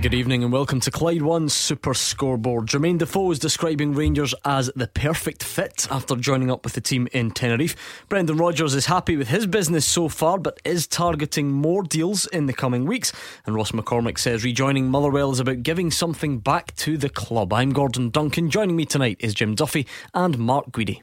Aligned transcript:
Good 0.00 0.14
evening 0.14 0.44
and 0.44 0.52
welcome 0.52 0.78
to 0.80 0.92
Clyde 0.92 1.22
One 1.22 1.48
Super 1.48 1.92
Scoreboard. 1.92 2.66
Jermaine 2.68 2.98
Defoe 2.98 3.32
is 3.32 3.40
describing 3.40 3.94
Rangers 3.94 4.32
as 4.44 4.70
the 4.76 4.86
perfect 4.86 5.42
fit 5.42 5.88
after 5.90 6.14
joining 6.14 6.52
up 6.52 6.62
with 6.62 6.74
the 6.74 6.80
team 6.80 7.08
in 7.12 7.32
Tenerife. 7.32 7.74
Brendan 8.08 8.36
Rodgers 8.36 8.76
is 8.76 8.86
happy 8.86 9.16
with 9.16 9.26
his 9.26 9.48
business 9.48 9.84
so 9.84 10.08
far 10.08 10.38
but 10.38 10.60
is 10.64 10.86
targeting 10.86 11.50
more 11.50 11.82
deals 11.82 12.26
in 12.26 12.46
the 12.46 12.52
coming 12.52 12.84
weeks. 12.86 13.12
And 13.44 13.56
Ross 13.56 13.72
McCormack 13.72 14.18
says 14.18 14.44
rejoining 14.44 14.88
Motherwell 14.88 15.32
is 15.32 15.40
about 15.40 15.64
giving 15.64 15.90
something 15.90 16.38
back 16.38 16.76
to 16.76 16.96
the 16.96 17.10
club. 17.10 17.52
I'm 17.52 17.70
Gordon 17.70 18.10
Duncan. 18.10 18.50
Joining 18.50 18.76
me 18.76 18.84
tonight 18.84 19.16
is 19.18 19.34
Jim 19.34 19.56
Duffy 19.56 19.84
and 20.14 20.38
Mark 20.38 20.70
Guidi. 20.70 21.02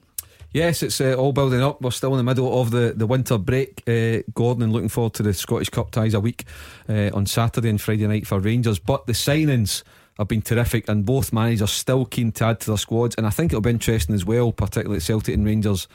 Yes, 0.56 0.84
it's 0.84 1.02
uh, 1.02 1.16
all 1.16 1.34
building 1.34 1.62
up. 1.62 1.82
We're 1.82 1.92
still 1.92 2.14
in 2.14 2.18
the 2.18 2.24
middle 2.24 2.62
of 2.62 2.72
the, 2.72 2.94
the 2.96 3.06
winter 3.06 3.38
break, 3.38 3.84
uh, 3.90 4.24
Gordon, 4.34 4.64
and 4.64 4.72
looking 4.72 4.88
forward 4.88 5.14
to 5.16 5.24
the 5.24 5.34
Scottish 5.34 5.68
Cup 5.68 5.92
ties 5.92 6.14
a 6.14 6.22
week 6.22 6.46
uh, 6.88 7.10
on 7.14 7.26
Saturday 7.26 7.70
and 7.70 7.82
Friday 7.82 8.08
night 8.08 8.26
for 8.26 8.40
Rangers. 8.40 8.80
But 8.80 9.06
the 9.06 9.12
signings 9.12 9.84
have 10.18 10.30
been 10.30 10.42
terrific, 10.42 10.88
and 10.88 11.06
both 11.06 11.34
managers 11.34 11.72
still 11.72 12.06
keen 12.06 12.32
to 12.32 12.46
add 12.46 12.62
to 12.62 12.68
their 12.68 12.78
squads. 12.78 13.16
And 13.16 13.28
I 13.28 13.32
think 13.32 13.52
it'll 13.52 13.60
be 13.60 13.70
interesting 13.70 14.16
as 14.16 14.24
well, 14.24 14.54
particularly 14.54 14.96
at 14.96 15.04
Celtic 15.04 15.36
and 15.36 15.46
Rangers 15.46 15.90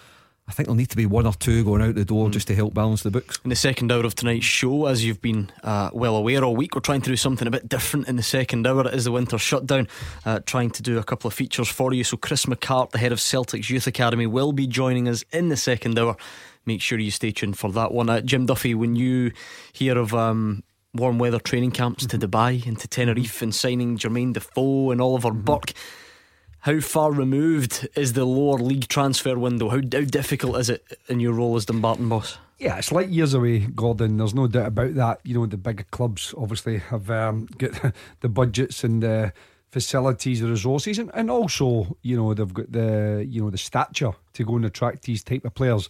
I 0.50 0.52
think 0.52 0.66
there'll 0.66 0.77
need 0.77 0.90
to 0.90 0.96
be 0.96 1.06
one 1.06 1.28
or 1.28 1.32
two 1.32 1.62
going 1.62 1.80
out 1.80 1.95
the 1.95 2.04
door 2.04 2.27
mm. 2.27 2.32
just 2.32 2.48
to 2.48 2.56
help 2.56 2.74
balance 2.74 3.04
the 3.04 3.10
books. 3.12 3.38
In 3.45 3.50
the 3.50 3.56
second 3.56 3.92
hour 3.92 4.04
of 4.04 4.16
tonight's 4.16 4.45
show, 4.45 4.86
as 4.86 5.04
you've 5.04 5.22
been 5.22 5.48
uh, 5.62 5.91
well 5.92 6.16
aware 6.16 6.42
all 6.42 6.56
week, 6.56 6.74
we're 6.74 6.80
trying 6.80 7.02
to 7.02 7.08
do 7.08 7.14
something 7.14 7.46
a 7.46 7.52
bit 7.52 7.68
different 7.68 8.08
in 8.08 8.16
the 8.16 8.22
second 8.24 8.66
hour. 8.66 8.84
It 8.88 8.94
is 8.94 9.05
the 9.05 9.12
winter 9.12 9.38
shutdown, 9.38 9.86
uh, 10.27 10.41
trying 10.41 10.70
to 10.70 10.83
do 10.83 10.98
a 10.98 11.05
couple 11.05 11.28
of 11.28 11.34
features 11.34 11.69
for 11.69 11.94
you. 11.94 12.02
So, 12.02 12.16
Chris 12.16 12.47
McCart, 12.47 12.91
the 12.91 12.98
head 12.98 13.12
of 13.12 13.20
Celtic's 13.20 13.70
Youth 13.70 13.86
Academy, 13.86 14.27
will 14.27 14.50
be 14.50 14.66
joining 14.66 15.06
us 15.06 15.25
in 15.30 15.50
the 15.50 15.56
second 15.56 15.97
hour. 15.97 16.16
Make 16.66 16.82
sure 16.82 16.98
you 16.98 17.12
stay 17.12 17.30
tuned 17.30 17.56
for 17.56 17.70
that 17.70 17.92
one. 17.92 18.10
Uh, 18.10 18.20
Jim 18.20 18.47
Duffy, 18.47 18.75
when 18.75 18.97
you 18.97 19.30
hear 19.72 19.97
of 19.97 20.12
um, 20.14 20.64
warm 20.94 21.20
weather 21.20 21.38
training 21.38 21.70
camps 21.70 22.05
mm-hmm. 22.05 22.19
to 22.19 22.27
Dubai 22.27 22.66
and 22.66 22.77
to 22.80 22.88
Tenerife 22.88 23.41
and 23.41 23.55
signing 23.55 23.98
Jermaine 23.98 24.32
Defoe 24.32 24.91
and 24.91 25.00
Oliver 25.00 25.30
mm-hmm. 25.30 25.42
Burke 25.42 25.75
how 26.61 26.80
far 26.80 27.12
removed 27.12 27.89
is 27.97 28.12
the 28.12 28.25
lower 28.25 28.58
league 28.58 28.89
transfer 28.89 29.39
window? 29.39 29.69
How, 29.69 29.77
how 29.77 29.80
difficult 29.80 30.58
is 30.58 30.70
it 30.70 30.98
in 31.08 31.20
your 31.20 31.33
role 31.33 31.56
as 31.56 31.64
Dumbarton 31.64 32.08
boss? 32.08 32.39
Yeah, 32.58 32.77
it's 32.77 32.92
like 32.92 33.11
years 33.11 33.33
away, 33.33 33.61
Gordon. 33.61 34.19
There's 34.19 34.34
no 34.34 34.47
doubt 34.47 34.66
about 34.66 34.94
that. 34.94 35.20
You 35.25 35.34
know, 35.34 35.47
the 35.47 35.56
bigger 35.56 35.84
clubs 35.91 36.34
obviously 36.36 36.78
have 36.78 37.11
um, 37.11 37.48
got 37.56 37.94
the 38.20 38.28
budgets 38.28 38.84
and 38.84 39.03
the 39.03 39.33
facilities, 39.70 40.41
the 40.41 40.48
resources, 40.48 40.98
and, 40.98 41.11
and 41.14 41.31
also, 41.31 41.97
you 42.03 42.16
know, 42.16 42.34
they've 42.34 42.53
got 42.53 42.70
the 42.70 43.25
you 43.27 43.42
know 43.42 43.50
the 43.50 43.56
stature 43.56 44.12
to 44.34 44.44
go 44.44 44.56
and 44.56 44.66
attract 44.66 45.05
these 45.05 45.25
type 45.25 45.47
of 45.47 45.55
players. 45.55 45.88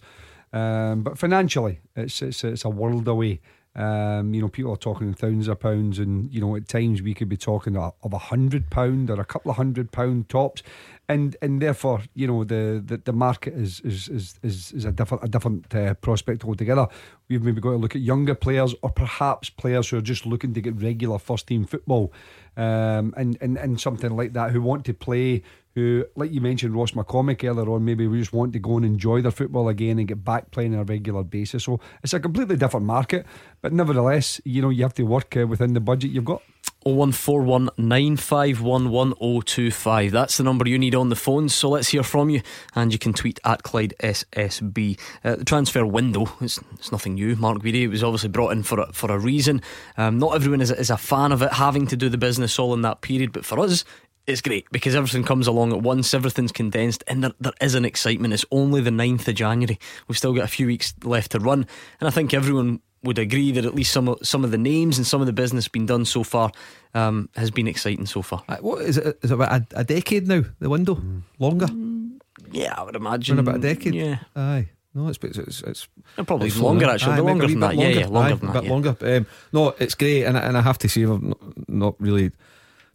Um, 0.53 1.03
but 1.03 1.17
financially, 1.17 1.79
it's, 1.95 2.21
it's 2.21 2.43
it's 2.45 2.63
a 2.63 2.69
world 2.69 3.07
away. 3.07 3.41
Um, 3.73 4.33
you 4.33 4.41
know, 4.41 4.49
people 4.49 4.73
are 4.73 4.77
talking 4.77 5.07
in 5.07 5.13
thousands 5.13 5.47
of 5.47 5.61
pounds, 5.61 5.97
and 5.97 6.31
you 6.33 6.41
know, 6.41 6.57
at 6.57 6.67
times 6.67 7.01
we 7.01 7.13
could 7.13 7.29
be 7.29 7.37
talking 7.37 7.77
of 7.77 7.93
a 8.03 8.17
hundred 8.17 8.69
pound 8.69 9.09
or 9.09 9.19
a 9.19 9.25
couple 9.25 9.49
of 9.49 9.55
hundred 9.55 9.93
pound 9.93 10.27
tops, 10.27 10.61
and 11.07 11.37
and 11.41 11.61
therefore, 11.61 12.01
you 12.13 12.27
know, 12.27 12.43
the 12.43 12.83
the, 12.85 12.97
the 12.97 13.13
market 13.13 13.53
is 13.53 13.79
is 13.81 14.09
is 14.09 14.39
is, 14.43 14.73
is 14.73 14.83
a 14.83 14.91
different 14.91 15.23
a 15.23 15.29
different 15.29 15.73
uh, 15.73 15.93
prospect 15.95 16.43
altogether. 16.43 16.87
We've 17.29 17.41
maybe 17.41 17.61
got 17.61 17.71
to 17.71 17.77
look 17.77 17.95
at 17.95 18.01
younger 18.01 18.35
players, 18.35 18.75
or 18.81 18.89
perhaps 18.89 19.49
players 19.49 19.87
who 19.87 19.97
are 19.97 20.01
just 20.01 20.25
looking 20.25 20.53
to 20.53 20.59
get 20.59 20.75
regular 20.75 21.17
first 21.17 21.47
team 21.47 21.63
football, 21.63 22.11
um, 22.57 23.13
and 23.15 23.37
and 23.39 23.57
and 23.57 23.79
something 23.79 24.17
like 24.17 24.33
that, 24.33 24.51
who 24.51 24.61
want 24.61 24.83
to 24.85 24.93
play 24.93 25.43
who, 25.75 26.05
like 26.15 26.31
you 26.31 26.41
mentioned, 26.41 26.75
Ross 26.75 26.91
McCormack 26.91 27.47
earlier 27.47 27.69
on, 27.69 27.85
maybe 27.85 28.07
we 28.07 28.19
just 28.19 28.33
want 28.33 28.53
to 28.53 28.59
go 28.59 28.77
and 28.77 28.85
enjoy 28.85 29.21
their 29.21 29.31
football 29.31 29.69
again 29.69 29.99
and 29.99 30.07
get 30.07 30.23
back 30.23 30.51
playing 30.51 30.73
on 30.73 30.81
a 30.81 30.83
regular 30.83 31.23
basis. 31.23 31.63
So 31.63 31.79
it's 32.03 32.13
a 32.13 32.19
completely 32.19 32.57
different 32.57 32.85
market, 32.85 33.25
but 33.61 33.73
nevertheless, 33.73 34.41
you 34.43 34.61
know, 34.61 34.69
you 34.69 34.83
have 34.83 34.93
to 34.95 35.03
work 35.03 35.35
uh, 35.37 35.47
within 35.47 35.73
the 35.73 35.79
budget 35.79 36.11
you've 36.11 36.25
got. 36.25 36.41
0141 36.83 37.69
951 37.77 40.09
That's 40.09 40.37
the 40.37 40.43
number 40.43 40.67
you 40.67 40.79
need 40.79 40.95
on 40.95 41.09
the 41.09 41.15
phone. 41.15 41.47
So 41.47 41.69
let's 41.69 41.89
hear 41.89 42.01
from 42.01 42.31
you. 42.31 42.41
And 42.73 42.91
you 42.91 42.97
can 42.97 43.13
tweet 43.13 43.39
at 43.45 43.61
Clyde 43.61 43.93
SSB. 43.99 44.99
Uh, 45.23 45.35
the 45.35 45.45
transfer 45.45 45.85
window, 45.85 46.25
it's, 46.41 46.59
it's 46.73 46.91
nothing 46.91 47.13
new. 47.15 47.35
Mark 47.35 47.59
Guidi 47.59 47.87
was 47.87 48.03
obviously 48.03 48.29
brought 48.29 48.53
in 48.53 48.63
for 48.63 48.79
a, 48.79 48.91
for 48.93 49.11
a 49.11 49.19
reason. 49.19 49.61
Um, 49.95 50.17
not 50.17 50.33
everyone 50.33 50.61
is, 50.61 50.71
is 50.71 50.89
a 50.89 50.97
fan 50.97 51.31
of 51.31 51.43
it, 51.43 51.53
having 51.53 51.85
to 51.85 51.95
do 51.95 52.09
the 52.09 52.17
business 52.17 52.57
all 52.57 52.73
in 52.73 52.81
that 52.81 53.01
period. 53.01 53.31
But 53.31 53.45
for 53.45 53.59
us, 53.59 53.85
it's 54.27 54.41
great 54.41 54.65
because 54.71 54.95
everything 54.95 55.23
comes 55.23 55.47
along 55.47 55.73
at 55.73 55.81
once, 55.81 56.13
everything's 56.13 56.51
condensed, 56.51 57.03
and 57.07 57.23
there, 57.23 57.31
there 57.39 57.53
is 57.61 57.75
an 57.75 57.85
excitement. 57.85 58.33
It's 58.33 58.45
only 58.51 58.81
the 58.81 58.91
9th 58.91 59.27
of 59.27 59.35
January. 59.35 59.79
We've 60.07 60.17
still 60.17 60.33
got 60.33 60.43
a 60.43 60.47
few 60.47 60.67
weeks 60.67 60.93
left 61.03 61.31
to 61.31 61.39
run, 61.39 61.65
and 61.99 62.07
I 62.07 62.11
think 62.11 62.33
everyone 62.33 62.81
would 63.03 63.17
agree 63.17 63.51
that 63.51 63.65
at 63.65 63.73
least 63.73 63.91
some 63.91 64.07
of, 64.07 64.19
some 64.21 64.43
of 64.43 64.51
the 64.51 64.57
names 64.57 64.97
and 64.97 65.07
some 65.07 65.21
of 65.21 65.27
the 65.27 65.33
business 65.33 65.67
being 65.67 65.87
done 65.87 66.05
so 66.05 66.23
far 66.23 66.51
um, 66.93 67.29
has 67.35 67.49
been 67.49 67.67
exciting 67.67 68.05
so 68.05 68.21
far. 68.21 68.43
Uh, 68.47 68.57
what 68.57 68.81
is 68.81 68.97
it? 68.97 69.17
Is 69.23 69.31
it 69.31 69.33
about 69.33 69.51
a, 69.51 69.79
a 69.79 69.83
decade 69.83 70.27
now? 70.27 70.43
The 70.59 70.69
window 70.69 70.95
mm. 70.95 71.23
longer? 71.39 71.65
Mm, 71.65 72.19
yeah, 72.51 72.75
I 72.77 72.83
would 72.83 72.95
imagine. 72.95 73.39
about 73.39 73.55
a 73.55 73.59
decade. 73.59 73.95
Yeah, 73.95 74.19
aye. 74.35 74.69
No, 74.93 75.07
it's 75.07 75.19
it's, 75.23 75.37
it's, 75.37 75.63
it's 75.63 75.87
probably 76.15 76.47
it's 76.47 76.59
longer 76.59 76.85
actually, 76.85 77.13
aye, 77.13 77.19
longer 77.19 77.47
than 77.47 77.61
that. 77.61 77.75
Longer. 77.75 77.89
Yeah, 77.91 77.99
yeah, 77.99 78.07
longer 78.07 78.33
aye, 78.33 78.35
than 78.35 78.47
that. 78.47 78.49
A 78.49 78.53
bit 78.53 78.63
yeah. 78.65 78.71
longer. 78.71 78.97
Um, 79.01 79.25
no, 79.53 79.69
it's 79.79 79.95
great, 79.95 80.25
and 80.25 80.37
and 80.37 80.57
I 80.57 80.61
have 80.61 80.77
to 80.79 80.89
say, 80.89 81.03
I've 81.03 81.21
not, 81.21 81.69
not 81.69 81.95
really 81.99 82.31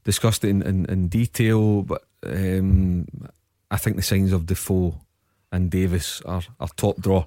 discussed 0.07 0.45
it 0.45 0.51
in, 0.51 0.63
in, 0.63 0.87
in 0.87 1.09
detail, 1.09 1.83
but 1.83 2.05
um, 2.25 3.07
I 3.71 3.77
think 3.77 3.97
the 3.97 4.03
signs 4.03 4.33
of 4.33 4.47
Defoe 4.47 4.95
and 5.51 5.69
Davis 5.69 6.23
are, 6.23 6.43
are 6.61 6.69
top 6.77 6.97
draw. 6.99 7.27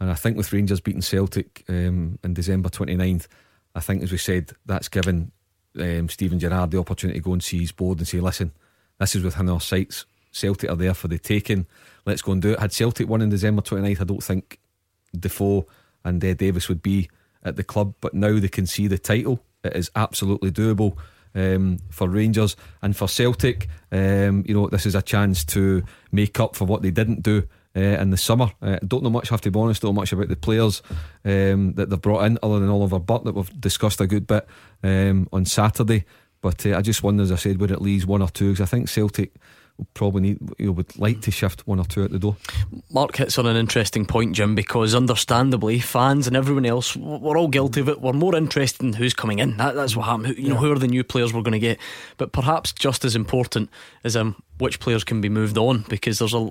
And 0.00 0.10
I 0.10 0.14
think 0.14 0.38
with 0.38 0.52
Rangers 0.52 0.80
beating 0.80 1.02
Celtic 1.02 1.64
um, 1.68 2.18
in 2.24 2.32
December 2.32 2.70
29th, 2.70 3.28
I 3.74 3.80
think, 3.80 4.02
as 4.02 4.10
we 4.10 4.16
said, 4.16 4.52
that's 4.64 4.88
given 4.88 5.32
um, 5.78 6.08
Steven 6.08 6.38
Gerrard 6.38 6.70
the 6.70 6.78
opportunity 6.78 7.20
to 7.20 7.24
go 7.24 7.34
and 7.34 7.44
see 7.44 7.60
his 7.60 7.72
board 7.72 7.98
and 7.98 8.08
say, 8.08 8.20
listen, 8.20 8.52
this 8.98 9.14
is 9.14 9.22
within 9.22 9.50
our 9.50 9.60
sights. 9.60 10.06
Celtic 10.32 10.70
are 10.70 10.76
there 10.76 10.94
for 10.94 11.08
the 11.08 11.18
taking. 11.18 11.66
Let's 12.06 12.22
go 12.22 12.32
and 12.32 12.40
do 12.40 12.52
it. 12.52 12.58
Had 12.58 12.72
Celtic 12.72 13.06
won 13.06 13.20
in 13.20 13.28
December 13.28 13.60
29th, 13.60 14.00
I 14.00 14.04
don't 14.04 14.24
think 14.24 14.58
Defoe 15.16 15.66
and 16.04 16.24
uh, 16.24 16.32
Davis 16.32 16.70
would 16.70 16.82
be 16.82 17.10
at 17.42 17.56
the 17.56 17.64
club. 17.64 17.94
But 18.00 18.14
now 18.14 18.38
they 18.38 18.48
can 18.48 18.66
see 18.66 18.86
the 18.86 18.98
title. 18.98 19.40
It 19.62 19.76
is 19.76 19.90
absolutely 19.94 20.50
doable 20.50 20.96
um, 21.34 21.78
for 21.90 22.08
Rangers 22.08 22.56
and 22.82 22.96
for 22.96 23.08
Celtic. 23.08 23.68
Um, 23.90 24.44
you 24.46 24.54
know, 24.54 24.68
this 24.68 24.86
is 24.86 24.94
a 24.94 25.02
chance 25.02 25.44
to 25.46 25.82
make 26.12 26.40
up 26.40 26.56
for 26.56 26.64
what 26.64 26.82
they 26.82 26.90
didn't 26.90 27.22
do. 27.22 27.46
Uh, 27.76 27.98
in 28.00 28.10
the 28.10 28.16
summer, 28.16 28.52
uh, 28.62 28.78
don't 28.86 29.02
know 29.02 29.10
much. 29.10 29.30
Have 29.30 29.40
to 29.40 29.50
be 29.50 29.58
honest, 29.58 29.82
don't 29.82 29.94
know 29.94 30.00
much 30.00 30.12
about 30.12 30.28
the 30.28 30.36
players 30.36 30.80
um, 31.24 31.72
that 31.74 31.90
they've 31.90 32.00
brought 32.00 32.24
in, 32.24 32.38
other 32.40 32.60
than 32.60 32.68
Oliver 32.68 33.00
Burke 33.00 33.24
that 33.24 33.34
we've 33.34 33.60
discussed 33.60 34.00
a 34.00 34.06
good 34.06 34.28
bit 34.28 34.46
um, 34.84 35.28
on 35.32 35.44
Saturday. 35.44 36.04
But 36.40 36.64
uh, 36.66 36.76
I 36.76 36.82
just 36.82 37.02
wonder, 37.02 37.24
as 37.24 37.32
I 37.32 37.36
said, 37.36 37.58
where 37.58 37.72
it 37.72 37.82
leaves 37.82 38.06
one 38.06 38.22
or 38.22 38.28
two. 38.28 38.52
Because 38.52 38.60
I 38.60 38.66
think 38.66 38.88
Celtic 38.88 39.34
probably 39.94 40.22
need 40.22 40.38
you 40.58 40.66
know, 40.66 40.72
would 40.72 40.96
like 40.98 41.20
to 41.22 41.30
shift 41.30 41.66
one 41.66 41.78
or 41.78 41.84
two 41.84 42.04
at 42.04 42.10
the 42.10 42.18
door. 42.18 42.36
Mark 42.90 43.16
hits 43.16 43.38
on 43.38 43.46
an 43.46 43.56
interesting 43.56 44.06
point, 44.06 44.34
Jim, 44.34 44.54
because 44.54 44.94
understandably, 44.94 45.80
fans 45.80 46.26
and 46.26 46.36
everyone 46.36 46.66
else, 46.66 46.96
we're 46.96 47.36
all 47.36 47.48
guilty 47.48 47.80
of 47.80 47.88
it. 47.88 48.00
We're 48.00 48.12
more 48.12 48.36
interested 48.36 48.82
in 48.82 48.92
who's 48.92 49.14
coming 49.14 49.40
in. 49.40 49.56
That, 49.56 49.74
that's 49.74 49.96
what 49.96 50.06
happened. 50.06 50.38
You 50.38 50.50
know, 50.50 50.56
who 50.56 50.70
are 50.72 50.78
the 50.78 50.86
new 50.86 51.04
players 51.04 51.32
we're 51.32 51.42
going 51.42 51.52
to 51.52 51.58
get? 51.58 51.78
But 52.16 52.32
perhaps 52.32 52.72
just 52.72 53.04
as 53.04 53.16
important 53.16 53.70
is 54.04 54.16
um, 54.16 54.36
which 54.58 54.80
players 54.80 55.04
can 55.04 55.20
be 55.20 55.28
moved 55.28 55.58
on, 55.58 55.84
because 55.88 56.18
there's 56.18 56.34
a 56.34 56.50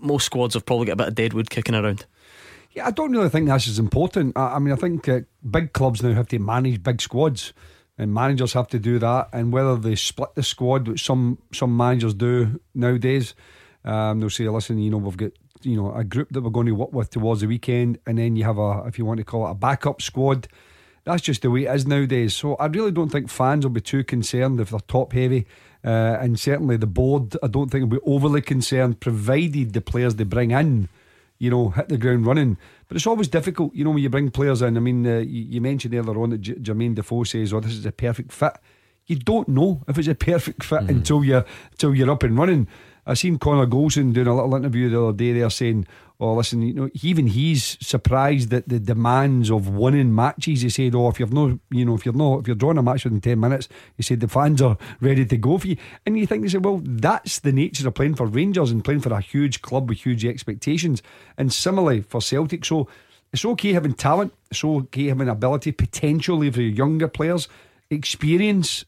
most 0.00 0.26
squads 0.26 0.54
have 0.54 0.64
probably 0.64 0.86
got 0.86 0.92
a 0.92 0.96
bit 0.96 1.08
of 1.08 1.14
deadwood 1.14 1.50
kicking 1.50 1.74
around. 1.74 2.06
Yeah, 2.72 2.86
I 2.86 2.90
don't 2.90 3.12
really 3.12 3.28
think 3.28 3.48
that's 3.48 3.66
as 3.66 3.78
important. 3.78 4.36
I, 4.36 4.56
I 4.56 4.58
mean, 4.58 4.72
I 4.72 4.76
think 4.76 5.08
uh, 5.08 5.20
big 5.48 5.72
clubs 5.72 6.02
now 6.02 6.12
have 6.12 6.28
to 6.28 6.38
manage 6.38 6.82
big 6.82 7.00
squads 7.00 7.52
and 7.98 8.14
managers 8.14 8.52
have 8.52 8.68
to 8.68 8.78
do 8.78 8.98
that. 9.00 9.28
And 9.32 9.52
whether 9.52 9.76
they 9.76 9.96
split 9.96 10.34
the 10.34 10.42
squad, 10.42 10.88
which 10.88 11.04
some 11.04 11.38
some 11.52 11.76
managers 11.76 12.14
do 12.14 12.60
nowadays, 12.74 13.34
um, 13.84 14.20
they'll 14.20 14.30
say, 14.30 14.48
"Listen, 14.48 14.78
you 14.78 14.90
know, 14.90 14.98
we've 14.98 15.16
got 15.16 15.32
you 15.62 15.76
know 15.76 15.92
a 15.92 16.04
group 16.04 16.30
that 16.30 16.42
we're 16.42 16.50
going 16.50 16.66
to 16.66 16.72
work 16.72 16.92
with 16.92 17.10
towards 17.10 17.40
the 17.40 17.48
weekend, 17.48 17.98
and 18.06 18.18
then 18.18 18.36
you 18.36 18.44
have 18.44 18.58
a, 18.58 18.84
if 18.86 18.98
you 18.98 19.04
want 19.04 19.18
to 19.18 19.24
call 19.24 19.46
it 19.46 19.50
a 19.50 19.54
backup 19.54 20.00
squad." 20.00 20.48
That's 21.04 21.22
just 21.22 21.40
the 21.40 21.50
way 21.50 21.64
it 21.64 21.74
is 21.74 21.86
nowadays. 21.86 22.34
So 22.34 22.54
I 22.56 22.66
really 22.66 22.90
don't 22.90 23.08
think 23.08 23.30
fans 23.30 23.64
will 23.64 23.72
be 23.72 23.80
too 23.80 24.04
concerned 24.04 24.60
if 24.60 24.70
they're 24.70 24.80
top 24.80 25.14
heavy. 25.14 25.46
Uh, 25.82 26.18
and 26.20 26.38
certainly 26.38 26.76
the 26.76 26.86
board, 26.86 27.34
I 27.42 27.46
don't 27.46 27.70
think 27.70 27.82
will 27.90 27.98
be 27.98 28.04
overly 28.04 28.42
concerned, 28.42 29.00
provided 29.00 29.72
the 29.72 29.80
players 29.80 30.16
they 30.16 30.24
bring 30.24 30.50
in, 30.50 30.90
you 31.38 31.50
know, 31.50 31.70
hit 31.70 31.88
the 31.88 31.96
ground 31.96 32.26
running. 32.26 32.58
But 32.88 32.96
it's 32.96 33.06
always 33.06 33.28
difficult, 33.28 33.74
you 33.74 33.84
know, 33.84 33.90
when 33.90 34.02
you 34.02 34.08
bring 34.08 34.30
players 34.30 34.62
in. 34.62 34.76
I 34.76 34.80
mean, 34.80 35.06
uh, 35.06 35.18
you, 35.18 35.42
you, 35.42 35.60
mentioned 35.60 35.94
earlier 35.94 36.18
on 36.18 36.30
that 36.30 36.38
J- 36.38 36.54
Jermaine 36.54 36.94
Defoe 36.94 37.24
says, 37.24 37.52
"Oh, 37.52 37.60
this 37.60 37.72
is 37.72 37.84
a 37.86 37.92
perfect 37.92 38.32
fit." 38.32 38.54
you 39.08 39.16
don't 39.16 39.48
know 39.48 39.82
if 39.88 39.98
it's 39.98 40.06
a 40.06 40.14
perfect 40.32 40.62
fit 40.62 40.82
mm. 40.82 40.90
until 40.90 41.24
you 41.24 41.42
until 41.72 41.94
you're 41.94 42.10
up 42.10 42.22
and 42.22 42.38
running. 42.38 42.68
I 43.08 43.14
seen 43.14 43.38
Connor 43.38 43.66
Goldson 43.66 44.12
doing 44.12 44.26
a 44.26 44.34
little 44.34 44.54
interview 44.54 44.90
the 44.90 45.02
other 45.02 45.16
day 45.16 45.32
there 45.32 45.48
saying, 45.48 45.86
"Oh, 46.20 46.34
listen, 46.34 46.60
you 46.60 46.74
know, 46.74 46.90
even 47.02 47.26
he's 47.26 47.78
surprised 47.80 48.52
at 48.52 48.68
the 48.68 48.78
demands 48.78 49.50
of 49.50 49.66
winning 49.66 50.14
matches." 50.14 50.60
He 50.60 50.68
said, 50.68 50.94
"Oh, 50.94 51.08
if 51.08 51.18
you've 51.18 51.32
no, 51.32 51.58
you 51.70 51.86
know, 51.86 51.94
if 51.94 52.04
you're 52.04 52.14
not, 52.14 52.40
if 52.40 52.46
you're 52.46 52.54
drawing 52.54 52.76
a 52.76 52.82
match 52.82 53.04
within 53.04 53.22
ten 53.22 53.40
minutes, 53.40 53.66
he 53.96 54.02
said 54.02 54.20
the 54.20 54.28
fans 54.28 54.60
are 54.60 54.76
ready 55.00 55.24
to 55.24 55.36
go 55.38 55.56
for 55.56 55.68
you." 55.68 55.76
And 56.04 56.18
you 56.18 56.26
think 56.26 56.42
they 56.42 56.48
say, 56.50 56.58
"Well, 56.58 56.82
that's 56.84 57.38
the 57.38 57.50
nature 57.50 57.88
of 57.88 57.94
playing 57.94 58.16
for 58.16 58.26
Rangers 58.26 58.70
and 58.70 58.84
playing 58.84 59.00
for 59.00 59.14
a 59.14 59.22
huge 59.22 59.62
club 59.62 59.88
with 59.88 60.04
huge 60.04 60.26
expectations." 60.26 61.02
And 61.38 61.50
similarly 61.50 62.02
for 62.02 62.20
Celtic, 62.20 62.66
so 62.66 62.88
it's 63.32 63.44
okay 63.46 63.72
having 63.72 63.94
talent, 63.94 64.34
it's 64.50 64.62
okay 64.62 65.06
having 65.06 65.30
ability, 65.30 65.72
potentially 65.72 66.50
for 66.50 66.60
younger 66.60 67.08
players, 67.08 67.48
experience 67.90 68.84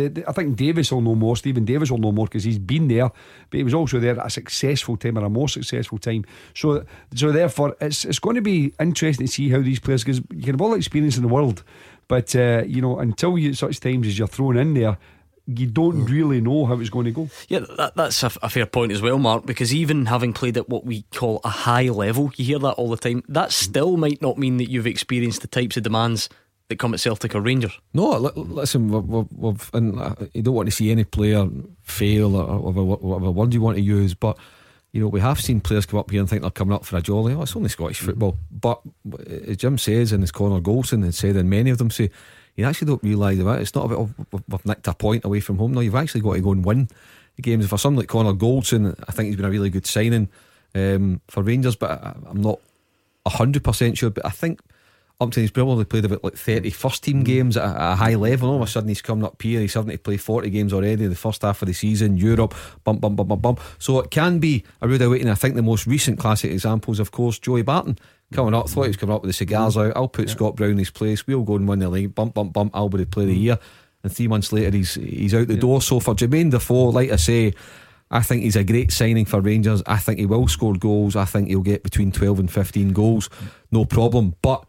the, 0.00 0.08
the, 0.08 0.28
I 0.28 0.32
think 0.32 0.56
Davis 0.56 0.92
will 0.92 1.00
know 1.00 1.14
more. 1.14 1.36
Steven 1.36 1.64
Davis 1.64 1.90
will 1.90 1.98
know 1.98 2.12
more 2.12 2.26
because 2.26 2.44
he's 2.44 2.58
been 2.58 2.88
there, 2.88 3.10
but 3.50 3.56
he 3.56 3.64
was 3.64 3.74
also 3.74 3.98
there 3.98 4.18
at 4.18 4.26
a 4.26 4.30
successful 4.30 4.96
time 4.96 5.18
or 5.18 5.24
a 5.24 5.30
more 5.30 5.48
successful 5.48 5.98
time. 5.98 6.24
So, 6.54 6.84
so 7.14 7.32
therefore, 7.32 7.76
it's 7.80 8.04
it's 8.04 8.18
going 8.18 8.36
to 8.36 8.42
be 8.42 8.72
interesting 8.80 9.26
to 9.26 9.32
see 9.32 9.50
how 9.50 9.60
these 9.60 9.80
players 9.80 10.04
because 10.04 10.22
you 10.30 10.42
can 10.42 10.54
have 10.54 10.60
all 10.60 10.70
the 10.70 10.76
experience 10.76 11.16
in 11.16 11.22
the 11.22 11.28
world, 11.28 11.62
but 12.08 12.34
uh, 12.34 12.62
you 12.66 12.80
know 12.80 12.98
until 12.98 13.38
you 13.38 13.54
such 13.54 13.80
times 13.80 14.06
as 14.06 14.18
you're 14.18 14.28
thrown 14.28 14.56
in 14.56 14.74
there. 14.74 14.98
You 15.46 15.66
don't 15.66 16.04
mm. 16.04 16.08
really 16.08 16.40
know 16.40 16.64
how 16.66 16.78
it's 16.78 16.90
going 16.90 17.06
to 17.06 17.10
go. 17.10 17.28
Yeah, 17.48 17.60
that, 17.76 17.96
that's 17.96 18.22
a, 18.22 18.30
a 18.40 18.48
fair 18.48 18.66
point 18.66 18.92
as 18.92 19.02
well, 19.02 19.18
Mark. 19.18 19.46
Because 19.46 19.74
even 19.74 20.06
having 20.06 20.32
played 20.32 20.56
at 20.56 20.68
what 20.68 20.84
we 20.84 21.02
call 21.12 21.40
a 21.42 21.48
high 21.48 21.88
level, 21.88 22.30
you 22.36 22.44
hear 22.44 22.58
that 22.60 22.74
all 22.74 22.88
the 22.88 22.96
time. 22.96 23.24
That 23.26 23.48
mm. 23.48 23.52
still 23.52 23.96
might 23.96 24.22
not 24.22 24.38
mean 24.38 24.58
that 24.58 24.70
you've 24.70 24.86
experienced 24.86 25.40
the 25.40 25.48
types 25.48 25.76
of 25.76 25.82
demands 25.82 26.28
that 26.70 26.78
come 26.78 26.94
at 26.94 27.00
Celtic 27.00 27.34
or 27.34 27.40
Rangers. 27.40 27.78
No, 27.92 28.16
listen, 28.16 28.88
we've, 28.88 29.26
we've, 29.32 29.70
and 29.74 30.00
uh, 30.00 30.14
you 30.32 30.42
don't 30.42 30.54
want 30.54 30.68
to 30.68 30.74
see 30.74 30.90
any 30.90 31.04
player 31.04 31.46
fail 31.82 32.36
or 32.36 32.58
whatever, 32.60 32.84
whatever 32.84 33.30
word 33.32 33.52
you 33.52 33.60
want 33.60 33.76
to 33.76 33.82
use, 33.82 34.14
but 34.14 34.38
you 34.92 35.00
know, 35.00 35.08
we 35.08 35.20
have 35.20 35.40
seen 35.40 35.60
players 35.60 35.84
come 35.84 35.98
up 35.98 36.10
here 36.10 36.20
and 36.20 36.30
think 36.30 36.42
they're 36.42 36.50
coming 36.50 36.74
up 36.74 36.84
for 36.84 36.96
a 36.96 37.02
jolly. 37.02 37.34
Oh, 37.34 37.42
it's 37.42 37.54
only 37.54 37.68
Scottish 37.68 38.00
football. 38.00 38.38
But 38.50 38.80
as 39.46 39.56
Jim 39.56 39.78
says, 39.78 40.12
and 40.12 40.22
as 40.22 40.32
Connor 40.32 40.60
Goldson 40.60 41.04
has 41.04 41.16
said, 41.16 41.36
and 41.36 41.50
many 41.50 41.70
of 41.70 41.78
them 41.78 41.90
say, 41.90 42.10
you 42.56 42.64
actually 42.64 42.86
don't 42.86 43.02
realise 43.02 43.38
about 43.38 43.58
it. 43.58 43.62
It's 43.62 43.74
not 43.74 43.86
about, 43.86 43.98
oh, 43.98 44.42
we've 44.48 44.66
nicked 44.66 44.88
a 44.88 44.94
point 44.94 45.24
away 45.24 45.40
from 45.40 45.58
home. 45.58 45.74
No, 45.74 45.80
you've 45.80 45.94
actually 45.94 46.22
got 46.22 46.34
to 46.34 46.40
go 46.40 46.52
and 46.52 46.64
win 46.64 46.88
the 47.36 47.42
games. 47.42 47.68
For 47.68 47.78
someone 47.78 48.00
like 48.00 48.08
Connor 48.08 48.32
Goldson, 48.32 48.96
I 49.08 49.12
think 49.12 49.28
he's 49.28 49.36
been 49.36 49.44
a 49.44 49.50
really 49.50 49.70
good 49.70 49.86
signing 49.86 50.28
um, 50.74 51.20
for 51.28 51.42
Rangers, 51.42 51.76
but 51.76 51.90
I, 51.90 52.14
I'm 52.28 52.40
not 52.40 52.58
100% 53.26 53.96
sure. 53.96 54.10
But 54.10 54.26
I 54.26 54.30
think 54.30 54.60
Upton 55.20 55.42
he's 55.42 55.50
probably 55.50 55.84
played 55.84 56.04
about 56.04 56.24
like 56.24 56.36
30 56.36 56.70
first 56.70 57.04
team 57.04 57.22
mm. 57.22 57.24
games 57.24 57.56
at 57.56 57.64
a, 57.64 57.92
a, 57.92 57.94
high 57.94 58.14
level. 58.14 58.50
All 58.50 58.56
of 58.56 58.62
a 58.62 58.66
sudden 58.66 58.88
he's 58.88 59.02
coming 59.02 59.24
up 59.24 59.40
here, 59.40 59.60
he's 59.60 59.74
having 59.74 59.90
to 59.90 59.98
play 59.98 60.16
40 60.16 60.48
games 60.50 60.72
already 60.72 61.04
in 61.04 61.10
the 61.10 61.16
first 61.16 61.42
half 61.42 61.60
of 61.62 61.68
the 61.68 61.74
season, 61.74 62.16
Europe, 62.16 62.54
bump, 62.84 63.00
bump, 63.00 63.16
bump, 63.16 63.28
bump, 63.28 63.42
bump. 63.42 63.60
So 63.78 64.00
it 64.00 64.10
can 64.10 64.38
be 64.38 64.64
a 64.80 64.88
rude 64.88 65.02
awakening. 65.02 65.30
I 65.30 65.36
think 65.36 65.56
the 65.56 65.62
most 65.62 65.86
recent 65.86 66.18
classic 66.18 66.50
examples, 66.50 66.98
of 67.00 67.10
course, 67.10 67.38
Joey 67.38 67.62
Barton 67.62 67.98
coming 68.32 68.54
up, 68.54 68.68
thought 68.68 68.82
he 68.82 68.88
was 68.88 68.96
coming 68.96 69.14
up 69.14 69.22
with 69.22 69.28
the 69.28 69.34
cigars 69.34 69.76
mm. 69.76 69.88
out. 69.88 69.96
I'll 69.96 70.08
put 70.08 70.28
yeah. 70.28 70.34
Scott 70.34 70.56
Brown 70.56 70.72
in 70.72 70.78
his 70.78 70.90
place, 70.90 71.26
we'll 71.26 71.42
go 71.42 71.56
and 71.56 71.68
win 71.68 71.80
the 71.80 71.90
league, 71.90 72.14
bump, 72.14 72.34
bump, 72.34 72.52
bump, 72.52 72.74
Albany 72.74 73.04
play 73.04 73.26
the 73.26 73.36
mm. 73.36 73.42
year. 73.42 73.58
And 74.02 74.14
three 74.14 74.28
months 74.28 74.52
later, 74.52 74.74
he's 74.74 74.94
he's 74.94 75.34
out 75.34 75.46
the 75.46 75.54
yeah. 75.54 75.60
door. 75.60 75.82
So 75.82 76.00
for 76.00 76.14
Jermaine 76.14 76.50
Defoe, 76.50 76.88
like 76.88 77.10
I 77.10 77.16
say, 77.16 77.52
I 78.10 78.22
think 78.22 78.42
he's 78.42 78.56
a 78.56 78.64
great 78.64 78.92
signing 78.92 79.24
for 79.24 79.40
Rangers. 79.40 79.82
I 79.86 79.98
think 79.98 80.18
he 80.18 80.26
will 80.26 80.48
score 80.48 80.74
goals. 80.74 81.16
I 81.16 81.26
think 81.26 81.48
he'll 81.48 81.60
get 81.60 81.82
between 81.82 82.10
12 82.10 82.40
and 82.40 82.50
15 82.50 82.92
goals, 82.92 83.28
no 83.70 83.84
problem. 83.84 84.34
But 84.42 84.64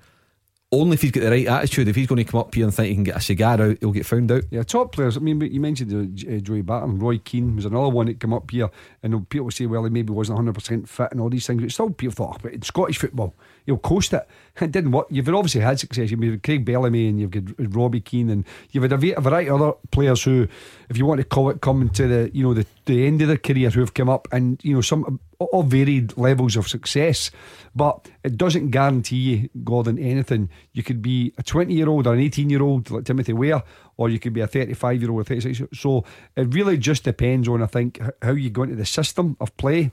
only 0.71 0.94
if 0.94 1.01
he's 1.01 1.12
got 1.12 1.21
the 1.21 1.31
right 1.31 1.47
attitude. 1.47 1.88
If 1.88 1.95
he's 1.95 2.07
going 2.07 2.23
to 2.23 2.29
come 2.29 2.39
up 2.39 2.53
here 2.56 2.63
and 2.63 2.73
think 2.73 2.88
he 2.88 2.95
can 2.95 3.03
get 3.03 3.18
a 3.18 3.21
cigar 3.21 3.62
out, 3.62 3.77
he'll 3.79 3.91
get 3.91 4.06
found 4.06 4.31
out. 4.31 4.44
Yeah, 4.50 4.63
top 4.63 4.94
players. 4.94 5.18
I 5.18 5.19
mean, 5.19 5.41
you 5.41 5.59
mentioned 5.59 5.91
uh, 5.94 6.39
Joey 6.39 6.62
Barton, 6.62 6.97
Roy 6.97 7.18
Keane 7.18 7.56
was 7.56 7.65
another 7.65 7.89
one 7.89 8.07
that 8.07 8.19
came 8.19 8.33
up 8.33 8.50
here, 8.50 8.69
and 9.03 9.27
people 9.29 9.51
say, 9.51 9.65
well, 9.65 9.83
he 9.83 9.89
maybe 9.89 10.13
wasn't 10.13 10.39
100% 10.39 10.88
fit 10.88 11.12
and 11.12 11.19
all 11.19 11.29
these 11.29 11.45
things, 11.45 11.62
but 11.62 11.71
still 11.71 11.89
people 11.89 12.15
thought, 12.15 12.35
oh, 12.35 12.39
but 12.41 12.53
in 12.53 12.62
Scottish 12.62 12.97
football, 13.00 13.35
he'll 13.66 13.78
coast 13.78 14.13
it. 14.13 14.28
It 14.62 14.72
didn't 14.72 14.92
work. 14.92 15.08
You've 15.10 15.30
obviously 15.30 15.62
had 15.62 15.80
success. 15.80 16.12
You've 16.12 16.19
got 16.19 16.44
Craig 16.44 16.66
Bellamy 16.66 17.08
and 17.08 17.19
you've 17.19 17.31
got 17.31 17.44
Robbie 17.74 18.02
Keane, 18.02 18.30
and 18.30 18.46
you've 18.72 18.84
had 18.84 18.92
a 18.92 18.98
variety 18.98 19.50
of 19.50 19.62
other 19.62 19.74
players 19.92 20.24
who, 20.24 20.48
if 20.90 20.98
you 20.98 21.06
want 21.06 21.19
to 21.19 21.24
call 21.24 21.50
it, 21.50 21.62
coming 21.62 21.90
to 21.90 22.08
the 22.08 22.31
you 22.34 22.44
know 22.44 22.54
the, 22.54 22.66
the 22.86 23.08
end 23.08 23.22
of 23.22 23.30
their 23.30 23.38
career 23.38 23.69
who 23.69 23.80
have 23.80 23.94
come 23.94 24.10
up, 24.10 24.28
and 24.31 24.60
you 24.63 24.75
know 24.75 24.81
some 24.81 25.19
all 25.40 25.63
varied 25.63 26.16
levels 26.18 26.58
of 26.58 26.68
success. 26.68 27.31
But 27.74 28.10
it 28.24 28.38
doesn't 28.38 28.72
guarantee 28.72 29.16
you, 29.16 29.50
Gordon, 29.64 29.98
anything. 29.98 30.50
You 30.74 30.84
could 30.84 31.02
be 31.02 31.34
a 31.38 31.44
20 31.44 31.74
year 31.74 31.88
old 31.88 32.06
or 32.06 32.14
an 32.14 32.19
18 32.19 32.50
year 32.50 32.62
old 32.62 32.92
like 32.92 33.06
Timothy 33.06 33.34
Weah, 33.34 33.64
or 33.98 34.10
you 34.10 34.19
could 34.19 34.34
be 34.34 34.42
a 34.42 34.48
35 34.48 35.02
year 35.02 35.12
old 35.12 35.22
or 35.22 35.24
36. 35.24 35.80
So 35.80 36.04
it 36.36 36.54
really 36.54 36.78
just 36.78 37.06
depends 37.06 37.48
on, 37.48 37.64
I 37.64 37.68
think, 37.68 38.00
how 38.22 38.34
you 38.34 38.50
go 38.50 38.64
into 38.64 38.75
the 38.75 38.86
system 38.86 39.38
of 39.40 39.56
play 39.57 39.92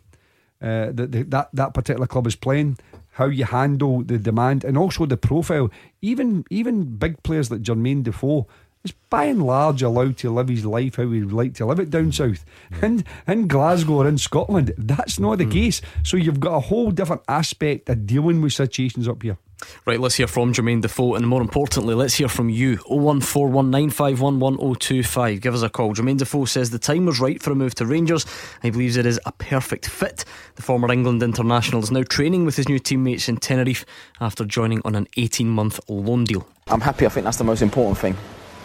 uh, 0.60 0.90
that, 0.92 1.30
that 1.30 1.48
that 1.52 1.74
particular 1.74 2.06
club 2.06 2.26
is 2.26 2.34
playing 2.34 2.78
how 3.18 3.26
you 3.26 3.44
handle 3.44 4.04
the 4.04 4.16
demand 4.16 4.64
and 4.64 4.78
also 4.78 5.04
the 5.04 5.16
profile. 5.16 5.68
Even 6.00 6.44
even 6.50 6.96
big 6.96 7.20
players 7.24 7.50
like 7.50 7.62
Jermaine 7.62 8.04
Defoe 8.04 8.46
is 8.88 8.94
by 9.10 9.24
and 9.24 9.42
large 9.42 9.82
allowed 9.82 10.16
to 10.18 10.30
live 10.30 10.48
his 10.48 10.64
life 10.64 10.96
how 10.96 11.10
he'd 11.10 11.32
like 11.32 11.54
to 11.54 11.66
live 11.66 11.80
it 11.80 11.90
down 11.90 12.12
south. 12.12 12.44
And 12.82 13.04
in 13.26 13.48
Glasgow 13.48 13.94
or 13.94 14.08
in 14.08 14.18
Scotland, 14.18 14.74
that's 14.76 15.18
not 15.18 15.38
the 15.38 15.46
mm. 15.46 15.52
case. 15.52 15.80
So 16.02 16.16
you've 16.16 16.40
got 16.40 16.56
a 16.56 16.60
whole 16.60 16.90
different 16.90 17.22
aspect 17.28 17.88
of 17.88 18.06
dealing 18.06 18.42
with 18.42 18.52
situations 18.52 19.08
up 19.08 19.22
here. 19.22 19.38
Right, 19.86 19.98
let's 19.98 20.14
hear 20.14 20.28
from 20.28 20.52
Jermaine 20.52 20.82
Defoe 20.82 21.16
and 21.16 21.26
more 21.26 21.40
importantly, 21.40 21.92
let's 21.94 22.14
hear 22.14 22.28
from 22.28 22.48
you. 22.48 22.76
01419511025. 22.78 25.40
Give 25.40 25.52
us 25.52 25.62
a 25.62 25.68
call. 25.68 25.94
Jermaine 25.94 26.18
Defoe 26.18 26.44
says 26.44 26.70
the 26.70 26.78
time 26.78 27.06
was 27.06 27.18
right 27.18 27.42
for 27.42 27.50
a 27.50 27.56
move 27.56 27.74
to 27.76 27.84
Rangers. 27.84 28.24
He 28.62 28.70
believes 28.70 28.96
it 28.96 29.04
is 29.04 29.18
a 29.26 29.32
perfect 29.32 29.88
fit. 29.88 30.24
The 30.54 30.62
former 30.62 30.92
England 30.92 31.24
international 31.24 31.82
is 31.82 31.90
now 31.90 32.04
training 32.04 32.44
with 32.44 32.54
his 32.54 32.68
new 32.68 32.78
teammates 32.78 33.28
in 33.28 33.38
Tenerife 33.38 33.84
after 34.20 34.44
joining 34.44 34.80
on 34.84 34.94
an 34.94 35.08
18 35.16 35.48
month 35.48 35.80
loan 35.88 36.22
deal. 36.24 36.46
I'm 36.68 36.82
happy, 36.82 37.04
I 37.06 37.08
think 37.08 37.24
that's 37.24 37.38
the 37.38 37.44
most 37.44 37.62
important 37.62 37.98
thing. 37.98 38.16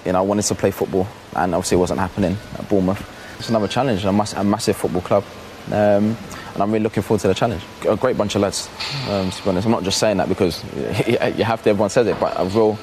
You 0.06 0.12
know, 0.12 0.20
I 0.20 0.22
wanted 0.22 0.44
to 0.44 0.56
play 0.56 0.72
football 0.72 1.08
and 1.36 1.56
obviously 1.56 1.78
it 1.78 1.80
wasn't 1.80 2.00
happening 2.00 2.38
at 2.58 2.68
Bournemouth. 2.70 3.02
It's 3.40 3.50
another 3.50 3.68
challenge, 3.68 4.06
a, 4.06 4.12
mass- 4.12 4.34
a 4.34 4.44
massive 4.44 4.76
football 4.76 5.02
club. 5.02 5.24
Um, 5.68 6.18
and 6.54 6.62
I'm 6.62 6.72
really 6.72 6.84
looking 6.84 7.04
forward 7.04 7.22
to 7.22 7.30
the 7.30 7.34
challenge. 7.34 7.64
A 7.88 7.96
great 7.96 8.18
bunch 8.18 8.36
of 8.36 8.42
lads, 8.42 8.70
um, 9.10 9.32
to 9.32 9.44
be 9.44 9.50
honest. 9.50 9.66
I'm 9.66 9.72
not 9.72 9.84
just 9.84 9.98
saying 9.98 10.18
that 10.18 10.30
because 10.30 10.64
you 11.08 11.44
have 11.44 11.64
to, 11.64 11.70
everyone 11.70 11.90
says 11.90 12.08
it, 12.08 12.20
but 12.20 12.34
a 12.38 12.46
real 12.46 12.78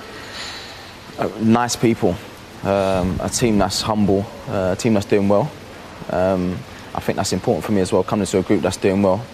nice 1.40 1.76
people, 1.76 2.16
um, 2.64 3.18
a 3.22 3.28
team 3.28 3.58
that's 3.58 3.82
humble, 3.82 4.26
uh, 4.48 4.74
a 4.76 4.76
team 4.76 4.94
that's 4.94 5.06
doing 5.06 5.28
well. 5.28 5.50
Um, 6.10 6.58
I 6.94 7.00
think 7.00 7.16
that's 7.16 7.32
important 7.32 7.64
for 7.64 7.72
me 7.72 7.80
as 7.80 7.92
well, 7.92 8.02
coming 8.02 8.26
to 8.26 8.38
a 8.38 8.42
group 8.42 8.62
that's 8.62 8.76
doing 8.76 9.02
well. 9.02 9.24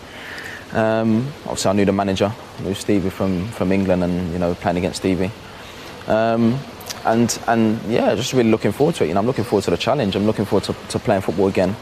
Um, 0.73 1.29
obviously, 1.45 1.71
I 1.71 1.73
knew 1.75 1.85
the 1.85 1.93
manager, 1.93 2.33
I 2.59 2.63
knew 2.63 2.75
Stevie 2.75 3.11
from, 3.11 3.49
from 3.49 3.73
England 3.73 4.05
and, 4.05 4.33
you 4.33 4.39
know, 4.39 4.55
playing 4.55 4.79
against 4.79 4.99
Stevie. 4.99 5.31
Um, 6.09 6.59
and, 7.05 7.39
and 7.47 7.81
yeah, 7.85 8.15
just 8.15 8.33
really 8.33 8.51
looking 8.51 8.73
forward 8.73 8.95
to 8.97 9.05
it. 9.05 9.09
You 9.09 9.15
know, 9.15 9.21
I'm 9.21 9.27
looking 9.27 9.45
forward 9.45 9.65
to 9.65 9.71
the 9.71 9.77
challenge. 9.77 10.17
I'm 10.17 10.27
looking 10.27 10.45
forward 10.45 10.65
to, 10.65 10.73
to 10.89 10.99
playing 10.99 11.23
football 11.23 11.49
again. 11.49 11.77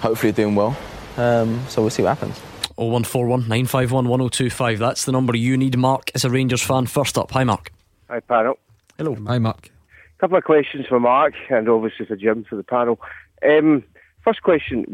Hopefully, 0.00 0.32
doing 0.32 0.54
well. 0.54 0.76
Um, 1.16 1.60
so 1.68 1.82
we'll 1.82 1.90
see 1.90 2.02
what 2.02 2.16
happens. 2.16 2.38
0141 2.76 3.40
951 3.48 4.08
1025. 4.08 4.78
That's 4.78 5.04
the 5.04 5.12
number 5.12 5.36
you 5.36 5.56
need, 5.56 5.76
Mark, 5.76 6.12
as 6.14 6.24
a 6.24 6.30
Rangers 6.30 6.62
fan. 6.62 6.86
First 6.86 7.18
up, 7.18 7.32
hi, 7.32 7.42
Mark. 7.42 7.72
Hi, 8.08 8.20
panel. 8.20 8.58
Hello. 8.96 9.16
Hi, 9.26 9.38
Mark. 9.38 9.70
A 10.16 10.20
couple 10.20 10.38
of 10.38 10.44
questions 10.44 10.86
for 10.86 11.00
Mark 11.00 11.34
and 11.50 11.68
obviously 11.68 12.06
for 12.06 12.16
Jim 12.16 12.44
for 12.48 12.56
the 12.56 12.62
panel. 12.62 13.00
Um, 13.44 13.82
first 14.22 14.42
question 14.42 14.84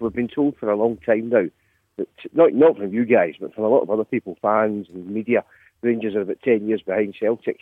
we've 0.00 0.12
been 0.12 0.28
told 0.28 0.56
for 0.58 0.70
a 0.70 0.76
long 0.76 0.96
time 0.98 1.28
now 1.28 1.46
that, 1.96 2.08
not, 2.32 2.54
not 2.54 2.76
from 2.76 2.92
you 2.92 3.04
guys, 3.04 3.34
but 3.40 3.54
from 3.54 3.64
a 3.64 3.68
lot 3.68 3.82
of 3.82 3.90
other 3.90 4.04
people, 4.04 4.36
fans 4.42 4.88
and 4.92 5.08
media, 5.08 5.44
Rangers 5.80 6.16
are 6.16 6.22
about 6.22 6.42
10 6.42 6.66
years 6.66 6.82
behind 6.82 7.14
Celtic. 7.18 7.60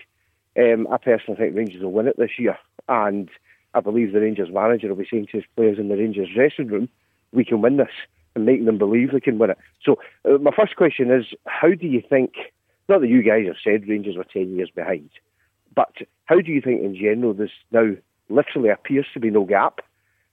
Um, 0.59 0.89
I 0.91 0.97
personally 0.97 1.39
think 1.39 1.57
Rangers 1.57 1.83
will 1.83 1.93
win 1.93 2.09
it 2.09 2.17
this 2.17 2.39
year, 2.39 2.59
and 2.89 3.29
I 3.75 3.81
believe 3.81 4.13
the 4.13 4.21
Rangers 4.21 4.49
manager 4.51 4.89
will 4.89 4.97
be 4.97 5.09
saying 5.11 5.27
to 5.27 5.39
his 5.39 5.47
players 5.55 5.79
in 5.79 5.89
the 5.89 5.97
Rangers 5.97 6.29
dressing 6.35 6.69
room, 6.69 6.89
we 7.33 7.45
can 7.45 7.61
win 7.61 7.77
this 7.77 7.91
and 8.35 8.47
making 8.47 8.65
them 8.65 8.79
believe 8.79 9.13
they 9.13 9.21
can 9.21 9.39
win 9.39 9.51
it. 9.51 9.59
So 9.83 9.99
uh, 10.25 10.39
my 10.39 10.51
first 10.51 10.77
question 10.77 11.11
is, 11.11 11.27
how 11.47 11.69
do 11.69 11.87
you 11.87 12.03
think? 12.09 12.33
Not 12.89 13.01
that 13.01 13.09
you 13.09 13.23
guys 13.23 13.47
have 13.47 13.57
said 13.63 13.89
Rangers 13.89 14.17
were 14.17 14.25
ten 14.25 14.55
years 14.57 14.71
behind, 14.75 15.11
but 15.75 15.93
how 16.25 16.41
do 16.41 16.53
you 16.53 16.61
think 16.61 16.83
in 16.83 16.95
general 16.95 17.35
there's 17.35 17.51
now 17.73 17.93
literally 18.29 18.71
appears 18.71 19.07
to 19.13 19.21
be 19.21 19.31
no 19.31 19.45
gap? 19.45 19.81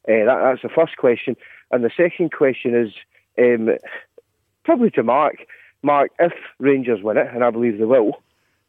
Uh, 0.07 0.25
that, 0.25 0.39
that's 0.43 0.61
the 0.61 0.69
first 0.69 0.97
question, 0.97 1.35
and 1.71 1.83
the 1.83 1.91
second 1.95 2.31
question 2.31 2.75
is 2.75 2.93
um, 3.39 3.75
probably 4.63 4.91
to 4.91 5.03
Mark. 5.03 5.45
Mark, 5.81 6.11
if 6.19 6.33
Rangers 6.59 7.01
win 7.01 7.17
it, 7.17 7.27
and 7.33 7.43
I 7.43 7.49
believe 7.49 7.77
they 7.77 7.85
will 7.85 8.21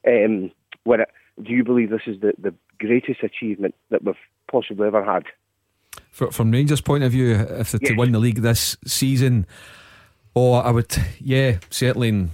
um, 0.06 0.50
win 0.84 1.00
it, 1.00 1.08
do 1.42 1.52
you 1.52 1.64
believe 1.64 1.90
this 1.90 2.02
is 2.06 2.20
the, 2.20 2.32
the 2.38 2.54
greatest 2.78 3.22
achievement 3.22 3.74
that 3.90 4.04
we've 4.04 4.14
possibly 4.50 4.86
ever 4.86 5.04
had? 5.04 5.24
For, 6.10 6.30
from 6.30 6.50
Rangers' 6.50 6.80
point 6.80 7.04
of 7.04 7.12
view, 7.12 7.34
if 7.34 7.72
they're 7.72 7.80
yes. 7.82 7.90
to 7.90 7.96
win 7.96 8.12
the 8.12 8.18
league 8.18 8.40
this 8.42 8.76
season, 8.86 9.46
oh, 10.36 10.54
I 10.54 10.70
would, 10.70 10.94
yeah, 11.20 11.58
certainly. 11.70 12.08
In 12.08 12.30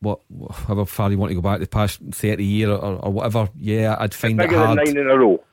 what, 0.00 0.20
however 0.52 0.86
far 0.86 1.10
you 1.10 1.18
want 1.18 1.30
to 1.30 1.34
go 1.34 1.42
back, 1.42 1.60
the 1.60 1.66
past 1.66 2.00
thirty 2.12 2.44
year 2.44 2.70
or, 2.70 3.04
or 3.04 3.12
whatever, 3.12 3.48
yeah, 3.56 3.96
I'd 3.98 4.14
find 4.14 4.40
it 4.40 4.50
hard. 4.50 4.78
nine 4.78 4.96
in 4.96 5.08
a 5.08 5.18
row. 5.18 5.44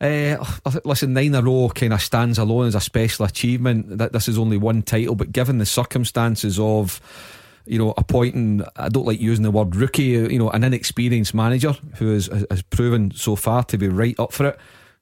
Uh, 0.00 0.44
listen, 0.84 1.12
nine 1.12 1.26
in 1.26 1.34
a 1.34 1.42
row 1.42 1.68
kind 1.68 1.92
of 1.92 2.02
stands 2.02 2.38
alone 2.38 2.66
as 2.66 2.74
a 2.74 2.80
special 2.80 3.24
achievement. 3.24 3.98
That 3.98 4.12
this 4.12 4.28
is 4.28 4.38
only 4.38 4.56
one 4.56 4.82
title, 4.82 5.14
but 5.14 5.30
given 5.30 5.58
the 5.58 5.66
circumstances 5.66 6.58
of 6.58 7.00
you 7.66 7.78
know, 7.78 7.94
appointing, 7.96 8.62
I 8.76 8.88
don't 8.88 9.06
like 9.06 9.20
using 9.20 9.44
the 9.44 9.50
word 9.50 9.76
rookie, 9.76 10.02
you 10.02 10.38
know, 10.38 10.50
an 10.50 10.64
inexperienced 10.64 11.34
manager 11.34 11.74
who 11.96 12.12
has, 12.12 12.26
has 12.50 12.62
proven 12.62 13.12
so 13.12 13.36
far 13.36 13.64
to 13.64 13.78
be 13.78 13.88
right 13.88 14.18
up 14.18 14.32
for 14.32 14.46
it. 14.46 14.58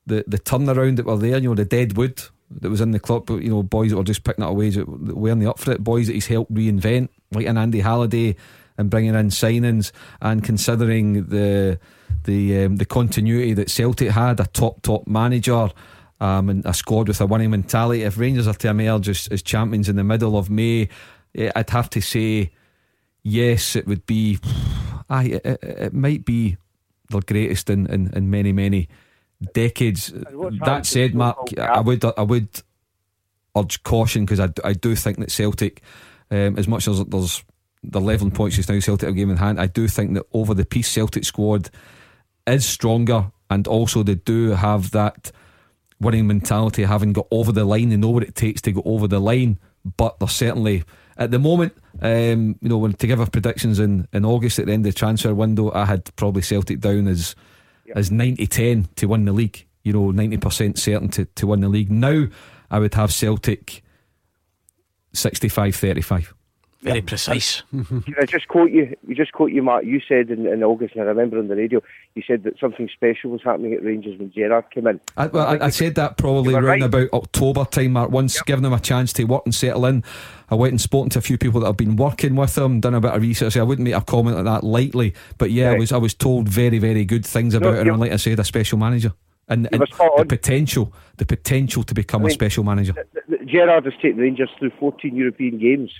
The 0.06 0.24
the 0.26 0.38
turnaround 0.38 0.96
that 0.96 1.06
were 1.06 1.16
there, 1.16 1.38
you 1.38 1.48
know, 1.48 1.54
the 1.54 1.64
dead 1.64 1.96
wood 1.96 2.22
that 2.50 2.68
was 2.68 2.80
in 2.80 2.90
the 2.90 3.00
club, 3.00 3.30
you 3.30 3.50
know, 3.50 3.62
boys 3.62 3.90
that 3.90 3.96
were 3.96 4.04
just 4.04 4.24
picking 4.24 4.44
it 4.44 4.48
away, 4.48 4.70
that 4.70 4.86
weren't 4.86 5.46
up 5.46 5.58
for 5.58 5.72
it, 5.72 5.84
boys 5.84 6.06
that 6.06 6.14
he's 6.14 6.26
helped 6.26 6.52
reinvent, 6.52 7.08
like 7.32 7.46
an 7.46 7.58
Andy 7.58 7.80
Halliday 7.80 8.36
and 8.76 8.90
bringing 8.90 9.14
in 9.14 9.28
signings 9.28 9.92
and 10.20 10.42
considering 10.42 11.26
the 11.26 11.78
the 12.24 12.64
um, 12.64 12.76
the 12.76 12.84
continuity 12.84 13.52
that 13.54 13.70
Celtic 13.70 14.10
had, 14.10 14.40
a 14.40 14.46
top 14.46 14.82
top 14.82 15.06
manager. 15.06 15.70
Um, 16.22 16.50
and 16.50 16.66
a 16.66 16.74
squad 16.74 17.08
with 17.08 17.18
a 17.22 17.26
winning 17.26 17.48
mentality. 17.48 18.02
If 18.02 18.18
Rangers 18.18 18.46
are 18.46 18.52
to 18.52 18.68
emerge 18.68 19.08
as, 19.08 19.26
as 19.28 19.40
champions 19.40 19.88
in 19.88 19.96
the 19.96 20.04
middle 20.04 20.36
of 20.36 20.50
May, 20.50 20.90
I'd 21.34 21.70
have 21.70 21.90
to 21.90 22.00
say 22.00 22.52
yes. 23.22 23.76
It 23.76 23.86
would 23.86 24.06
be. 24.06 24.38
I 25.10 25.24
it, 25.24 25.58
it 25.62 25.92
might 25.92 26.24
be 26.24 26.56
the 27.08 27.20
greatest 27.20 27.68
in, 27.68 27.86
in, 27.86 28.12
in 28.14 28.30
many 28.30 28.52
many 28.52 28.88
decades. 29.54 30.12
That 30.64 30.86
said, 30.86 31.14
Mark, 31.14 31.58
I 31.58 31.80
would 31.80 32.04
I 32.04 32.22
would 32.22 32.48
urge 33.56 33.82
caution 33.82 34.24
because 34.24 34.40
I, 34.40 34.50
I 34.64 34.72
do 34.72 34.94
think 34.94 35.18
that 35.18 35.30
Celtic, 35.30 35.82
um, 36.30 36.56
as 36.58 36.68
much 36.68 36.86
as 36.86 37.04
there's 37.04 37.44
the 37.82 37.98
11 37.98 38.30
points 38.30 38.56
just 38.56 38.68
now 38.68 38.78
Celtic 38.78 39.08
have 39.08 39.16
game 39.16 39.30
in 39.30 39.36
hand, 39.38 39.60
I 39.60 39.66
do 39.66 39.88
think 39.88 40.14
that 40.14 40.26
over 40.32 40.54
the 40.54 40.64
piece 40.64 40.88
Celtic 40.88 41.24
squad 41.24 41.70
is 42.46 42.66
stronger 42.66 43.32
and 43.48 43.66
also 43.66 44.02
they 44.02 44.16
do 44.16 44.50
have 44.50 44.90
that 44.92 45.32
winning 46.00 46.26
mentality, 46.26 46.84
having 46.84 47.12
got 47.12 47.26
over 47.30 47.52
the 47.52 47.64
line. 47.64 47.88
They 47.88 47.96
know 47.96 48.10
what 48.10 48.22
it 48.22 48.34
takes 48.34 48.60
to 48.62 48.72
go 48.72 48.82
over 48.84 49.08
the 49.08 49.20
line, 49.20 49.58
but 49.96 50.18
they're 50.18 50.28
certainly 50.28 50.84
at 51.16 51.30
the 51.30 51.38
moment, 51.38 51.76
um, 52.00 52.56
you 52.60 52.68
know, 52.68 52.78
when 52.78 52.94
to 52.94 53.06
give 53.06 53.20
our 53.20 53.28
predictions 53.28 53.78
in, 53.78 54.08
in 54.12 54.24
August 54.24 54.58
at 54.58 54.66
the 54.66 54.72
end 54.72 54.86
of 54.86 54.92
the 54.92 54.98
transfer 54.98 55.34
window, 55.34 55.72
I 55.72 55.84
had 55.84 56.14
probably 56.16 56.42
Celtic 56.42 56.80
down 56.80 57.08
as 57.08 57.34
yep. 57.86 57.96
as 57.96 58.10
90 58.10 58.46
10 58.46 58.88
to 58.96 59.06
win 59.06 59.24
the 59.24 59.32
league. 59.32 59.66
You 59.82 59.92
know, 59.94 60.12
90% 60.12 60.78
certain 60.78 61.08
to, 61.10 61.24
to 61.24 61.46
win 61.46 61.60
the 61.60 61.68
league. 61.68 61.90
Now, 61.90 62.26
I 62.70 62.78
would 62.78 62.94
have 62.94 63.12
Celtic 63.12 63.82
65 65.12 65.74
35. 65.74 66.34
Very 66.82 67.00
yeah. 67.00 67.04
precise. 67.06 67.62
Can 67.70 68.14
I 68.18 68.24
just 68.24 68.48
quote 68.48 68.70
you? 68.70 68.96
You 69.06 69.14
just 69.14 69.32
quote 69.32 69.52
you, 69.52 69.62
Mark. 69.62 69.84
You 69.84 70.00
said 70.08 70.30
in, 70.30 70.46
in, 70.46 70.62
August, 70.62 70.94
and 70.94 71.02
I 71.02 71.06
remember 71.08 71.38
on 71.38 71.48
the 71.48 71.56
radio, 71.56 71.82
you 72.14 72.22
said 72.26 72.44
that 72.44 72.58
something 72.58 72.88
special 72.90 73.30
was 73.30 73.42
happening 73.44 73.74
at 73.74 73.84
Rangers 73.84 74.18
when 74.18 74.32
Gerrard 74.32 74.70
came 74.70 74.86
in. 74.86 74.98
I, 75.14 75.26
well, 75.26 75.46
I, 75.46 75.66
I 75.66 75.68
said 75.68 75.96
that 75.96 76.16
probably 76.16 76.54
around 76.54 76.64
right. 76.64 76.82
about 76.82 77.12
October 77.12 77.66
time, 77.66 77.92
Mark. 77.92 78.10
Once 78.10 78.36
yep. 78.36 78.46
giving 78.46 78.62
them 78.62 78.72
a 78.72 78.80
chance 78.80 79.12
to 79.14 79.24
work 79.24 79.42
and 79.44 79.54
settle 79.54 79.84
in, 79.84 80.02
I 80.50 80.54
went 80.54 80.72
and 80.72 80.80
spoken 80.80 81.10
to 81.10 81.18
a 81.18 81.22
few 81.22 81.38
people 81.38 81.60
that 81.60 81.66
have 81.66 81.76
been 81.76 81.96
working 81.96 82.34
with 82.34 82.56
him, 82.56 82.80
done 82.80 82.94
a 82.94 83.00
bit 83.00 83.12
of 83.12 83.22
research. 83.22 83.56
I 83.56 83.62
wouldn't 83.62 83.84
make 83.84 83.94
a 83.94 84.00
comment 84.00 84.36
like 84.36 84.44
that 84.46 84.64
lightly, 84.64 85.14
but 85.38 85.50
yeah, 85.50 85.68
right. 85.68 85.76
I 85.76 85.78
was 85.78 85.92
I 85.92 85.98
was 85.98 86.14
told 86.14 86.48
very 86.48 86.78
very 86.78 87.04
good 87.04 87.24
things 87.24 87.54
about 87.54 87.74
no, 87.74 87.80
it. 87.80 87.86
And 87.86 88.00
like 88.00 88.12
I 88.12 88.16
said, 88.16 88.38
a 88.38 88.44
special 88.44 88.78
manager. 88.78 89.12
And, 89.48 89.68
and 89.72 89.80
the 89.82 90.26
potential, 90.28 90.92
the 91.16 91.26
potential 91.26 91.82
to 91.82 91.92
become 91.92 92.22
I 92.22 92.26
mean, 92.26 92.30
a 92.30 92.34
special 92.34 92.62
manager. 92.62 92.94
Gerrard 93.46 93.84
has 93.84 93.94
taken 93.94 94.18
the 94.18 94.22
Rangers 94.22 94.48
through 94.60 94.70
14 94.78 95.16
European 95.16 95.58
games 95.58 95.90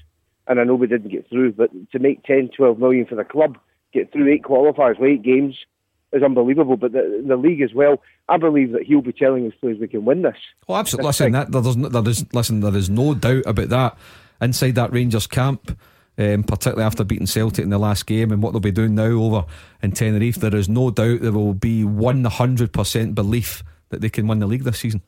and 0.51 0.59
I 0.59 0.65
know 0.65 0.75
we 0.75 0.89
didn't 0.89 1.11
get 1.11 1.29
through, 1.29 1.53
but 1.53 1.71
to 1.93 1.99
make 2.01 2.25
10, 2.25 2.51
12 2.57 2.79
million 2.79 3.07
for 3.07 3.15
the 3.15 3.25
club, 3.25 3.57
get 3.93 4.13
through 4.13 4.33
eight 4.33 4.43
qualifiers, 4.43 5.01
eight 5.01 5.23
games, 5.23 5.57
is 6.13 6.25
unbelievable. 6.25 6.77
But 6.77 6.91
the, 6.91 7.25
the 7.25 7.37
league 7.37 7.61
as 7.61 7.73
well, 7.73 8.03
I 8.29 8.37
believe 8.37 8.73
that 8.73 8.83
he'll 8.83 9.01
be 9.01 9.13
telling 9.13 9.45
his 9.45 9.55
players 9.55 9.79
we 9.79 9.87
can 9.87 10.05
win 10.05 10.23
this. 10.23 10.37
Well, 10.67 10.79
absolutely. 10.79 11.07
Listen, 11.07 11.33
that, 11.33 11.53
there's, 11.53 11.77
there 11.77 12.09
is, 12.09 12.27
listen, 12.35 12.61
there 12.61 12.77
is 12.77 12.91
no 12.91 13.15
doubt 13.15 13.45
about 13.47 13.69
that. 13.69 13.99
Inside 14.41 14.75
that 14.77 14.93
Rangers 14.93 15.27
camp, 15.27 15.79
um, 16.19 16.45
particularly 16.45 16.85
after 16.85 17.05
beating 17.05 17.27
Celtic 17.27 17.63
in 17.63 17.71
the 17.71 17.79
last 17.79 18.07
game 18.07 18.33
and 18.33 18.43
what 18.43 18.53
they'll 18.53 18.61
be 18.61 18.71
doing 18.71 18.95
now 18.95 19.05
over 19.05 19.45
in 19.83 19.93
Tenerife, 19.93 20.37
there 20.37 20.55
is 20.55 20.69
no 20.69 20.91
doubt 20.91 21.21
there 21.21 21.33
will 21.33 21.55
be 21.55 21.83
100% 21.83 23.15
belief 23.15 23.63
that 23.91 24.01
they 24.01 24.11
can 24.11 24.27
win 24.27 24.39
the 24.39 24.47
league 24.47 24.65
this 24.65 24.79
season. 24.79 25.03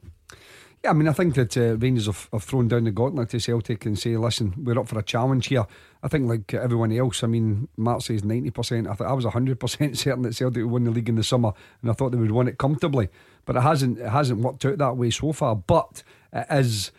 Yeah, 0.83 0.91
I 0.91 0.95
mean, 0.95 1.07
I 1.07 1.13
think 1.13 1.37
that 1.37 1.57
uh, 1.57 1.77
Rangers 1.77 2.07
have, 2.07 2.29
have 2.33 2.43
thrown 2.43 2.67
down 2.67 2.85
the 2.85 2.91
gauntlet 2.91 3.29
to 3.31 3.39
Celtic 3.39 3.87
and 3.87 3.97
say, 3.97 4.17
listen, 4.17 4.53
we're 4.57 4.81
up 4.81 4.89
for 4.89 4.99
a 4.99 5.03
challenge 5.03 5.47
here. 5.47 5.65
I 6.03 6.09
think, 6.09 6.29
like 6.29 6.53
everyone 6.55 6.91
else, 6.91 7.23
I 7.23 7.29
mean, 7.29 7.69
Mark 7.77 8.03
says 8.03 8.23
90%. 8.23 8.91
I 8.91 8.95
thought 8.95 9.07
I 9.07 9.13
was 9.13 9.25
100% 9.25 9.97
certain 9.97 10.23
that 10.23 10.35
Celtic 10.35 10.65
would 10.65 10.73
win 10.73 10.85
the 10.85 10.91
league 10.91 11.09
in 11.09 11.15
the 11.15 11.23
summer, 11.23 11.53
and 11.83 11.91
I 11.91 11.95
thought 11.95 12.11
they 12.11 12.19
would 12.19 12.33
win 12.33 12.49
it 12.49 12.59
comfortably. 12.59 13.11
But 13.45 13.55
it 13.55 13.61
hasn't, 13.61 14.01
it 14.01 14.09
hasn't 14.09 14.41
worked 14.41 14.65
out 14.65 14.79
that 14.79 14.97
way 14.97 15.11
so 15.11 15.33
far. 15.33 15.55
But 15.55 16.03
it 16.33 16.47
is 16.51 16.91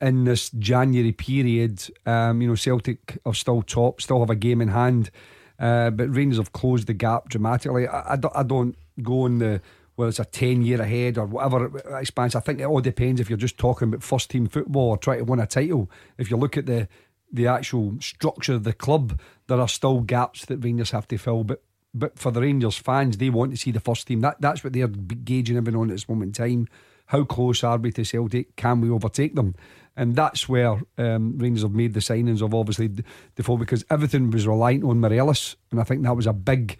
in 0.00 0.24
this 0.24 0.50
January 0.50 1.12
period, 1.12 1.82
um, 2.06 2.40
you 2.40 2.48
know, 2.48 2.54
Celtic 2.54 3.18
are 3.26 3.34
still 3.34 3.62
top, 3.62 4.00
still 4.00 4.20
have 4.20 4.30
a 4.30 4.36
game 4.36 4.60
in 4.60 4.68
hand. 4.68 5.10
Uh, 5.58 5.90
but 5.90 6.14
Rangers 6.14 6.38
have 6.38 6.52
closed 6.52 6.86
the 6.86 6.94
gap 6.94 7.28
dramatically. 7.28 7.88
I, 7.88 8.12
I, 8.12 8.16
don't, 8.16 8.36
I 8.36 8.42
don't 8.44 8.76
go 9.02 9.22
on 9.22 9.38
the 9.38 9.60
whether 9.96 10.10
it's 10.10 10.20
a 10.20 10.24
10 10.24 10.62
year 10.62 10.80
ahead 10.80 11.18
or 11.18 11.26
whatever 11.26 11.76
expansion. 11.98 12.38
I 12.38 12.40
think 12.40 12.60
it 12.60 12.66
all 12.66 12.80
depends 12.80 13.20
if 13.20 13.28
you're 13.28 13.36
just 13.36 13.58
talking 13.58 13.88
about 13.88 14.04
first 14.04 14.30
team 14.30 14.46
football 14.46 14.90
or 14.90 14.96
trying 14.96 15.18
to 15.18 15.24
win 15.24 15.40
a 15.40 15.46
title. 15.46 15.90
If 16.18 16.30
you 16.30 16.36
look 16.36 16.56
at 16.56 16.66
the 16.66 16.86
the 17.32 17.48
actual 17.48 17.96
structure 18.00 18.54
of 18.54 18.64
the 18.64 18.72
club, 18.72 19.20
there 19.48 19.60
are 19.60 19.68
still 19.68 20.00
gaps 20.00 20.46
that 20.46 20.58
Rangers 20.58 20.92
have 20.92 21.08
to 21.08 21.18
fill. 21.18 21.42
But 21.42 21.64
but 21.92 22.16
for 22.16 22.30
the 22.30 22.40
Rangers 22.40 22.76
fans, 22.76 23.16
they 23.16 23.28
want 23.28 23.50
to 23.50 23.56
see 23.56 23.72
the 23.72 23.80
first 23.80 24.06
team. 24.06 24.20
That 24.20 24.40
that's 24.40 24.62
what 24.62 24.72
they're 24.72 24.86
gauging 24.86 25.56
everyone 25.56 25.82
on 25.82 25.90
at 25.90 25.94
this 25.94 26.08
moment 26.08 26.38
in 26.38 26.44
time. 26.44 26.68
How 27.06 27.24
close 27.24 27.64
are 27.64 27.78
we 27.78 27.90
to 27.92 28.04
Celtic? 28.04 28.54
Can 28.54 28.80
we 28.80 28.90
overtake 28.90 29.34
them? 29.34 29.56
And 29.98 30.14
that's 30.14 30.48
where 30.48 30.80
um, 30.96 31.36
Rangers 31.38 31.64
have 31.64 31.72
made 31.72 31.92
the 31.92 32.00
signings 32.00 32.40
of 32.40 32.54
obviously 32.54 32.88
Defoe 33.34 33.56
because 33.56 33.84
everything 33.90 34.30
was 34.30 34.46
reliant 34.46 34.84
on 34.84 35.00
Morelos, 35.00 35.56
and 35.72 35.80
I 35.80 35.84
think 35.84 36.04
that 36.04 36.14
was 36.14 36.26
a 36.26 36.32
big 36.32 36.78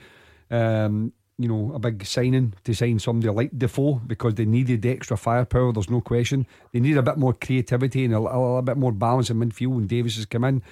um, 0.51 1.13
you 1.39 1.49
know, 1.49 1.73
a 1.75 1.79
big 1.79 2.05
signing 2.05 2.53
to 2.65 2.75
sign 2.75 2.99
somebody 2.99 3.33
like 3.33 3.57
Defoe 3.57 4.01
because 4.07 4.35
they 4.35 4.45
needed 4.45 4.83
the 4.83 4.91
extra 4.91 5.17
firepower. 5.17 5.73
There's 5.73 5.89
no 5.89 6.01
question. 6.01 6.47
They 6.73 6.81
need 6.81 6.97
a 6.97 7.03
bit 7.03 7.17
more 7.17 7.33
creativity 7.33 8.05
and 8.05 8.15
a, 8.15 8.19
a 8.19 8.19
little 8.19 8.63
bit 8.63 8.77
more 8.77 8.93
balance 8.93 9.31
in 9.31 9.39
midfield 9.39 9.75
when 9.75 9.87
Davis 9.87 10.17
has 10.17 10.27
come 10.27 10.45
in. 10.45 10.63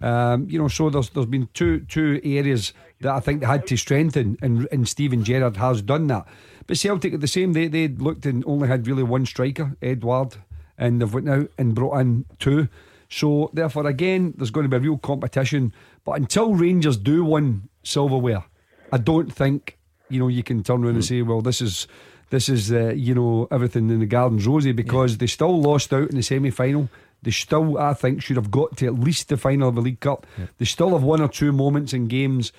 Um, 0.00 0.48
you 0.48 0.58
know, 0.58 0.68
so 0.68 0.90
there's 0.90 1.10
there's 1.10 1.26
been 1.26 1.48
two 1.54 1.80
two 1.80 2.20
areas 2.24 2.72
that 3.00 3.14
I 3.14 3.20
think 3.20 3.40
they 3.40 3.46
had 3.46 3.66
to 3.68 3.76
strengthen, 3.76 4.38
and 4.42 4.66
and 4.72 4.88
Steven 4.88 5.24
Gerrard 5.24 5.56
has 5.58 5.82
done 5.82 6.06
that. 6.08 6.26
But 6.66 6.78
Celtic 6.78 7.14
at 7.14 7.20
the 7.20 7.28
same, 7.28 7.52
they 7.52 7.68
they 7.68 7.88
looked 7.88 8.26
and 8.26 8.42
only 8.46 8.66
had 8.68 8.86
really 8.86 9.02
one 9.02 9.26
striker, 9.26 9.76
Edouard, 9.82 10.36
and 10.78 11.00
they've 11.00 11.12
went 11.12 11.28
out 11.28 11.50
and 11.58 11.74
brought 11.74 11.98
in 11.98 12.24
two. 12.38 12.68
So 13.08 13.50
therefore, 13.52 13.86
again, 13.86 14.34
there's 14.36 14.50
going 14.50 14.64
to 14.64 14.68
be 14.68 14.76
a 14.76 14.80
real 14.80 14.98
competition. 14.98 15.72
But 16.04 16.12
until 16.12 16.54
Rangers 16.54 16.96
do 16.96 17.24
win 17.24 17.68
silverware, 17.82 18.44
I 18.92 18.98
don't 18.98 19.32
think 19.32 19.78
you 20.08 20.20
know, 20.20 20.28
you 20.28 20.42
can 20.42 20.62
turn 20.62 20.84
around 20.84 20.94
and 20.94 21.04
hmm. 21.04 21.08
say, 21.08 21.22
well, 21.22 21.40
this 21.40 21.60
is 21.60 21.86
this 22.30 22.48
is 22.48 22.72
uh, 22.72 22.92
you 22.94 23.14
know 23.14 23.48
everything 23.50 23.90
in 23.90 24.00
the 24.00 24.06
gardens 24.06 24.46
rosy 24.46 24.72
because 24.72 25.12
yeah. 25.12 25.18
they 25.18 25.26
still 25.26 25.60
lost 25.60 25.92
out 25.92 26.10
in 26.10 26.16
the 26.16 26.22
semi 26.22 26.50
final. 26.50 26.88
They 27.22 27.30
still, 27.30 27.78
I 27.78 27.94
think, 27.94 28.22
should 28.22 28.36
have 28.36 28.50
got 28.50 28.76
to 28.78 28.86
at 28.86 28.98
least 28.98 29.30
the 29.30 29.38
final 29.38 29.70
of 29.70 29.76
the 29.76 29.80
League 29.80 30.00
Cup. 30.00 30.26
Yeah. 30.38 30.46
They 30.58 30.66
still 30.66 30.90
have 30.90 31.02
one 31.02 31.22
or 31.22 31.28
two 31.28 31.52
moments 31.52 31.94
in 31.94 32.06
games. 32.06 32.52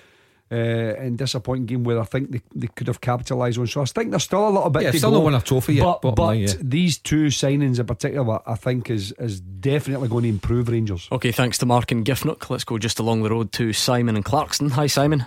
Uh, 0.48 0.94
in 1.02 1.16
disappointing 1.16 1.66
game 1.66 1.82
where 1.82 1.98
I 1.98 2.04
think 2.04 2.30
they, 2.30 2.40
they 2.54 2.68
could 2.68 2.86
have 2.86 3.00
capitalised 3.00 3.58
on. 3.58 3.66
So 3.66 3.82
I 3.82 3.84
think 3.84 4.10
there's 4.10 4.22
still 4.22 4.46
a 4.46 4.48
little 4.48 4.70
bit 4.70 4.84
yeah, 4.84 4.90
to 4.92 4.98
still 4.98 5.10
go. 5.10 5.16
not 5.16 5.24
won 5.24 5.34
a 5.34 5.40
trophy 5.40 5.74
yet. 5.74 5.98
But, 6.00 6.14
but 6.14 6.22
line, 6.22 6.42
yeah. 6.42 6.52
these 6.60 6.98
two 6.98 7.26
signings 7.26 7.80
in 7.80 7.86
particular, 7.86 8.38
I 8.48 8.54
think, 8.54 8.88
is 8.88 9.10
is 9.18 9.40
definitely 9.40 10.06
going 10.06 10.22
to 10.22 10.28
improve 10.28 10.68
Rangers. 10.68 11.08
Okay, 11.10 11.32
thanks 11.32 11.58
to 11.58 11.66
Mark 11.66 11.90
and 11.90 12.06
Giffnock. 12.06 12.48
Let's 12.48 12.62
go 12.62 12.78
just 12.78 13.00
along 13.00 13.24
the 13.24 13.30
road 13.30 13.50
to 13.54 13.72
Simon 13.72 14.14
and 14.14 14.24
Clarkston. 14.24 14.70
Hi, 14.70 14.86
Simon. 14.86 15.26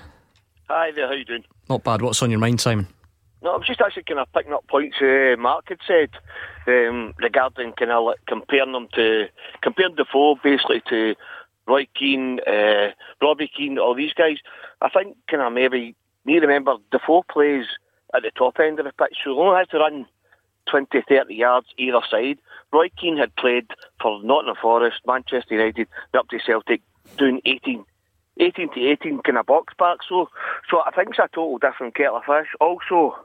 Hi 0.69 0.91
there, 0.91 1.07
how 1.07 1.13
you 1.13 1.25
doing? 1.25 1.43
Not 1.67 1.83
bad. 1.83 2.01
What's 2.01 2.23
on 2.23 2.29
your 2.29 2.39
mind, 2.39 2.61
Simon? 2.61 2.87
No, 3.41 3.51
I 3.51 3.57
was 3.57 3.67
just 3.67 3.81
actually 3.81 4.03
kind 4.03 4.19
of 4.19 4.31
picking 4.33 4.53
up 4.53 4.67
points 4.67 4.97
uh, 5.01 5.35
Mark 5.37 5.69
had 5.69 5.79
said 5.87 6.09
um, 6.67 7.13
regarding 7.19 7.73
kind 7.73 7.91
of 7.91 8.05
like 8.05 8.19
comparing 8.27 8.71
them 8.71 8.87
to 8.93 9.27
comparing 9.61 9.95
Defoe 9.95 10.35
basically 10.43 10.81
to 10.89 11.15
Roy 11.67 11.87
Keane, 11.97 12.39
uh, 12.45 12.89
Robbie 13.21 13.51
Keane, 13.55 13.77
all 13.77 13.95
these 13.95 14.13
guys. 14.13 14.37
I 14.81 14.89
think 14.89 15.17
kind 15.29 15.43
of 15.43 15.53
maybe 15.53 15.95
me 16.25 16.37
remember 16.37 16.75
Defoe 16.91 17.23
plays 17.29 17.65
at 18.13 18.23
the 18.23 18.31
top 18.31 18.59
end 18.59 18.79
of 18.79 18.85
the 18.85 18.93
pitch, 18.93 19.17
so 19.23 19.33
he 19.33 19.39
only 19.39 19.57
has 19.57 19.67
to 19.69 19.77
run 19.77 20.05
20, 20.69 21.01
30 21.07 21.33
yards 21.33 21.67
either 21.77 22.01
side. 22.09 22.39
Roy 22.71 22.89
Keane 22.97 23.17
had 23.17 23.35
played 23.35 23.67
for 24.01 24.21
Nottingham 24.23 24.55
Forest, 24.61 25.01
Manchester 25.05 25.55
United, 25.55 25.87
up 26.13 26.27
to 26.29 26.39
Celtic, 26.39 26.81
doing 27.17 27.41
18, 27.45 27.83
18 28.39 28.73
to 28.73 28.87
18 28.87 29.21
kind 29.21 29.37
of 29.37 29.45
box 29.45 29.73
back. 29.77 29.97
So, 30.07 30.29
so 30.69 30.81
I 30.85 30.91
think 30.91 31.09
it's 31.09 31.19
a 31.19 31.27
total 31.33 31.57
different 31.57 31.95
kettle 31.95 32.17
of 32.17 32.23
fish. 32.23 32.47
Also, 32.61 33.15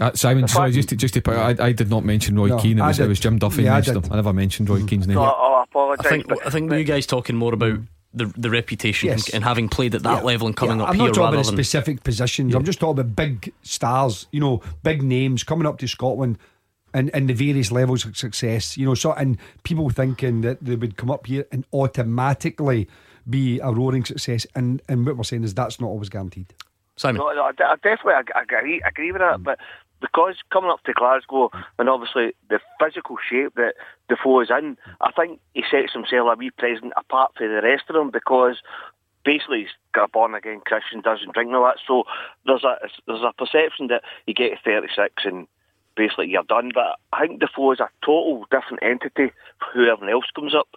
uh, 0.00 0.12
Simon, 0.14 0.48
sorry, 0.48 0.72
just 0.72 0.88
to, 0.88 0.96
just 0.96 1.12
to 1.14 1.20
put, 1.20 1.36
I, 1.36 1.66
I 1.66 1.72
did 1.72 1.90
not 1.90 2.02
mention 2.02 2.34
Roy 2.34 2.48
no, 2.48 2.58
Keane. 2.58 2.78
It 2.78 2.82
was, 2.82 2.98
it 2.98 3.08
was 3.08 3.20
Jim 3.20 3.38
Duffy. 3.38 3.64
Yeah, 3.64 3.76
I, 3.76 3.78
I, 4.10 4.16
never 4.16 4.32
mentioned 4.32 4.70
Roy 4.70 4.82
Keane's 4.84 5.06
name. 5.06 5.16
No, 5.16 5.22
oh, 5.24 5.54
I 5.54 5.64
apologise. 5.64 6.06
I 6.06 6.08
think, 6.08 6.46
I 6.46 6.50
think 6.50 6.72
you 6.72 6.84
guys 6.84 7.04
talking 7.04 7.36
more 7.36 7.52
about 7.52 7.78
the 8.14 8.26
the 8.36 8.50
reputation 8.50 9.08
yes. 9.08 9.26
and, 9.26 9.36
and, 9.36 9.44
having 9.44 9.68
played 9.68 9.94
at 9.94 10.02
that 10.02 10.18
yeah. 10.18 10.22
level 10.22 10.46
and 10.46 10.56
coming 10.56 10.78
yeah, 10.78 10.84
up 10.84 10.90
I'm 10.90 10.94
here. 10.96 11.04
I'm 11.04 11.08
not 11.08 11.14
talking 11.14 11.34
about 11.34 11.46
specific 11.46 12.04
positions. 12.04 12.54
I'm 12.54 12.64
just 12.64 12.80
talking 12.80 13.00
about 13.00 13.16
big 13.16 13.52
stars. 13.62 14.26
You 14.32 14.40
know, 14.40 14.62
big 14.82 15.02
names 15.02 15.44
coming 15.44 15.66
up 15.66 15.78
to 15.78 15.88
Scotland 15.88 16.38
and, 16.94 17.10
and 17.14 17.28
the 17.28 17.34
various 17.34 17.72
levels 17.72 18.04
of 18.04 18.16
success. 18.16 18.76
You 18.76 18.86
know, 18.86 18.94
so 18.94 19.12
and 19.12 19.38
people 19.62 19.90
thinking 19.90 20.42
that 20.42 20.62
they 20.64 20.76
would 20.76 20.96
come 20.96 21.10
up 21.10 21.26
here 21.26 21.46
and 21.52 21.64
automatically 21.72 22.88
be 23.28 23.60
a 23.60 23.70
roaring 23.70 24.04
success. 24.04 24.46
And 24.54 24.82
and 24.88 25.06
what 25.06 25.16
we're 25.16 25.24
saying 25.24 25.44
is 25.44 25.54
that's 25.54 25.80
not 25.80 25.88
always 25.88 26.08
guaranteed. 26.08 26.54
Simon. 26.96 27.20
No, 27.20 27.32
no, 27.32 27.44
I 27.44 27.76
definitely 27.76 28.14
agree, 28.34 28.82
agree 28.86 29.12
with 29.12 29.20
that. 29.20 29.42
But 29.42 29.58
because 30.02 30.34
coming 30.52 30.70
up 30.70 30.82
to 30.84 30.92
Glasgow 30.92 31.50
and 31.78 31.88
obviously 31.88 32.34
the 32.50 32.60
physical 32.78 33.16
shape 33.16 33.54
that 33.54 33.74
Defoe 34.08 34.40
is 34.40 34.50
in, 34.50 34.76
I 35.00 35.12
think 35.12 35.40
he 35.54 35.62
sets 35.70 35.94
himself 35.94 36.28
a 36.30 36.36
wee 36.36 36.50
present 36.50 36.92
apart 36.98 37.32
from 37.36 37.48
the 37.48 37.62
rest 37.62 37.84
of 37.88 37.94
them 37.94 38.10
because 38.10 38.56
basically 39.24 39.60
he's 39.60 39.76
got 39.94 40.04
a 40.04 40.08
born 40.08 40.34
again 40.34 40.60
Christian, 40.66 41.00
doesn't 41.00 41.32
drink 41.32 41.54
all 41.54 41.64
that. 41.64 41.78
So 41.86 42.04
there's 42.44 42.64
a 42.64 42.76
there's 43.06 43.22
a 43.22 43.32
perception 43.32 43.86
that 43.88 44.02
you 44.26 44.34
get 44.34 44.50
to 44.50 44.62
36 44.64 45.24
and 45.24 45.46
basically 45.96 46.28
you're 46.28 46.42
done. 46.42 46.72
But 46.74 46.98
I 47.12 47.26
think 47.26 47.40
Defoe 47.40 47.72
is 47.72 47.80
a 47.80 47.88
total 48.04 48.44
different 48.50 48.82
entity 48.82 49.32
for 49.58 49.66
whoever 49.72 50.10
else 50.10 50.26
comes 50.34 50.54
up. 50.54 50.68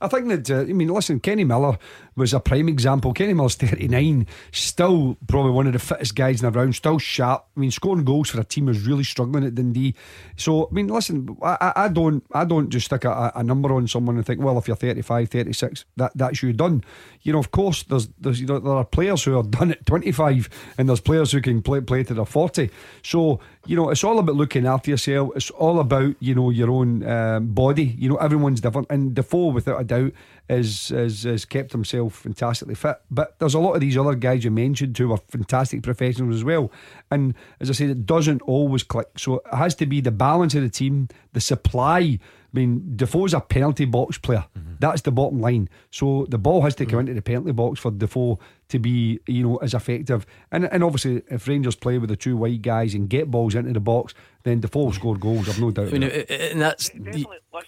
I 0.00 0.08
think 0.08 0.28
that, 0.28 0.50
uh, 0.50 0.60
I 0.60 0.72
mean, 0.72 0.88
listen, 0.88 1.20
Kenny 1.20 1.44
Miller 1.44 1.76
was 2.20 2.34
a 2.34 2.38
prime 2.38 2.68
example. 2.68 3.12
Kenny 3.14 3.32
Miller's 3.32 3.54
39, 3.54 4.26
still 4.52 5.16
probably 5.26 5.52
one 5.52 5.66
of 5.66 5.72
the 5.72 5.78
fittest 5.78 6.14
guys 6.14 6.42
in 6.42 6.52
the 6.52 6.56
round, 6.56 6.74
still 6.74 6.98
sharp. 6.98 7.46
I 7.56 7.60
mean, 7.60 7.70
scoring 7.70 8.04
goals 8.04 8.28
for 8.28 8.40
a 8.40 8.44
team 8.44 8.66
who's 8.66 8.86
really 8.86 9.04
struggling 9.04 9.44
at 9.44 9.54
Dundee. 9.54 9.94
So, 10.36 10.68
I 10.70 10.74
mean, 10.74 10.88
listen, 10.88 11.36
I, 11.42 11.72
I 11.74 11.88
don't 11.88 12.22
I 12.32 12.44
don't 12.44 12.68
just 12.68 12.86
stick 12.86 13.04
a, 13.04 13.32
a, 13.34 13.42
number 13.42 13.74
on 13.74 13.88
someone 13.88 14.16
and 14.16 14.26
think, 14.26 14.40
well, 14.40 14.58
if 14.58 14.68
you're 14.68 14.76
35, 14.76 15.30
36, 15.30 15.84
that, 15.96 16.12
that's 16.14 16.42
you 16.42 16.52
done. 16.52 16.84
You 17.22 17.32
know, 17.32 17.38
of 17.38 17.50
course, 17.50 17.82
there's, 17.84 18.08
there's 18.18 18.40
you 18.40 18.46
know, 18.46 18.58
there 18.58 18.74
are 18.74 18.84
players 18.84 19.24
who 19.24 19.38
are 19.38 19.42
done 19.42 19.72
at 19.72 19.86
25 19.86 20.48
and 20.78 20.88
there's 20.88 21.00
players 21.00 21.32
who 21.32 21.40
can 21.40 21.62
play, 21.62 21.80
play 21.80 22.04
to 22.04 22.14
their 22.14 22.26
40. 22.26 22.70
So, 23.02 23.40
you 23.66 23.76
know, 23.76 23.90
it's 23.90 24.04
all 24.04 24.18
about 24.18 24.36
looking 24.36 24.66
after 24.66 24.90
yourself. 24.90 25.30
It's 25.36 25.50
all 25.50 25.80
about, 25.80 26.16
you 26.20 26.34
know, 26.34 26.50
your 26.50 26.70
own 26.70 27.02
um, 27.06 27.48
body. 27.48 27.96
You 27.98 28.10
know, 28.10 28.16
everyone's 28.16 28.60
different. 28.60 28.88
And 28.90 29.14
Defoe, 29.14 29.48
without 29.48 29.80
a 29.80 29.84
doubt, 29.84 30.12
is, 30.50 30.90
is, 30.90 31.24
is 31.24 31.44
kept 31.44 31.72
himself 31.72 32.14
fantastically 32.14 32.74
fit. 32.74 32.96
But 33.10 33.38
there's 33.38 33.54
a 33.54 33.60
lot 33.60 33.74
of 33.74 33.80
these 33.80 33.96
other 33.96 34.14
guys 34.14 34.44
you 34.44 34.50
mentioned 34.50 34.98
who 34.98 35.12
are 35.12 35.18
fantastic 35.28 35.82
professionals 35.82 36.36
as 36.36 36.44
well. 36.44 36.72
And 37.10 37.34
as 37.60 37.70
I 37.70 37.72
said, 37.72 37.90
it 37.90 38.04
doesn't 38.04 38.42
always 38.42 38.82
click. 38.82 39.08
So 39.16 39.36
it 39.36 39.54
has 39.54 39.74
to 39.76 39.86
be 39.86 40.00
the 40.00 40.10
balance 40.10 40.54
of 40.54 40.62
the 40.62 40.68
team, 40.68 41.08
the 41.32 41.40
supply 41.40 42.18
I 42.52 42.58
mean, 42.58 42.96
Defoe's 42.96 43.32
a 43.32 43.40
penalty 43.40 43.84
box 43.84 44.18
player. 44.18 44.44
Mm-hmm. 44.58 44.74
That's 44.80 45.02
the 45.02 45.12
bottom 45.12 45.40
line. 45.40 45.68
So 45.92 46.26
the 46.28 46.38
ball 46.38 46.62
has 46.62 46.74
to 46.76 46.84
come 46.84 46.92
mm-hmm. 46.92 47.00
into 47.00 47.14
the 47.14 47.22
penalty 47.22 47.52
box 47.52 47.78
for 47.78 47.92
Defoe 47.92 48.40
to 48.70 48.78
be, 48.78 49.20
you 49.26 49.42
know, 49.46 49.56
as 49.58 49.74
effective. 49.74 50.26
And 50.50 50.64
and 50.64 50.82
obviously, 50.82 51.22
if 51.28 51.46
Rangers 51.46 51.76
play 51.76 51.98
with 51.98 52.10
the 52.10 52.16
two 52.16 52.36
white 52.36 52.62
guys 52.62 52.94
and 52.94 53.08
get 53.08 53.30
balls 53.30 53.54
into 53.54 53.72
the 53.72 53.80
box, 53.80 54.14
then 54.44 54.60
Defoe 54.60 54.84
will 54.84 54.92
score 54.92 55.16
goals. 55.16 55.48
I've 55.48 55.60
no 55.60 55.70
doubt. 55.70 55.88
I 55.88 55.90
mean, 55.90 56.00
that. 56.02 56.30
and 56.30 56.60
that's 56.60 56.88
the, 56.90 57.26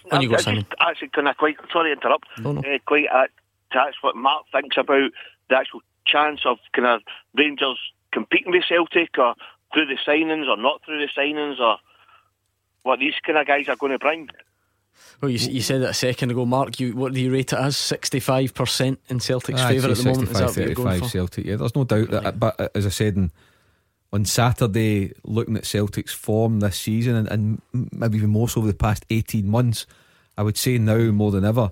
when 0.09 0.21
you 0.21 0.29
go, 0.29 0.37
Simon. 0.37 0.65
Actually, 0.79 1.09
can 1.09 1.27
I 1.27 1.33
quite 1.33 1.57
sorry 1.71 1.91
to 1.91 2.01
interrupt? 2.01 2.27
No, 2.39 2.53
no. 2.53 2.61
Uh, 2.61 2.79
quite 2.85 3.07
uh, 3.13 3.27
that's 3.73 4.01
what 4.01 4.15
Mark 4.15 4.45
thinks 4.51 4.77
about 4.77 5.11
the 5.49 5.55
actual 5.55 5.81
chance 6.05 6.41
of 6.45 6.57
kind 6.73 6.87
of 6.87 7.01
Rangers 7.35 7.79
competing 8.11 8.51
with 8.51 8.63
Celtic 8.67 9.17
or 9.17 9.35
through 9.73 9.87
the 9.87 9.97
signings 10.05 10.47
or 10.47 10.57
not 10.57 10.83
through 10.85 10.99
the 10.99 11.11
signings 11.11 11.59
or 11.59 11.77
what 12.83 12.99
these 12.99 13.13
kind 13.25 13.37
of 13.37 13.47
guys 13.47 13.67
are 13.67 13.75
going 13.75 13.91
to 13.91 13.99
bring. 13.99 14.29
Well, 15.21 15.31
you, 15.31 15.37
you 15.49 15.61
said 15.61 15.81
that 15.81 15.91
a 15.91 15.93
second 15.93 16.31
ago, 16.31 16.45
Mark. 16.45 16.79
You 16.79 16.95
what 16.95 17.13
do 17.13 17.21
you 17.21 17.31
rate 17.31 17.53
it 17.53 17.59
as? 17.59 17.77
Sixty-five 17.77 18.53
percent 18.53 18.99
in 19.09 19.19
Celtic's 19.19 19.61
favour 19.61 19.89
at 19.89 19.97
the 19.97 20.03
moment. 20.03 20.29
Is 20.31 20.39
that 20.39 20.51
35 20.51 21.05
Celtic? 21.09 21.45
Yeah, 21.45 21.55
there's 21.55 21.75
no 21.75 21.83
doubt 21.85 22.09
that. 22.11 22.39
But 22.39 22.59
uh, 22.59 22.69
as 22.75 22.85
I 22.85 22.89
said 22.89 23.15
in, 23.15 23.31
on 24.11 24.25
Saturday, 24.25 25.13
looking 25.23 25.55
at 25.55 25.65
Celtic's 25.65 26.13
form 26.13 26.59
this 26.59 26.77
season 26.77 27.15
and, 27.15 27.27
and 27.29 27.61
maybe 27.91 28.17
even 28.17 28.29
more 28.31 28.49
so 28.49 28.59
over 28.59 28.67
the 28.67 28.77
past 28.77 29.05
eighteen 29.09 29.49
months, 29.49 29.85
I 30.37 30.43
would 30.43 30.57
say 30.57 30.77
now 30.77 31.11
more 31.11 31.31
than 31.31 31.45
ever, 31.45 31.71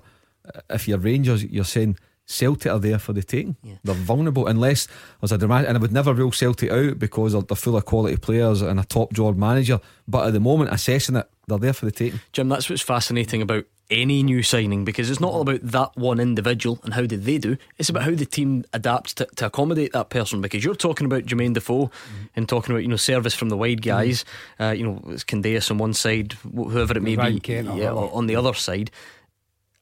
uh, 0.54 0.60
if 0.70 0.88
you're 0.88 0.98
Rangers, 0.98 1.44
you're 1.44 1.64
saying 1.64 1.98
Celtic 2.24 2.72
are 2.72 2.78
there 2.78 2.98
for 2.98 3.12
the 3.12 3.22
taking. 3.22 3.56
Yeah. 3.62 3.74
They're 3.84 3.94
vulnerable 3.94 4.46
unless 4.46 4.88
there's 5.20 5.32
a 5.32 5.38
dramatic, 5.38 5.68
and 5.68 5.76
I 5.76 5.80
would 5.80 5.92
never 5.92 6.14
rule 6.14 6.32
Celtic 6.32 6.70
out 6.70 6.98
because 6.98 7.32
they're, 7.32 7.42
they're 7.42 7.56
full 7.56 7.76
of 7.76 7.84
quality 7.84 8.16
players 8.16 8.62
and 8.62 8.80
a 8.80 8.84
top 8.84 9.12
job 9.12 9.36
manager. 9.36 9.80
But 10.08 10.26
at 10.26 10.32
the 10.32 10.40
moment, 10.40 10.72
assessing 10.72 11.16
it, 11.16 11.28
they're 11.58 11.68
there 11.68 11.72
for 11.72 11.86
the 11.86 11.92
taking. 11.92 12.20
Jim, 12.32 12.48
that's 12.48 12.68
what's 12.68 12.82
fascinating 12.82 13.42
about 13.42 13.64
any 13.90 14.22
new 14.22 14.42
signing 14.42 14.84
because 14.84 15.10
it's 15.10 15.20
not 15.20 15.32
all 15.32 15.42
about 15.42 15.60
that 15.62 15.96
one 15.96 16.18
individual 16.18 16.80
and 16.82 16.94
how 16.94 17.02
did 17.02 17.24
they 17.24 17.38
do. 17.38 17.56
It's 17.78 17.88
about 17.88 18.04
how 18.04 18.12
the 18.12 18.24
team 18.24 18.64
adapts 18.72 19.12
to, 19.14 19.26
to 19.36 19.46
accommodate 19.46 19.92
that 19.92 20.10
person. 20.10 20.40
Because 20.40 20.64
you're 20.64 20.74
talking 20.74 21.04
about 21.04 21.24
Jermaine 21.24 21.54
Defoe 21.54 21.86
mm-hmm. 21.86 22.24
and 22.34 22.48
talking 22.48 22.74
about 22.74 22.82
you 22.82 22.88
know 22.88 22.96
service 22.96 23.34
from 23.34 23.50
the 23.50 23.56
wide 23.56 23.82
guys. 23.82 24.24
Mm-hmm. 24.58 24.62
Uh, 24.62 24.72
you 24.72 24.84
know, 24.84 25.02
it's 25.08 25.24
Candeias 25.24 25.70
on 25.70 25.78
one 25.78 25.94
side, 25.94 26.32
whoever 26.54 26.96
it 26.96 27.02
may 27.02 27.16
Ryan 27.16 27.38
be, 27.38 27.52
yeah, 27.54 27.92
on 27.92 28.26
the 28.26 28.36
other 28.36 28.54
side 28.54 28.90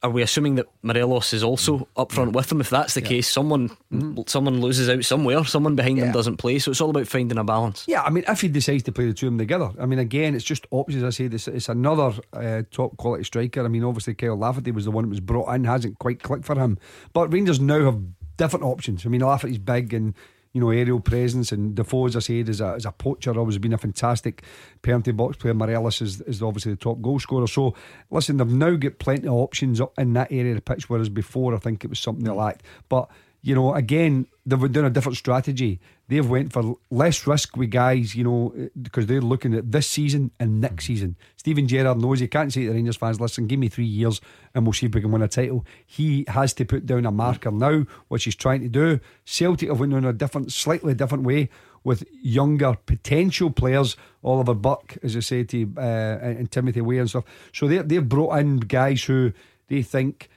are 0.03 0.09
we 0.09 0.21
assuming 0.23 0.55
that 0.55 0.67
Morelos 0.81 1.31
is 1.33 1.43
also 1.43 1.87
up 1.95 2.11
front 2.11 2.33
with 2.33 2.47
them? 2.47 2.59
If 2.59 2.69
that's 2.69 2.95
the 2.95 3.01
yeah. 3.01 3.07
case, 3.07 3.27
someone 3.27 3.69
mm-hmm. 3.91 4.21
someone 4.25 4.59
loses 4.59 4.89
out 4.89 5.05
somewhere, 5.05 5.43
someone 5.43 5.75
behind 5.75 5.97
yeah. 5.97 6.05
them 6.05 6.13
doesn't 6.13 6.37
play. 6.37 6.57
So 6.59 6.71
it's 6.71 6.81
all 6.81 6.89
about 6.89 7.07
finding 7.07 7.37
a 7.37 7.43
balance. 7.43 7.85
Yeah, 7.87 8.01
I 8.01 8.09
mean, 8.09 8.23
if 8.27 8.41
he 8.41 8.47
decides 8.47 8.83
to 8.83 8.91
play 8.91 9.05
the 9.05 9.13
two 9.13 9.27
of 9.27 9.33
them 9.33 9.37
together, 9.37 9.69
I 9.79 9.85
mean, 9.85 9.99
again, 9.99 10.35
it's 10.35 10.43
just 10.43 10.65
options. 10.71 11.03
I 11.03 11.11
say 11.11 11.27
this, 11.27 11.47
it's 11.47 11.69
another 11.69 12.13
uh, 12.33 12.63
top 12.71 12.97
quality 12.97 13.23
striker. 13.23 13.63
I 13.63 13.67
mean, 13.67 13.83
obviously 13.83 14.15
Kyle 14.15 14.37
Lafferty 14.37 14.71
was 14.71 14.85
the 14.85 14.91
one 14.91 15.03
that 15.03 15.09
was 15.09 15.19
brought 15.19 15.53
in, 15.53 15.65
hasn't 15.65 15.99
quite 15.99 16.23
clicked 16.23 16.45
for 16.45 16.55
him. 16.55 16.79
But 17.13 17.31
Rangers 17.31 17.59
now 17.59 17.85
have 17.85 18.01
different 18.37 18.65
options. 18.65 19.05
I 19.05 19.09
mean, 19.09 19.21
Lafferty's 19.21 19.59
big 19.59 19.93
and 19.93 20.15
you 20.53 20.61
know, 20.61 20.69
aerial 20.69 20.99
presence. 20.99 21.51
And 21.51 21.75
Defoe, 21.75 22.07
as 22.07 22.15
I 22.15 22.19
said, 22.19 22.49
is 22.49 22.61
a, 22.61 22.73
is 22.75 22.85
a 22.85 22.91
poacher, 22.91 23.37
always 23.37 23.57
been 23.57 23.73
a 23.73 23.77
fantastic 23.77 24.43
penalty 24.81 25.11
box 25.11 25.37
player. 25.37 25.53
Morelos 25.53 26.01
is, 26.01 26.21
is 26.21 26.41
obviously 26.41 26.73
the 26.73 26.77
top 26.77 27.01
goal 27.01 27.19
scorer. 27.19 27.47
So, 27.47 27.75
listen, 28.09 28.37
they've 28.37 28.47
now 28.47 28.75
got 28.75 28.99
plenty 28.99 29.27
of 29.27 29.33
options 29.33 29.79
up 29.79 29.97
in 29.97 30.13
that 30.13 30.31
area 30.31 30.51
of 30.51 30.57
the 30.57 30.61
pitch, 30.61 30.89
whereas 30.89 31.09
before 31.09 31.55
I 31.55 31.57
think 31.57 31.83
it 31.83 31.89
was 31.89 31.99
something 31.99 32.25
they 32.25 32.31
lacked. 32.31 32.63
But 32.89 33.09
you 33.41 33.55
know, 33.55 33.73
again, 33.73 34.27
they've 34.45 34.71
done 34.71 34.85
a 34.85 34.89
different 34.89 35.17
strategy. 35.17 35.79
They've 36.07 36.27
went 36.27 36.53
for 36.53 36.77
less 36.89 37.25
risk 37.25 37.57
with 37.57 37.71
guys, 37.71 38.15
you 38.15 38.23
know, 38.23 38.53
eh, 38.57 38.67
because 38.79 39.07
they're 39.07 39.21
looking 39.21 39.53
at 39.55 39.71
this 39.71 39.87
season 39.87 40.31
and 40.39 40.61
next 40.61 40.83
mm. 40.83 40.87
season. 40.87 41.15
Steven 41.37 41.67
Gerrard 41.67 41.99
knows 41.99 42.19
he 42.19 42.27
can't 42.27 42.53
say 42.53 42.61
to 42.61 42.67
the 42.67 42.75
Rangers 42.75 42.97
fans, 42.97 43.19
listen, 43.19 43.47
give 43.47 43.59
me 43.59 43.67
three 43.67 43.85
years 43.85 44.21
and 44.53 44.65
we'll 44.65 44.73
see 44.73 44.85
if 44.85 44.93
we 44.93 45.01
can 45.01 45.11
win 45.11 45.23
a 45.23 45.27
title. 45.27 45.65
He 45.85 46.25
has 46.27 46.53
to 46.53 46.65
put 46.65 46.85
down 46.85 47.05
a 47.05 47.11
mm. 47.11 47.15
marker 47.15 47.51
now, 47.51 47.85
which 48.09 48.25
he's 48.25 48.35
trying 48.35 48.61
to 48.61 48.69
do. 48.69 48.99
Celtic 49.25 49.69
have 49.69 49.79
went 49.79 49.93
in 49.93 50.05
a 50.05 50.13
different, 50.13 50.51
slightly 50.51 50.93
different 50.93 51.23
way 51.23 51.49
with 51.83 52.03
younger 52.11 52.77
potential 52.85 53.49
players, 53.49 53.97
Oliver 54.23 54.53
Burke, 54.53 54.97
as 55.01 55.17
I 55.17 55.21
say 55.21 55.43
to 55.45 55.73
uh, 55.77 55.81
and 55.81 56.51
Timothy 56.51 56.81
Weah 56.81 57.01
and 57.01 57.09
stuff. 57.09 57.23
So 57.53 57.67
they 57.67 57.79
they've 57.79 58.07
brought 58.07 58.37
in 58.37 58.57
guys 58.57 59.03
who 59.03 59.33
they 59.67 59.81
think 59.81 60.29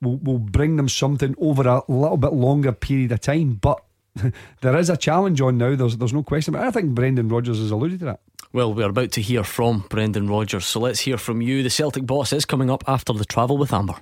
will, 0.00 0.16
will 0.16 0.38
bring 0.38 0.76
them 0.76 0.88
something 0.88 1.34
over 1.38 1.66
a 1.68 1.82
little 1.88 2.16
bit 2.16 2.32
longer 2.32 2.72
period 2.72 3.12
of 3.12 3.20
time. 3.20 3.54
But 3.54 3.82
there 4.60 4.76
is 4.76 4.90
a 4.90 4.96
challenge 4.96 5.40
on 5.40 5.58
now. 5.58 5.76
There's 5.76 5.96
there's 5.96 6.12
no 6.12 6.22
question. 6.22 6.52
But 6.52 6.62
I 6.62 6.70
think 6.70 6.94
Brendan 6.94 7.28
Rodgers 7.28 7.58
has 7.58 7.70
alluded 7.70 8.00
to 8.00 8.04
that. 8.06 8.20
Well, 8.52 8.74
we're 8.74 8.88
about 8.88 9.12
to 9.12 9.22
hear 9.22 9.44
from 9.44 9.84
Brendan 9.88 10.28
Rodgers, 10.28 10.66
so 10.66 10.80
let's 10.80 11.00
hear 11.00 11.16
from 11.16 11.40
you. 11.40 11.62
The 11.62 11.70
Celtic 11.70 12.04
boss 12.04 12.32
is 12.32 12.44
coming 12.44 12.68
up 12.68 12.82
after 12.88 13.12
the 13.12 13.24
travel 13.24 13.56
with 13.56 13.72
Amber. 13.72 13.94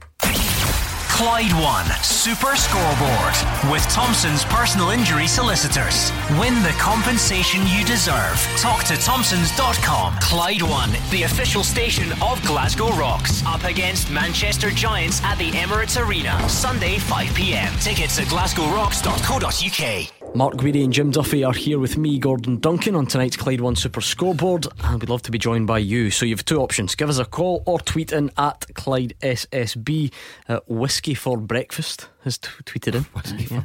Clyde 1.18 1.52
One 1.54 1.84
Super 2.00 2.54
Scoreboard 2.54 3.34
with 3.72 3.82
Thompson's 3.90 4.44
personal 4.44 4.90
injury 4.90 5.26
solicitors. 5.26 6.12
Win 6.38 6.62
the 6.62 6.72
compensation 6.78 7.66
you 7.66 7.84
deserve. 7.84 8.38
Talk 8.56 8.84
to 8.84 8.96
Thompson's.com. 8.96 10.14
Clyde 10.20 10.62
One, 10.62 10.92
the 11.10 11.24
official 11.24 11.64
station 11.64 12.12
of 12.22 12.40
Glasgow 12.46 12.90
Rocks, 12.92 13.44
up 13.46 13.64
against 13.64 14.12
Manchester 14.12 14.70
Giants 14.70 15.20
at 15.24 15.38
the 15.38 15.50
Emirates 15.50 16.00
Arena, 16.00 16.48
Sunday 16.48 16.98
5 16.98 17.34
pm. 17.34 17.76
Tickets 17.80 18.20
at 18.20 18.26
glasgowrocks.co.uk. 18.28 20.17
Mark 20.38 20.54
Guidi 20.54 20.84
and 20.84 20.92
Jim 20.92 21.10
Duffy 21.10 21.42
are 21.42 21.52
here 21.52 21.80
with 21.80 21.98
me, 21.98 22.16
Gordon 22.16 22.60
Duncan, 22.60 22.94
on 22.94 23.06
tonight's 23.06 23.36
Clyde 23.36 23.60
One 23.60 23.74
Super 23.74 24.00
Scoreboard, 24.00 24.68
and 24.84 25.00
we'd 25.00 25.10
love 25.10 25.22
to 25.22 25.32
be 25.32 25.38
joined 25.38 25.66
by 25.66 25.78
you. 25.78 26.12
So 26.12 26.24
you 26.24 26.32
have 26.32 26.44
two 26.44 26.60
options: 26.60 26.94
give 26.94 27.08
us 27.08 27.18
a 27.18 27.24
call 27.24 27.64
or 27.66 27.80
tweet 27.80 28.12
in 28.12 28.30
at 28.36 28.64
Clyde 28.74 29.14
SSB. 29.20 30.12
Uh, 30.48 30.60
whiskey 30.68 31.14
for 31.14 31.38
breakfast 31.38 32.08
has 32.22 32.38
t- 32.38 32.50
tweeted 32.64 32.94
in. 32.94 33.04
yeah. 33.50 33.64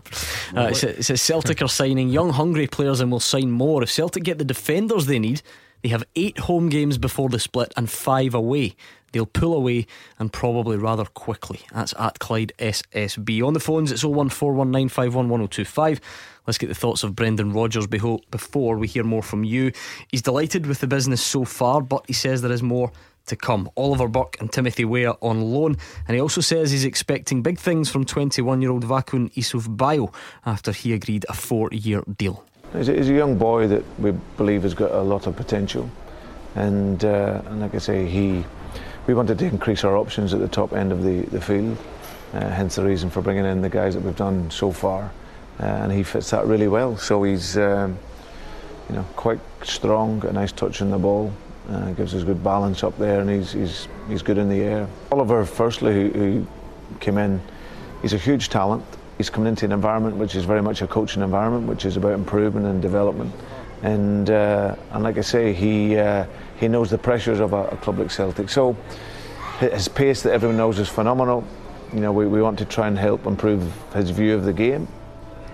uh, 0.60 0.70
it, 0.70 0.76
says, 0.76 0.98
it 0.98 1.04
says 1.04 1.22
Celtic 1.22 1.62
are 1.62 1.68
signing 1.68 2.10
young, 2.10 2.32
hungry 2.32 2.66
players 2.66 3.02
and 3.02 3.12
will 3.12 3.20
sign 3.20 3.52
more 3.52 3.84
if 3.84 3.92
Celtic 3.92 4.24
get 4.24 4.40
the 4.40 4.44
defenders 4.44 5.06
they 5.06 5.20
need. 5.20 5.44
They 5.84 5.90
have 5.90 6.04
eight 6.16 6.40
home 6.40 6.70
games 6.70 6.98
before 6.98 7.30
the 7.30 7.38
split 7.38 7.72
and 7.78 7.88
five 7.88 8.34
away. 8.34 8.76
They'll 9.12 9.26
pull 9.28 9.54
away 9.54 9.86
and 10.18 10.34
probably 10.34 10.78
rather 10.78 11.06
quickly. 11.06 11.60
That's 11.72 11.94
at 12.00 12.18
Clyde 12.18 12.52
SSB. 12.58 13.46
On 13.46 13.54
the 13.54 13.60
phones, 13.60 13.92
it's 13.92 14.04
01419511025. 14.04 16.00
Let's 16.48 16.58
get 16.58 16.68
the 16.68 16.76
thoughts 16.76 17.04
of 17.04 17.16
Brendan 17.16 17.54
Rodgers 17.54 17.88
before 17.88 18.78
we 18.78 18.88
hear 18.88 19.04
more 19.04 19.24
from 19.24 19.44
you. 19.44 19.72
He's 20.10 20.22
delighted 20.22 20.66
with 20.66 20.80
the 20.80 20.88
business 20.88 21.22
so 21.22 21.46
far, 21.46 21.82
but 21.82 22.04
he 22.08 22.14
says 22.14 22.42
there 22.42 22.52
is 22.52 22.64
more 22.64 22.92
to 23.28 23.36
come. 23.36 23.70
Oliver 23.78 24.08
Burke 24.08 24.38
and 24.42 24.52
Timothy 24.52 24.84
Weah 24.84 25.16
on 25.22 25.42
loan, 25.42 25.78
and 26.08 26.16
he 26.16 26.22
also 26.22 26.42
says 26.42 26.72
he's 26.72 26.84
expecting 26.84 27.42
big 27.42 27.58
things 27.58 27.90
from 27.90 28.04
21 28.06 28.62
year 28.62 28.72
old 28.72 28.84
Vakoun 28.84 29.32
Issoufou 29.34 30.14
after 30.46 30.72
he 30.72 30.94
agreed 30.94 31.26
a 31.30 31.34
four 31.34 31.70
year 31.72 32.04
deal. 32.18 32.44
He's 32.74 32.90
a, 32.90 32.94
he's 32.94 33.10
a 33.10 33.14
young 33.14 33.38
boy 33.38 33.68
that 33.68 33.84
we 34.00 34.12
believe 34.36 34.64
has 34.64 34.74
got 34.74 34.92
a 34.92 35.02
lot 35.02 35.28
of 35.28 35.36
potential. 35.36 35.90
and 36.56 37.04
uh, 37.04 37.42
and 37.46 37.62
like 37.62 37.76
I 37.76 37.80
say, 37.80 38.06
he 38.06 38.44
we 39.08 39.14
wanted 39.14 39.40
to 39.40 39.46
increase 39.46 39.84
our 39.84 39.98
options 39.98 40.34
at 40.34 40.40
the 40.40 40.48
top 40.48 40.74
end 40.74 40.92
of 40.92 41.04
the 41.04 41.22
the 41.22 41.42
field. 41.42 41.78
Uh, 42.34 42.50
hence 42.50 42.76
the 42.76 42.84
reason 42.84 43.10
for 43.10 43.22
bringing 43.22 43.46
in 43.46 43.62
the 43.62 43.70
guys 43.70 43.94
that 43.94 44.04
we've 44.04 44.16
done 44.16 44.50
so 44.50 44.72
far, 44.72 45.12
uh, 45.60 45.64
and 45.64 45.92
he 45.92 46.04
fits 46.04 46.32
that 46.32 46.46
really 46.46 46.68
well. 46.68 46.98
So 46.98 47.24
he's 47.24 47.58
um, 47.58 47.98
you 48.90 48.96
know 48.96 49.04
quite 49.16 49.40
strong, 49.64 50.26
a 50.26 50.32
nice 50.32 50.52
touch 50.52 50.82
on 50.82 50.92
the 50.92 50.98
ball, 50.98 51.32
uh, 51.70 51.92
gives 51.92 52.14
us 52.14 52.24
good 52.24 52.44
balance 52.44 52.84
up 52.84 52.98
there, 52.98 53.20
and 53.22 53.30
he's 53.30 53.52
he's 53.52 53.88
he's 54.08 54.22
good 54.22 54.38
in 54.38 54.50
the 54.50 54.62
air. 54.62 54.88
Oliver, 55.12 55.46
firstly, 55.46 55.94
who, 55.94 56.10
who 56.10 56.48
came 57.00 57.18
in, 57.18 57.42
he's 58.02 58.14
a 58.14 58.18
huge 58.18 58.50
talent. 58.50 58.84
He's 59.18 59.30
coming 59.30 59.48
into 59.48 59.66
an 59.66 59.72
environment 59.72 60.18
which 60.18 60.34
is 60.34 60.44
very 60.44 60.62
much 60.62 60.82
a 60.82 60.88
coaching 60.88 61.22
environment, 61.22 61.68
which 61.68 61.86
is 61.86 61.98
about 61.98 62.14
improvement 62.14 62.66
and 62.66 62.82
development. 62.82 63.32
And 63.84 64.30
uh, 64.30 64.76
and 64.92 65.04
like 65.04 65.18
I 65.18 65.22
say, 65.22 65.54
he 65.54 65.98
uh, 65.98 66.26
he 66.60 66.68
knows 66.68 66.90
the 66.90 66.98
pressures 66.98 67.40
of 67.40 67.54
a, 67.54 67.68
a 67.68 67.78
club 67.78 68.00
like 68.00 68.12
Celtic. 68.12 68.50
So 68.50 68.76
his 69.60 69.88
pace 69.88 70.24
that 70.24 70.34
everyone 70.34 70.58
knows 70.58 70.80
is 70.80 70.90
phenomenal 70.90 71.46
you 71.94 72.00
know, 72.00 72.12
we, 72.12 72.26
we 72.26 72.42
want 72.42 72.58
to 72.60 72.66
try 72.66 72.88
and 72.88 72.98
help 72.98 73.26
improve 73.26 73.72
his 73.94 74.10
view 74.10 74.34
of 74.34 74.46
the 74.46 74.54
game, 74.54 74.88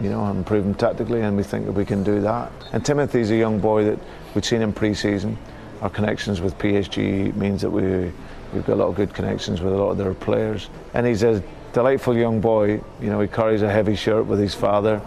you 0.01 0.09
know, 0.09 0.29
improve 0.29 0.65
him 0.65 0.75
tactically, 0.75 1.21
and 1.21 1.35
we 1.35 1.43
think 1.43 1.65
that 1.65 1.71
we 1.71 1.85
can 1.85 2.03
do 2.03 2.21
that. 2.21 2.51
And 2.71 2.85
Timothy's 2.85 3.31
a 3.31 3.35
young 3.35 3.59
boy 3.59 3.83
that 3.85 3.99
we'd 4.33 4.45
seen 4.45 4.61
in 4.61 4.73
pre-season. 4.73 5.37
Our 5.81 5.89
connections 5.89 6.41
with 6.41 6.57
PSG 6.57 7.35
means 7.35 7.61
that 7.61 7.69
we 7.69 8.11
we've 8.53 8.65
got 8.65 8.73
a 8.73 8.75
lot 8.75 8.87
of 8.87 8.95
good 8.95 9.13
connections 9.13 9.61
with 9.61 9.73
a 9.73 9.75
lot 9.75 9.91
of 9.91 9.97
their 9.97 10.13
players, 10.13 10.69
and 10.93 11.05
he's 11.05 11.23
a 11.23 11.43
delightful 11.73 12.15
young 12.15 12.41
boy. 12.41 12.81
You 13.01 13.09
know, 13.09 13.19
he 13.21 13.27
carries 13.27 13.61
a 13.61 13.71
heavy 13.71 13.95
shirt 13.95 14.25
with 14.25 14.39
his 14.39 14.55
father, 14.55 15.01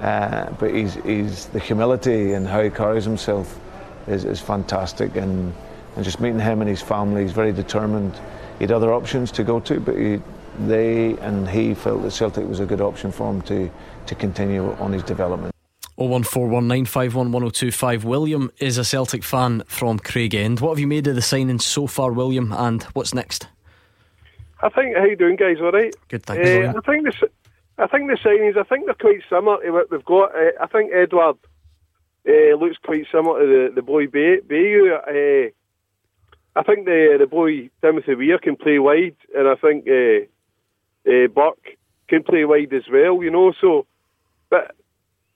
uh, 0.00 0.50
but 0.58 0.74
he's, 0.74 0.94
he's 0.94 1.46
the 1.46 1.58
humility 1.58 2.32
and 2.32 2.46
how 2.46 2.62
he 2.62 2.70
carries 2.70 3.04
himself 3.04 3.58
is, 4.06 4.24
is 4.24 4.40
fantastic, 4.40 5.16
and 5.16 5.54
and 5.98 6.04
just 6.04 6.20
meeting 6.20 6.38
him 6.38 6.60
and 6.60 6.70
his 6.70 6.80
family, 6.80 7.22
he's 7.22 7.32
very 7.32 7.52
determined. 7.52 8.14
He 8.58 8.64
had 8.64 8.70
other 8.70 8.92
options 8.92 9.32
to 9.32 9.42
go 9.42 9.58
to, 9.58 9.80
but 9.80 9.96
he 9.96 10.20
they 10.66 11.16
and 11.18 11.48
he 11.48 11.74
felt 11.74 12.02
that 12.02 12.12
Celtic 12.12 12.46
was 12.46 12.60
a 12.60 12.66
good 12.66 12.80
option 12.80 13.10
for 13.10 13.30
him 13.30 13.42
to, 13.42 13.68
to 14.08 14.14
continue 14.14 14.72
on 14.74 14.92
his 14.92 15.02
development. 15.02 15.54
01419511025. 15.98 18.04
William 18.04 18.52
is 18.58 18.76
a 18.78 18.84
Celtic 18.84 19.24
fan 19.24 19.62
from 19.66 19.98
Craigend. 19.98 20.60
What 20.60 20.68
have 20.70 20.78
you 20.78 20.86
made 20.86 21.08
of 21.08 21.16
the 21.16 21.22
signing 21.22 21.58
so 21.58 21.86
far, 21.86 22.12
William, 22.12 22.52
and 22.52 22.82
what's 22.94 23.14
next? 23.14 23.48
I 24.60 24.68
think 24.68 24.96
how 24.96 25.04
you 25.04 25.16
doing, 25.16 25.36
guys? 25.36 25.56
All 25.60 25.72
right. 25.72 25.94
Good, 26.08 26.24
thanks. 26.24 26.48
Uh, 26.48 26.72
I 26.76 26.80
think 26.80 27.04
the 27.04 27.30
I 27.78 27.86
think 27.86 28.08
the 28.08 28.16
signings. 28.16 28.56
I 28.56 28.64
think 28.64 28.86
they're 28.86 28.94
quite 28.94 29.22
similar 29.28 29.62
to 29.62 29.70
what 29.70 29.88
we've 29.90 30.04
got. 30.04 30.34
Uh, 30.34 30.50
I 30.60 30.66
think 30.66 30.92
Edouard 30.92 31.36
uh, 32.28 32.56
looks 32.56 32.76
quite 32.82 33.06
similar 33.12 33.40
to 33.40 33.46
the, 33.46 33.70
the 33.76 33.82
boy 33.82 34.08
Bay, 34.08 34.40
Bayo. 34.40 34.96
Uh, 34.96 35.50
I 36.56 36.62
think 36.64 36.86
the 36.86 37.16
the 37.18 37.26
boy 37.26 37.70
Timothy 37.80 38.16
Weah 38.16 38.38
can 38.38 38.56
play 38.56 38.80
wide, 38.80 39.16
and 39.34 39.48
I 39.48 39.54
think 39.54 39.86
uh, 39.88 40.26
uh, 41.08 41.28
Burke 41.28 41.78
can 42.08 42.24
play 42.24 42.44
wide 42.44 42.72
as 42.72 42.88
well, 42.90 43.22
you 43.22 43.30
know. 43.30 43.52
So, 43.60 43.86
but 44.50 44.74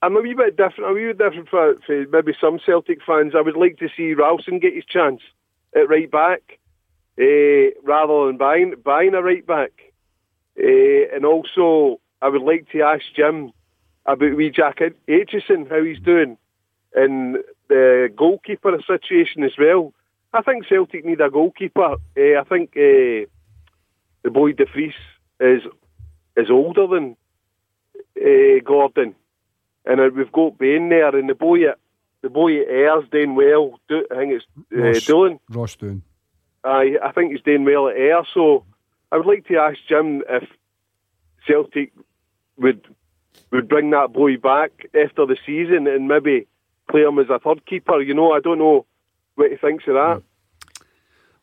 I'm 0.01 0.17
a 0.17 0.21
wee 0.21 0.33
bit 0.33 0.57
different. 0.57 0.89
A 0.89 0.93
wee 0.93 1.07
bit 1.07 1.17
different 1.17 1.49
for, 1.49 1.75
for 1.85 2.05
maybe 2.11 2.33
some 2.39 2.59
Celtic 2.65 2.99
fans. 3.05 3.33
I 3.35 3.41
would 3.41 3.55
like 3.55 3.77
to 3.79 3.89
see 3.95 4.13
Ralston 4.13 4.59
get 4.59 4.75
his 4.75 4.85
chance 4.85 5.21
at 5.75 5.89
right 5.89 6.11
back 6.11 6.59
uh, 7.19 7.71
rather 7.83 8.27
than 8.27 8.37
buying 8.37 8.73
buying 8.83 9.13
a 9.13 9.21
right 9.21 9.45
back. 9.45 9.71
Uh, 10.59 11.15
and 11.15 11.25
also, 11.25 11.99
I 12.21 12.29
would 12.29 12.41
like 12.41 12.69
to 12.71 12.81
ask 12.81 13.03
Jim 13.15 13.51
about 14.05 14.35
wee 14.35 14.51
Jack 14.51 14.79
Aitchison, 15.07 15.69
how 15.69 15.83
he's 15.83 15.99
doing, 15.99 16.37
and 16.93 17.37
the 17.69 18.09
goalkeeper 18.15 18.77
situation 18.85 19.43
as 19.43 19.53
well. 19.57 19.93
I 20.33 20.41
think 20.41 20.65
Celtic 20.67 21.05
need 21.05 21.21
a 21.21 21.29
goalkeeper. 21.29 21.95
Uh, 22.17 22.39
I 22.39 22.43
think 22.49 22.73
the 22.73 23.27
boy 24.31 24.53
De 24.53 24.65
Vries 24.65 24.93
is 25.39 25.61
is 26.35 26.49
older 26.49 26.87
than 26.87 27.15
uh, 28.19 28.59
Gordon, 28.63 29.15
and 29.85 29.99
uh, 29.99 30.09
we've 30.15 30.31
got 30.31 30.57
Bain 30.57 30.89
there, 30.89 31.15
and 31.15 31.29
the 31.29 31.35
boy 31.35 31.69
at 31.69 31.77
the 32.21 32.29
boy 32.29 32.61
at 32.61 32.67
Ayr's 32.69 33.09
doing 33.11 33.35
well. 33.35 33.79
Do, 33.89 34.05
I 34.11 34.15
think 34.15 34.33
it's 34.33 34.45
uh, 34.73 34.77
Ross, 34.77 35.05
Doohan. 35.05 35.39
Ross 35.49 35.75
Doon. 35.75 36.03
I 36.63 36.97
I 37.03 37.11
think 37.11 37.31
he's 37.31 37.41
doing 37.41 37.65
well 37.65 37.89
at 37.89 37.97
Ayr's. 37.97 38.27
So 38.33 38.65
I 39.11 39.17
would 39.17 39.25
like 39.25 39.47
to 39.47 39.57
ask 39.57 39.77
Jim 39.87 40.23
if 40.29 40.47
Celtic 41.47 41.91
would 42.57 42.87
would 43.51 43.67
bring 43.67 43.91
that 43.91 44.13
boy 44.13 44.37
back 44.37 44.71
after 44.95 45.25
the 45.25 45.37
season 45.45 45.87
and 45.87 46.07
maybe 46.07 46.47
play 46.89 47.01
him 47.01 47.19
as 47.19 47.29
a 47.29 47.39
third 47.39 47.65
keeper. 47.65 48.01
You 48.01 48.13
know, 48.13 48.31
I 48.31 48.39
don't 48.39 48.59
know 48.59 48.85
what 49.35 49.51
he 49.51 49.57
thinks 49.57 49.85
of 49.87 49.93
that. 49.93 50.23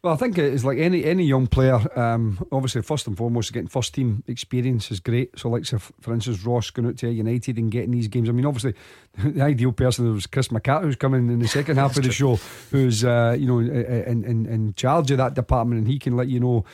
Well, 0.02 0.14
I 0.14 0.16
think 0.16 0.38
it's 0.38 0.64
like 0.64 0.78
any 0.78 1.04
any 1.04 1.24
young 1.24 1.46
player. 1.46 1.78
Um, 1.98 2.46
obviously, 2.50 2.80
first 2.80 3.06
and 3.06 3.14
foremost, 3.14 3.52
getting 3.52 3.68
first 3.68 3.94
team 3.94 4.24
experience 4.26 4.90
is 4.90 4.98
great. 4.98 5.38
So, 5.38 5.50
like, 5.50 5.66
for 5.66 6.14
instance, 6.14 6.42
Ross 6.42 6.70
going 6.70 6.88
out 6.88 6.96
to 6.98 7.10
United 7.10 7.58
and 7.58 7.70
getting 7.70 7.90
these 7.90 8.08
games. 8.08 8.30
I 8.30 8.32
mean, 8.32 8.46
obviously, 8.46 8.74
the 9.18 9.42
ideal 9.42 9.72
person 9.72 10.10
was 10.14 10.26
Chris 10.26 10.48
McCart, 10.48 10.82
who's 10.82 10.96
coming 10.96 11.28
in 11.28 11.38
the 11.38 11.48
second 11.58 11.76
half 11.76 11.98
of 11.98 12.04
the 12.04 12.12
show, 12.12 12.36
who's 12.70 13.04
uh, 13.04 13.36
you 13.38 13.46
know 13.46 13.58
in, 13.58 14.24
in 14.24 14.46
in 14.46 14.72
charge 14.72 15.10
of 15.10 15.18
that 15.18 15.34
department, 15.34 15.80
and 15.80 15.88
he 15.88 15.98
can 15.98 16.16
let 16.16 16.28
you 16.28 16.40
know 16.40 16.64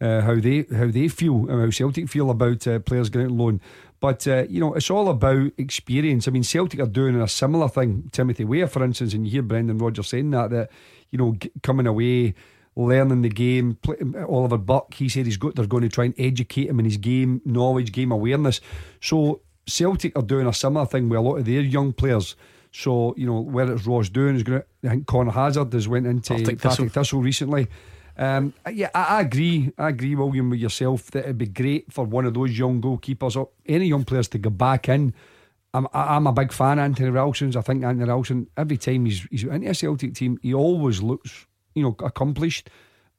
uh, 0.00 0.20
how 0.20 0.36
they 0.36 0.64
how 0.72 0.86
they 0.86 1.08
feel, 1.08 1.48
how 1.48 1.68
Celtic 1.70 2.08
feel 2.08 2.30
about 2.30 2.68
uh, 2.68 2.78
players 2.78 3.08
going 3.08 3.26
out 3.26 3.32
on 3.32 3.38
loan. 3.38 3.60
But 3.98 4.28
uh, 4.28 4.44
you 4.48 4.60
know, 4.60 4.74
it's 4.74 4.90
all 4.90 5.08
about 5.08 5.50
experience. 5.58 6.28
I 6.28 6.30
mean, 6.30 6.44
Celtic 6.44 6.78
are 6.78 6.86
doing 6.86 7.20
a 7.20 7.26
similar 7.26 7.68
thing. 7.68 8.10
Timothy 8.12 8.44
Weah, 8.44 8.68
for 8.68 8.84
instance, 8.84 9.12
and 9.12 9.26
you 9.26 9.32
hear 9.32 9.42
Brendan 9.42 9.78
Rodgers 9.78 10.06
saying 10.06 10.30
that 10.30 10.50
that 10.50 10.70
you 11.10 11.18
know 11.18 11.34
coming 11.64 11.88
away 11.88 12.36
learning 12.76 13.22
the 13.22 13.28
game. 13.28 13.78
Oliver 14.28 14.58
Burke, 14.58 14.94
he 14.94 15.08
said 15.08 15.26
he's 15.26 15.38
got 15.38 15.56
they're 15.56 15.66
going 15.66 15.82
to 15.82 15.88
try 15.88 16.04
and 16.04 16.14
educate 16.18 16.68
him 16.68 16.78
in 16.78 16.84
his 16.84 16.98
game 16.98 17.40
knowledge, 17.44 17.90
game 17.90 18.12
awareness. 18.12 18.60
So 19.00 19.40
Celtic 19.66 20.16
are 20.16 20.22
doing 20.22 20.46
a 20.46 20.52
similar 20.52 20.86
thing 20.86 21.08
with 21.08 21.18
a 21.18 21.22
lot 21.22 21.36
of 21.36 21.44
their 21.46 21.62
young 21.62 21.92
players. 21.92 22.36
So 22.72 23.14
you 23.16 23.26
know 23.26 23.40
where 23.40 23.72
it's 23.72 23.86
Ross 23.86 24.10
doing 24.10 24.36
is 24.36 24.42
going 24.42 24.60
to. 24.60 24.66
I 24.84 24.90
think 24.90 25.06
Conor 25.06 25.32
Hazard 25.32 25.72
has 25.72 25.88
went 25.88 26.06
into 26.06 26.34
Partick 26.34 26.60
Thistle. 26.60 26.88
Thistle 26.88 27.22
recently. 27.22 27.68
Um, 28.18 28.54
yeah, 28.72 28.90
I, 28.94 29.18
I, 29.18 29.20
agree. 29.22 29.72
I 29.76 29.90
agree, 29.90 30.14
William, 30.14 30.48
with 30.48 30.60
yourself 30.60 31.10
that 31.10 31.24
it'd 31.24 31.38
be 31.38 31.46
great 31.46 31.92
for 31.92 32.04
one 32.04 32.24
of 32.24 32.32
those 32.32 32.58
young 32.58 32.80
goalkeepers 32.80 33.36
or 33.36 33.50
any 33.66 33.86
young 33.86 34.04
players 34.04 34.28
to 34.28 34.38
go 34.38 34.48
back 34.48 34.88
in. 34.88 35.12
I'm, 35.74 35.86
I'm 35.92 36.26
a 36.26 36.32
big 36.32 36.50
fan 36.50 36.78
of 36.78 36.84
Anthony 36.86 37.10
Ralston's. 37.10 37.56
I 37.56 37.60
think 37.60 37.84
Anthony 37.84 38.08
Ralston, 38.08 38.48
every 38.56 38.78
time 38.78 39.04
he's, 39.04 39.26
he's 39.30 39.44
in 39.44 39.66
a 39.66 39.74
Celtic 39.74 40.14
team, 40.14 40.38
he 40.42 40.54
always 40.54 41.02
looks 41.02 41.46
you 41.76 41.82
know 41.82 41.96
accomplished 42.00 42.68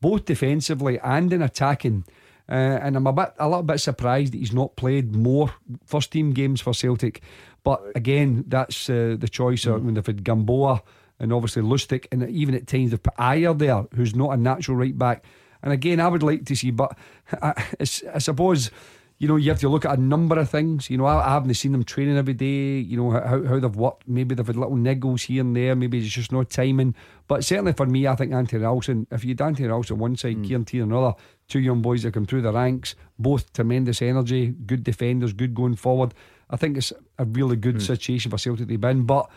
both 0.02 0.26
defensively 0.26 1.00
and 1.00 1.32
in 1.32 1.42
attacking. 1.42 2.04
Uh, 2.50 2.80
and 2.82 2.96
I'm 2.96 3.08
a 3.08 3.14
bit, 3.14 3.34
a 3.40 3.48
little 3.48 3.64
bit 3.64 3.80
surprised 3.80 4.34
that 4.34 4.38
he's 4.38 4.54
not 4.54 4.76
played 4.78 5.16
more 5.16 5.54
first 5.86 6.12
team 6.12 6.32
games 6.32 6.62
for 6.62 6.74
Celtic. 6.74 7.22
But 7.64 7.82
again, 7.96 8.46
that's 8.48 8.90
uh, 8.90 9.18
the 9.20 9.28
choice. 9.28 9.66
Mm. 9.66 9.84
when 9.84 9.94
they've 9.96 10.06
had 10.06 10.24
Gamboa 10.24 10.82
and 11.20 11.34
obviously 11.34 11.62
Lustig, 11.62 12.06
and 12.12 12.30
even 12.30 12.56
at 12.56 12.68
times 12.68 12.92
they've 12.92 13.04
put 13.04 13.16
Ajer 13.16 13.58
there, 13.58 13.86
who's 13.96 14.16
not 14.16 14.32
a 14.32 14.38
natural 14.38 14.78
right 14.78 14.98
back. 14.98 15.26
And 15.62 15.74
again, 15.74 16.00
I 16.00 16.08
would 16.08 16.24
like 16.24 16.46
to 16.46 16.56
see, 16.56 16.72
but 16.72 16.98
I, 17.42 17.54
I 17.80 18.20
suppose 18.20 18.72
you 19.20 19.28
know, 19.28 19.36
you 19.36 19.50
have 19.50 19.60
to 19.60 19.70
look 19.70 19.84
at 19.84 19.98
a 19.98 20.02
number 20.02 20.38
of 20.38 20.50
things. 20.50 20.90
You 20.90 20.98
know, 20.98 21.06
I, 21.06 21.26
I 21.26 21.34
haven't 21.34 21.54
seen 21.56 21.72
them 21.72 21.84
training 21.84 22.18
every 22.18 22.36
day. 22.36 22.78
You 22.78 22.98
know, 22.98 23.12
how, 23.12 23.44
how 23.44 23.60
they've 23.60 23.76
worked. 23.76 24.08
Maybe 24.08 24.36
they've 24.36 24.46
had 24.46 24.56
little 24.56 24.76
niggles 24.76 25.26
here 25.26 25.42
and 25.42 25.56
there. 25.56 25.76
Maybe 25.76 25.98
it's 25.98 26.08
just 26.08 26.32
no 26.32 26.44
timing. 26.44 26.94
But 27.28 27.44
certainly 27.44 27.74
for 27.74 27.88
me, 27.88 28.06
I 28.06 28.16
think 28.16 28.32
Anthony 28.32 28.64
Ralston, 28.64 29.08
if 29.12 29.24
you 29.24 29.32
had 29.32 29.42
Anthony 29.42 29.68
Ralston 29.70 29.98
one 29.98 30.16
side, 30.16 30.38
mm. 30.38 30.48
Kieran 30.48 30.66
Tierney 30.66 30.92
another, 30.92 31.16
two 31.48 31.60
young 31.60 31.82
boys 31.82 32.04
that 32.04 32.14
come 32.14 32.28
through 32.28 32.44
the 32.44 32.54
ranks, 32.54 32.94
both 33.18 33.52
tremendous 33.54 34.04
energy, 34.04 34.54
good 34.66 34.84
defenders, 34.84 35.34
good 35.34 35.56
going 35.56 35.76
forward. 35.76 36.14
I 36.50 36.56
think 36.56 36.78
it's 36.78 36.94
a 37.18 37.26
really 37.26 37.56
good 37.56 37.78
mm. 37.78 37.82
situation 37.82 38.30
for 38.30 38.38
Celtic 38.38 38.68
to 38.68 38.78
be 38.78 38.88
in. 38.88 39.06
But 39.06 39.32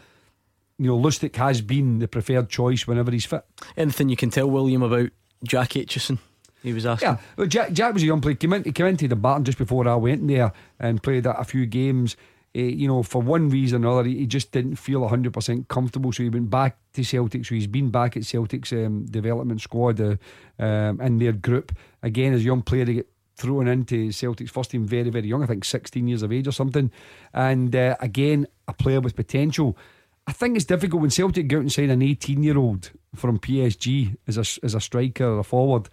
you 0.79 0.87
know, 0.87 0.99
Lustig 0.99 1.37
has 1.37 1.62
been 1.62 2.01
the 2.01 2.09
preferred 2.09 2.51
choice 2.51 2.87
whenever 2.87 3.11
he's 3.11 3.27
fit. 3.27 3.45
Anything 3.77 4.11
you 4.11 4.16
can 4.16 4.31
tell 4.31 4.51
William 4.51 4.83
about 4.83 5.11
Jack 5.43 5.71
Aitchison? 5.71 6.19
He 6.62 6.73
was 6.73 6.87
asking. 6.87 7.09
Yeah, 7.09 7.16
well, 7.37 7.46
Jack, 7.46 7.73
Jack 7.73 7.94
was 7.94 8.03
a 8.03 8.07
young 8.07 8.20
player. 8.20 8.35
Came, 8.35 8.53
in, 8.53 8.64
he 8.64 8.73
came 8.73 8.87
into 8.87 9.09
Dumbarton 9.09 9.44
just 9.44 9.59
before 9.59 9.87
I 9.88 9.94
went 9.94 10.27
there 10.29 10.53
and 10.79 11.03
played 11.03 11.27
a 11.27 11.44
few 11.44 11.66
games. 11.66 12.16
Uh, 12.57 12.62
you 12.62 12.88
know, 12.88 13.03
for 13.03 13.23
one 13.23 13.49
reason 13.49 13.85
or 13.85 13.92
another, 13.92 14.09
he 14.09 14.27
just 14.27 14.51
didn't 14.51 14.77
feel 14.77 15.01
100% 15.09 15.68
comfortable. 15.68 16.12
So 16.12 16.25
he 16.25 16.29
went 16.29 16.51
back 16.51 16.77
to 16.94 17.05
Celtic. 17.05 17.46
So 17.46 17.55
he's 17.55 17.66
been 17.66 17.90
back 17.90 18.16
at 18.16 18.25
Celtic's 18.25 18.73
um, 18.73 19.07
development 19.07 19.61
squad 19.61 20.01
uh, 20.01 20.16
um, 20.59 21.01
in 21.01 21.18
their 21.18 21.33
group. 21.33 21.77
Again, 22.03 22.35
as 22.35 22.40
a 22.40 22.44
young 22.44 22.62
player, 22.62 22.85
to 22.85 22.94
get 22.94 23.09
thrown 23.37 23.68
into 23.68 24.12
Celtic's 24.12 24.51
first 24.51 24.73
team 24.73 24.85
very, 24.85 25.11
very 25.11 25.29
young. 25.29 25.42
I 25.42 25.46
think 25.46 25.64
16 25.64 26.07
years 26.07 26.23
of 26.23 26.33
age 26.33 26.46
or 26.46 26.53
something. 26.53 26.90
And 27.33 27.75
uh, 27.75 27.96
again, 28.01 28.46
a 28.68 28.73
player 28.73 29.01
with 29.01 29.16
potential. 29.16 29.79
I 30.27 30.33
think 30.33 30.57
it's 30.57 30.66
difficult 30.66 31.01
when 31.01 31.11
Celtic 31.11 31.49
go 31.49 31.57
out 31.57 31.62
and 31.62 31.73
sign 31.73 31.90
an 31.90 32.03
18 32.03 32.42
year 32.42 32.59
old 32.59 32.90
from 33.14 33.38
PSG 33.38 34.16
as 34.29 34.37
a, 34.37 34.64
as 34.64 34.75
a 34.75 34.81
striker 34.81 35.25
or 35.25 35.38
a 35.38 35.44
forward 35.44 35.88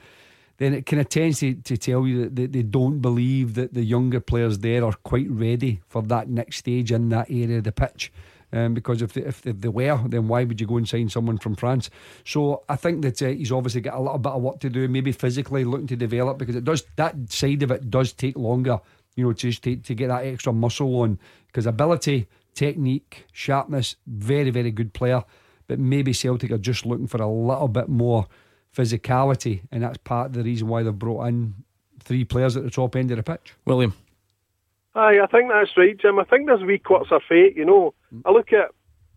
then 0.57 0.73
it 0.73 0.85
kind 0.85 0.99
of 0.99 1.09
tends 1.09 1.39
to, 1.39 1.53
to 1.53 1.77
tell 1.77 2.05
you 2.07 2.23
that 2.23 2.35
they, 2.35 2.47
they 2.47 2.63
don't 2.63 2.99
believe 2.99 3.53
that 3.53 3.73
the 3.73 3.83
younger 3.83 4.19
players 4.19 4.59
there 4.59 4.83
are 4.83 4.93
quite 4.93 5.29
ready 5.29 5.81
for 5.87 6.01
that 6.03 6.29
next 6.29 6.57
stage 6.57 6.91
in 6.91 7.09
that 7.09 7.29
area 7.29 7.59
of 7.59 7.63
the 7.63 7.71
pitch. 7.71 8.11
Um, 8.53 8.73
because 8.73 9.01
if 9.01 9.11
they, 9.11 9.23
if 9.23 9.41
they, 9.43 9.67
were, 9.67 9.99
then 10.07 10.29
why 10.29 10.45
would 10.45 10.61
you 10.61 10.67
go 10.67 10.77
and 10.77 10.87
sign 10.87 11.09
someone 11.09 11.37
from 11.37 11.55
France? 11.55 11.89
So 12.23 12.63
I 12.69 12.77
think 12.77 13.01
that 13.01 13.21
uh, 13.21 13.27
he's 13.27 13.51
obviously 13.51 13.81
got 13.81 13.95
a 13.95 13.99
little 13.99 14.17
bit 14.19 14.31
of 14.31 14.41
work 14.41 14.59
to 14.61 14.69
do, 14.69 14.87
maybe 14.87 15.11
physically 15.11 15.65
looking 15.65 15.87
to 15.87 15.97
develop 15.97 16.37
because 16.37 16.55
it 16.55 16.63
does 16.63 16.85
that 16.95 17.29
side 17.29 17.61
of 17.63 17.71
it 17.71 17.89
does 17.89 18.13
take 18.13 18.37
longer, 18.37 18.79
you 19.15 19.25
know, 19.25 19.33
just 19.33 19.63
to, 19.63 19.75
to 19.75 19.93
get 19.93 20.07
that 20.07 20.25
extra 20.25 20.53
muscle 20.53 21.01
on 21.01 21.19
because 21.47 21.65
ability, 21.65 22.27
technique, 22.53 23.25
sharpness, 23.33 23.97
very 24.07 24.49
very 24.49 24.71
good 24.71 24.93
player, 24.93 25.25
but 25.67 25.77
maybe 25.77 26.13
Celtic 26.13 26.49
are 26.51 26.57
just 26.57 26.85
looking 26.85 27.07
for 27.07 27.21
a 27.21 27.29
little 27.29 27.67
bit 27.67 27.89
more 27.89 28.27
physicality, 28.77 29.61
and 29.71 29.81
that's 29.83 29.97
part 29.97 30.27
of 30.27 30.33
the 30.33 30.43
reason 30.43 30.67
why 30.67 30.83
they've 30.83 30.97
brought 30.97 31.25
in 31.25 31.55
three 31.99 32.23
players 32.23 32.55
at 32.55 32.63
the 32.63 32.69
top 32.69 32.95
end 32.95 33.09
of 33.11 33.17
the 33.17 33.23
pitch. 33.23 33.53
William. 33.65 33.93
Aye, 34.95 35.19
I 35.21 35.27
think 35.27 35.49
that's 35.49 35.75
right, 35.75 35.97
Jim. 35.97 36.19
I 36.19 36.23
think 36.23 36.47
there's 36.47 36.61
wee 36.61 36.79
quirks 36.79 37.11
of 37.11 37.21
fate. 37.27 37.55
You 37.57 37.65
know, 37.65 37.93
I 38.25 38.31
look 38.31 38.53
at 38.53 38.71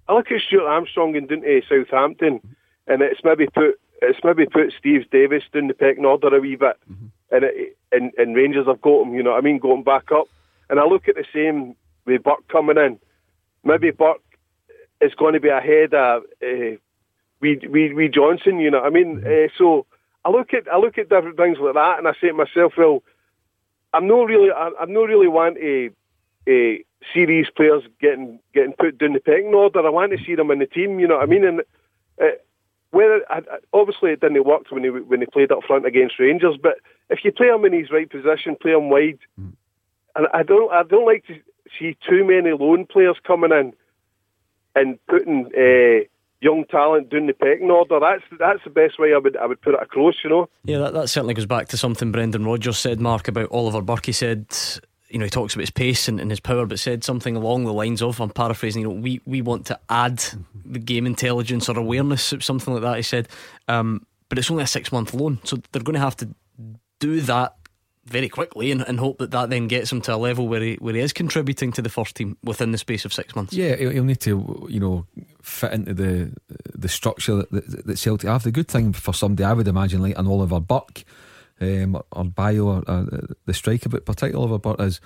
I 0.08 0.14
look 0.14 0.30
at 0.30 0.40
Stuart 0.40 0.66
Armstrong 0.66 1.16
and 1.16 1.28
down 1.28 1.42
to 1.42 1.62
Southampton, 1.68 2.40
and 2.86 3.02
it's 3.02 3.20
maybe 3.22 3.46
put 3.46 3.78
it's 4.02 4.18
maybe 4.24 4.46
put 4.46 4.72
Steve 4.78 5.08
Davis 5.10 5.44
down 5.52 5.68
the 5.68 5.74
pecking 5.74 6.04
order 6.04 6.34
a 6.34 6.40
wee 6.40 6.56
bit, 6.56 6.76
mm-hmm. 6.90 7.06
and, 7.30 7.44
it, 7.44 7.78
and 7.92 8.12
and 8.18 8.34
Rangers 8.34 8.66
have 8.66 8.80
got 8.80 9.02
him. 9.02 9.14
You 9.14 9.22
know, 9.22 9.30
what 9.30 9.38
I 9.38 9.42
mean, 9.42 9.58
going 9.58 9.82
back 9.82 10.10
up, 10.12 10.28
and 10.68 10.80
I 10.80 10.84
look 10.84 11.08
at 11.08 11.16
the 11.16 11.24
same 11.32 11.76
with 12.06 12.22
Burke 12.22 12.46
coming 12.48 12.78
in. 12.78 12.98
Maybe 13.62 13.90
Burke 13.90 14.22
is 15.00 15.14
going 15.14 15.34
to 15.34 15.40
be 15.40 15.48
ahead 15.48 15.94
of 15.94 16.22
uh, 16.42 16.76
we 17.40 17.60
we 17.68 17.92
we 17.94 18.08
Johnston. 18.08 18.60
You 18.60 18.70
know, 18.70 18.80
what 18.80 18.86
I 18.86 18.90
mean, 18.90 19.24
uh, 19.26 19.48
so 19.56 19.86
I 20.24 20.30
look 20.30 20.54
at 20.54 20.68
I 20.72 20.78
look 20.78 20.98
at 20.98 21.08
different 21.08 21.36
things 21.36 21.58
like 21.58 21.74
that, 21.74 21.98
and 21.98 22.08
I 22.08 22.12
say 22.20 22.28
to 22.28 22.34
myself, 22.34 22.74
well 22.76 23.02
I'm 23.92 24.06
not 24.06 24.22
really, 24.22 24.50
I'm 24.52 24.92
not 24.92 25.08
really 25.08 25.28
want 25.28 25.56
a, 25.58 25.90
a 26.48 26.84
series 27.12 27.46
players 27.56 27.82
getting 28.00 28.38
getting 28.54 28.74
put 28.78 28.98
down 28.98 29.14
the 29.14 29.20
pecking 29.20 29.54
order. 29.54 29.84
I 29.84 29.90
want 29.90 30.12
to 30.12 30.24
see 30.24 30.34
them 30.34 30.50
in 30.50 30.60
the 30.60 30.66
team. 30.66 31.00
You 31.00 31.08
know 31.08 31.16
what 31.16 31.24
I 31.24 31.26
mean? 31.26 31.44
And 31.44 31.60
uh, 32.20 32.36
whether 32.90 33.22
obviously 33.72 34.10
it 34.12 34.20
didn't 34.20 34.44
work 34.44 34.70
when 34.70 34.84
he 34.84 34.90
when 34.90 35.20
he 35.20 35.26
played 35.26 35.50
up 35.50 35.64
front 35.66 35.86
against 35.86 36.18
Rangers, 36.18 36.56
but 36.62 36.74
if 37.08 37.24
you 37.24 37.32
play 37.32 37.48
him 37.48 37.64
in 37.64 37.72
his 37.72 37.90
right 37.90 38.08
position, 38.08 38.56
play 38.60 38.72
him 38.72 38.90
wide, 38.90 39.18
mm. 39.40 39.52
and 40.14 40.28
I 40.32 40.44
don't 40.44 40.70
I 40.72 40.84
don't 40.84 41.06
like 41.06 41.26
to 41.26 41.40
see 41.78 41.96
too 42.08 42.24
many 42.24 42.52
lone 42.52 42.86
players 42.86 43.16
coming 43.24 43.52
in 43.52 43.72
and 44.76 45.04
putting. 45.06 45.46
Uh, 45.46 46.06
young 46.40 46.64
talent 46.70 47.10
doing 47.10 47.26
the 47.26 47.32
pecking 47.32 47.70
order. 47.70 48.00
That's 48.00 48.22
that's 48.38 48.64
the 48.64 48.70
best 48.70 48.98
way 48.98 49.14
I 49.14 49.18
would 49.18 49.36
I 49.36 49.46
would 49.46 49.60
put 49.60 49.74
it 49.74 49.82
across. 49.82 50.16
You 50.24 50.30
know. 50.30 50.48
Yeah, 50.64 50.78
that, 50.78 50.94
that 50.94 51.08
certainly 51.08 51.34
goes 51.34 51.46
back 51.46 51.68
to 51.68 51.76
something 51.76 52.12
Brendan 52.12 52.44
Rodgers 52.44 52.78
said, 52.78 53.00
Mark, 53.00 53.28
about 53.28 53.50
Oliver 53.50 53.82
Burke. 53.82 54.06
He 54.06 54.12
said. 54.12 54.46
You 55.12 55.18
know, 55.18 55.24
he 55.24 55.30
talks 55.30 55.54
about 55.54 55.62
his 55.62 55.70
pace 55.70 56.06
and, 56.06 56.20
and 56.20 56.30
his 56.30 56.38
power, 56.38 56.66
but 56.66 56.78
said 56.78 57.02
something 57.02 57.34
along 57.34 57.64
the 57.64 57.72
lines 57.72 58.00
of, 58.00 58.20
I'm 58.20 58.30
paraphrasing, 58.30 58.82
you 58.82 58.88
know, 58.88 58.94
we, 58.94 59.20
we 59.26 59.42
want 59.42 59.66
to 59.66 59.80
add 59.88 60.22
the 60.64 60.78
game 60.78 61.04
intelligence 61.04 61.68
or 61.68 61.76
awareness, 61.76 62.32
something 62.38 62.74
like 62.74 62.84
that. 62.84 62.96
He 62.96 63.02
said, 63.02 63.28
um, 63.66 64.06
but 64.28 64.38
it's 64.38 64.52
only 64.52 64.62
a 64.62 64.68
six 64.68 64.92
month 64.92 65.12
loan, 65.12 65.40
so 65.42 65.56
they're 65.72 65.82
going 65.82 65.94
to 65.94 66.00
have 66.00 66.14
to 66.18 66.28
do 67.00 67.20
that 67.22 67.56
very 68.10 68.28
quickly 68.28 68.70
and, 68.70 68.82
and, 68.82 68.98
hope 68.98 69.18
that 69.18 69.30
that 69.30 69.50
then 69.50 69.68
gets 69.68 69.90
him 69.90 70.00
to 70.02 70.14
a 70.14 70.16
level 70.16 70.48
where 70.48 70.60
he 70.60 70.74
where 70.74 70.94
he 70.94 71.00
is 71.00 71.12
contributing 71.12 71.72
to 71.72 71.80
the 71.80 71.88
first 71.88 72.16
team 72.16 72.36
within 72.42 72.72
the 72.72 72.78
space 72.78 73.04
of 73.04 73.12
six 73.12 73.34
months. 73.34 73.52
Yeah, 73.52 73.76
he'll, 73.76 73.90
he'll 73.90 74.04
need 74.04 74.20
to 74.20 74.66
you 74.68 74.80
know 74.80 75.06
fit 75.42 75.72
into 75.72 75.94
the 75.94 76.32
the 76.74 76.88
structure 76.88 77.36
that, 77.36 77.50
that, 77.50 77.86
that, 77.86 77.98
Celtic 77.98 78.28
have. 78.28 78.42
The 78.42 78.50
good 78.50 78.68
thing 78.68 78.92
for 78.92 79.14
somebody 79.14 79.44
I 79.44 79.52
would 79.52 79.68
imagine 79.68 80.02
like 80.02 80.18
an 80.18 80.26
Oliver 80.26 80.60
Burke 80.60 81.04
um, 81.60 82.02
or 82.12 82.24
Bayo 82.24 82.66
or 82.66 82.84
uh, 82.86 83.04
the 83.46 83.54
striker, 83.54 83.88
but 83.88 84.04
particularly 84.04 84.36
Oliver 84.36 84.58
Burke 84.58 84.80
is 84.80 85.00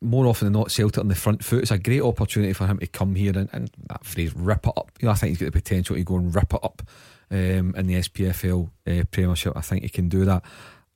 more 0.00 0.26
often 0.26 0.46
than 0.46 0.52
not 0.52 0.70
Celtic 0.70 0.98
on 0.98 1.08
the 1.08 1.14
front 1.14 1.44
foot. 1.44 1.62
It's 1.62 1.70
a 1.70 1.78
great 1.78 2.02
opportunity 2.02 2.52
for 2.52 2.66
him 2.66 2.78
to 2.78 2.86
come 2.86 3.14
here 3.14 3.36
and, 3.36 3.48
and 3.52 3.70
that 3.88 4.04
phrase 4.04 4.34
rip 4.34 4.66
it 4.66 4.72
up. 4.76 4.92
You 5.00 5.06
know, 5.06 5.12
I 5.12 5.14
think 5.14 5.30
he's 5.30 5.38
got 5.38 5.46
the 5.46 5.60
potential 5.60 5.96
to 5.96 6.04
go 6.04 6.16
and 6.16 6.34
rip 6.34 6.54
it 6.54 6.60
up 6.62 6.82
um, 7.30 7.74
in 7.76 7.86
the 7.86 7.94
SPFL 7.94 8.70
uh, 8.86 9.04
Premiership. 9.10 9.56
I 9.56 9.60
think 9.60 9.82
he 9.82 9.88
can 9.88 10.08
do 10.08 10.24
that. 10.24 10.44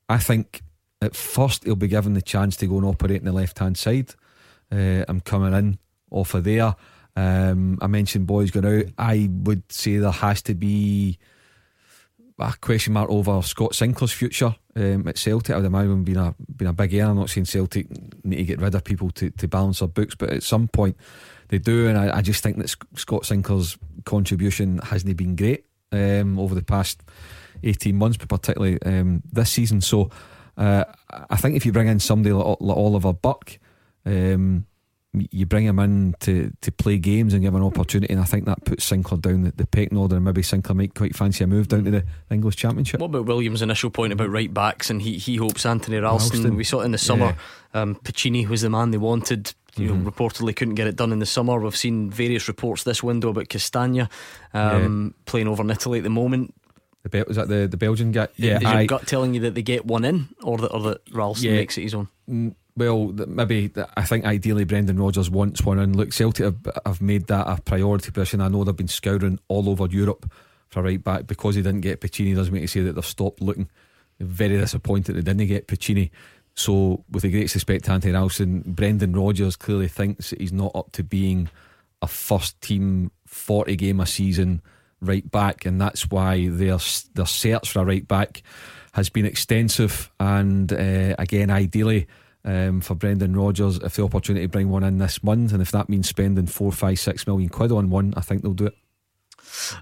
I 0.09 0.19
think 0.19 0.63
at 1.03 1.17
first, 1.17 1.65
he'll 1.65 1.75
be 1.75 1.89
given 1.89 2.15
the 2.15 2.23
chance 2.23 2.57
to 2.59 2.67
go 2.67 2.77
and 2.77 2.87
operate 2.87 3.17
in 3.17 3.25
the 3.25 3.33
left 3.33 3.59
hand 3.59 3.77
side. 3.77 4.15
Uh, 4.71 5.05
I'm 5.09 5.21
coming 5.21 5.53
in 5.53 5.79
off 6.11 6.35
of 6.35 6.45
there. 6.45 6.77
Um, 7.17 7.79
I 7.83 7.89
mentioned 7.89 8.27
boys 8.27 8.53
going 8.53 8.65
out. 8.65 8.93
I 8.97 9.29
would 9.31 9.71
say 9.71 9.97
there 9.97 10.13
has 10.13 10.43
to 10.43 10.55
be 10.55 11.19
a 12.39 12.55
question 12.61 12.93
mark 12.93 13.11
over 13.11 13.43
Scott 13.43 13.75
Sinclair's 13.75 14.13
future 14.13 14.55
um, 14.77 15.09
at 15.09 15.19
Celtic. 15.19 15.55
I 15.55 15.59
would 15.59 15.67
imagine 15.67 16.05
being 16.05 16.19
a 16.19 16.35
being 16.57 16.71
a 16.71 16.73
big 16.73 16.95
earner. 16.95 17.11
I'm 17.11 17.17
not 17.17 17.31
saying 17.31 17.47
Celtic 17.47 17.89
need 18.25 18.37
to 18.37 18.45
get 18.45 18.61
rid 18.61 18.75
of 18.75 18.85
people 18.85 19.11
to, 19.11 19.31
to 19.31 19.49
balance 19.49 19.81
their 19.81 19.89
books, 19.89 20.15
but 20.15 20.31
at 20.31 20.43
some 20.43 20.69
point 20.69 20.97
they 21.49 21.59
do. 21.59 21.89
And 21.89 21.99
I, 21.99 22.19
I 22.19 22.23
just 22.23 22.43
think 22.43 22.59
that 22.59 22.75
Scott 22.95 23.27
Sinclair's 23.27 23.77
contribution 24.05 24.79
hasn't 24.79 25.17
been 25.17 25.37
great 25.37 25.67
um, 25.91 26.39
over 26.39 26.55
the 26.55 26.63
past 26.63 27.03
18 27.63 27.97
months, 27.97 28.17
but 28.17 28.29
particularly 28.29 28.81
um, 28.83 29.23
this 29.31 29.51
season. 29.51 29.81
So 29.81 30.11
uh, 30.63 30.85
I 31.29 31.37
think 31.37 31.57
if 31.57 31.67
you 31.67 31.73
bring 31.73 31.89
in 31.89 31.99
somebody 31.99 32.33
like, 32.33 32.59
like 32.61 32.77
Oliver 32.77 33.13
Burke, 33.13 33.59
um, 34.07 34.67
you 35.13 35.45
bring 35.45 35.67
him 35.67 35.79
in 35.79 36.15
to, 36.21 36.53
to 36.63 36.73
play 36.73 36.99
games 36.99 37.35
and 37.35 37.43
give 37.43 37.55
an 37.55 37.63
opportunity, 37.63 38.13
and 38.13 38.23
I 38.23 38.25
think 38.25 38.47
that 38.47 38.65
puts 38.65 38.85
Sinclair 38.85 39.21
down 39.21 39.43
the, 39.43 39.53
the 39.53 39.67
pecking 39.67 39.99
order, 39.99 40.17
and 40.17 40.25
maybe 40.25 40.43
Sinclair 40.43 40.75
might 40.75 40.95
quite 40.95 41.17
fancy 41.17 41.45
a 41.45 41.47
move 41.47 41.69
down 41.69 41.85
to 41.85 41.91
the 41.91 42.05
English 42.31 42.57
Championship. 42.57 43.01
What 43.01 43.09
about 43.09 43.27
Williams' 43.27 43.61
initial 43.61 43.91
point 43.91 44.13
about 44.13 44.31
right 44.31 44.53
backs, 44.53 44.89
and 44.89 45.03
he 45.03 45.19
he 45.19 45.37
hopes 45.37 45.67
Anthony 45.67 45.99
Ralston? 45.99 46.39
Ralston. 46.39 46.57
We 46.57 46.65
saw 46.65 46.81
it 46.81 46.87
in 46.87 46.93
the 46.93 46.99
summer. 46.99 47.37
Yeah. 47.75 47.83
Um, 47.83 47.97
Piccini 47.97 48.49
was 48.49 48.63
the 48.63 48.71
man 48.71 48.91
they 48.91 48.99
wanted. 48.99 49.53
You 49.77 49.89
mm-hmm. 49.89 50.05
know, 50.05 50.11
reportedly 50.11 50.55
couldn't 50.55 50.75
get 50.75 50.87
it 50.87 50.97
done 50.97 51.13
in 51.13 51.19
the 51.19 51.27
summer. 51.27 51.59
We've 51.59 51.77
seen 51.77 52.11
various 52.11 52.47
reports 52.47 52.85
this 52.85 53.03
window 53.03 53.31
about 53.31 53.49
Castagna 53.49 54.09
um, 54.55 55.15
yeah. 55.15 55.23
playing 55.25 55.49
over 55.49 55.63
in 55.63 55.71
Italy 55.71 55.99
at 55.99 56.05
the 56.05 56.11
moment. 56.11 56.55
The 57.03 57.09
Bel- 57.09 57.25
was 57.27 57.37
that 57.37 57.49
the, 57.49 57.67
the 57.67 57.77
Belgian 57.77 58.13
guy? 58.13 58.29
Yeah, 58.37 58.59
is 58.59 58.65
I, 58.65 58.81
your 58.81 58.87
gut 58.87 59.07
telling 59.07 59.35
you 59.35 59.41
that 59.41 59.55
they 59.55 59.63
get 59.63 59.85
one 59.85 60.05
in, 60.05 60.29
or 60.43 60.59
that 60.59 60.69
or 60.69 60.81
that 60.83 61.01
Ralston 61.13 61.51
yeah, 61.51 61.57
makes 61.57 61.77
it 61.77 61.83
his 61.83 61.95
own? 61.95 62.09
Mm, 62.31 62.55
well, 62.77 63.09
maybe 63.09 63.71
I 63.97 64.05
think 64.05 64.25
ideally 64.25 64.65
Brendan 64.65 65.01
Rodgers 65.01 65.29
wants 65.29 65.63
one 65.63 65.79
in. 65.79 65.97
Look, 65.97 66.13
Celtic 66.13 66.45
have, 66.45 66.57
have 66.87 67.03
made 67.03 67.27
that 67.27 67.47
a 67.47 67.61
priority 67.61 68.11
position. 68.13 68.41
I 68.41 68.49
know 68.49 68.65
they've 68.65 68.77
been 68.77 68.89
scouring 68.89 69.41
all 69.49 69.69
over 69.69 69.87
Europe 69.87 70.31
for 70.69 70.81
a 70.81 70.85
right 70.85 71.03
back 71.03 71.27
because 71.27 71.57
they 71.57 71.63
didn't 71.63 71.83
get 71.83 72.01
Piccini. 72.01 72.35
Doesn't 72.35 72.53
make 72.53 72.63
you 72.63 72.69
say 72.69 72.81
that 72.83 72.95
they've 72.95 73.05
stopped 73.05 73.43
looking. 73.43 73.69
They're 74.19 74.27
very 74.27 74.59
disappointed 74.59 75.17
they 75.17 75.23
didn't 75.23 75.47
get 75.47 75.67
Piccini. 75.67 76.11
So, 76.55 77.05
with 77.11 77.25
a 77.25 77.31
great 77.31 77.53
respect 77.53 77.87
to 77.87 77.93
Anthony 77.93 78.13
Ralston, 78.13 78.63
Brendan 78.67 79.15
Rodgers 79.15 79.57
clearly 79.57 79.89
thinks 79.89 80.31
that 80.31 80.41
he's 80.41 80.53
not 80.53 80.73
up 80.75 80.93
to 80.93 81.03
being 81.03 81.51
a 82.01 82.07
first 82.07 82.61
team 82.61 83.11
forty 83.27 83.77
game 83.77 84.01
a 84.01 84.07
season 84.07 84.63
right 85.03 85.29
back, 85.31 85.67
and 85.67 85.81
that's 85.81 86.11
why 86.11 86.49
their 86.49 86.79
their 87.15 87.27
search 87.27 87.71
for 87.71 87.81
a 87.81 87.85
right 87.85 88.07
back 88.07 88.43
has 88.93 89.09
been 89.09 89.27
extensive. 89.27 90.11
And 90.19 90.73
uh, 90.73 91.17
again, 91.19 91.51
ideally. 91.51 92.07
Um, 92.45 92.81
for 92.81 92.97
Brendan 92.97 93.37
Rodgers, 93.37 93.79
if 93.79 93.95
the 93.95 94.03
opportunity 94.03 94.45
to 94.45 94.51
bring 94.51 94.69
one 94.69 94.83
in 94.83 94.99
this 94.99 95.23
month, 95.23 95.53
and 95.53 95.63
if 95.63 95.71
that 95.71 95.89
means 95.89 96.09
spending 96.09 96.49
four, 96.49 96.73
five, 96.73 96.99
six 96.99 97.25
million 97.25 97.49
quid 97.49 97.71
on 97.71 97.89
one, 97.89 98.15
I 98.17 98.21
think 98.21 98.43
they'll 98.43 98.53
do 98.53 98.67
it. 98.67 98.75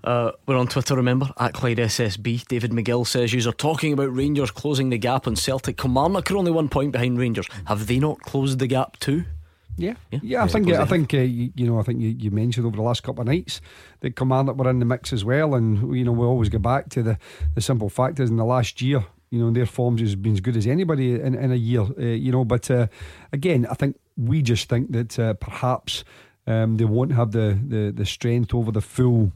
Uh, 0.04 0.32
we're 0.46 0.56
on 0.56 0.66
Twitter, 0.66 0.96
remember, 0.96 1.30
at 1.38 1.54
Clyde 1.54 1.78
SSB. 1.78 2.46
David 2.48 2.72
McGill 2.72 3.06
says, 3.06 3.32
You 3.32 3.48
are 3.48 3.52
talking 3.52 3.92
about 3.92 4.14
Rangers 4.14 4.50
closing 4.50 4.90
the 4.90 4.98
gap 4.98 5.26
on 5.26 5.36
Celtic. 5.36 5.76
Kilmarnock 5.76 6.30
are 6.30 6.36
only 6.36 6.50
one 6.50 6.68
point 6.68 6.92
behind 6.92 7.18
Rangers. 7.18 7.48
Have 7.66 7.86
they 7.86 7.98
not 7.98 8.20
closed 8.20 8.58
the 8.58 8.66
gap 8.66 8.98
too? 8.98 9.24
Yeah, 9.80 9.94
yeah, 10.10 10.20
yeah 10.22 10.44
I 10.44 10.46
think 10.46 10.70
I 10.70 10.84
think 10.84 11.14
uh, 11.14 11.18
you, 11.18 11.52
you, 11.54 11.66
know 11.66 11.80
I 11.80 11.82
think 11.82 12.00
you, 12.00 12.10
you, 12.10 12.30
mentioned 12.30 12.66
over 12.66 12.76
the 12.76 12.82
last 12.82 13.02
couple 13.02 13.22
of 13.22 13.28
nights 13.28 13.60
that 14.00 14.14
Kilmarnock 14.14 14.56
were 14.56 14.68
in 14.68 14.78
the 14.78 14.84
mix 14.84 15.12
as 15.12 15.24
well, 15.24 15.54
and 15.54 15.96
you 15.96 16.04
know 16.04 16.12
we 16.12 16.26
always 16.26 16.48
go 16.50 16.58
back 16.58 16.90
to 16.90 17.02
the 17.02 17.18
the 17.54 17.60
simple 17.60 17.88
fact 17.88 18.20
is 18.20 18.30
in 18.30 18.36
the 18.36 18.44
last 18.44 18.82
year, 18.82 19.04
you 19.30 19.38
know 19.38 19.50
their 19.50 19.66
forms 19.66 20.00
has 20.00 20.14
been 20.14 20.34
as 20.34 20.40
good 20.40 20.56
as 20.56 20.66
anybody 20.66 21.14
in, 21.14 21.34
in 21.34 21.50
a 21.50 21.56
year, 21.56 21.82
uh, 21.98 22.02
you 22.02 22.30
know. 22.30 22.44
But 22.44 22.70
uh, 22.70 22.88
again, 23.32 23.66
I 23.70 23.74
think 23.74 23.96
we 24.16 24.42
just 24.42 24.68
think 24.68 24.92
that 24.92 25.18
uh, 25.18 25.34
perhaps 25.34 26.04
um, 26.46 26.76
they 26.76 26.84
won't 26.84 27.12
have 27.12 27.32
the, 27.32 27.58
the 27.66 27.92
the 27.92 28.04
strength 28.06 28.54
over 28.54 28.70
the 28.70 28.82
full 28.82 29.32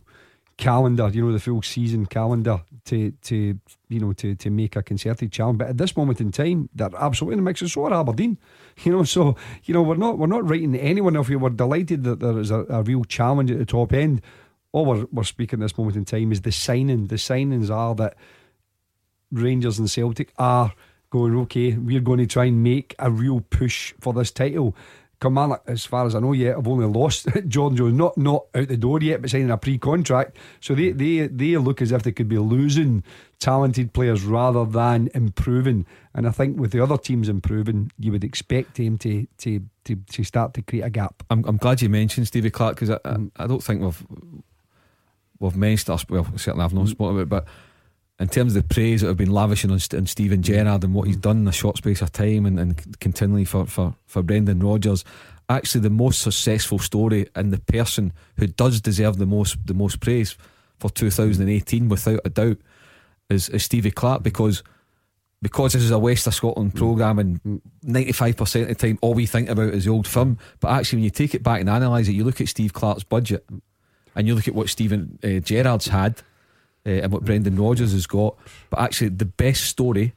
calendar, 0.56 1.08
you 1.08 1.24
know, 1.24 1.32
the 1.32 1.40
full 1.40 1.62
season 1.62 2.06
calendar 2.06 2.62
to 2.86 3.10
to 3.10 3.58
you 3.88 4.00
know 4.00 4.12
to 4.12 4.34
to 4.34 4.50
make 4.50 4.76
a 4.76 4.82
concerted 4.82 5.32
challenge. 5.32 5.58
But 5.58 5.68
at 5.68 5.78
this 5.78 5.96
moment 5.96 6.20
in 6.20 6.32
time, 6.32 6.68
they're 6.74 6.90
absolutely 6.96 7.34
in 7.34 7.44
the 7.44 7.50
mix. 7.50 7.60
And 7.60 7.70
so 7.70 7.84
are 7.86 7.94
Aberdeen, 7.94 8.38
you 8.84 8.92
know. 8.92 9.04
So 9.04 9.36
you 9.64 9.74
know, 9.74 9.82
we're 9.82 9.96
not 9.96 10.18
we're 10.18 10.26
not 10.26 10.48
writing 10.48 10.74
anyone 10.76 11.16
off. 11.16 11.28
We're 11.28 11.50
delighted 11.50 12.04
that 12.04 12.20
there 12.20 12.38
is 12.38 12.50
a, 12.50 12.64
a 12.68 12.82
real 12.82 13.04
challenge 13.04 13.50
at 13.50 13.58
the 13.58 13.66
top 13.66 13.92
end. 13.92 14.22
All 14.72 14.86
we're, 14.86 15.06
we're 15.12 15.24
speaking 15.24 15.60
at 15.60 15.64
this 15.64 15.78
moment 15.78 15.96
in 15.96 16.04
time 16.04 16.32
is 16.32 16.42
the 16.42 16.52
signing. 16.52 17.06
The 17.06 17.16
signings 17.16 17.70
are 17.70 17.94
that 17.94 18.16
Rangers 19.30 19.78
and 19.78 19.90
Celtic 19.90 20.32
are 20.38 20.72
going 21.10 21.36
okay. 21.36 21.74
We're 21.74 22.00
going 22.00 22.18
to 22.18 22.26
try 22.26 22.46
and 22.46 22.62
make 22.62 22.94
a 22.98 23.10
real 23.10 23.40
push 23.40 23.94
for 24.00 24.12
this 24.12 24.30
title. 24.32 24.74
Kilmarnock, 25.24 25.62
as 25.66 25.86
far 25.86 26.06
as 26.06 26.14
I 26.14 26.20
know 26.20 26.32
yet, 26.32 26.56
have 26.56 26.68
only 26.68 26.86
lost 26.86 27.28
Jordan 27.48 27.76
Jones, 27.76 27.94
not 27.94 28.18
not 28.18 28.44
out 28.54 28.68
the 28.68 28.76
door 28.76 29.00
yet, 29.00 29.22
but 29.22 29.30
signing 29.30 29.50
a 29.50 29.56
pre-contract. 29.56 30.36
So 30.60 30.74
they, 30.74 30.90
hmm. 30.90 30.98
they 30.98 31.26
they 31.28 31.56
look 31.56 31.80
as 31.80 31.92
if 31.92 32.02
they 32.02 32.12
could 32.12 32.28
be 32.28 32.38
losing 32.38 33.02
talented 33.38 33.92
players 33.92 34.22
rather 34.22 34.64
than 34.64 35.08
improving. 35.14 35.86
And 36.14 36.26
I 36.26 36.30
think 36.30 36.58
with 36.58 36.72
the 36.72 36.82
other 36.82 36.98
teams 36.98 37.28
improving, 37.28 37.90
you 37.98 38.12
would 38.12 38.24
expect 38.24 38.74
them 38.74 38.98
to 38.98 39.26
to 39.38 39.62
to, 39.84 39.96
to 39.96 40.24
start 40.24 40.54
to 40.54 40.62
create 40.62 40.82
a 40.82 40.90
gap. 40.90 41.22
I'm, 41.30 41.44
I'm 41.46 41.56
glad 41.56 41.80
you 41.80 41.88
mentioned 41.88 42.26
Stevie 42.26 42.50
Clarke 42.50 42.76
because 42.76 42.90
I, 42.90 42.98
I, 43.04 43.14
hmm. 43.14 43.28
I, 43.36 43.46
don't 43.46 43.62
think 43.62 43.80
we've 43.80 44.06
we've 45.38 45.56
mentioned 45.56 45.94
us. 45.94 46.06
Well, 46.08 46.26
certainly 46.36 46.64
I've 46.64 46.74
not 46.74 46.82
hmm. 46.82 46.88
spoken 46.88 47.14
about 47.14 47.22
it, 47.22 47.28
but 47.28 47.46
in 48.20 48.28
terms 48.28 48.54
of 48.54 48.62
the 48.62 48.74
praise 48.74 49.00
that 49.00 49.08
have 49.08 49.16
been 49.16 49.32
lavishing 49.32 49.70
on, 49.70 49.80
on 49.92 50.06
Steven 50.06 50.42
Gerrard 50.42 50.84
and 50.84 50.94
what 50.94 51.06
he's 51.06 51.16
done 51.16 51.38
in 51.38 51.48
a 51.48 51.52
short 51.52 51.78
space 51.78 52.00
of 52.00 52.12
time 52.12 52.46
and, 52.46 52.60
and 52.60 53.00
continually 53.00 53.44
for, 53.44 53.66
for, 53.66 53.96
for 54.06 54.22
Brendan 54.22 54.60
Rodgers, 54.60 55.04
actually 55.48 55.80
the 55.80 55.90
most 55.90 56.22
successful 56.22 56.78
story 56.78 57.28
and 57.34 57.52
the 57.52 57.58
person 57.58 58.12
who 58.36 58.46
does 58.46 58.80
deserve 58.80 59.18
the 59.18 59.26
most 59.26 59.56
the 59.66 59.74
most 59.74 60.00
praise 60.00 60.36
for 60.78 60.90
2018 60.90 61.88
without 61.88 62.20
a 62.24 62.30
doubt 62.30 62.56
is, 63.30 63.48
is 63.50 63.64
Stevie 63.64 63.90
Clarke 63.90 64.22
because 64.22 64.62
because 65.42 65.74
this 65.74 65.82
is 65.82 65.90
a 65.90 65.98
West 65.98 66.26
of 66.26 66.34
Scotland 66.34 66.72
mm. 66.72 66.78
programme 66.78 67.18
and 67.18 67.60
95% 67.84 68.62
of 68.62 68.68
the 68.68 68.74
time 68.74 68.98
all 69.02 69.12
we 69.12 69.26
think 69.26 69.50
about 69.50 69.74
is 69.74 69.84
the 69.84 69.90
old 69.90 70.08
firm. 70.08 70.38
But 70.60 70.70
actually 70.70 70.98
when 70.98 71.04
you 71.04 71.10
take 71.10 71.34
it 71.34 71.42
back 71.42 71.60
and 71.60 71.68
analyse 71.68 72.08
it 72.08 72.14
you 72.14 72.24
look 72.24 72.40
at 72.40 72.48
Steve 72.48 72.72
Clarke's 72.72 73.04
budget 73.04 73.44
and 74.14 74.26
you 74.26 74.34
look 74.34 74.48
at 74.48 74.54
what 74.54 74.70
Steven 74.70 75.18
uh, 75.22 75.40
Gerrard's 75.40 75.88
had 75.88 76.22
uh, 76.86 76.90
and 76.90 77.12
what 77.12 77.24
Brendan 77.24 77.56
Rodgers 77.56 77.92
has 77.92 78.06
got 78.06 78.36
but 78.70 78.80
actually 78.80 79.08
the 79.08 79.24
best 79.24 79.64
story 79.64 80.14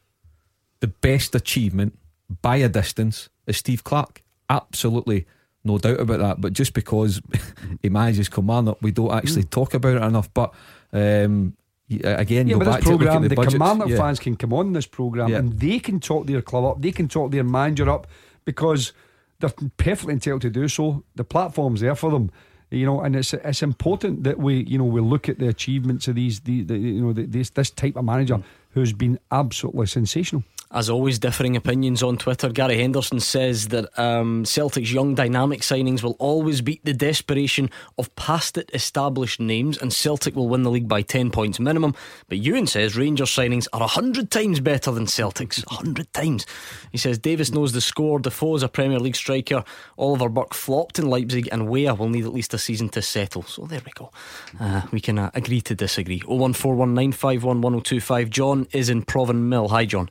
the 0.80 0.88
best 0.88 1.36
achievement 1.36 1.98
by 2.42 2.58
a 2.58 2.70
distance 2.70 3.30
is 3.46 3.58
Steve 3.58 3.84
Clarke. 3.84 4.22
absolutely 4.50 5.26
no 5.68 5.78
doubt 5.78 6.00
about 6.00 6.20
that. 6.20 6.42
But 6.42 6.54
just 6.54 6.74
because 6.74 7.22
he 7.82 7.90
manages 7.90 8.30
Kilmarnock, 8.30 8.80
we 8.82 8.92
don't 8.92 9.12
actually 9.12 9.44
mm. 9.44 9.50
talk 9.52 9.76
about 9.76 9.98
it 9.98 10.04
enough. 10.04 10.34
But 10.34 10.54
um, 10.92 11.56
again, 12.04 12.48
yeah, 12.48 12.58
but 12.58 12.66
this 12.78 12.86
program, 12.86 13.24
the, 13.24 13.30
the 13.30 13.36
Kilmarnock 13.36 13.90
yeah. 13.90 13.98
fans 13.98 14.20
can 14.20 14.36
come 14.36 14.54
on 14.54 14.74
this 14.74 14.88
program 14.88 15.30
yeah. 15.30 15.38
and 15.38 15.60
they 15.60 15.80
can 15.80 16.00
talk 16.00 16.26
their 16.26 16.42
club 16.42 16.66
up, 16.66 16.82
they 16.82 16.92
can 16.92 17.08
talk 17.08 17.32
their 17.32 17.44
manager 17.44 17.90
up 17.90 18.08
because 18.46 18.94
they're 19.40 19.54
perfectly 19.78 20.14
entitled 20.14 20.42
to 20.42 20.50
do 20.50 20.68
so. 20.68 21.04
The 21.16 21.24
platform's 21.24 21.82
there 21.82 21.96
for 21.96 22.10
them. 22.10 22.32
You 22.70 22.86
know, 22.86 23.02
and 23.02 23.16
it's 23.16 23.34
it's 23.34 23.64
important 23.64 24.24
that 24.24 24.40
we 24.40 24.64
you 24.64 24.78
know 24.78 24.84
we 24.84 25.00
look 25.00 25.30
at 25.30 25.40
the 25.40 25.48
achievements 25.48 26.08
of 26.08 26.16
these 26.16 26.42
the, 26.42 26.64
the 26.64 26.78
you 26.78 27.02
know 27.02 27.14
the, 27.14 27.26
this 27.26 27.50
this 27.52 27.70
type 27.70 27.96
of 27.96 28.04
manager 28.04 28.36
mm. 28.36 28.44
who's 28.72 28.92
been 28.94 29.20
absolutely 29.32 29.86
sensational. 29.88 30.44
As 30.70 30.90
always, 30.90 31.18
differing 31.18 31.56
opinions 31.56 32.04
on 32.04 32.18
Twitter. 32.18 32.50
Gary 32.50 32.78
Henderson 32.78 33.22
says 33.22 33.70
that 33.70 33.88
um, 33.98 34.44
Celtic's 34.44 34.92
young 34.92 35.16
dynamic 35.16 35.62
signings 35.62 36.04
will 36.04 36.18
always 36.20 36.60
beat 36.60 36.84
the 36.84 36.94
desperation 36.94 37.70
of 37.98 38.14
past 38.16 38.58
it 38.58 38.70
established 38.74 39.40
names, 39.40 39.78
and 39.78 39.94
Celtic 39.94 40.36
will 40.36 40.50
win 40.50 40.64
the 40.64 40.70
league 40.70 40.90
by 40.90 41.02
10 41.02 41.32
points 41.32 41.58
minimum. 41.58 41.96
But 42.28 42.40
Ewan 42.40 42.68
says 42.68 42.98
Rangers 42.98 43.30
signings 43.30 43.70
are 43.72 43.80
100 43.80 44.30
times 44.30 44.60
better 44.60 44.92
than 44.92 45.08
Celtic's. 45.08 45.64
100 45.68 46.12
times. 46.12 46.46
He 46.92 46.98
says 46.98 47.18
Davis 47.18 47.54
knows 47.54 47.72
the 47.72 47.80
score, 47.80 48.20
Defoe 48.20 48.56
is 48.56 48.64
a 48.64 48.68
Premier 48.68 49.00
League 49.00 49.16
striker, 49.16 49.64
Oliver 49.98 50.28
Burke 50.28 50.54
flopped 50.54 51.00
in 51.00 51.08
Leipzig, 51.08 51.48
and 51.50 51.70
Weah 51.70 51.94
will 51.94 52.10
need 52.10 52.26
at 52.26 52.34
least 52.34 52.54
a 52.54 52.58
season 52.58 52.90
to 52.90 53.02
settle. 53.02 53.44
So 53.44 53.66
there 53.66 53.80
we 53.86 53.94
go. 53.96 54.12
Uh, 54.60 54.82
we 54.92 55.00
can 55.00 55.18
uh, 55.18 55.32
agree 55.34 55.62
to 55.62 55.76
disagree. 55.76 56.20
01419511025. 56.22 58.30
John 58.30 58.68
is 58.74 58.90
in 58.90 59.04
Provanmill. 59.04 59.70
Hi, 59.70 59.86
John. 59.86 60.10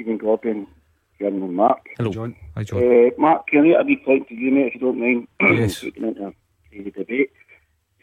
Stephen 0.00 0.16
Gordon, 0.16 0.66
Kieran 1.18 1.42
and 1.42 1.54
Mark. 1.54 1.86
Hello, 1.98 2.10
John. 2.10 2.34
Hi, 2.56 2.64
John. 2.64 2.78
Uh, 2.82 3.10
Mark, 3.18 3.46
can 3.48 3.64
I 3.64 3.68
get 3.68 3.80
a 3.80 3.84
wee 3.84 4.02
point 4.02 4.28
to 4.28 4.34
you, 4.34 4.50
mate, 4.50 4.68
if 4.68 4.74
you 4.76 4.80
don't 4.80 4.98
mind? 4.98 5.28
Yes. 5.42 5.82
into 5.82 6.20
the 6.72 6.90
debate. 6.90 7.30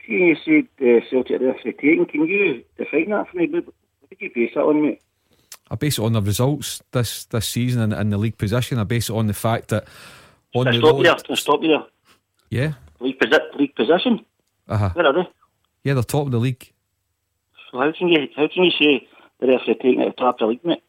See, 0.05 0.13
you 0.13 0.35
said 0.45 0.67
uh, 0.79 1.01
Celtic 1.09 1.41
are 1.41 1.53
taking. 1.63 2.05
Can 2.05 2.27
you 2.27 2.63
define 2.77 3.09
that 3.09 3.29
for 3.29 3.37
me? 3.37 3.47
What 3.49 3.65
did 4.11 4.21
you 4.21 4.29
base 4.35 4.51
that 4.53 4.61
on, 4.61 4.83
mate? 4.83 5.01
I 5.71 5.75
base 5.75 5.97
it 5.97 6.03
on 6.03 6.13
the 6.13 6.21
results 6.21 6.83
this 6.91 7.25
this 7.25 7.47
season 7.49 7.81
and, 7.81 7.93
and 7.93 8.13
the 8.13 8.17
league 8.19 8.37
position. 8.37 8.77
I 8.77 8.83
base 8.83 9.09
it 9.09 9.15
on 9.15 9.25
the 9.25 9.33
fact 9.33 9.69
that 9.69 9.87
on 10.53 10.65
Can 10.65 10.73
the 10.73 10.79
stop 10.79 10.93
road, 10.93 11.05
there. 11.05 11.15
Can 11.15 11.35
stop 11.35 11.63
you 11.63 11.69
there. 11.69 11.85
Yeah. 12.51 12.73
League, 12.99 13.19
posi- 13.19 13.55
league 13.55 13.75
position. 13.75 14.23
Uh-huh. 14.67 14.91
Where 14.93 15.07
are 15.07 15.13
they? 15.13 15.29
Yeah, 15.83 15.95
they're 15.95 16.03
top 16.03 16.27
of 16.27 16.31
the 16.31 16.37
league. 16.37 16.71
So 17.71 17.79
how 17.79 17.91
can 17.91 18.09
you 18.09 18.27
how 18.35 18.47
can 18.47 18.65
you 18.65 18.71
say 18.71 19.07
they're 19.39 19.55
after 19.55 19.73
taking 19.73 20.01
at 20.01 20.15
the 20.15 20.21
top 20.21 20.35
of 20.35 20.39
the 20.39 20.45
league, 20.45 20.63
mate? 20.63 20.83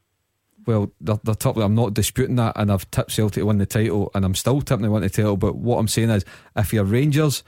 Well, 0.68 0.92
they're, 1.00 1.18
they're 1.24 1.34
top. 1.34 1.56
I'm 1.56 1.74
not 1.74 1.94
disputing 1.94 2.36
that, 2.36 2.52
and 2.56 2.70
I've 2.70 2.88
tipped 2.90 3.12
Celtic 3.12 3.40
to 3.40 3.46
win 3.46 3.56
the 3.56 3.64
title, 3.64 4.10
and 4.14 4.22
I'm 4.22 4.34
still 4.34 4.60
tipping 4.60 4.84
to 4.84 4.90
win 4.90 5.00
the 5.00 5.08
title. 5.08 5.38
But 5.38 5.56
what 5.56 5.78
I'm 5.78 5.88
saying 5.88 6.10
is, 6.10 6.26
if 6.56 6.74
you're 6.74 6.84
Rangers, 6.84 7.42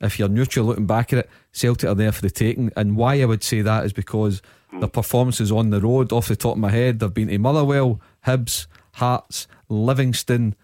if 0.00 0.18
you're 0.18 0.28
neutral 0.28 0.66
looking 0.66 0.84
back 0.84 1.12
at 1.12 1.20
it, 1.20 1.30
Celtic 1.52 1.88
are 1.88 1.94
there 1.94 2.10
for 2.10 2.22
the 2.22 2.30
taking. 2.30 2.72
And 2.76 2.96
why 2.96 3.22
I 3.22 3.26
would 3.26 3.44
say 3.44 3.62
that 3.62 3.84
is 3.84 3.92
because 3.92 4.42
the 4.80 4.88
performances 4.88 5.52
on 5.52 5.70
the 5.70 5.80
road, 5.80 6.12
off 6.12 6.26
the 6.26 6.34
top 6.34 6.54
of 6.54 6.58
my 6.58 6.70
head, 6.70 6.98
they've 6.98 7.14
been 7.14 7.28
to 7.28 7.38
Motherwell, 7.38 8.00
Hibs, 8.26 8.66
Hearts, 8.94 9.46
Livingston, 9.68 10.56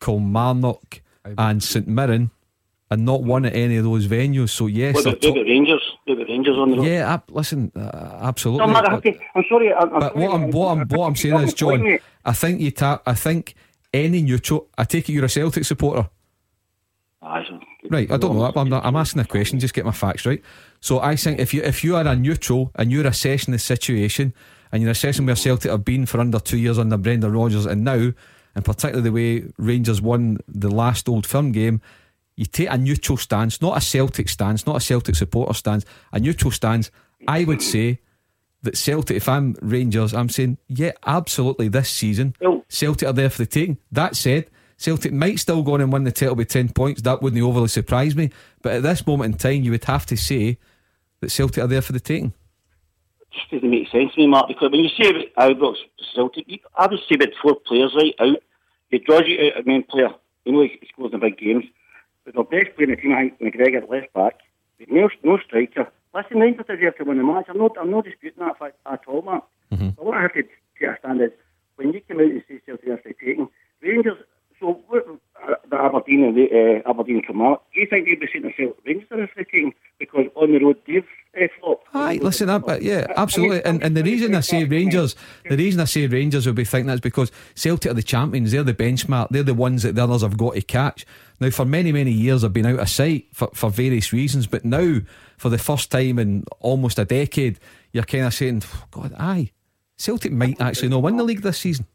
Kilmarnock, 0.00 1.02
and 1.36 1.60
St 1.60 1.88
Mirren 1.88 2.30
and 2.88 3.04
not 3.04 3.24
won 3.24 3.44
at 3.44 3.56
any 3.56 3.76
of 3.76 3.84
those 3.84 4.06
venues. 4.06 4.50
So 4.50 4.68
yes, 4.68 4.94
what 4.94 5.06
about, 5.06 5.22
top... 5.22 5.34
Rangers? 5.34 5.87
On 6.56 6.70
the 6.70 6.76
road? 6.78 6.86
Yeah, 6.86 7.14
ab- 7.14 7.30
listen, 7.30 7.72
uh, 7.76 8.18
absolutely. 8.22 8.66
No, 8.66 8.78
I'm, 8.78 9.02
I'm 9.34 9.44
sorry. 9.48 9.72
I'm, 9.74 9.90
but 9.90 10.16
what 10.16 10.32
I'm 10.34 10.50
what 10.50 10.68
I'm 10.68 10.88
what 10.88 11.06
I'm 11.06 11.16
saying 11.16 11.40
is, 11.40 11.54
John, 11.54 11.98
I 12.24 12.32
think 12.32 12.60
you 12.60 12.70
ta- 12.70 13.02
I 13.06 13.14
think 13.14 13.54
any 13.92 14.22
neutral. 14.22 14.68
I 14.76 14.84
take 14.84 15.08
it 15.08 15.12
you're 15.12 15.24
a 15.24 15.28
Celtic 15.28 15.64
supporter. 15.64 16.08
Right, 17.90 18.10
I 18.10 18.16
don't 18.16 18.36
know. 18.36 18.52
I'm, 18.54 18.68
not, 18.68 18.84
I'm 18.84 18.96
asking 18.96 19.20
a 19.22 19.24
question. 19.24 19.58
Just 19.58 19.74
get 19.74 19.84
my 19.84 19.92
facts 19.92 20.24
right. 20.24 20.42
So 20.80 21.00
I 21.00 21.16
think 21.16 21.40
if 21.40 21.52
you 21.52 21.62
if 21.62 21.82
you 21.82 21.96
are 21.96 22.06
a 22.06 22.14
neutral 22.14 22.70
and 22.76 22.92
you're 22.92 23.06
assessing 23.06 23.52
the 23.52 23.58
situation 23.58 24.32
and 24.70 24.82
you're 24.82 24.92
assessing 24.92 25.26
where 25.26 25.36
Celtic 25.36 25.70
have 25.70 25.84
been 25.84 26.06
for 26.06 26.20
under 26.20 26.38
two 26.38 26.58
years 26.58 26.78
under 26.78 26.96
Brendan 26.96 27.32
Rodgers 27.32 27.66
and 27.66 27.84
now, 27.84 28.12
and 28.54 28.64
particularly 28.64 29.02
the 29.02 29.12
way 29.12 29.50
Rangers 29.58 30.00
won 30.00 30.38
the 30.46 30.70
last 30.70 31.08
Old 31.08 31.26
Firm 31.26 31.52
game, 31.52 31.80
you 32.38 32.46
take 32.46 32.70
a 32.70 32.78
neutral 32.78 33.18
stance, 33.18 33.60
not 33.60 33.76
a 33.76 33.80
Celtic 33.80 34.28
stance, 34.28 34.64
not 34.64 34.76
a 34.76 34.80
Celtic 34.80 35.16
supporter 35.16 35.54
stance, 35.54 35.84
a 36.12 36.20
neutral 36.20 36.52
stance. 36.52 36.88
I 37.26 37.42
would 37.42 37.60
say 37.60 37.98
that 38.62 38.76
Celtic, 38.76 39.16
if 39.16 39.28
I'm 39.28 39.56
Rangers, 39.60 40.14
I'm 40.14 40.28
saying, 40.28 40.58
yeah, 40.68 40.92
absolutely 41.04 41.66
this 41.66 41.90
season, 41.90 42.36
Celtic 42.68 43.08
are 43.08 43.12
there 43.12 43.28
for 43.28 43.38
the 43.38 43.46
taking. 43.46 43.78
That 43.90 44.14
said, 44.14 44.50
Celtic 44.76 45.12
might 45.12 45.40
still 45.40 45.64
go 45.64 45.74
on 45.74 45.80
and 45.80 45.92
win 45.92 46.04
the 46.04 46.12
title 46.12 46.36
by 46.36 46.44
10 46.44 46.68
points. 46.68 47.02
That 47.02 47.20
wouldn't 47.20 47.42
overly 47.42 47.66
surprise 47.66 48.14
me. 48.14 48.30
But 48.62 48.74
at 48.74 48.82
this 48.84 49.04
moment 49.04 49.34
in 49.34 49.38
time, 49.38 49.64
you 49.64 49.72
would 49.72 49.84
have 49.86 50.06
to 50.06 50.16
say 50.16 50.58
that 51.18 51.32
Celtic 51.32 51.64
are 51.64 51.66
there 51.66 51.82
for 51.82 51.92
the 51.92 51.98
taking. 51.98 52.34
It 53.20 53.26
just 53.32 53.50
doesn't 53.50 53.68
make 53.68 53.90
sense 53.90 54.14
to 54.14 54.20
me, 54.20 54.28
Mark, 54.28 54.46
because 54.46 54.70
when 54.70 54.84
you 54.84 54.90
say 54.90 55.10
about 55.10 55.50
Ibrox 55.50 55.74
Celtic, 56.14 56.62
I 56.76 56.86
would 56.86 57.00
say 57.08 57.16
about 57.16 57.34
four 57.42 57.56
players 57.66 57.96
right 57.96 58.14
out. 58.20 58.36
It 58.92 59.04
draws 59.06 59.24
you 59.26 59.40
out 59.40 59.60
a 59.60 59.66
main 59.66 59.82
player. 59.82 60.10
You 60.44 60.52
know, 60.52 60.62
he 60.62 60.78
scores 60.92 61.12
in 61.12 61.18
big 61.18 61.36
games. 61.36 61.64
But 62.28 62.50
the 62.50 62.58
best 62.58 62.76
player 62.76 62.88
in 62.88 62.90
the 62.90 62.96
team, 62.96 63.12
I 63.12 63.30
think, 63.30 63.54
McGregor 63.54 63.88
left 63.88 64.12
back. 64.12 64.40
No, 64.88 65.08
no 65.22 65.38
striker. 65.38 65.90
Listen, 66.14 66.40
Rangers 66.40 66.66
deserve 66.68 66.96
to 66.96 67.04
win 67.04 67.18
the 67.18 67.24
match. 67.24 67.46
I'm 67.48 67.58
not, 67.58 67.76
I'm 67.80 67.90
not 67.90 68.04
disputing 68.04 68.44
that 68.44 68.58
fact 68.58 68.76
at 68.86 69.00
all, 69.06 69.22
Mark. 69.22 69.44
Mm-hmm. 69.72 69.90
But 69.90 70.04
what 70.04 70.16
I 70.16 70.22
have 70.22 70.34
to 70.34 70.42
take 70.42 70.88
a 71.04 71.24
is 71.24 71.32
when 71.76 71.92
you 71.92 72.00
come 72.06 72.18
out 72.18 72.26
and 72.26 72.42
say 72.48 72.60
Celtic 72.66 72.88
are 72.88 72.96
taking 72.98 73.48
Rangers. 73.82 74.18
So 74.60 74.82
what, 74.88 75.06
the 75.70 75.76
Aberdeen 75.76 76.24
and 76.24 76.36
the 76.36 76.82
uh, 76.84 76.90
Aberdeen 76.90 77.22
come 77.22 77.42
out. 77.42 77.64
Do 77.72 77.80
you 77.80 77.86
think 77.86 78.06
they'd 78.06 78.20
be 78.20 78.28
saying 78.32 78.44
to 78.44 78.52
Celtic 78.56 78.84
Rangers 78.84 79.08
are 79.10 79.26
taking 79.36 79.74
because 79.98 80.26
on 80.34 80.52
the 80.52 80.58
road 80.58 80.76
they've 80.86 81.04
uh, 81.40 81.46
flopped? 81.60 81.86
Aye, 81.94 82.18
listen, 82.22 82.50
up, 82.50 82.64
yeah, 82.80 83.06
absolutely. 83.16 83.64
And, 83.64 83.82
and 83.82 83.96
the 83.96 84.02
reason 84.02 84.34
I 84.34 84.40
say 84.40 84.64
Rangers, 84.64 85.14
the 85.48 85.56
reason 85.56 85.80
I 85.80 85.84
say 85.84 86.06
Rangers 86.06 86.46
will 86.46 86.54
be 86.54 86.64
thinking 86.64 86.88
that 86.88 86.94
is 86.94 87.00
because 87.00 87.30
Celtic 87.54 87.90
are 87.90 87.94
the 87.94 88.02
champions. 88.02 88.52
They're 88.52 88.62
the 88.62 88.74
benchmark. 88.74 89.28
They're 89.30 89.42
the 89.42 89.54
ones 89.54 89.82
that 89.82 89.94
the 89.94 90.04
others 90.04 90.22
have 90.22 90.36
got 90.36 90.54
to 90.54 90.62
catch. 90.62 91.06
Now, 91.40 91.50
for 91.50 91.64
many, 91.64 91.92
many 91.92 92.10
years, 92.10 92.42
I've 92.42 92.52
been 92.52 92.66
out 92.66 92.80
of 92.80 92.88
sight 92.88 93.26
for, 93.32 93.48
for 93.54 93.70
various 93.70 94.12
reasons, 94.12 94.46
but 94.46 94.64
now, 94.64 95.00
for 95.36 95.48
the 95.48 95.58
first 95.58 95.90
time 95.90 96.18
in 96.18 96.44
almost 96.60 96.98
a 96.98 97.04
decade, 97.04 97.60
you're 97.92 98.04
kind 98.04 98.24
of 98.24 98.34
saying, 98.34 98.62
God, 98.90 99.14
aye, 99.18 99.50
Celtic 99.96 100.32
might 100.32 100.60
actually 100.60 100.88
not 100.88 101.02
win 101.02 101.16
the 101.16 101.24
league 101.24 101.42
this 101.42 101.58
season. 101.58 101.86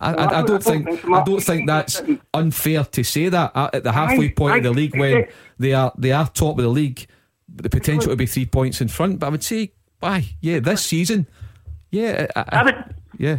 I, 0.00 0.12
I, 0.12 0.38
I, 0.40 0.42
don't 0.42 0.62
think 0.62 1.04
I 1.06 1.24
don't 1.24 1.40
think 1.40 1.66
that's 1.66 2.02
unfair 2.34 2.84
to 2.84 3.02
say 3.02 3.28
that 3.30 3.52
at 3.54 3.82
the 3.82 3.92
halfway 3.92 4.30
point 4.30 4.58
of 4.58 4.62
the 4.64 4.70
league 4.70 4.96
when 4.96 5.26
they 5.58 5.72
are 5.72 5.92
they 5.96 6.12
are 6.12 6.28
top 6.28 6.58
of 6.58 6.64
the 6.64 6.70
league, 6.70 7.06
the 7.48 7.70
potential 7.70 8.10
to 8.10 8.16
be 8.16 8.26
three 8.26 8.46
points 8.46 8.80
in 8.80 8.88
front. 8.88 9.20
But 9.20 9.28
I 9.28 9.30
would 9.30 9.44
say, 9.44 9.72
why? 10.00 10.26
Yeah, 10.40 10.60
this 10.60 10.84
season, 10.84 11.26
yeah, 11.90 12.26
I, 12.36 12.44
I 12.52 12.62
would, 12.64 12.94
yeah. 13.18 13.38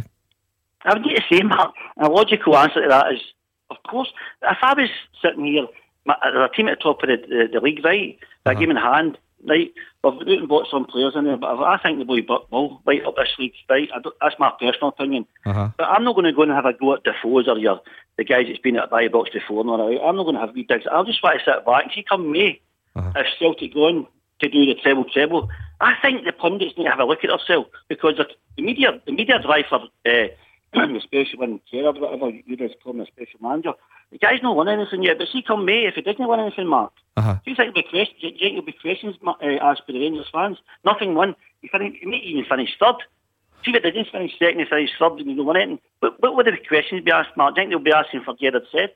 I 0.84 0.94
would 0.94 1.02
need 1.02 1.16
to 1.16 1.22
say, 1.30 1.42
Mark, 1.42 1.74
a 1.96 2.08
logical 2.08 2.56
answer 2.56 2.82
to 2.82 2.88
that 2.88 3.12
is 3.12 3.20
of 3.70 3.76
course, 3.88 4.08
if 4.42 4.58
I 4.62 4.74
was 4.74 4.88
sitting 5.22 5.44
here, 5.44 5.66
my, 6.04 6.14
a 6.24 6.48
team 6.54 6.68
at 6.68 6.78
the 6.78 6.82
top 6.82 7.02
of 7.02 7.08
the, 7.08 7.16
the, 7.16 7.48
the 7.52 7.60
league, 7.60 7.84
right, 7.84 8.18
that 8.44 8.52
uh-huh. 8.52 8.60
game 8.60 8.70
in 8.70 8.76
hand, 8.76 9.18
right, 9.46 9.72
we've 10.02 10.14
went 10.14 10.40
and 10.40 10.48
bought 10.48 10.68
some 10.70 10.84
players 10.84 11.14
in 11.16 11.24
there, 11.24 11.36
but 11.36 11.62
I 11.62 11.78
think 11.78 11.98
the 11.98 12.04
boy 12.04 12.22
Burke 12.22 12.50
will 12.50 12.82
light 12.86 13.04
up 13.04 13.16
this 13.16 13.28
league, 13.38 13.52
right? 13.68 13.88
that's 14.20 14.34
my 14.38 14.52
personal 14.58 14.88
opinion. 14.88 15.26
Uh-huh. 15.46 15.70
But 15.76 15.84
I'm 15.84 16.04
not 16.04 16.14
going 16.14 16.24
to 16.24 16.32
go 16.32 16.42
and 16.42 16.52
have 16.52 16.66
a 16.66 16.72
go 16.72 16.94
at 16.94 17.04
Defoe's 17.04 17.48
or 17.48 17.58
your, 17.58 17.80
the 18.16 18.24
guys 18.24 18.46
that's 18.46 18.58
been 18.58 18.76
at 18.76 18.90
the 18.90 19.08
box 19.12 19.30
before. 19.30 19.64
No, 19.64 19.74
I'm 19.74 20.16
not 20.16 20.24
going 20.24 20.34
to 20.34 20.40
have 20.40 20.54
wee 20.54 20.64
digs. 20.64 20.84
I'll 20.90 21.04
just 21.04 21.22
want 21.22 21.38
to 21.38 21.44
sit 21.44 21.66
back 21.66 21.84
and 21.84 21.92
see 21.94 22.04
come 22.08 22.32
May, 22.32 22.60
uh-huh. 22.96 23.12
if 23.16 23.26
Celtic 23.38 23.74
going 23.74 24.06
to 24.40 24.48
do 24.48 24.66
the 24.66 24.74
treble 24.74 25.04
treble. 25.04 25.48
I 25.80 25.94
think 26.02 26.24
the 26.24 26.32
pundits 26.32 26.76
need 26.76 26.84
to 26.84 26.90
have 26.90 27.00
a 27.00 27.04
look 27.04 27.24
at 27.24 27.30
themselves 27.30 27.68
because 27.88 28.14
the 28.56 28.62
media, 28.62 29.00
the 29.06 29.12
media 29.12 29.40
drive 29.40 29.66
for. 29.68 29.80
Uh, 30.06 30.28
especially 30.98 31.38
when 31.38 31.60
Gerrard, 31.70 31.98
whatever 31.98 32.28
you 32.28 32.56
guys 32.56 32.70
call 32.82 32.92
him, 32.92 33.00
a 33.00 33.06
special 33.06 33.40
manager, 33.40 33.72
The 34.10 34.18
guy's 34.18 34.42
not 34.42 34.56
won 34.56 34.68
anything 34.68 35.02
yet, 35.02 35.18
but 35.18 35.28
see, 35.28 35.42
come 35.42 35.64
May, 35.66 35.84
if 35.86 35.94
he 35.94 36.00
doesn't 36.02 36.26
win 36.26 36.40
anything, 36.40 36.66
Mark, 36.66 36.92
Uh-huh. 37.16 37.34
do 37.44 37.50
you 37.50 37.56
think 37.56 37.74
there'll 37.74 37.82
be, 37.84 37.90
question, 37.90 38.16
do 38.20 38.26
you 38.28 38.32
think 38.38 38.52
there'll 38.52 38.62
be 38.62 38.72
questions 38.72 39.16
uh, 39.26 39.32
asked 39.60 39.86
by 39.86 39.92
the 39.92 40.00
Rangers 40.00 40.26
fans? 40.32 40.56
Nothing 40.84 41.14
won. 41.14 41.34
He, 41.60 41.68
finished, 41.68 41.96
he 42.00 42.06
may 42.06 42.16
even 42.18 42.44
finish 42.46 42.70
third. 42.80 42.96
See, 43.64 43.72
if 43.72 43.82
they 43.82 43.90
didn't 43.90 44.10
finish 44.12 44.32
second, 44.38 44.60
he 44.60 44.64
finished 44.64 44.94
third, 44.98 45.12
and 45.18 45.28
he 45.28 45.34
don't 45.34 45.44
win 45.46 45.56
anything. 45.56 45.80
But 46.00 46.22
what 46.22 46.36
would 46.36 46.46
the 46.46 46.56
questions 46.66 47.04
be 47.04 47.10
asked, 47.10 47.36
Mark? 47.36 47.54
Do 47.54 47.60
you 47.60 47.68
think 47.68 47.70
they'll 47.84 47.84
be 47.84 47.92
asking 47.92 48.22
for 48.24 48.34
Gerrard 48.40 48.62
said? 48.72 48.90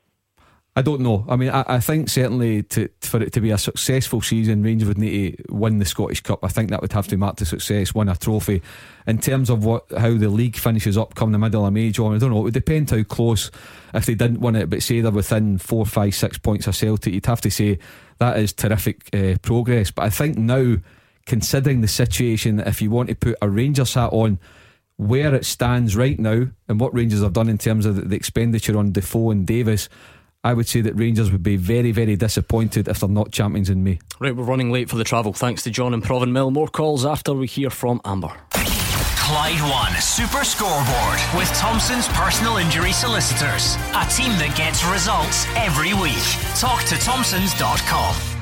I 0.75 0.81
don't 0.81 1.01
know. 1.01 1.23
I 1.29 1.35
mean, 1.35 1.51
I, 1.51 1.63
I 1.67 1.79
think 1.79 2.09
certainly 2.09 2.63
to, 2.63 2.89
for 3.01 3.21
it 3.21 3.31
to 3.33 3.41
be 3.41 3.51
a 3.51 3.59
successful 3.59 4.21
season, 4.21 4.63
Rangers 4.63 4.87
would 4.87 4.97
need 4.97 5.37
to 5.37 5.53
win 5.53 5.77
the 5.77 5.85
Scottish 5.85 6.21
Cup. 6.21 6.39
I 6.43 6.47
think 6.47 6.71
that 6.71 6.81
would 6.81 6.93
have 6.93 7.07
to 7.09 7.17
mark 7.17 7.35
the 7.35 7.45
success, 7.45 7.93
win 7.93 8.09
a 8.09 8.15
trophy. 8.15 8.63
In 9.05 9.19
terms 9.19 9.51
of 9.51 9.63
what 9.63 9.85
how 9.95 10.17
the 10.17 10.29
league 10.29 10.55
finishes 10.55 10.97
up 10.97 11.13
come 11.13 11.31
the 11.31 11.37
middle 11.37 11.67
of 11.67 11.73
May, 11.73 11.91
John, 11.91 12.15
I 12.15 12.17
don't 12.17 12.31
know. 12.31 12.39
It 12.39 12.43
would 12.43 12.53
depend 12.55 12.89
how 12.89 13.03
close. 13.03 13.51
If 13.93 14.07
they 14.07 14.15
didn't 14.15 14.39
win 14.39 14.55
it, 14.55 14.71
but 14.71 14.81
say 14.81 15.01
they're 15.01 15.11
within 15.11 15.59
four, 15.59 15.85
five, 15.85 16.15
six 16.15 16.39
points 16.39 16.65
of 16.65 16.75
Celtic, 16.75 17.13
you'd 17.13 17.25
have 17.27 17.41
to 17.41 17.51
say 17.51 17.77
that 18.17 18.39
is 18.39 18.51
terrific 18.51 19.13
uh, 19.13 19.35
progress. 19.43 19.91
But 19.91 20.05
I 20.05 20.09
think 20.09 20.39
now, 20.39 20.77
considering 21.27 21.81
the 21.81 21.87
situation, 21.87 22.59
if 22.59 22.81
you 22.81 22.89
want 22.89 23.09
to 23.09 23.15
put 23.15 23.37
a 23.43 23.47
Rangers 23.47 23.93
hat 23.93 24.09
on 24.11 24.39
where 24.97 25.35
it 25.35 25.45
stands 25.45 25.95
right 25.95 26.19
now 26.19 26.47
and 26.67 26.79
what 26.79 26.95
Rangers 26.95 27.21
have 27.21 27.33
done 27.33 27.49
in 27.49 27.59
terms 27.59 27.85
of 27.85 27.95
the, 27.95 28.01
the 28.01 28.15
expenditure 28.15 28.77
on 28.77 28.91
Defoe 28.91 29.29
and 29.29 29.45
Davis, 29.45 29.87
I 30.43 30.53
would 30.53 30.67
say 30.67 30.81
that 30.81 30.95
Rangers 30.95 31.31
would 31.31 31.43
be 31.43 31.55
very, 31.55 31.91
very 31.91 32.15
disappointed 32.15 32.87
if 32.87 32.99
they're 32.99 33.09
not 33.09 33.31
champions 33.31 33.69
in 33.69 33.83
May. 33.83 33.99
Right, 34.19 34.35
we're 34.35 34.43
running 34.43 34.71
late 34.71 34.89
for 34.89 34.97
the 34.97 35.03
travel. 35.03 35.31
Thanks 35.31 35.63
to 35.63 35.71
John 35.71 35.93
and 35.93 36.03
Provanmill. 36.03 36.51
More 36.51 36.67
calls 36.67 37.05
after 37.05 37.33
we 37.33 37.47
hear 37.47 37.69
from 37.69 38.01
Amber. 38.03 38.31
Clyde 38.51 39.61
One 39.61 40.01
Super 40.01 40.43
Scoreboard 40.43 41.19
with 41.37 41.47
Thompson's 41.57 42.09
personal 42.09 42.57
injury 42.57 42.91
solicitors. 42.91 43.75
A 43.95 44.05
team 44.11 44.37
that 44.37 44.53
gets 44.57 44.83
results 44.83 45.47
every 45.55 45.93
week. 45.93 46.19
Talk 46.59 46.83
to 46.85 46.95
Thompsons.com. 46.97 48.32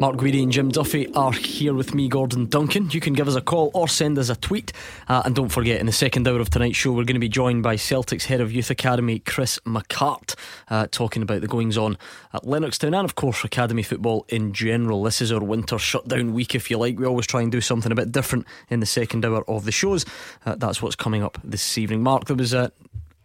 Mark 0.00 0.14
Guidi 0.14 0.44
and 0.44 0.52
Jim 0.52 0.68
Duffy 0.68 1.12
are 1.14 1.32
here 1.32 1.74
with 1.74 1.92
me, 1.92 2.06
Gordon 2.06 2.46
Duncan. 2.46 2.88
You 2.92 3.00
can 3.00 3.14
give 3.14 3.26
us 3.26 3.34
a 3.34 3.40
call 3.40 3.72
or 3.74 3.88
send 3.88 4.16
us 4.16 4.28
a 4.28 4.36
tweet. 4.36 4.72
Uh, 5.08 5.22
and 5.24 5.34
don't 5.34 5.48
forget, 5.48 5.80
in 5.80 5.86
the 5.86 5.92
second 5.92 6.28
hour 6.28 6.38
of 6.38 6.50
tonight's 6.50 6.76
show, 6.76 6.92
we're 6.92 7.02
going 7.02 7.14
to 7.14 7.18
be 7.18 7.28
joined 7.28 7.64
by 7.64 7.74
Celtic's 7.74 8.26
head 8.26 8.40
of 8.40 8.52
youth 8.52 8.70
academy, 8.70 9.18
Chris 9.18 9.58
McCart, 9.66 10.36
uh, 10.70 10.86
talking 10.92 11.20
about 11.20 11.40
the 11.40 11.48
goings 11.48 11.76
on 11.76 11.98
at 12.32 12.44
Lennoxtown 12.44 12.96
and, 12.96 13.04
of 13.04 13.16
course, 13.16 13.42
academy 13.42 13.82
football 13.82 14.24
in 14.28 14.52
general. 14.52 15.02
This 15.02 15.20
is 15.20 15.32
our 15.32 15.42
winter 15.42 15.80
shutdown 15.80 16.32
week, 16.32 16.54
if 16.54 16.70
you 16.70 16.78
like. 16.78 16.96
We 16.96 17.04
always 17.04 17.26
try 17.26 17.42
and 17.42 17.50
do 17.50 17.60
something 17.60 17.90
a 17.90 17.96
bit 17.96 18.12
different 18.12 18.46
in 18.70 18.78
the 18.78 18.86
second 18.86 19.24
hour 19.24 19.42
of 19.50 19.64
the 19.64 19.72
shows. 19.72 20.06
Uh, 20.46 20.54
that's 20.54 20.80
what's 20.80 20.94
coming 20.94 21.24
up 21.24 21.38
this 21.42 21.76
evening. 21.76 22.04
Mark, 22.04 22.26
there 22.26 22.36
was 22.36 22.54
uh, 22.54 22.68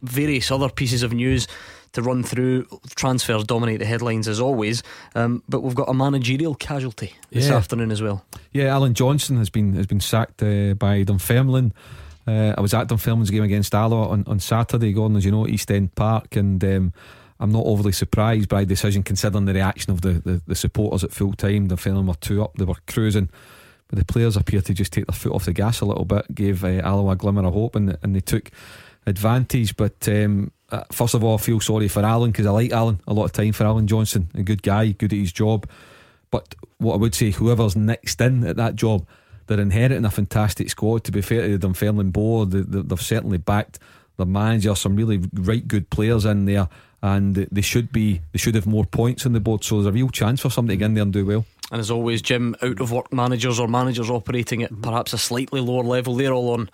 various 0.01 0.49
other 0.49 0.69
pieces 0.69 1.03
of 1.03 1.13
news 1.13 1.47
to 1.93 2.01
run 2.01 2.23
through. 2.23 2.65
Transfers 2.95 3.43
dominate 3.45 3.79
the 3.79 3.85
headlines 3.85 4.27
as 4.27 4.39
always, 4.39 4.83
um, 5.15 5.41
but 5.47 5.61
we've 5.61 5.75
got 5.75 5.89
a 5.89 5.93
managerial 5.93 6.55
casualty 6.55 7.13
this 7.31 7.47
Yeah. 7.47 7.55
afternoon 7.55 7.91
as 7.91 8.01
well. 8.01 8.25
Yeah, 8.51 8.65
Allan 8.65 8.93
Johnston 8.93 9.37
has 9.37 9.49
been 9.49 9.73
has 9.73 9.87
been 9.87 9.99
sacked 10.01 10.43
uh, 10.43 10.73
by 10.75 11.03
Dunfermline. 11.03 11.73
Uh, 12.27 12.53
I 12.57 12.61
was 12.61 12.73
at 12.73 12.87
Dunfermline's 12.87 13.31
game 13.31 13.43
against 13.43 13.73
Alloa 13.75 14.07
on, 14.09 14.23
on 14.27 14.39
Saturday, 14.39 14.93
Gordon, 14.93 15.17
as 15.17 15.25
you 15.25 15.31
know, 15.31 15.45
East 15.47 15.69
End 15.71 15.93
Park, 15.95 16.35
and 16.37 16.63
um, 16.63 16.93
I'm 17.39 17.51
not 17.51 17.65
overly 17.65 17.91
surprised 17.91 18.47
by 18.47 18.61
the 18.61 18.67
decision 18.67 19.03
considering 19.03 19.43
the 19.45 19.53
reaction 19.53 19.91
of 19.91 20.01
the, 20.01 20.13
the, 20.13 20.41
the 20.47 20.55
supporters 20.55 21.03
at 21.03 21.11
full 21.11 21.33
time. 21.33 21.67
Dunfermline 21.67 22.07
were 22.07 22.13
two 22.15 22.41
up, 22.41 22.53
they 22.55 22.63
were 22.63 22.75
cruising, 22.87 23.27
but 23.89 23.99
the 23.99 24.05
players 24.05 24.37
appear 24.37 24.61
to 24.61 24.73
just 24.73 24.93
take 24.93 25.05
their 25.05 25.13
foot 25.15 25.33
off 25.33 25.43
the 25.45 25.51
gas 25.51 25.81
a 25.81 25.85
little 25.85 26.05
bit, 26.05 26.33
gave 26.33 26.63
uh, 26.63 26.79
Alloa 26.81 27.11
a 27.11 27.15
glimmer 27.17 27.45
of 27.45 27.53
hope, 27.53 27.75
and, 27.75 27.97
and 28.01 28.15
they 28.15 28.21
took 28.21 28.49
advantage. 29.05 29.75
But 29.75 30.07
um, 30.07 30.51
uh, 30.73 30.83
first 30.91 31.13
of 31.13 31.23
all, 31.23 31.35
I 31.35 31.37
feel 31.37 31.59
sorry 31.59 31.87
for 31.87 32.03
Alan 32.03 32.31
because 32.31 32.47
I 32.47 32.49
like 32.49 32.71
Alan 32.71 32.99
a 33.07 33.13
lot 33.13 33.25
of 33.25 33.31
time 33.31 33.53
for 33.53 33.63
Allan 33.63 33.85
Johnston, 33.85 34.27
a 34.33 34.41
good 34.41 34.63
guy, 34.63 34.89
good 34.89 35.13
at 35.13 35.19
his 35.19 35.31
job. 35.31 35.69
But 36.31 36.55
what 36.79 36.95
I 36.95 36.97
would 36.97 37.13
say, 37.13 37.29
whoever's 37.29 37.75
next 37.75 38.19
in 38.19 38.43
at 38.43 38.55
that 38.55 38.75
job, 38.75 39.05
they're 39.45 39.59
inheriting 39.59 40.03
a 40.03 40.09
fantastic 40.09 40.71
squad. 40.71 41.03
To 41.03 41.11
be 41.11 41.21
fair 41.21 41.43
to 41.43 41.57
the 41.59 41.67
Dunfermline 41.67 42.09
board, 42.09 42.49
they, 42.49 42.81
they've 42.81 42.99
certainly 42.99 43.37
backed 43.37 43.77
their 44.17 44.25
manager, 44.25 44.73
some 44.73 44.95
really 44.95 45.21
right 45.33 45.67
good 45.67 45.91
players 45.91 46.25
in 46.25 46.45
there, 46.45 46.67
and 47.03 47.35
they 47.35 47.61
should 47.61 47.91
be 47.91 48.21
they 48.31 48.39
should 48.39 48.55
have 48.55 48.65
more 48.65 48.85
points 48.85 49.27
on 49.27 49.33
the 49.33 49.39
board. 49.39 49.63
So 49.63 49.75
there's 49.75 49.87
a 49.87 49.91
real 49.91 50.09
chance 50.09 50.41
for 50.41 50.49
somebody 50.49 50.77
to 50.77 50.79
get 50.79 50.85
in 50.85 50.93
there 50.95 51.03
and 51.03 51.13
do 51.13 51.25
well. 51.25 51.45
And 51.71 51.79
as 51.79 51.91
always, 51.91 52.23
Jim, 52.23 52.55
out 52.63 52.81
of 52.81 52.91
work 52.91 53.13
managers 53.13 53.59
or 53.59 53.67
managers 53.67 54.09
operating 54.09 54.63
at 54.63 54.81
perhaps 54.81 55.13
a 55.13 55.19
slightly 55.19 55.61
lower 55.61 55.83
level, 55.83 56.15
they're 56.15 56.33
all 56.33 56.49
on 56.49 56.69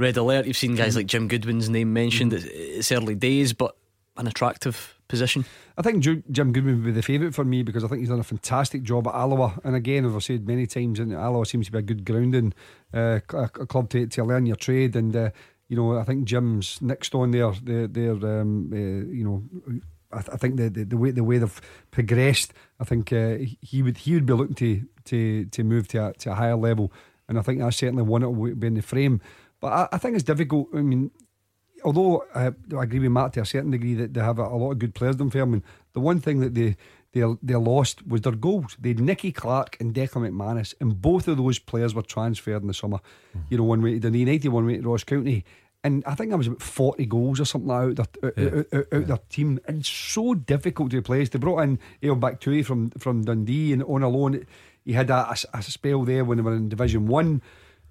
red 0.00 0.16
alert. 0.16 0.46
You've 0.46 0.56
seen 0.56 0.74
guys 0.74 0.96
like 0.96 1.06
Jim 1.06 1.28
Goodwin's 1.28 1.68
name 1.68 1.92
mentioned. 1.92 2.32
It's, 2.32 2.46
it's 2.46 2.90
early 2.90 3.14
days, 3.14 3.52
but 3.52 3.76
an 4.16 4.26
attractive 4.26 4.98
position. 5.08 5.44
I 5.76 5.82
think 5.82 6.02
Jim 6.02 6.52
Goodwin 6.52 6.76
would 6.76 6.84
be 6.84 6.92
the 6.92 7.02
favourite 7.02 7.34
for 7.34 7.44
me 7.44 7.62
because 7.62 7.84
I 7.84 7.88
think 7.88 8.00
he's 8.00 8.08
done 8.08 8.20
a 8.20 8.24
fantastic 8.24 8.82
job 8.82 9.06
at 9.06 9.14
Alloa. 9.14 9.58
And 9.64 9.76
again, 9.76 10.04
as 10.04 10.14
I've 10.14 10.24
said 10.24 10.46
many 10.46 10.66
times, 10.66 10.98
and 10.98 11.12
Alloa 11.12 11.46
seems 11.46 11.66
to 11.66 11.72
be 11.72 11.78
a 11.78 11.82
good 11.82 12.04
grounding 12.04 12.54
uh, 12.92 13.20
a, 13.28 13.48
club 13.48 13.90
to, 13.90 14.06
to 14.06 14.24
learn 14.24 14.46
your 14.46 14.56
trade. 14.56 14.96
And 14.96 15.14
uh, 15.14 15.30
you 15.68 15.76
know, 15.76 15.98
I 15.98 16.04
think 16.04 16.24
Jim's 16.24 16.80
next 16.82 17.14
on 17.14 17.30
there. 17.30 17.52
They're, 17.62 17.86
they're 17.86 18.40
um, 18.40 18.70
uh, 18.72 19.12
you 19.12 19.24
know. 19.24 19.80
I, 20.12 20.22
th- 20.22 20.30
I 20.32 20.36
think 20.38 20.56
the, 20.56 20.68
the, 20.68 20.82
the 20.82 20.96
way 20.96 21.12
the 21.12 21.22
way 21.22 21.38
they've 21.38 21.60
progressed, 21.92 22.52
I 22.80 22.84
think 22.84 23.12
uh, 23.12 23.36
he 23.60 23.80
would 23.80 23.96
he 23.96 24.14
would 24.14 24.26
be 24.26 24.32
looking 24.32 24.56
to 24.56 24.82
to 25.04 25.44
to 25.44 25.62
move 25.62 25.86
to 25.88 26.08
a, 26.08 26.12
to 26.14 26.32
a 26.32 26.34
higher 26.34 26.56
level, 26.56 26.92
and 27.28 27.38
I 27.38 27.42
think 27.42 27.60
that's 27.60 27.76
certainly 27.76 28.02
one 28.02 28.22
that 28.22 28.30
will 28.30 28.56
be 28.56 28.66
in 28.66 28.74
the 28.74 28.82
frame. 28.82 29.20
But 29.60 29.72
I, 29.72 29.88
I 29.92 29.98
think 29.98 30.14
it's 30.14 30.24
difficult. 30.24 30.68
I 30.74 30.80
mean, 30.82 31.10
although 31.84 32.24
uh, 32.34 32.52
I, 32.72 32.76
I 32.76 32.82
agree 32.82 33.00
with 33.00 33.12
Matt 33.12 33.34
to 33.34 33.42
a 33.42 33.46
certain 33.46 33.70
degree 33.70 33.94
that 33.94 34.14
they 34.14 34.20
have 34.20 34.38
a, 34.38 34.44
a 34.44 34.56
lot 34.56 34.72
of 34.72 34.78
good 34.78 34.94
players 34.94 35.16
in 35.20 35.30
Fairman, 35.30 35.62
the 35.92 36.00
one 36.00 36.20
thing 36.20 36.40
that 36.40 36.54
they 36.54 36.76
they 37.12 37.24
they 37.42 37.54
lost 37.54 38.06
was 38.06 38.20
their 38.22 38.32
goals. 38.32 38.76
They 38.80 38.90
had 38.90 39.00
Nicky 39.00 39.32
Clark 39.32 39.76
and 39.80 39.94
Declan 39.94 40.30
McManus, 40.30 40.74
and 40.80 41.00
both 41.00 41.28
of 41.28 41.36
those 41.36 41.58
players 41.58 41.94
were 41.94 42.02
transferred 42.02 42.62
in 42.62 42.68
the 42.68 42.74
summer. 42.74 42.98
Mm-hmm. 42.98 43.46
You 43.50 43.58
know, 43.58 43.64
one 43.64 43.82
way 43.82 43.94
to 43.94 44.00
Dundee 44.00 44.20
United, 44.20 44.48
one 44.48 44.66
way 44.66 44.76
to 44.76 44.88
Ross 44.88 45.04
County. 45.04 45.44
And 45.82 46.04
I 46.04 46.14
think 46.14 46.30
that 46.30 46.36
was 46.36 46.46
about 46.46 46.60
40 46.60 47.06
goals 47.06 47.40
or 47.40 47.46
something 47.46 47.70
out, 47.70 47.96
their, 47.96 48.04
out, 48.26 48.66
out, 48.70 48.86
out 48.92 49.06
their 49.06 49.18
team. 49.30 49.58
And 49.66 49.84
so 49.84 50.34
difficult 50.34 50.90
to 50.90 50.98
replace. 50.98 51.30
They 51.30 51.38
brought 51.38 51.62
in 51.62 51.78
El 52.02 52.16
Bakhtaoui 52.16 52.66
from, 52.66 52.90
from 52.90 53.24
Dundee 53.24 53.72
and 53.72 53.82
on 53.84 54.02
alone. 54.02 54.44
He 54.84 54.92
had 54.92 55.08
a, 55.08 55.30
a, 55.30 55.36
a 55.54 55.62
spell 55.62 56.04
there 56.04 56.22
when 56.22 56.36
they 56.36 56.42
were 56.42 56.54
in 56.54 56.68
Division 56.68 57.06
1 57.06 57.40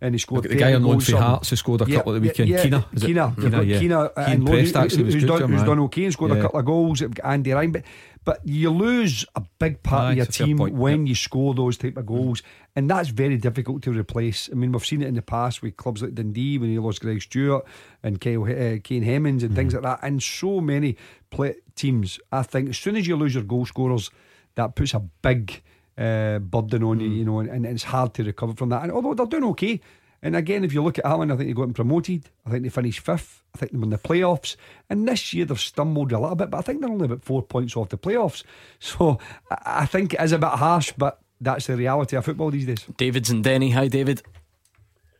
and 0.01 0.15
he 0.15 0.19
scored 0.19 0.43
the 0.43 0.55
guy 0.55 0.73
on 0.73 0.83
loan 0.83 0.99
for. 0.99 1.17
Hearts 1.17 1.49
who 1.49 1.55
scored 1.55 1.81
a 1.81 1.85
Yeah, 1.89 1.97
couple 1.97 2.15
at 2.15 2.21
the 2.21 2.27
weekend. 2.27 2.49
yeah, 2.49 2.63
Keena, 2.63 2.85
is 2.93 3.03
it? 3.03 3.07
Keena, 3.07 3.33
Keena, 3.35 3.49
Keena, 3.49 3.63
yeah. 3.63 3.79
Keena, 3.79 3.99
uh, 3.99 4.25
Keane 4.25 4.33
and 4.35 4.45
Prest 4.47 4.75
actually 4.75 5.03
who's 5.11 5.15
good, 5.23 5.27
done, 5.39 5.51
who's 5.51 5.63
done 5.63 5.79
okay 5.81 6.03
and 6.05 6.13
scored 6.13 6.31
a 6.31 6.41
couple 6.41 6.59
of 6.59 6.65
goals. 6.65 7.03
Andy 7.23 7.51
Ryan, 7.51 7.71
but 7.71 7.83
but 8.25 8.41
you 8.45 8.69
lose 8.69 9.25
a 9.35 9.41
big 9.59 9.81
part 9.81 10.01
Aye, 10.03 10.11
of 10.11 10.17
your 10.17 10.25
it's 10.25 10.35
a 10.35 10.39
fair 10.39 10.47
team 10.47 10.57
when 10.57 11.07
you 11.07 11.15
score 11.15 11.53
those 11.53 11.77
type 11.77 11.97
of 11.97 12.05
goals, 12.05 12.43
and 12.75 12.89
that's 12.89 13.09
very 13.09 13.37
difficult 13.37 13.81
to 13.83 13.91
replace. 13.91 14.49
I 14.51 14.55
mean, 14.55 14.71
we've 14.71 14.85
seen 14.85 15.01
it 15.01 15.07
in 15.07 15.15
the 15.15 15.21
past 15.21 15.61
with 15.61 15.77
clubs 15.77 16.01
like 16.03 16.15
Dundee 16.15 16.57
when 16.57 16.69
you 16.69 16.81
lost 16.81 17.01
Greg 17.01 17.21
Stewart 17.21 17.65
and 18.03 18.19
Kyle, 18.21 18.43
uh, 18.43 18.77
Kane 18.83 19.03
Hemmings 19.03 19.41
and 19.43 19.55
things 19.55 19.73
like 19.73 19.83
that, 19.83 19.99
and 20.03 20.21
so 20.21 20.61
many 20.61 20.95
play- 21.31 21.55
teams. 21.75 22.19
I 22.31 22.43
think 22.43 22.69
as 22.69 22.77
soon 22.77 22.95
as 22.97 23.07
you 23.07 23.15
lose 23.15 23.33
your 23.33 23.43
goal 23.43 23.65
scorers, 23.65 24.11
that 24.55 24.75
puts 24.75 24.93
a 24.93 24.99
big 24.99 25.61
uh, 25.99 26.39
burden 26.39 26.83
on 26.83 26.99
you, 26.99 27.09
you 27.09 27.25
know, 27.25 27.39
and, 27.39 27.49
and 27.49 27.65
it's 27.65 27.83
hard 27.83 28.13
to 28.15 28.23
recover 28.23 28.53
from 28.53 28.69
that. 28.69 28.83
And 28.83 28.91
although 28.91 29.13
they're 29.13 29.25
doing 29.25 29.43
okay. 29.51 29.81
And 30.21 30.35
again, 30.35 30.63
if 30.63 30.73
you 30.73 30.83
look 30.83 30.99
at 30.99 31.05
Alan, 31.05 31.31
I 31.31 31.37
think 31.37 31.49
they 31.49 31.53
got 31.53 31.63
them 31.63 31.73
promoted. 31.73 32.29
I 32.45 32.49
think 32.49 32.63
they 32.63 32.69
finished 32.69 32.99
fifth. 32.99 33.43
I 33.55 33.57
think 33.57 33.71
they 33.71 33.77
won 33.77 33.89
the 33.89 33.97
playoffs. 33.97 34.55
And 34.89 35.07
this 35.07 35.33
year 35.33 35.45
they've 35.45 35.59
stumbled 35.59 36.11
a 36.11 36.19
little 36.19 36.35
bit, 36.35 36.49
but 36.49 36.57
I 36.57 36.61
think 36.61 36.81
they're 36.81 36.89
only 36.89 37.05
about 37.05 37.23
four 37.23 37.41
points 37.41 37.75
off 37.77 37.89
the 37.89 37.97
playoffs. 37.97 38.43
So 38.79 39.19
I 39.51 39.81
I 39.81 39.85
think 39.85 40.13
it 40.13 40.21
is 40.21 40.31
a 40.31 40.37
bit 40.37 40.49
harsh, 40.49 40.93
but 40.97 41.19
that's 41.41 41.67
the 41.67 41.75
reality 41.75 42.17
of 42.17 42.25
football 42.25 42.51
these 42.51 42.65
days. 42.65 42.85
David's 42.97 43.29
and 43.29 43.43
Denny. 43.43 43.71
Hi, 43.71 43.87
David. 43.87 44.21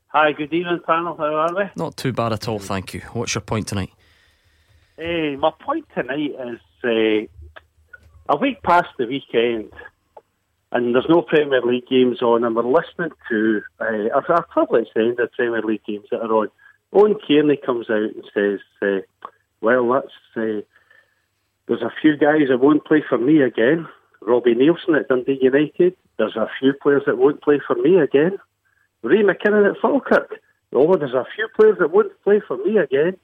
Hi, 0.07 0.31
good 0.31 0.51
evening, 0.51 0.79
panel. 0.85 1.15
How 1.15 1.35
are 1.35 1.55
we? 1.55 1.63
Not 1.75 1.95
too 1.95 2.11
bad 2.11 2.33
at 2.33 2.47
all, 2.47 2.59
thank 2.59 2.93
you. 2.93 3.01
What's 3.13 3.35
your 3.35 3.41
point 3.41 3.67
tonight? 3.67 3.91
Eh, 4.97 5.35
my 5.37 5.51
point 5.61 5.85
tonight 5.93 6.31
is 6.31 6.59
uh, 6.83 8.33
a 8.33 8.37
week 8.37 8.61
past 8.63 8.89
the 8.97 9.05
weekend, 9.05 9.71
and 10.71 10.93
there's 10.93 11.09
no 11.09 11.21
Premier 11.21 11.61
League 11.61 11.87
games 11.87 12.21
on, 12.21 12.43
and 12.43 12.55
we're 12.55 12.63
listening 12.63 13.11
to 13.29 13.61
uh, 13.79 14.19
a 14.19 14.43
privileged 14.43 14.91
end 14.95 15.19
of 15.19 15.31
Premier 15.31 15.61
League 15.61 15.83
games 15.85 16.05
that 16.11 16.21
are 16.21 16.33
on. 16.33 16.49
Owen 16.93 17.15
Kearney 17.27 17.57
comes 17.57 17.89
out 17.89 18.15
and 18.15 18.23
says, 18.33 18.59
uh, 18.81 19.29
"Well, 19.61 19.89
that's 19.89 20.07
uh, 20.35 20.61
there's 21.67 21.81
a 21.81 21.93
few 22.01 22.17
guys 22.17 22.49
that 22.49 22.59
won't 22.59 22.85
play 22.85 23.03
for 23.07 23.17
me 23.17 23.41
again. 23.41 23.87
Robbie 24.21 24.55
Neilson 24.55 24.99
at 24.99 25.07
Dundee 25.07 25.39
United. 25.41 25.95
There's 26.17 26.35
a 26.35 26.49
few 26.59 26.73
players 26.73 27.03
that 27.05 27.17
won't 27.17 27.41
play 27.41 27.59
for 27.65 27.75
me 27.75 27.99
again. 27.99 28.37
Ray 29.01 29.23
McKinnon 29.23 29.69
at 29.69 29.81
Falkirk. 29.81 30.39
Oh, 30.73 30.95
there's 30.97 31.13
a 31.13 31.25
few 31.35 31.47
players 31.55 31.77
that 31.79 31.91
won't 31.91 32.11
play 32.23 32.41
for 32.45 32.57
me 32.57 32.77
again." 32.77 33.17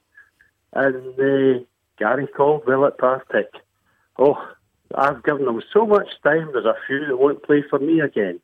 and 0.75 1.19
uh, 1.19 1.63
Gary 1.97 2.27
Caldwell 2.27 2.85
at 2.85 2.97
Partick. 2.97 3.49
Oh, 4.19 4.37
I've 4.93 5.23
given 5.23 5.45
them 5.45 5.61
so 5.73 5.85
much 5.85 6.07
time. 6.23 6.49
There's 6.53 6.65
a 6.65 6.75
few 6.87 7.07
that 7.07 7.17
won't 7.17 7.43
play 7.43 7.63
for 7.69 7.79
me 7.79 8.01
again. 8.01 8.39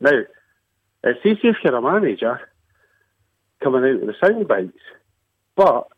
Now, 0.00 0.10
uh, 0.10 1.10
it's 1.10 1.24
easy 1.24 1.48
if 1.48 1.56
you're 1.62 1.76
a 1.76 1.82
manager 1.82 2.40
coming 3.62 3.84
out 3.84 4.00
with 4.00 4.14
the 4.14 4.26
sound 4.26 4.48
bites, 4.48 4.78
but 5.54 5.88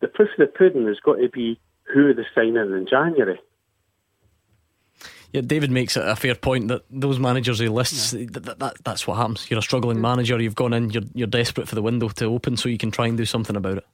the 0.00 0.08
proof 0.08 0.30
of 0.38 0.38
the 0.38 0.46
pudding 0.46 0.86
has 0.86 1.00
got 1.00 1.16
to 1.16 1.28
be 1.28 1.60
who 1.92 2.14
the 2.14 2.24
signing 2.34 2.56
in 2.56 2.86
January. 2.88 3.38
Yeah, 5.32 5.40
David 5.40 5.70
makes 5.70 5.96
a 5.96 6.14
fair 6.14 6.36
point 6.36 6.68
that 6.68 6.84
those 6.90 7.18
managers 7.18 7.58
he 7.58 7.68
lists, 7.68 8.12
yeah. 8.12 8.26
that, 8.30 8.58
that, 8.60 8.76
that's 8.84 9.06
what 9.06 9.16
happens. 9.16 9.50
You're 9.50 9.58
a 9.58 9.62
struggling 9.62 9.98
mm. 9.98 10.02
manager, 10.02 10.40
you've 10.40 10.54
gone 10.54 10.72
in, 10.72 10.90
you're, 10.90 11.02
you're 11.12 11.26
desperate 11.26 11.68
for 11.68 11.74
the 11.74 11.82
window 11.82 12.08
to 12.08 12.26
open 12.26 12.56
so 12.56 12.68
you 12.68 12.78
can 12.78 12.92
try 12.92 13.08
and 13.08 13.16
do 13.16 13.24
something 13.24 13.56
about 13.56 13.78
it. 13.78 13.86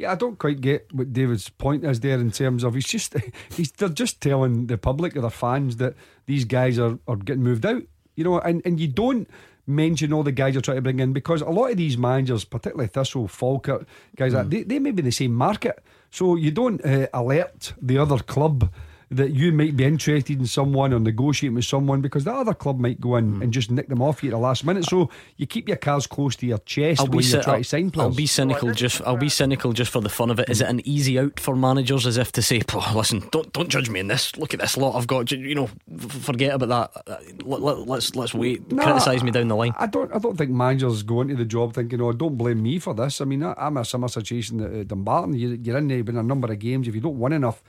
Yeah, 0.00 0.12
I 0.12 0.14
don't 0.14 0.38
quite 0.38 0.62
get 0.62 0.90
what 0.94 1.12
David's 1.12 1.50
point 1.50 1.84
is 1.84 2.00
there 2.00 2.18
in 2.18 2.30
terms 2.30 2.64
of 2.64 2.74
he's 2.74 2.86
just 2.86 3.14
he's 3.50 3.70
they're 3.72 3.90
just 3.90 4.22
telling 4.22 4.66
the 4.66 4.78
public 4.78 5.14
or 5.14 5.20
their 5.20 5.28
fans 5.28 5.76
that 5.76 5.94
these 6.24 6.46
guys 6.46 6.78
are, 6.78 6.98
are 7.06 7.16
getting 7.16 7.42
moved 7.42 7.66
out. 7.66 7.82
You 8.16 8.24
know, 8.24 8.38
and, 8.38 8.62
and 8.64 8.80
you 8.80 8.88
don't 8.88 9.28
mention 9.66 10.14
all 10.14 10.22
the 10.22 10.32
guys 10.32 10.54
you're 10.54 10.62
trying 10.62 10.78
to 10.78 10.82
bring 10.82 11.00
in 11.00 11.12
because 11.12 11.42
a 11.42 11.50
lot 11.50 11.70
of 11.70 11.76
these 11.76 11.98
managers, 11.98 12.46
particularly 12.46 12.88
Thistle, 12.88 13.28
Falkirk, 13.28 13.86
guys 14.16 14.32
mm. 14.32 14.36
like 14.36 14.48
they, 14.48 14.62
they 14.62 14.78
may 14.78 14.90
be 14.90 15.00
in 15.00 15.04
the 15.04 15.12
same 15.12 15.34
market. 15.34 15.84
So 16.10 16.34
you 16.34 16.50
don't 16.50 16.82
uh, 16.82 17.08
alert 17.12 17.74
the 17.82 17.98
other 17.98 18.20
club 18.20 18.72
that 19.10 19.32
you 19.32 19.50
might 19.50 19.76
be 19.76 19.84
interested 19.84 20.38
in 20.38 20.46
someone 20.46 20.92
or 20.92 21.00
negotiating 21.00 21.56
with 21.56 21.64
someone 21.64 22.00
because 22.00 22.24
the 22.24 22.32
other 22.32 22.54
club 22.54 22.78
might 22.78 23.00
go 23.00 23.16
in 23.16 23.38
mm. 23.38 23.42
and 23.42 23.52
just 23.52 23.70
nick 23.70 23.88
them 23.88 24.00
off 24.00 24.22
you 24.22 24.30
at 24.30 24.32
the 24.32 24.38
last 24.38 24.64
minute. 24.64 24.84
So 24.84 25.10
you 25.36 25.48
keep 25.48 25.66
your 25.66 25.78
cards 25.78 26.06
close 26.06 26.36
to 26.36 26.46
your 26.46 26.58
chest 26.58 27.00
I'll 27.00 27.08
when 27.08 27.24
you 27.24 27.42
try 27.42 27.58
to 27.58 27.64
sign 27.64 27.90
players. 27.90 28.10
I'll 28.10 28.16
be 28.16 28.26
cynical 28.26 28.72
just 28.72 29.02
I'll 29.02 29.16
be 29.16 29.28
cynical 29.28 29.72
just 29.72 29.90
for 29.90 30.00
the 30.00 30.08
fun 30.08 30.30
of 30.30 30.38
it. 30.38 30.48
Is 30.48 30.60
it 30.60 30.68
an 30.68 30.86
easy 30.86 31.18
out 31.18 31.40
for 31.40 31.56
managers 31.56 32.06
as 32.06 32.18
if 32.18 32.30
to 32.32 32.42
say, 32.42 32.62
listen, 32.94 33.28
don't 33.32 33.52
don't 33.52 33.68
judge 33.68 33.90
me 33.90 33.98
in 33.98 34.06
this. 34.06 34.36
Look 34.36 34.54
at 34.54 34.60
this 34.60 34.76
lot 34.76 34.96
I've 34.96 35.08
got. 35.08 35.32
You 35.32 35.56
know, 35.56 35.70
forget 35.98 36.54
about 36.54 36.94
that. 36.94 37.44
Let, 37.44 37.60
let, 37.62 37.78
let's 37.88 38.14
let's 38.14 38.32
wait. 38.32 38.70
No, 38.70 38.84
Criticise 38.84 39.24
me 39.24 39.32
down 39.32 39.48
the 39.48 39.56
line. 39.56 39.74
I 39.76 39.86
don't 39.86 40.14
I 40.14 40.18
don't 40.18 40.36
think 40.36 40.52
managers 40.52 41.02
go 41.02 41.20
into 41.22 41.34
the 41.34 41.44
job 41.44 41.74
thinking, 41.74 42.00
oh, 42.00 42.12
don't 42.12 42.36
blame 42.36 42.62
me 42.62 42.78
for 42.78 42.94
this. 42.94 43.20
I 43.20 43.24
mean, 43.24 43.42
I'm 43.42 43.76
a 43.76 43.84
similar 43.84 44.08
situation 44.08 44.60
at 44.60 44.88
Dumbarton. 44.88 45.34
You're 45.34 45.78
in 45.78 45.88
there, 45.88 46.04
been 46.04 46.16
a 46.16 46.22
number 46.22 46.50
of 46.52 46.58
games. 46.60 46.86
If 46.86 46.94
you 46.94 47.00
don't 47.00 47.18
win 47.18 47.32
enough 47.32 47.60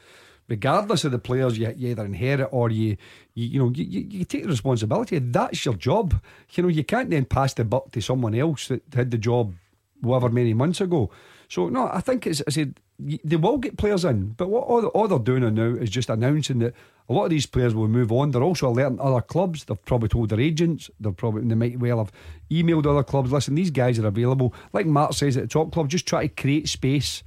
regardless 0.51 1.05
of 1.05 1.11
the 1.13 1.17
players 1.19 1.57
you, 1.57 1.73
you 1.77 1.91
either 1.91 2.05
inherit 2.05 2.49
or 2.51 2.69
you 2.69 2.97
you, 3.33 3.47
you 3.47 3.59
know 3.59 3.71
you, 3.73 3.85
you, 3.85 4.25
take 4.25 4.43
the 4.43 4.49
responsibility. 4.49 5.17
That's 5.17 5.65
your 5.65 5.75
job. 5.75 6.21
You 6.51 6.63
know 6.63 6.69
you 6.69 6.83
can't 6.83 7.09
then 7.09 7.25
pass 7.25 7.53
the 7.53 7.63
buck 7.63 7.91
to 7.91 8.01
someone 8.01 8.35
else 8.35 8.67
that 8.67 8.83
had 8.93 9.11
the 9.11 9.17
job 9.17 9.55
however 10.03 10.29
many 10.29 10.53
months 10.53 10.81
ago. 10.81 11.09
So 11.47 11.69
no 11.69 11.89
I 11.91 12.01
think 12.01 12.27
it's 12.27 12.43
I 12.45 12.51
said 12.51 12.79
they 12.99 13.37
will 13.37 13.57
get 13.57 13.77
players 13.77 14.05
in 14.05 14.35
but 14.39 14.49
what 14.49 14.65
all, 14.65 14.85
all 14.87 15.07
they're 15.07 15.19
doing 15.19 15.55
now 15.55 15.81
is 15.83 15.89
just 15.89 16.09
announcing 16.09 16.59
that 16.59 16.73
a 17.09 17.13
lot 17.13 17.25
of 17.25 17.29
these 17.31 17.47
players 17.47 17.73
will 17.73 17.87
move 17.87 18.11
on. 18.11 18.31
They're 18.31 18.43
also 18.43 18.69
alerting 18.69 19.01
other 19.01 19.21
clubs. 19.21 19.63
They've 19.63 19.85
probably 19.85 20.07
told 20.07 20.29
their 20.29 20.39
agents. 20.39 20.89
They're 20.99 21.11
probably 21.11 21.41
they 21.43 21.55
might 21.55 21.79
well 21.79 21.97
have 21.99 22.11
emailed 22.51 22.85
other 22.85 23.03
clubs 23.03 23.31
listen 23.31 23.55
these 23.55 23.71
guys 23.71 23.99
are 23.99 24.07
available. 24.07 24.53
Like 24.73 24.85
Mark 24.85 25.13
says 25.13 25.37
at 25.37 25.43
the 25.43 25.47
top 25.47 25.71
club 25.71 25.87
just 25.89 26.07
try 26.07 26.27
to 26.27 26.41
create 26.41 26.67
space 26.67 27.23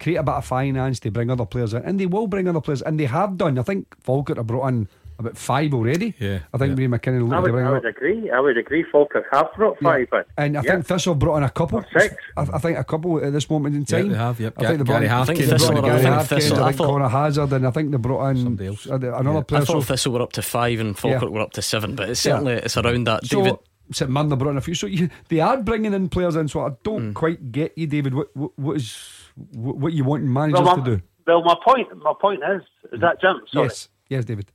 create 0.00 0.16
a 0.16 0.22
bit 0.22 0.34
of 0.34 0.44
finance 0.44 1.00
to 1.00 1.10
bring 1.10 1.30
other 1.30 1.46
players 1.46 1.74
in, 1.74 1.82
and 1.82 1.98
they 1.98 2.06
will 2.06 2.26
bring 2.26 2.48
other 2.48 2.60
players, 2.60 2.82
and 2.82 2.98
they 2.98 3.06
have 3.06 3.36
done. 3.36 3.58
I 3.58 3.62
think 3.62 3.86
Falkirk 4.02 4.36
have 4.36 4.46
brought 4.46 4.68
in 4.68 4.88
about 5.18 5.36
five 5.36 5.74
already. 5.74 6.14
Yeah, 6.18 6.40
I 6.54 6.58
think 6.58 6.78
yeah. 6.78 6.86
Ray 6.86 6.98
McKinnon. 6.98 7.34
I 7.34 7.40
would, 7.40 7.54
I 7.54 7.70
would 7.70 7.84
agree. 7.84 8.30
I 8.30 8.40
would 8.40 8.56
agree. 8.56 8.84
Falkirk 8.84 9.26
have 9.32 9.52
brought 9.56 9.78
five, 9.80 10.00
yeah. 10.00 10.06
but 10.10 10.26
and 10.36 10.56
I 10.56 10.62
yeah. 10.62 10.72
think 10.72 10.86
Thistle 10.86 11.14
brought 11.14 11.38
in 11.38 11.42
a 11.42 11.50
couple. 11.50 11.80
Or 11.80 11.86
six. 11.98 12.14
I, 12.36 12.42
I, 12.42 12.58
think 12.58 12.78
a 12.78 12.84
couple 12.84 13.24
at 13.24 13.32
this 13.32 13.50
moment 13.50 13.74
in 13.74 13.84
time. 13.84 14.06
Yeah, 14.06 14.12
they 14.12 14.18
have. 14.18 14.40
Yep. 14.40 14.54
I 14.56 14.66
think 14.66 14.78
they 14.78 14.84
brought 14.84 14.94
Gary 14.94 15.08
Haskins, 15.08 15.38
I 15.38 15.42
think 15.42 15.50
Thistle, 15.50 15.82
Gary 15.82 16.06
I 16.06 16.10
Haskins, 16.10 16.44
Thistle, 16.44 16.64
I 16.64 16.72
think 16.72 16.88
Conor 16.88 17.08
Hazard, 17.08 17.52
and 17.52 17.66
I 17.66 17.70
think 17.70 17.90
they 17.90 17.96
brought 17.96 18.28
in 18.30 18.36
Somebody 18.36 18.68
else. 18.68 18.86
another 18.86 19.08
yeah. 19.08 19.40
player. 19.42 19.62
I 19.62 19.64
thought 19.64 19.82
so, 19.82 19.82
Thistle 19.82 20.12
were 20.12 20.22
up 20.22 20.32
to 20.32 20.42
five 20.42 20.78
and 20.80 20.96
Falkirk 20.96 21.30
were 21.30 21.40
up 21.40 21.52
to 21.52 21.62
seven, 21.62 21.96
but 21.96 22.10
it's 22.10 22.20
certainly 22.20 22.54
it's 22.54 22.76
around 22.76 23.04
that. 23.04 23.26
So, 23.26 23.42
David. 23.42 23.58
St 23.90 24.10
Mirren 24.10 24.28
brought 24.28 24.50
in 24.50 24.58
a 24.58 24.60
few, 24.60 24.74
so 24.74 24.86
you, 24.86 25.08
they 25.28 25.40
are 25.40 25.56
bringing 25.62 25.94
in 25.94 26.10
players 26.10 26.36
in. 26.36 26.46
So 26.46 26.60
I 26.60 26.72
don't 26.82 27.12
mm. 27.12 27.14
quite 27.14 27.50
get 27.50 27.76
you, 27.76 27.86
David. 27.86 28.14
What, 28.14 28.36
what, 28.36 28.58
what 28.58 28.76
is 28.76 29.17
what, 29.52 29.92
you 29.92 30.04
want 30.04 30.24
managers 30.24 30.64
well, 30.64 30.76
to 30.76 30.96
do? 30.96 31.02
Well, 31.26 31.42
my 31.42 31.56
point, 31.62 31.88
my 31.98 32.14
point 32.18 32.42
is, 32.42 32.62
is 32.92 33.00
that 33.00 33.20
Jim? 33.20 33.40
Sorry. 33.52 33.66
Yes, 33.66 33.88
yes, 34.08 34.24
David. 34.24 34.50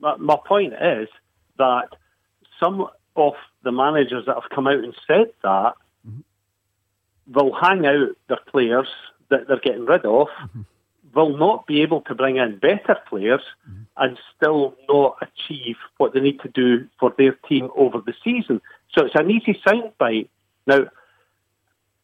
My, 0.00 0.16
my 0.16 0.36
point 0.46 0.72
is 0.74 1.08
that 1.58 1.88
some 2.60 2.86
of 3.16 3.34
the 3.62 3.72
managers 3.72 4.26
that 4.26 4.34
have 4.34 4.50
come 4.54 4.66
out 4.66 4.82
and 4.82 4.94
said 5.06 5.32
that 5.42 5.74
mm-hmm. 6.06 6.20
will 7.32 7.52
hang 7.54 7.84
out 7.86 8.10
their 8.28 8.38
players 8.46 8.88
that 9.30 9.48
they're 9.48 9.60
getting 9.60 9.84
rid 9.84 10.04
of, 10.04 10.28
mm-hmm. 10.28 10.62
will 11.14 11.36
not 11.36 11.66
be 11.66 11.82
able 11.82 12.00
to 12.02 12.14
bring 12.14 12.36
in 12.36 12.58
better 12.58 12.96
players, 13.08 13.42
mm-hmm. 13.68 13.82
and 13.96 14.18
still 14.36 14.74
not 14.88 15.16
achieve 15.20 15.76
what 15.98 16.14
they 16.14 16.20
need 16.20 16.40
to 16.40 16.48
do 16.48 16.88
for 16.98 17.14
their 17.18 17.32
team 17.48 17.68
over 17.76 17.98
the 17.98 18.14
season. 18.24 18.60
So 18.94 19.06
it's 19.06 19.14
an 19.14 19.30
easy 19.30 19.60
soundbite. 19.66 20.28
Now, 20.66 20.86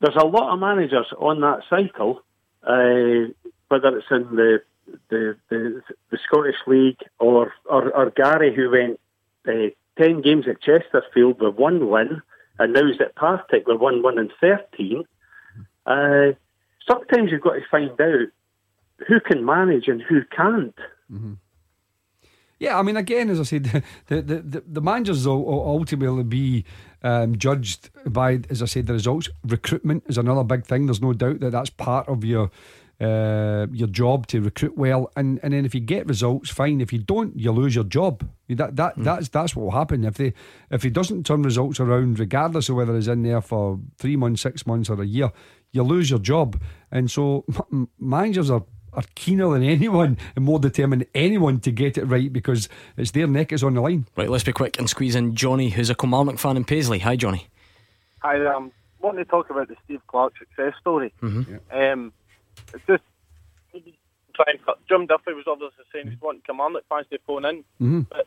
there's 0.00 0.16
a 0.16 0.26
lot 0.26 0.52
of 0.52 0.60
managers 0.60 1.06
on 1.18 1.40
that 1.40 1.60
cycle. 1.68 2.22
Uh, 2.62 3.32
whether 3.68 3.96
it's 3.96 4.06
in 4.10 4.34
the 4.34 4.60
the, 5.10 5.36
the, 5.50 5.82
the 6.10 6.18
Scottish 6.26 6.56
League 6.66 7.00
or, 7.18 7.52
or, 7.66 7.94
or 7.94 8.10
Gary, 8.10 8.54
who 8.54 8.70
went 8.70 9.00
uh, 9.46 9.70
10 10.02 10.22
games 10.22 10.46
at 10.48 10.62
Chesterfield 10.62 11.40
with 11.40 11.56
one 11.56 11.88
win, 11.88 12.22
and 12.58 12.72
now 12.72 12.86
he's 12.86 13.00
at 13.00 13.14
Partick 13.14 13.66
with 13.66 13.80
one 13.80 14.02
win 14.02 14.18
and 14.18 14.32
13. 14.40 15.04
Uh, 15.86 16.32
sometimes 16.88 17.30
you've 17.30 17.42
got 17.42 17.54
to 17.54 17.62
find 17.70 17.90
out 18.00 18.28
who 19.06 19.20
can 19.20 19.44
manage 19.44 19.88
and 19.88 20.02
who 20.02 20.22
can't. 20.24 20.74
Mm-hmm. 21.10 21.34
Yeah, 22.58 22.76
I 22.76 22.82
mean, 22.82 22.96
again, 22.96 23.30
as 23.30 23.38
I 23.38 23.44
said, 23.44 23.64
the 24.06 24.22
the, 24.22 24.42
the, 24.42 24.64
the 24.66 24.80
managers 24.80 25.26
will 25.26 25.48
ultimately 25.48 26.24
be 26.24 26.64
um, 27.02 27.36
judged 27.36 27.90
by, 28.06 28.40
as 28.50 28.62
I 28.62 28.66
said, 28.66 28.86
the 28.86 28.92
results. 28.92 29.28
Recruitment 29.44 30.04
is 30.08 30.18
another 30.18 30.44
big 30.44 30.64
thing. 30.64 30.86
There's 30.86 31.02
no 31.02 31.12
doubt 31.12 31.40
that 31.40 31.52
that's 31.52 31.70
part 31.70 32.08
of 32.08 32.24
your 32.24 32.50
uh, 33.00 33.68
your 33.70 33.86
job 33.86 34.26
to 34.26 34.40
recruit 34.40 34.76
well, 34.76 35.08
and, 35.14 35.38
and 35.44 35.52
then 35.52 35.64
if 35.64 35.72
you 35.72 35.80
get 35.80 36.08
results, 36.08 36.50
fine. 36.50 36.80
If 36.80 36.92
you 36.92 36.98
don't, 36.98 37.38
you 37.38 37.52
lose 37.52 37.72
your 37.72 37.84
job. 37.84 38.28
That 38.48 38.74
that 38.74 38.96
mm. 38.96 39.04
that's 39.04 39.28
that's 39.28 39.54
what 39.54 39.64
will 39.64 39.70
happen 39.70 40.04
if 40.04 40.14
they 40.14 40.32
if 40.70 40.82
he 40.82 40.90
doesn't 40.90 41.24
turn 41.24 41.42
results 41.42 41.78
around, 41.78 42.18
regardless 42.18 42.68
of 42.68 42.74
whether 42.74 42.96
he's 42.96 43.06
in 43.06 43.22
there 43.22 43.40
for 43.40 43.78
three 43.98 44.16
months, 44.16 44.42
six 44.42 44.66
months, 44.66 44.90
or 44.90 45.00
a 45.00 45.06
year, 45.06 45.30
you 45.70 45.84
lose 45.84 46.10
your 46.10 46.18
job. 46.18 46.60
And 46.90 47.08
so 47.08 47.44
managers 48.00 48.50
are 48.50 48.64
are 48.98 49.04
keener 49.14 49.48
than 49.50 49.62
anyone 49.62 50.18
and 50.34 50.44
more 50.44 50.58
determined 50.58 51.02
than 51.02 51.08
anyone 51.14 51.60
to 51.60 51.70
get 51.70 51.96
it 51.96 52.04
right 52.04 52.32
because 52.32 52.68
it's 52.96 53.12
their 53.12 53.28
neck 53.28 53.52
is 53.52 53.62
on 53.62 53.74
the 53.74 53.80
line. 53.80 54.06
Right, 54.16 54.28
let's 54.28 54.42
be 54.42 54.52
quick 54.52 54.78
and 54.78 54.90
squeeze 54.90 55.14
in 55.14 55.36
Johnny, 55.36 55.70
who's 55.70 55.88
a 55.88 55.94
Kilmarnock 55.94 56.38
fan 56.38 56.56
in 56.56 56.64
Paisley. 56.64 56.98
Hi, 56.98 57.14
Johnny. 57.14 57.46
Hi, 58.22 58.34
I'm 58.34 58.56
um, 58.56 58.72
wanting 59.00 59.24
to 59.24 59.30
talk 59.30 59.50
about 59.50 59.68
the 59.68 59.76
Steve 59.84 60.00
Clarke 60.08 60.34
success 60.36 60.74
story. 60.80 61.12
Mm-hmm. 61.22 61.54
Um, 61.70 62.12
it's 62.74 62.84
just 62.88 63.04
trying. 64.34 64.58
Jim 64.88 65.06
Duffy 65.06 65.32
was 65.32 65.44
obviously 65.46 65.84
saying 65.92 66.10
he's 66.10 66.20
wanting 66.20 66.42
Kilmarnock 66.44 66.82
fans 66.88 67.06
to 67.12 67.18
phone 67.24 67.44
in, 67.44 67.58
mm-hmm. 67.58 68.00
but 68.00 68.26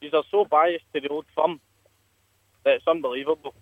these 0.00 0.12
are 0.12 0.24
so 0.28 0.44
biased 0.44 0.84
to 0.92 1.00
the 1.00 1.08
old 1.08 1.26
firm 1.36 1.60
that 2.64 2.74
it's 2.74 2.88
unbelievable. 2.88 3.54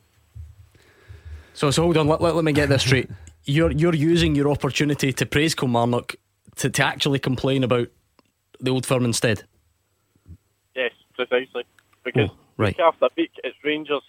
So, 1.53 1.71
so 1.71 1.83
hold 1.83 1.99
on. 1.99 2.09
Let, 2.09 2.23
let, 2.23 2.35
let 2.35 2.45
me 2.45 2.53
get 2.53 2.71
this 2.71 2.83
straight. 2.83 3.11
you're 3.45 3.71
you're 3.73 3.95
using 3.95 4.35
your 4.35 4.51
opportunity 4.51 5.13
to 5.13 5.27
praise 5.27 5.55
Kilmarnock 5.55 6.17
to, 6.59 6.71
to 6.71 6.85
actually 6.85 7.19
complain 7.19 7.65
about 7.65 7.89
the 8.61 8.71
old 8.71 8.87
firm 8.87 9.05
instead. 9.05 9.45
Yes, 10.75 10.93
precisely. 11.15 11.65
Because 12.05 12.31
oh, 12.31 12.37
right. 12.57 12.77
week 12.77 12.81
after 12.81 13.09
week, 13.17 13.33
it's 13.43 13.57
Rangers, 13.65 14.03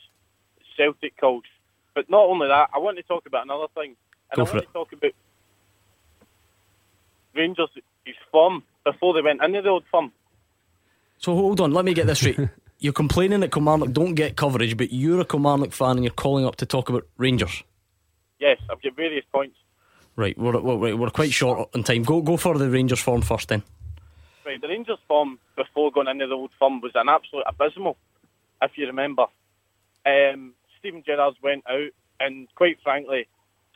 Celtic 0.77 1.17
calls. 1.17 1.43
But 1.95 2.09
not 2.09 2.23
only 2.25 2.47
that, 2.47 2.69
I 2.73 2.77
want 2.79 2.97
to 2.97 3.03
talk 3.03 3.25
about 3.25 3.43
another 3.43 3.67
thing. 3.75 3.95
And 4.31 4.35
Go 4.35 4.43
I 4.43 4.45
for 4.45 4.53
want 4.53 4.63
it. 4.63 4.67
to 4.67 4.73
talk 4.73 4.93
about 4.93 5.11
Rangers' 7.35 7.69
his 8.05 8.15
form 8.31 8.63
before 8.83 9.13
they 9.13 9.21
went 9.21 9.43
into 9.43 9.61
the 9.61 9.69
old 9.69 9.83
firm. 9.91 10.11
So 11.17 11.35
hold 11.35 11.59
on, 11.59 11.73
let 11.73 11.85
me 11.85 11.93
get 11.93 12.07
this 12.07 12.19
straight. 12.19 12.39
you're 12.79 12.93
complaining 12.93 13.41
that 13.41 13.51
Kilmarnock 13.51 13.91
don't 13.91 14.15
get 14.15 14.35
coverage, 14.35 14.77
but 14.77 14.91
you're 14.91 15.19
a 15.19 15.25
Kilmarnock 15.25 15.73
fan 15.73 15.97
and 15.97 16.03
you're 16.03 16.13
calling 16.13 16.45
up 16.45 16.55
to 16.57 16.65
talk 16.65 16.89
about 16.89 17.05
Rangers. 17.17 17.63
Yes, 18.39 18.57
I've 18.69 18.81
got 18.81 18.95
various 18.95 19.25
points. 19.31 19.57
Right, 20.19 20.37
we're, 20.37 20.59
we're, 20.59 20.97
we're 20.97 21.09
quite 21.11 21.31
short 21.31 21.69
on 21.73 21.83
time. 21.83 22.03
Go 22.03 22.21
go 22.21 22.35
for 22.35 22.57
the 22.57 22.69
Rangers 22.69 22.99
form 22.99 23.21
first, 23.21 23.47
then. 23.47 23.63
Right, 24.45 24.59
the 24.59 24.67
Rangers 24.67 24.99
form 25.07 25.39
before 25.55 25.93
going 25.93 26.09
into 26.09 26.27
the 26.27 26.33
old 26.33 26.51
firm 26.59 26.81
was 26.81 26.91
an 26.95 27.07
absolute 27.07 27.45
abysmal, 27.47 27.95
if 28.61 28.71
you 28.75 28.87
remember. 28.87 29.27
Um, 30.05 30.55
Steven 30.77 31.03
Gerrard's 31.05 31.41
went 31.41 31.63
out, 31.69 31.91
and 32.19 32.53
quite 32.55 32.79
frankly, 32.83 33.29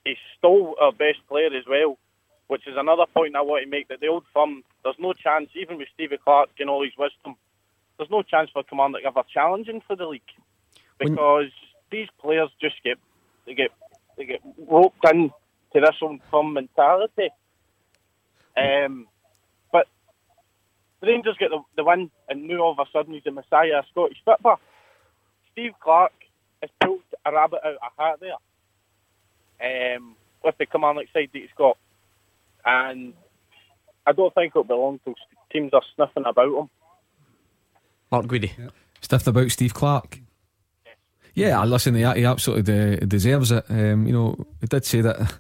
he 0.04 0.18
stole 0.38 0.76
our 0.82 0.92
best 0.92 1.20
player 1.30 1.48
as 1.48 1.64
well, 1.66 1.98
which 2.48 2.68
is 2.68 2.76
another 2.76 3.06
point 3.14 3.38
I 3.38 3.42
want 3.42 3.64
to 3.64 3.70
make 3.70 3.88
that 3.88 4.02
the 4.02 4.08
old 4.08 4.26
firm, 4.34 4.66
there's 4.84 5.00
no 5.00 5.14
chance, 5.14 5.50
even 5.56 5.78
with 5.78 5.88
Stevie 5.94 6.18
Clarke 6.22 6.50
and 6.60 6.70
all 6.70 6.84
his 6.84 6.98
wisdom, 6.98 7.38
there's 7.96 8.12
no 8.12 8.22
chance 8.22 8.50
for 8.52 8.64
Kilmarnock 8.64 9.04
ever 9.06 9.24
challenging 9.34 9.80
for 9.88 9.96
the 9.96 10.08
league 10.08 10.22
because 11.00 11.52
when... 11.54 11.90
these 11.90 12.10
players 12.20 12.50
just 12.60 12.84
get 12.84 12.98
they 13.46 13.54
get 13.54 13.72
they 14.18 14.26
get 14.26 14.42
roped 14.68 15.06
in 15.10 15.32
to 15.74 15.82
this 15.82 15.96
old 16.02 16.20
firm 16.30 16.54
mentality. 16.54 17.30
Um, 18.56 19.08
but 19.72 19.88
the 21.02 21.08
Rangers 21.08 21.38
get 21.40 21.50
the, 21.50 21.60
the 21.76 21.84
win, 21.84 22.12
and 22.30 22.48
now 22.48 22.60
all 22.60 22.72
of 22.72 22.80
a 22.80 22.90
sudden 22.92 23.14
he's 23.14 23.24
the 23.24 23.32
messiah 23.32 23.80
of 23.80 23.86
Scottish 23.92 24.22
football. 24.24 24.60
Steve 25.52 25.74
Clarke 25.80 26.12
has 26.62 26.70
pulled 26.80 27.02
a 27.26 27.32
rabbit 27.32 27.62
out 27.64 27.74
of 27.74 27.92
a 27.98 28.02
hat 28.02 28.20
there 29.60 29.96
um, 29.96 30.16
with 30.44 30.58
the 30.58 30.66
Kilmarnock 30.66 31.08
side 31.14 31.30
that 31.34 31.40
he's 31.40 31.50
got. 31.58 31.78
And 32.66 33.14
I 34.06 34.12
don't 34.12 34.34
think 34.34 34.52
it'll 34.52 34.64
be 34.64 34.74
long 34.74 35.00
till 35.04 35.16
teams 35.52 35.74
are 35.74 35.82
sniffing 35.96 36.26
about 36.26 36.60
him. 36.60 36.70
Mark 38.12 38.26
Guidi. 38.28 38.52
Stuff 39.02 39.28
about 39.28 39.52
Steve 39.52 39.74
Clarke. 39.74 40.22
Yeah, 41.36 41.60
I 41.60 41.66
listen. 41.66 41.96
He, 41.96 42.02
he 42.02 42.26
absolutely 42.26 42.64
de- 42.64 43.06
deserves 43.06 43.52
it. 43.52 43.66
Um, 43.70 44.06
you 44.06 44.14
know, 44.14 44.36
he 44.62 44.68
did 44.68 44.86
say 44.86 45.02
that 45.02 45.40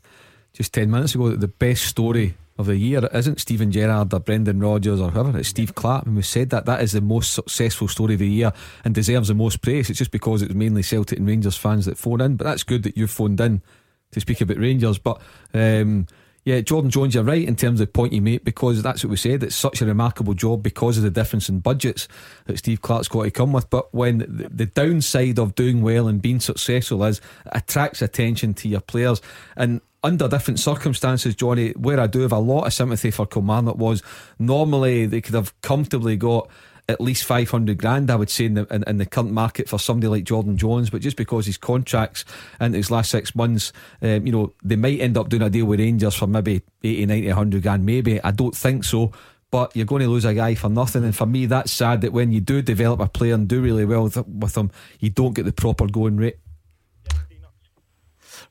just 0.54 0.74
ten 0.74 0.89
minutes 0.89 1.16
ago 1.16 1.30
that 1.30 1.39
the 1.39 1.47
best 1.47 1.86
story 1.86 2.36
of 2.58 2.68
the 2.68 2.78
year 2.78 3.08
isn't 3.14 3.39
Steven 3.39 3.72
Gerrard 3.72 4.14
or 4.14 4.20
Brendan 4.20 4.60
Rodgers 4.60 5.01
or 5.01 5.10
whoever. 5.10 5.38
It's 5.39 5.49
Steve 5.49 5.74
Clarke. 5.74 6.06
And 6.06 6.16
we 6.16 6.22
said 6.22 6.51
that 6.51 6.66
that 6.66 6.82
is 6.82 6.91
the 6.91 7.01
most 7.01 7.34
successful 7.34 7.88
story 7.88 8.14
of 8.14 8.20
the 8.20 8.28
year 8.28 8.54
and 8.86 8.93
deserves 8.93 9.30
the 9.30 9.34
most 9.34 9.62
praise. 9.62 9.89
It's 9.89 9.97
just 9.97 10.12
because 10.12 10.41
it's 10.41 10.54
mainly 10.54 10.84
Celtic 10.84 11.18
and 11.18 11.28
Rangers 11.28 11.58
fans 11.58 11.86
that 11.86 11.97
phone 11.97 12.22
in. 12.22 12.36
But 12.36 12.45
that's 12.45 12.64
good 12.64 12.84
that 12.84 12.95
you've 12.95 13.10
phoned 13.10 13.41
in 13.41 13.64
to 14.12 14.20
speak 14.20 14.41
about 14.41 14.58
Rangers. 14.58 14.99
But 14.99 15.20
um, 15.56 16.06
yeah, 16.45 16.62
Jordan 16.62 16.91
Jones, 16.91 17.16
you're 17.16 17.24
right 17.24 17.47
in 17.47 17.56
terms 17.56 17.82
of 17.82 17.88
the 17.88 17.91
point 17.91 18.14
you 18.14 18.22
make 18.22 18.43
because 18.43 18.84
that's 18.84 19.04
what 19.04 19.10
we 19.10 19.18
said. 19.18 19.41
It's 19.41 19.56
such 19.56 19.82
a 19.82 19.86
remarkable 19.86 20.36
job 20.36 20.62
because 20.62 20.97
of 20.97 21.04
the 21.04 21.10
difference 21.10 21.49
in 21.49 21.60
budgets 21.60 22.08
that 22.45 22.60
Steve 22.60 22.84
Clarke's 22.84 23.08
got 23.08 23.24
to 23.24 23.32
come 23.32 23.54
with. 23.54 23.68
But 23.72 23.91
when 23.95 24.20
the, 24.20 24.49
the 24.54 24.66
downside 24.68 25.39
of 25.39 25.56
doing 25.56 25.82
well 25.82 26.08
and 26.08 26.22
being 26.22 26.39
successful 26.39 27.04
is 27.06 27.18
it 27.18 27.24
attracts 27.54 28.04
attention 28.04 28.54
to 28.56 28.70
your 28.70 28.82
players 28.82 29.22
and 29.56 29.82
under 30.04 30.28
different 30.28 30.60
circumstances, 30.60 31.36
Johnny, 31.36 31.72
where 31.72 31.99
I 31.99 32.08
do 32.08 32.20
have 32.22 32.34
a 32.34 32.39
lot 32.39 32.66
of 32.66 32.74
sympathy 32.74 33.10
for 33.10 33.26
Kilmarnock 33.26 33.78
was 33.78 34.04
normally 34.38 35.06
they 35.06 35.22
could 35.22 35.36
have 35.36 35.60
comfortably 35.62 36.18
got 36.18 36.49
at 36.89 36.99
least 36.99 37.24
500 37.24 37.78
grand, 37.78 38.12
I 38.12 38.16
would 38.16 38.30
say, 38.30 38.45
in 38.45 38.56
the, 38.56 38.68
in, 38.74 38.84
in, 38.86 38.97
the 38.97 39.06
current 39.06 39.32
market 39.32 39.70
for 39.70 39.80
somebody 39.80 40.08
like 40.08 40.26
Jordan 40.26 40.58
Jones. 40.58 40.89
But 40.89 41.01
just 41.01 41.16
because 41.16 41.45
his 41.45 41.58
contracts 41.58 42.26
in 42.60 42.74
his 42.74 42.91
last 42.91 43.10
six 43.10 43.36
months, 43.36 43.72
um, 44.01 44.26
you 44.26 44.32
know, 44.32 44.54
they 44.64 44.76
might 44.76 44.99
end 44.99 45.18
up 45.18 45.30
doing 45.30 45.41
a 45.41 45.49
deal 45.49 45.66
with 45.66 45.80
Rangers 45.80 46.16
for 46.16 46.28
maybe 46.28 46.62
80, 46.84 47.06
90, 47.06 47.28
100 47.28 47.64
grand, 47.64 47.86
maybe. 47.86 48.22
I 48.22 48.32
don't 48.32 48.56
think 48.56 48.84
so. 48.84 49.14
But 49.49 49.76
you're 49.76 49.86
going 49.86 50.01
to 50.01 50.10
lose 50.10 50.26
a 50.26 50.34
guy 50.34 50.56
for 50.56 50.68
nothing. 50.68 51.04
And 51.04 51.16
for 51.16 51.28
me, 51.28 51.45
that's 51.45 51.72
sad 51.72 52.01
that 52.01 52.12
when 52.12 52.32
you 52.32 52.41
do 52.41 52.62
develop 52.62 52.99
a 52.99 53.08
player 53.08 53.36
and 53.36 53.47
do 53.47 53.62
really 53.62 53.86
well 53.86 54.04
with, 54.04 54.28
with 54.28 54.54
them, 54.54 54.72
you 54.99 55.12
don't 55.12 55.34
get 55.34 55.45
the 55.45 55.54
proper 55.54 55.88
going 55.88 56.18
rate. 56.18 56.38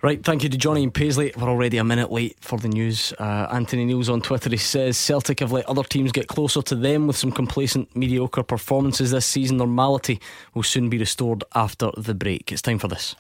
Right, 0.02 0.20
thank 0.20 0.42
you 0.42 0.48
to 0.48 0.58
Johnny 0.58 0.82
and 0.82 0.92
Paisley. 0.92 1.32
We're 1.36 1.48
already 1.48 1.76
a 1.76 1.84
minute 1.84 2.10
late 2.10 2.36
for 2.40 2.58
the 2.58 2.66
news. 2.66 3.12
Uh, 3.20 3.46
Anthony 3.52 3.84
Neils 3.84 4.08
on 4.08 4.20
Twitter 4.20 4.50
he 4.50 4.56
says 4.56 4.98
Celtic 4.98 5.38
have 5.38 5.52
let 5.52 5.64
other 5.66 5.84
teams 5.84 6.10
get 6.10 6.26
closer 6.26 6.60
to 6.60 6.74
them 6.74 7.06
with 7.06 7.16
some 7.16 7.30
complacent, 7.30 7.94
mediocre 7.94 8.42
performances 8.42 9.12
this 9.12 9.26
season. 9.26 9.58
Normality 9.58 10.20
will 10.54 10.64
soon 10.64 10.88
be 10.88 10.98
restored 10.98 11.44
after 11.54 11.92
the 11.96 12.14
break. 12.14 12.50
It's 12.50 12.62
time 12.62 12.80
for 12.80 12.88
this. 12.88 13.14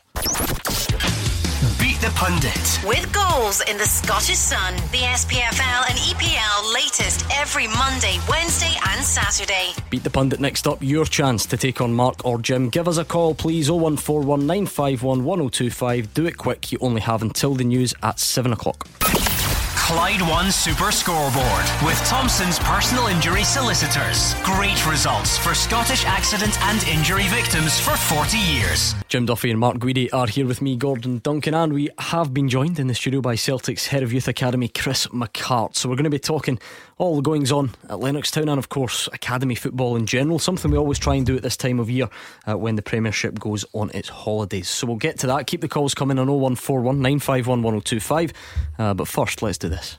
Beat 2.02 2.08
the 2.08 2.14
Pundit. 2.16 2.80
With 2.84 3.12
goals 3.12 3.60
in 3.70 3.78
the 3.78 3.84
Scottish 3.84 4.36
Sun, 4.36 4.74
the 4.90 5.04
SPFL 5.14 5.88
and 5.88 5.96
EPL 6.00 6.74
latest 6.74 7.24
every 7.32 7.68
Monday, 7.68 8.18
Wednesday, 8.28 8.74
and 8.88 9.04
Saturday. 9.04 9.70
Beat 9.88 10.02
the 10.02 10.10
Pundit 10.10 10.40
next 10.40 10.66
up. 10.66 10.78
Your 10.80 11.04
chance 11.04 11.46
to 11.46 11.56
take 11.56 11.80
on 11.80 11.92
Mark 11.92 12.24
or 12.24 12.40
Jim. 12.40 12.70
Give 12.70 12.88
us 12.88 12.98
a 12.98 13.04
call, 13.04 13.36
please. 13.36 13.68
01419511025. 13.68 16.12
Do 16.12 16.26
it 16.26 16.38
quick. 16.38 16.72
You 16.72 16.78
only 16.80 17.02
have 17.02 17.22
until 17.22 17.54
the 17.54 17.62
news 17.62 17.94
at 18.02 18.18
7 18.18 18.52
o'clock. 18.52 18.88
Clyde 19.84 20.22
One 20.22 20.52
Super 20.52 20.92
Scoreboard 20.92 21.66
with 21.84 21.98
Thompson's 22.04 22.56
personal 22.60 23.08
injury 23.08 23.42
solicitors. 23.42 24.32
Great 24.44 24.86
results 24.86 25.36
for 25.36 25.54
Scottish 25.54 26.04
accident 26.04 26.56
and 26.62 26.84
injury 26.84 27.26
victims 27.26 27.80
for 27.80 27.96
40 27.96 28.38
years. 28.38 28.94
Jim 29.08 29.26
Duffy 29.26 29.50
and 29.50 29.58
Mark 29.58 29.78
Guidi 29.78 30.08
are 30.12 30.28
here 30.28 30.46
with 30.46 30.62
me, 30.62 30.76
Gordon 30.76 31.18
Duncan, 31.18 31.52
and 31.54 31.72
we 31.72 31.90
have 31.98 32.32
been 32.32 32.48
joined 32.48 32.78
in 32.78 32.86
the 32.86 32.94
studio 32.94 33.20
by 33.20 33.34
Celtic's 33.34 33.88
head 33.88 34.04
of 34.04 34.12
youth 34.12 34.28
academy, 34.28 34.68
Chris 34.68 35.08
McCart. 35.08 35.74
So 35.74 35.88
we're 35.88 35.96
going 35.96 36.04
to 36.04 36.10
be 36.10 36.18
talking 36.20 36.60
all 36.96 37.16
the 37.16 37.22
goings 37.22 37.50
on 37.50 37.72
at 37.84 37.98
Lennoxtown 37.98 38.48
and, 38.48 38.58
of 38.60 38.68
course, 38.68 39.08
academy 39.12 39.56
football 39.56 39.96
in 39.96 40.06
general. 40.06 40.38
Something 40.38 40.70
we 40.70 40.78
always 40.78 41.00
try 41.00 41.16
and 41.16 41.26
do 41.26 41.36
at 41.36 41.42
this 41.42 41.56
time 41.56 41.80
of 41.80 41.90
year 41.90 42.08
uh, 42.48 42.56
when 42.56 42.76
the 42.76 42.82
Premiership 42.82 43.40
goes 43.40 43.64
on 43.72 43.90
its 43.92 44.08
holidays. 44.08 44.68
So 44.68 44.86
we'll 44.86 44.96
get 44.96 45.18
to 45.18 45.26
that. 45.26 45.48
Keep 45.48 45.62
the 45.62 45.68
calls 45.68 45.92
coming 45.92 46.20
on 46.20 46.28
0141 46.28 46.98
951 46.98 47.62
1025. 47.62 48.32
Uh, 48.78 48.94
but 48.94 49.08
first, 49.08 49.42
let's 49.42 49.58
do 49.58 49.71
this. 49.72 49.98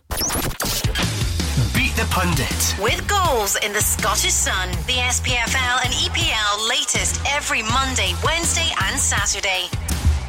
Beat 1.73 1.93
the 1.95 2.07
Pundit. 2.11 2.75
With 2.79 3.07
goals 3.07 3.55
in 3.65 3.73
the 3.73 3.81
Scottish 3.81 4.33
Sun, 4.33 4.69
the 4.85 4.99
SPFL 5.09 5.85
and 5.85 5.93
EPL 5.93 6.69
latest 6.69 7.19
every 7.31 7.63
Monday, 7.63 8.13
Wednesday, 8.23 8.69
and 8.83 8.99
Saturday. 8.99 9.65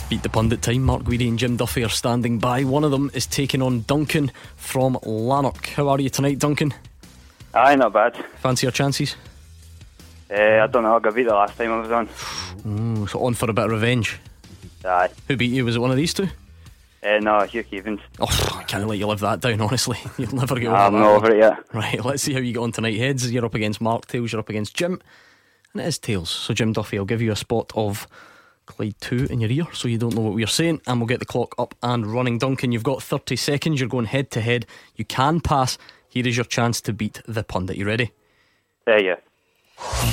Beat 0.09 0.23
the 0.23 0.29
pundit 0.29 0.63
time. 0.63 0.83
Mark 0.83 1.03
Guidi 1.03 1.29
and 1.29 1.39
Jim 1.39 1.57
Duffy 1.57 1.85
are 1.85 1.89
standing 1.91 2.39
by. 2.39 2.65
One 2.65 2.85
of 2.85 2.91
them 2.91 3.11
is 3.15 3.27
taking 3.27 3.63
on 3.63 3.83
Duncan 3.83 4.33
from 4.57 4.99
Lanark. 5.03 5.67
How 5.69 5.89
are 5.89 6.01
you 6.01 6.11
tonight, 6.11 6.39
Duncan? 6.39 6.73
Aye, 7.55 7.77
not 7.77 7.93
bad. 7.93 8.17
Fancy 8.37 8.67
your 8.67 8.73
chances? 8.73 9.17
Uh, 10.31 10.63
I 10.63 10.67
don't 10.67 10.83
know. 10.83 10.97
I 10.97 11.01
got 11.01 11.15
beat 11.15 11.25
the 11.25 11.35
last 11.35 11.57
time 11.57 11.73
I 11.73 11.81
was 11.81 11.91
on. 11.91 12.09
Ooh, 12.67 13.07
so 13.07 13.25
on 13.25 13.35
for 13.35 13.51
a 13.51 13.53
bit 13.53 13.65
of 13.67 13.71
revenge. 13.71 14.19
Aye. 14.85 15.11
Who 15.29 15.37
beat 15.37 15.53
you? 15.53 15.65
Was 15.65 15.77
it 15.77 15.81
one 15.81 15.91
of 15.91 15.97
these 15.97 16.15
two? 16.15 16.29
Uh, 17.05 17.19
no, 17.19 17.41
Hugh 17.43 17.63
Keevins. 17.65 18.01
Oh, 18.19 18.57
I 18.59 18.63
can't 18.63 18.87
let 18.87 18.99
you 18.99 19.07
live 19.07 19.21
that 19.21 19.41
down, 19.41 19.61
honestly. 19.61 19.99
You'll 20.19 20.35
never 20.35 20.55
get 20.59 20.69
over 20.69 20.77
I'm 20.77 20.95
not 20.95 21.17
over 21.17 21.35
it 21.35 21.39
yet. 21.39 21.75
Right, 21.75 22.03
let's 22.03 22.23
see 22.23 22.33
how 22.33 22.41
you 22.41 22.55
get 22.55 22.61
on 22.61 22.73
tonight. 22.73 22.97
Heads, 22.97 23.31
you're 23.31 23.45
up 23.45 23.55
against 23.55 23.81
Mark. 23.81 24.07
Tails, 24.07 24.33
you're 24.33 24.41
up 24.41 24.49
against 24.49 24.75
Jim. 24.75 25.01
And 25.75 25.83
it 25.83 25.87
is 25.87 25.99
Tails. 25.99 26.31
So, 26.31 26.55
Jim 26.55 26.73
Duffy, 26.73 26.97
I'll 26.97 27.05
give 27.05 27.21
you 27.21 27.31
a 27.31 27.37
spot 27.37 27.71
of 27.75 28.07
Clyde 28.65 28.95
2 29.01 29.27
in 29.31 29.41
your 29.41 29.51
ear 29.51 29.67
so 29.75 29.87
you 29.87 29.99
don't 29.99 30.15
know 30.15 30.23
what 30.23 30.33
we're 30.33 30.47
saying. 30.47 30.81
And 30.87 30.99
we'll 30.99 31.07
get 31.07 31.19
the 31.19 31.27
clock 31.27 31.55
up 31.59 31.75
and 31.83 32.07
running. 32.07 32.39
Duncan, 32.39 32.73
you've 32.73 32.83
got 32.83 33.03
30 33.03 33.37
seconds. 33.37 33.81
You're 33.81 33.89
going 33.89 34.07
head 34.07 34.31
to 34.31 34.41
head. 34.41 34.67
You 34.97 35.05
can 35.05 35.41
pass. 35.41 35.77
Here 36.09 36.27
is 36.27 36.37
your 36.37 36.45
chance 36.45 36.81
to 36.83 36.95
beat 36.95 37.21
the 37.27 37.45
pundit. 37.45 37.77
You 37.77 37.87
ready? 37.87 38.13
Yeah, 38.87 38.99
yeah. 38.99 39.17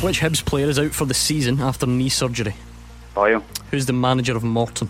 Which 0.01 0.19
Hibs 0.19 0.43
player 0.43 0.67
is 0.67 0.79
out 0.79 0.91
for 0.91 1.05
the 1.05 1.13
season 1.13 1.61
after 1.61 1.85
knee 1.85 2.09
surgery? 2.09 2.55
Boyle. 3.13 3.43
Who's 3.69 3.85
the 3.85 3.93
manager 3.93 4.35
of 4.35 4.43
Morton? 4.43 4.89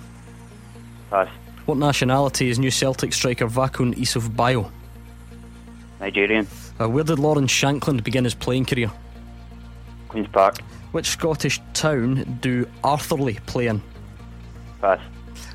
Pass. 1.12 1.28
What 1.66 1.78
nationality 1.78 2.50
is 2.50 2.60
new 2.60 2.72
Celtic 2.72 3.14
striker 3.14 3.48
Vakoun 3.48 3.96
Issouf 3.96 4.36
Bayo? 4.36 4.72
Nigerian. 6.00 6.48
Uh, 6.80 6.90
where 6.90 7.04
did 7.04 7.20
Lawrence 7.20 7.52
Shankland 7.52 8.04
begin 8.04 8.24
his 8.24 8.34
playing 8.34 8.66
career? 8.66 8.92
Queen's 10.08 10.28
Park. 10.28 10.60
Which 10.92 11.08
Scottish 11.08 11.62
town 11.74 12.40
do 12.42 12.66
Arthurlie 12.84 13.46
play 13.46 13.68
in? 13.68 13.82
Pass. 14.82 15.00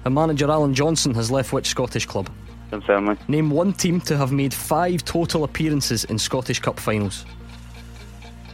A 0.05 0.11
manager 0.11 0.51
Allan 0.51 0.73
Johnston 0.73 1.15
has 1.15 1.31
left 1.31 1.53
which 1.53 1.67
Scottish 1.67 2.07
club? 2.07 2.31
Dunfermline. 2.71 3.19
Name 3.29 3.51
one 3.51 3.73
team 3.73 4.01
to 4.03 4.17
have 4.17 4.33
made 4.33 4.55
five 4.55 5.05
total 5.05 5.45
appearances 5.45 6.05
in 6.05 6.19
Scottish 6.19 6.61
Cup 6.61 6.79
finals. 6.79 7.27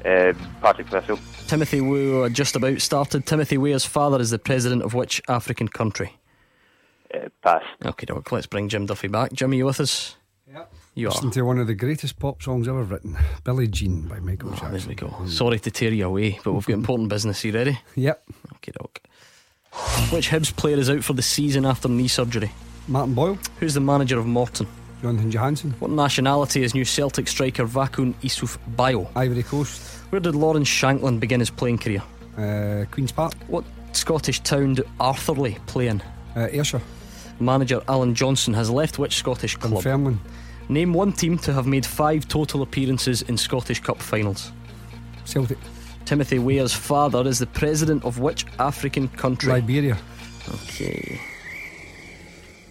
Uh, 0.04 0.32
Partick 0.60 0.88
Thistle. 0.88 1.18
Timothy 1.46 1.80
Weah 1.80 2.28
just 2.30 2.56
about 2.56 2.80
started. 2.80 3.26
Timothy 3.26 3.58
Weah's 3.58 3.84
father 3.84 4.20
is 4.20 4.30
the 4.30 4.38
president 4.38 4.82
of 4.82 4.94
which 4.94 5.20
African 5.28 5.68
country? 5.68 6.16
Uh, 7.14 7.28
pass. 7.42 7.62
Okay, 7.84 8.06
doc. 8.06 8.30
Let's 8.32 8.46
bring 8.46 8.68
Jim 8.68 8.86
Duffy 8.86 9.08
back. 9.08 9.32
Jimmy, 9.32 9.58
you 9.58 9.66
with 9.66 9.80
us? 9.80 10.16
Yeah. 10.50 10.64
You 10.94 11.08
Listen 11.08 11.28
are. 11.28 11.32
to 11.32 11.42
one 11.42 11.58
of 11.58 11.66
the 11.66 11.74
greatest 11.74 12.18
pop 12.18 12.42
songs 12.42 12.68
ever 12.68 12.82
written, 12.82 13.16
Billie 13.44 13.66
Jean 13.68 14.02
by 14.08 14.18
Michael 14.20 14.50
Jackson. 14.50 14.72
There 14.72 14.88
we 14.88 14.94
go. 14.94 15.26
Sorry 15.26 15.58
to 15.58 15.70
tear 15.70 15.90
you 15.92 16.06
away, 16.06 16.38
but 16.44 16.52
we've 16.52 16.66
got 16.66 16.74
important 16.74 17.08
business. 17.08 17.42
You 17.44 17.52
ready? 17.52 17.78
Yep. 17.96 18.22
Okay, 18.56 18.72
doc. 18.78 19.00
Which 20.10 20.28
Hibs 20.28 20.54
player 20.54 20.76
is 20.76 20.90
out 20.90 21.02
for 21.02 21.14
the 21.14 21.22
season 21.22 21.64
after 21.64 21.88
knee 21.88 22.08
surgery? 22.08 22.52
Martin 22.88 23.14
Boyle. 23.14 23.38
Who's 23.60 23.72
the 23.74 23.80
manager 23.80 24.18
of 24.18 24.26
Morton? 24.26 24.66
Jonathan 25.00 25.30
Johansson. 25.30 25.74
What 25.78 25.90
nationality 25.90 26.62
is 26.62 26.74
new 26.74 26.84
Celtic 26.84 27.26
striker 27.26 27.64
Vakoun 27.64 28.12
Issouf 28.22 28.58
Bayo? 28.76 29.08
Ivory 29.16 29.42
Coast. 29.42 29.80
Where 30.10 30.20
did 30.20 30.34
Lawrence 30.34 30.68
Shankland 30.68 31.20
begin 31.20 31.40
his 31.40 31.50
playing 31.50 31.78
career? 31.78 32.02
Uh, 32.36 32.84
Queen's 32.90 33.12
Park. 33.12 33.32
What 33.48 33.64
Scottish 33.92 34.40
town 34.40 34.74
do 34.74 34.82
Arthurlie 35.00 35.64
play 35.66 35.88
in? 35.88 36.02
Uh, 36.36 36.48
Ayrshire. 36.52 36.82
Manager 37.40 37.80
Allan 37.88 38.14
Johnston 38.14 38.54
has 38.54 38.70
left 38.70 38.98
which 38.98 39.16
Scottish 39.16 39.56
club? 39.56 39.82
Dunfermline. 39.82 40.20
Name 40.68 40.92
one 40.92 41.12
team 41.12 41.36
to 41.38 41.52
have 41.52 41.66
made 41.66 41.84
five 41.84 42.28
total 42.28 42.62
appearances 42.62 43.22
in 43.22 43.36
Scottish 43.36 43.80
Cup 43.80 44.00
finals. 44.00 44.52
Celtic. 45.24 45.58
Timothy 46.04 46.38
Weah's 46.38 46.72
father 46.72 47.26
is 47.26 47.38
the 47.38 47.46
president 47.46 48.04
of 48.04 48.18
which 48.18 48.46
African 48.58 49.08
country? 49.08 49.52
Liberia. 49.52 49.98
Okay. 50.48 51.20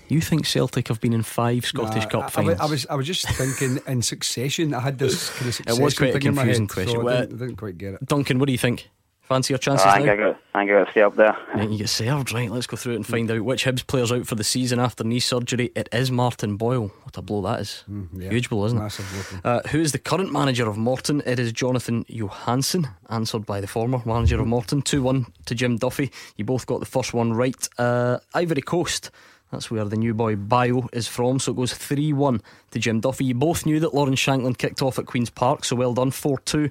You 0.09 0.19
think 0.19 0.45
Celtic 0.45 0.89
have 0.89 0.99
been 0.99 1.13
in 1.13 1.23
five 1.23 1.65
Scottish 1.65 2.03
Nah, 2.03 2.09
Cup 2.09 2.23
I- 2.23 2.25
I, 2.25 2.29
finals? 2.29 2.59
I 2.59 2.65
was 2.65 2.85
I 2.87 2.95
was 2.95 3.07
just 3.07 3.29
thinking 3.29 3.79
in 3.87 4.01
succession. 4.01 4.73
I 4.73 4.81
had 4.81 4.97
this 4.97 5.29
kind 5.29 5.47
of 5.47 5.55
succession 5.55 5.79
it 5.81 5.83
was 5.83 5.97
quite 5.97 6.15
a 6.15 6.19
confusing 6.19 6.63
head, 6.63 6.69
question. 6.69 7.01
So 7.01 7.07
I, 7.07 7.21
didn't, 7.21 7.33
I 7.35 7.45
didn't 7.45 7.55
quite 7.55 7.77
get 7.77 7.93
it. 7.93 8.05
Duncan, 8.05 8.37
what 8.39 8.47
do 8.47 8.51
you 8.51 8.57
think? 8.57 8.89
Fancy 9.31 9.53
your 9.53 9.59
chances 9.59 9.85
I 9.85 9.93
think 9.95 10.05
now? 10.07 10.11
I 10.13 10.15
got, 10.17 10.29
I 10.53 10.59
think 10.59 10.71
I 10.71 10.73
got 10.79 10.85
to 10.85 10.91
stay 10.91 11.01
up 11.01 11.15
there. 11.15 11.37
Yeah, 11.55 11.63
you 11.63 11.77
get 11.77 11.89
served, 11.89 12.33
right? 12.33 12.51
Let's 12.51 12.67
go 12.67 12.75
through 12.75 12.93
it 12.93 12.95
and 12.97 13.07
find 13.07 13.31
out 13.31 13.41
which 13.43 13.63
Hibs 13.65 13.87
players 13.87 14.11
out 14.11 14.27
for 14.27 14.35
the 14.35 14.43
season 14.43 14.79
after 14.79 15.03
knee 15.03 15.19
surgery. 15.21 15.71
It 15.75 15.87
is 15.93 16.11
Martin 16.11 16.57
Boyle. 16.57 16.87
What 17.03 17.17
a 17.17 17.21
blow 17.21 17.41
that 17.43 17.61
is. 17.61 17.83
yeah. 18.13 18.29
Huge 18.29 18.49
blow, 18.49 18.65
isn't 18.65 18.77
Massive 18.77 19.09
blow. 19.09 19.39
it? 19.39 19.45
Uh, 19.65 19.67
who 19.69 19.79
is 19.79 19.93
the 19.93 19.99
current 19.99 20.31
manager 20.33 20.67
of 20.69 20.77
Morton? 20.77 21.21
It 21.25 21.39
is 21.39 21.51
Jonathan 21.53 22.05
Johansson, 22.09 22.87
answered 23.09 23.45
by 23.45 23.61
the 23.61 23.67
former 23.67 24.01
manager 24.05 24.39
of 24.41 24.47
Morton. 24.47 24.81
2 24.81 25.01
1 25.01 25.25
to 25.45 25.55
Jim 25.55 25.77
Duffy. 25.77 26.11
You 26.35 26.45
both 26.45 26.65
got 26.65 26.79
the 26.81 26.85
first 26.85 27.13
one 27.13 27.33
right. 27.33 27.69
Uh, 27.77 28.19
Ivory 28.33 28.61
Coast. 28.61 29.11
That's 29.51 29.69
where 29.69 29.83
the 29.83 29.97
new 29.97 30.13
boy 30.13 30.37
Bayo 30.37 30.87
is 30.93 31.09
from. 31.09 31.39
So 31.39 31.51
it 31.51 31.55
goes 31.55 31.73
3 31.73 32.13
1 32.13 32.41
to 32.71 32.79
Jim 32.79 32.99
Duffy. 32.99 33.25
You 33.25 33.35
both 33.35 33.65
knew 33.65 33.79
that 33.81 33.93
Lawrence 33.93 34.19
Shankland 34.19 34.57
kicked 34.57 34.81
off 34.81 34.97
at 34.99 35.05
Queen's 35.05 35.29
Park, 35.29 35.65
so 35.65 35.75
well 35.75 35.93
done. 35.93 36.11
4 36.11 36.37
2. 36.39 36.69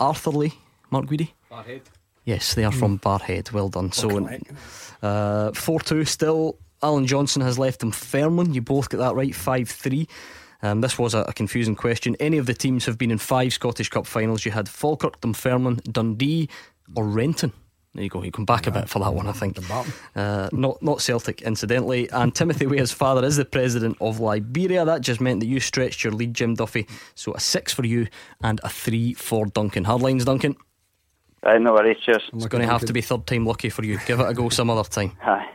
Arthurlie, 0.00 0.54
Mark 0.90 1.06
Guidi? 1.06 1.32
Barrhead. 1.50 1.82
Yes, 2.24 2.54
they 2.54 2.64
are 2.64 2.72
from 2.72 2.98
Barrhead. 2.98 3.52
Well 3.52 3.68
done. 3.68 3.92
So 3.92 4.28
uh, 5.02 5.52
4 5.52 5.80
2 5.80 6.04
still. 6.04 6.58
Allan 6.82 7.06
Johnston 7.06 7.42
has 7.42 7.58
left 7.58 7.80
them 7.80 7.92
Fairmont. 7.92 8.54
You 8.54 8.62
both 8.62 8.90
get 8.90 8.98
that 8.98 9.14
right. 9.14 9.34
5 9.34 9.68
3. 9.68 10.08
Um, 10.62 10.80
this 10.80 10.98
was 10.98 11.12
a, 11.12 11.20
a, 11.20 11.32
confusing 11.34 11.76
question. 11.76 12.16
Any 12.20 12.38
of 12.38 12.46
the 12.46 12.54
teams 12.54 12.86
have 12.86 12.96
been 12.96 13.10
in 13.10 13.18
five 13.18 13.52
Scottish 13.52 13.90
Cup 13.90 14.06
finals. 14.06 14.46
You 14.46 14.50
had 14.52 14.66
Falkirk, 14.66 15.20
Dunfermline, 15.20 15.80
Dundee, 15.92 16.48
or 16.94 17.04
Renton. 17.04 17.52
There 17.92 18.02
you 18.02 18.08
go. 18.08 18.22
You 18.22 18.32
come 18.32 18.46
back 18.46 18.66
a 18.66 18.70
bit 18.70 18.88
for 18.88 18.98
that 19.00 19.14
one, 19.14 19.28
I 19.28 19.32
think. 19.32 19.58
Uh, 20.16 20.48
not 20.52 20.82
not 20.82 21.02
Celtic, 21.02 21.42
incidentally. 21.42 22.10
And 22.10 22.34
Timothy 22.34 22.66
Weah's 22.66 22.90
father 22.90 23.24
is 23.24 23.36
the 23.36 23.44
president 23.44 23.98
of 24.00 24.18
Liberia. 24.18 24.84
That 24.84 25.02
just 25.02 25.20
meant 25.20 25.40
that 25.40 25.46
you 25.46 25.60
stretched 25.60 26.02
your 26.02 26.12
lead, 26.12 26.34
Jim 26.34 26.54
Duffy. 26.54 26.88
So 27.14 27.34
a 27.34 27.40
six 27.40 27.72
for 27.72 27.84
you 27.84 28.08
and 28.42 28.58
a 28.64 28.68
three 28.68 29.12
for 29.12 29.46
Duncan. 29.46 29.84
Hardlines, 29.84 30.24
Duncan. 30.24 30.56
Right, 31.44 31.60
no 31.60 31.74
worries. 31.74 31.98
Cheers. 32.04 32.22
It's 32.32 32.46
going 32.46 32.62
to 32.62 32.72
have 32.72 32.84
to 32.86 32.92
be 32.92 33.02
third 33.02 33.26
time 33.26 33.44
lucky 33.44 33.68
for 33.68 33.84
you. 33.84 33.98
Give 34.06 34.18
it 34.20 34.28
a 34.28 34.34
go 34.34 34.48
some 34.48 34.70
other 34.70 34.88
time. 34.88 35.12
Aye. 35.22 35.50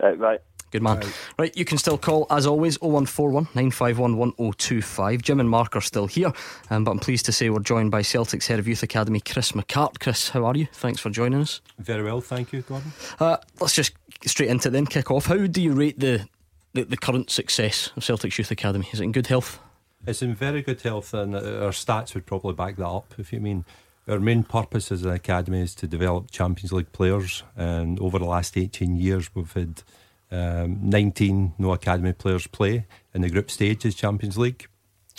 Right, 0.00 0.18
right. 0.18 0.40
Good 0.70 0.82
man. 0.82 0.98
Right. 0.98 1.18
right. 1.38 1.56
you 1.56 1.64
can 1.64 1.78
still 1.78 1.98
call 1.98 2.26
as 2.30 2.46
always 2.46 2.76
0141 2.80 3.44
951 3.54 4.16
1025. 4.16 5.22
Jim 5.22 5.40
and 5.40 5.48
Mark 5.48 5.76
are 5.76 5.80
still 5.80 6.06
here, 6.06 6.32
um, 6.70 6.84
but 6.84 6.90
I'm 6.90 6.98
pleased 6.98 7.24
to 7.26 7.32
say 7.32 7.50
we're 7.50 7.60
joined 7.60 7.90
by 7.90 8.02
Celtic's 8.02 8.46
head 8.46 8.58
of 8.58 8.68
youth 8.68 8.82
academy, 8.82 9.20
Chris 9.20 9.52
McCart. 9.52 10.00
Chris, 10.00 10.30
how 10.30 10.44
are 10.44 10.56
you? 10.56 10.66
Thanks 10.72 11.00
for 11.00 11.10
joining 11.10 11.40
us. 11.40 11.60
Very 11.78 12.02
well, 12.02 12.20
thank 12.20 12.52
you, 12.52 12.62
Gordon. 12.62 12.92
Uh, 13.18 13.36
let's 13.60 13.74
just 13.74 13.92
straight 14.26 14.50
into 14.50 14.68
it 14.68 14.72
then, 14.72 14.86
kick 14.86 15.10
off. 15.10 15.26
How 15.26 15.46
do 15.46 15.62
you 15.62 15.72
rate 15.72 16.00
the, 16.00 16.28
the, 16.74 16.84
the 16.84 16.96
current 16.96 17.30
success 17.30 17.90
of 17.96 18.04
Celtic's 18.04 18.38
youth 18.38 18.50
academy? 18.50 18.88
Is 18.92 19.00
it 19.00 19.04
in 19.04 19.12
good 19.12 19.28
health? 19.28 19.60
It's 20.06 20.22
in 20.22 20.34
very 20.34 20.62
good 20.62 20.82
health, 20.82 21.14
and 21.14 21.34
our 21.34 21.70
stats 21.70 22.14
would 22.14 22.26
probably 22.26 22.54
back 22.54 22.76
that 22.76 22.86
up, 22.86 23.14
if 23.18 23.32
you 23.32 23.40
mean. 23.40 23.64
Our 24.08 24.20
main 24.20 24.44
purpose 24.44 24.92
as 24.92 25.04
an 25.04 25.10
academy 25.10 25.60
is 25.60 25.74
to 25.76 25.88
develop 25.88 26.30
Champions 26.30 26.72
League 26.72 26.92
players, 26.92 27.42
and 27.56 27.98
over 27.98 28.20
the 28.20 28.24
last 28.24 28.56
18 28.56 28.96
years, 28.96 29.34
we've 29.34 29.52
had 29.52 29.82
um, 30.30 30.78
19 30.88 31.54
no 31.58 31.72
academy 31.72 32.12
players 32.12 32.46
play 32.46 32.86
in 33.14 33.22
the 33.22 33.30
group 33.30 33.50
stages 33.50 33.96
Champions 33.96 34.38
League. 34.38 34.68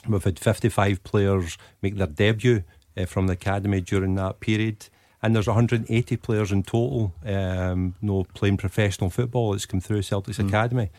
We've 0.08 0.24
had 0.24 0.40
55 0.40 1.04
players 1.04 1.58
make 1.82 1.98
their 1.98 2.08
debut 2.08 2.64
uh, 2.96 3.06
from 3.06 3.28
the 3.28 3.34
academy 3.34 3.82
during 3.82 4.16
that 4.16 4.40
period. 4.40 4.88
And 5.22 5.36
there's 5.36 5.48
180 5.48 6.18
players 6.18 6.52
in 6.52 6.64
total 6.64 7.14
um, 7.26 7.96
no 8.02 8.24
playing 8.24 8.58
professional 8.58 9.10
football 9.10 9.52
that's 9.52 9.66
come 9.66 9.82
through 9.82 10.04
Celtic's 10.04 10.38
mm. 10.38 10.48
academy. 10.48 10.92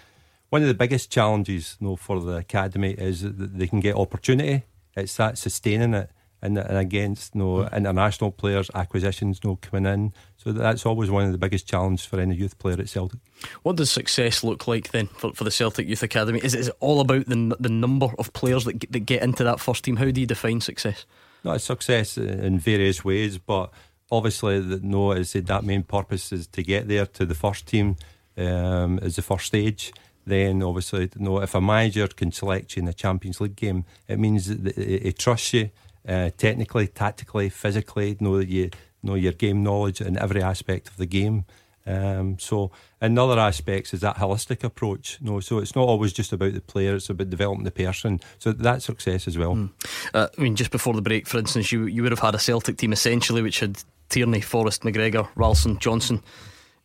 One 0.51 0.63
of 0.63 0.69
the 0.69 0.75
biggest 0.75 1.11
challenges 1.11 1.77
no, 1.81 1.97
for 1.97 2.21
the 2.21 2.37
academy 2.37 2.93
is 2.93 3.23
that 3.23 3.59
they 3.59 3.67
can 3.67 3.81
get 3.81 3.95
opportunity. 3.95 4.65
It's 4.97 5.17
that 5.17 5.39
sustaining 5.39 5.95
it 5.95 6.11
and, 6.43 6.59
and 6.59 6.79
against 6.79 7.35
you 7.35 7.41
no 7.41 7.63
know, 7.63 7.69
international 7.69 8.31
players, 8.31 8.71
acquisitions 8.75 9.43
no 9.45 9.57
coming 9.57 9.93
in. 9.93 10.13
So 10.37 10.53
that's 10.53 10.87
always 10.87 11.11
one 11.11 11.25
of 11.25 11.33
the 11.33 11.39
biggest 11.39 11.67
challenges 11.67 12.07
for 12.07 12.21
any 12.21 12.37
youth 12.37 12.59
player 12.59 12.79
at 12.79 12.89
Celtic. 12.89 13.21
What 13.63 13.77
does 13.77 13.91
success 13.91 14.45
look 14.45 14.69
like 14.69 14.91
then 14.91 15.09
for, 15.09 15.33
for 15.33 15.45
the 15.45 15.51
Celtic 15.51 15.89
Youth 15.89 16.03
Academy? 16.03 16.41
Is 16.43 16.55
it, 16.55 16.61
is 16.61 16.69
it 16.69 16.77
all 16.81 17.01
about 17.01 17.27
the 17.27 17.57
the 17.59 17.69
number 17.69 18.09
of 18.19 18.33
players 18.33 18.65
that 18.65 18.75
get, 18.75 18.93
that 18.93 19.01
get 19.01 19.23
into 19.23 19.45
that 19.45 19.61
first 19.61 19.85
team? 19.85 19.97
How 19.97 20.11
do 20.11 20.21
you 20.21 20.27
define 20.27 20.61
success? 20.61 21.05
Not 21.45 21.61
success 21.61 22.19
in 22.19 22.59
various 22.59 23.05
ways, 23.05 23.39
but 23.39 23.71
obviously, 24.11 24.61
the, 24.61 24.81
no, 24.81 25.13
as 25.13 25.31
said, 25.31 25.47
that 25.47 25.65
main 25.65 25.83
purpose 25.83 26.33
is 26.33 26.47
to 26.49 26.63
get 26.63 26.89
there 26.89 27.07
to 27.07 27.27
the 27.27 27.35
first 27.35 27.67
team 27.67 27.97
um, 28.37 28.99
as 29.01 29.17
the 29.17 29.23
first 29.23 29.47
stage 29.47 29.93
then 30.29 30.63
obviously 30.63 31.03
you 31.03 31.25
know, 31.25 31.41
if 31.41 31.55
a 31.55 31.61
manager 31.61 32.07
can 32.07 32.31
select 32.31 32.77
you 32.77 32.83
in 32.83 32.89
a 32.89 32.93
Champions 32.93 33.41
League 33.41 33.57
game, 33.57 33.85
it 34.07 34.19
means 34.19 34.47
that 34.47 34.77
he 34.77 35.13
trusts 35.13 35.53
you 35.55 35.71
uh, 36.09 36.31
technically, 36.37 36.87
tactically, 36.87 37.51
physically, 37.51 38.17
know 38.19 38.39
you 38.39 38.71
know 39.03 39.15
your 39.15 39.33
game 39.33 39.63
knowledge 39.63 40.01
in 40.01 40.19
every 40.19 40.43
aspect 40.43 40.89
of 40.89 40.97
the 40.97 41.07
game. 41.07 41.45
Um, 41.87 42.39
so, 42.39 42.71
in 43.01 43.19
other 43.19 43.39
aspects, 43.39 43.95
is 43.95 44.01
that 44.01 44.17
holistic 44.17 44.65
approach. 44.65 45.19
No, 45.21 45.41
so 45.41 45.59
it's 45.59 45.75
not 45.75 45.87
always 45.87 46.13
just 46.13 46.33
about 46.33 46.55
the 46.55 46.61
player; 46.61 46.97
it's 46.97 47.11
about 47.11 47.31
developing 47.31 47.65
the 47.65 47.71
person. 47.71 48.21
So 48.39 48.53
that's 48.53 48.87
success 48.87 49.29
as 49.29 49.39
well. 49.39 49.55
Mm. 49.55 49.71
Uh, 50.15 50.29
I 50.37 50.41
mean, 50.41 50.57
just 50.57 50.71
before 50.71 50.95
the 50.95 51.03
break, 51.03 51.27
for 51.27 51.39
instance, 51.39 51.71
you 51.71 51.85
you 51.85 52.03
would 52.03 52.13
have 52.13 52.19
had 52.19 52.35
a 52.35 52.39
Celtic 52.39 52.79
team 52.79 52.93
essentially 52.93 53.43
which 53.43 53.61
had 53.61 53.83
Tierney, 54.09 54.41
Forrest, 54.41 54.83
McGregor, 54.83 55.29
Ralston, 55.37 55.79
Johnston, 55.79 56.23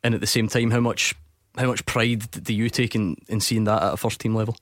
and 0.04 0.14
at 0.14 0.22
the 0.22 0.28
same 0.28 0.48
time. 0.48 0.72
How 0.72 0.82
much 0.82 1.16
how 1.58 1.68
much 1.68 1.86
pride 1.86 2.30
do 2.32 2.54
you 2.54 2.70
take 2.70 2.96
in, 2.96 3.16
in 3.28 3.40
seeing 3.40 3.66
that 3.66 3.84
at 3.84 3.94
a 3.94 3.98
first 3.98 4.20
team 4.20 4.36
level? 4.36 4.56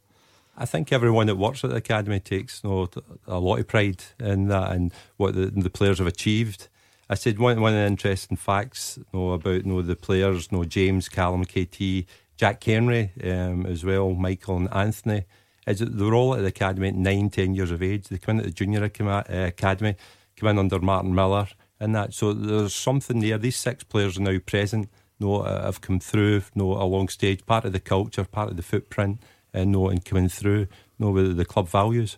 I 0.58 0.66
think 0.66 0.92
everyone 0.92 1.28
that 1.28 1.38
works 1.38 1.64
at 1.64 1.70
the 1.70 1.78
academy 1.78 2.20
takes 2.20 2.64
you 2.64 2.70
know, 2.70 2.90
a 3.28 3.40
lot 3.40 3.60
of 3.60 3.68
pride 3.68 4.04
in 4.20 4.48
that 4.50 4.72
and 4.72 4.94
what 5.18 5.34
the, 5.36 5.46
the 5.48 5.70
players 5.70 6.00
have 6.00 6.08
achieved. 6.08 6.68
I 7.10 7.16
said 7.16 7.40
one, 7.40 7.62
one 7.62 7.74
of 7.74 7.80
the 7.80 7.86
interesting 7.86 8.38
facts 8.38 8.98
you 8.98 9.20
know, 9.20 9.32
about 9.32 9.66
you 9.66 9.72
know, 9.72 9.82
the 9.82 9.96
players, 9.96 10.50
you 10.52 10.58
know, 10.58 10.64
James, 10.66 11.10
Callum, 11.10 11.46
KT, 11.46 12.06
Jack 12.38 12.64
Hendry 12.64 13.12
um, 13.24 13.66
as 13.66 13.84
well, 13.84 14.12
Michael 14.12 14.58
and 14.58 14.74
Anthony, 14.74 15.26
is 15.68 15.80
that 15.80 15.98
they 15.98 16.04
were 16.04 16.16
all 16.16 16.36
at 16.36 16.42
the 16.42 16.48
academy 16.48 16.90
at 16.90 16.96
nine, 16.96 17.30
ten 17.30 17.56
years 17.56 17.72
of 17.72 17.84
age. 17.84 18.08
They 18.08 18.18
come 18.18 18.36
in 18.36 18.40
at 18.40 18.46
the 18.46 18.52
junior 18.52 18.84
uh, 18.84 19.24
academy, 19.30 19.96
come 20.36 20.50
in 20.50 20.60
under 20.60 20.80
Martin 20.80 21.14
Miller 21.14 21.48
and 21.80 21.96
that. 21.96 22.14
So 22.14 22.34
there's 22.34 22.76
something 22.76 23.20
there. 23.20 23.38
These 23.38 23.58
six 23.58 23.84
players 23.84 24.18
are 24.18 24.22
now 24.22 24.38
present, 24.46 24.90
you 25.20 25.28
know, 25.28 25.44
have 25.44 25.82
come 25.82 26.00
through 26.00 26.36
you 26.36 26.42
know, 26.56 26.74
a 26.74 26.86
long 26.86 27.10
stage, 27.10 27.46
part 27.46 27.66
of 27.66 27.74
the 27.74 27.80
culture, 27.80 28.24
part 28.26 28.50
of 28.50 28.58
the 28.58 28.64
footprint 28.64 29.22
Uh, 29.54 29.60
and 29.60 29.72
know 29.72 29.90
and 29.90 30.04
coming 30.06 30.30
through 30.30 30.68
know 31.00 31.10
with 31.10 31.38
the 31.38 31.46
club 31.46 31.68
values. 31.68 32.18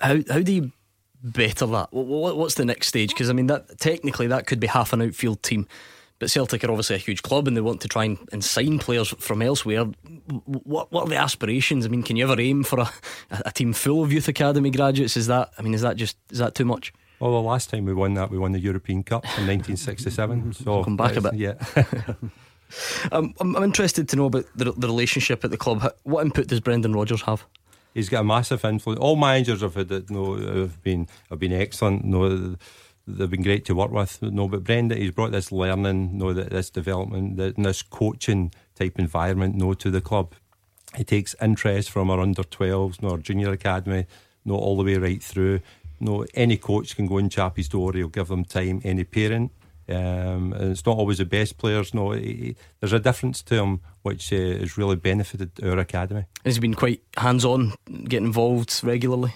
How 0.00 0.18
how 0.30 0.40
do 0.40 0.52
you 0.52 0.72
better 1.22 1.66
that? 1.66 1.88
What's 1.92 2.54
the 2.54 2.64
next 2.64 2.88
stage? 2.88 3.10
Because 3.10 3.30
I 3.30 3.32
mean 3.32 3.46
that 3.46 3.78
technically 3.78 4.26
that 4.26 4.46
could 4.46 4.60
be 4.60 4.66
half 4.66 4.92
an 4.92 5.02
outfield 5.02 5.42
team. 5.42 5.66
But 6.18 6.30
Celtic 6.30 6.62
are 6.62 6.70
obviously 6.70 6.94
a 6.94 7.00
huge 7.00 7.22
club 7.22 7.48
and 7.48 7.56
they 7.56 7.60
want 7.60 7.80
to 7.80 7.88
try 7.88 8.04
and, 8.04 8.16
and 8.30 8.44
sign 8.44 8.78
players 8.78 9.08
from 9.08 9.42
elsewhere. 9.42 9.86
What 10.44 10.92
what 10.92 11.04
are 11.04 11.08
the 11.08 11.16
aspirations? 11.16 11.84
I 11.84 11.88
mean, 11.88 12.02
can 12.02 12.16
you 12.16 12.30
ever 12.30 12.40
aim 12.40 12.62
for 12.62 12.80
a, 12.80 12.92
a 13.44 13.50
team 13.50 13.72
full 13.72 14.04
of 14.04 14.12
youth 14.12 14.28
academy 14.28 14.70
graduates? 14.70 15.16
Is 15.16 15.26
that 15.26 15.52
I 15.58 15.62
mean, 15.62 15.74
is 15.74 15.82
that 15.82 15.96
just 15.96 16.16
is 16.30 16.38
that 16.38 16.54
too 16.54 16.64
much? 16.64 16.92
Well, 17.18 17.32
the 17.32 17.40
last 17.40 17.70
time 17.70 17.84
we 17.84 17.94
won 17.94 18.14
that, 18.14 18.30
we 18.30 18.38
won 18.38 18.50
the 18.50 18.58
European 18.58 19.04
Cup 19.04 19.24
in 19.24 19.46
1967. 19.46 20.52
So 20.64 20.82
come 20.82 20.96
back 20.96 21.14
a 21.16 21.20
bit. 21.20 21.34
Yeah. 21.34 21.54
Um, 23.10 23.34
I'm, 23.40 23.56
I'm, 23.56 23.64
interested 23.64 24.08
to 24.10 24.16
know 24.16 24.26
about 24.26 24.44
the, 24.54 24.72
the, 24.72 24.86
relationship 24.86 25.44
at 25.44 25.50
the 25.50 25.56
club. 25.56 25.92
What 26.04 26.24
input 26.24 26.46
does 26.46 26.60
Brendan 26.60 26.92
Rodgers 26.92 27.22
have? 27.22 27.44
He's 27.94 28.08
got 28.08 28.20
a 28.20 28.24
massive 28.24 28.64
influence. 28.64 29.00
All 29.00 29.16
managers 29.16 29.60
have 29.60 29.74
had 29.74 29.90
you 29.90 30.04
know, 30.10 30.36
have 30.36 30.82
been 30.82 31.08
have 31.28 31.38
been 31.38 31.52
excellent. 31.52 32.04
Know, 32.04 32.56
they've 33.06 33.30
been 33.30 33.42
great 33.42 33.64
to 33.66 33.74
work 33.74 33.90
with. 33.90 34.22
Know, 34.22 34.48
but 34.48 34.64
Brendan, 34.64 34.98
he's 34.98 35.10
brought 35.10 35.32
this 35.32 35.52
learning, 35.52 36.16
know, 36.16 36.32
this 36.32 36.70
development, 36.70 37.36
this 37.36 37.82
coaching 37.82 38.52
type 38.74 38.98
environment, 38.98 39.56
know, 39.56 39.74
to 39.74 39.90
the 39.90 40.00
club. 40.00 40.34
He 40.96 41.04
takes 41.04 41.34
interest 41.40 41.90
from 41.90 42.10
our 42.10 42.20
under 42.20 42.42
12s, 42.42 43.00
you 43.00 43.08
know, 43.08 43.14
our 43.14 43.18
junior 43.18 43.50
academy, 43.50 44.06
know, 44.44 44.56
all 44.56 44.76
the 44.76 44.84
way 44.84 44.96
right 44.96 45.22
through. 45.22 45.60
Know, 46.00 46.26
any 46.34 46.56
coach 46.56 46.96
can 46.96 47.06
go 47.06 47.18
in 47.18 47.28
Chappie's 47.28 47.68
door. 47.68 47.92
He'll 47.92 48.08
give 48.08 48.28
them 48.28 48.44
time. 48.44 48.80
Any 48.84 49.04
parent 49.04 49.52
um, 49.88 50.52
it's 50.54 50.86
not 50.86 50.96
always 50.96 51.18
the 51.18 51.24
best 51.24 51.58
players. 51.58 51.94
No, 51.94 52.14
there's 52.14 52.92
a 52.92 53.00
difference 53.00 53.42
to 53.42 53.54
him 53.56 53.80
which 54.02 54.32
uh, 54.32 54.36
has 54.36 54.78
really 54.78 54.96
benefited 54.96 55.50
our 55.62 55.78
academy. 55.78 56.26
Has 56.44 56.56
he 56.56 56.60
been 56.60 56.74
quite 56.74 57.02
hands-on, 57.16 57.74
getting 58.04 58.26
involved 58.26 58.80
regularly? 58.82 59.34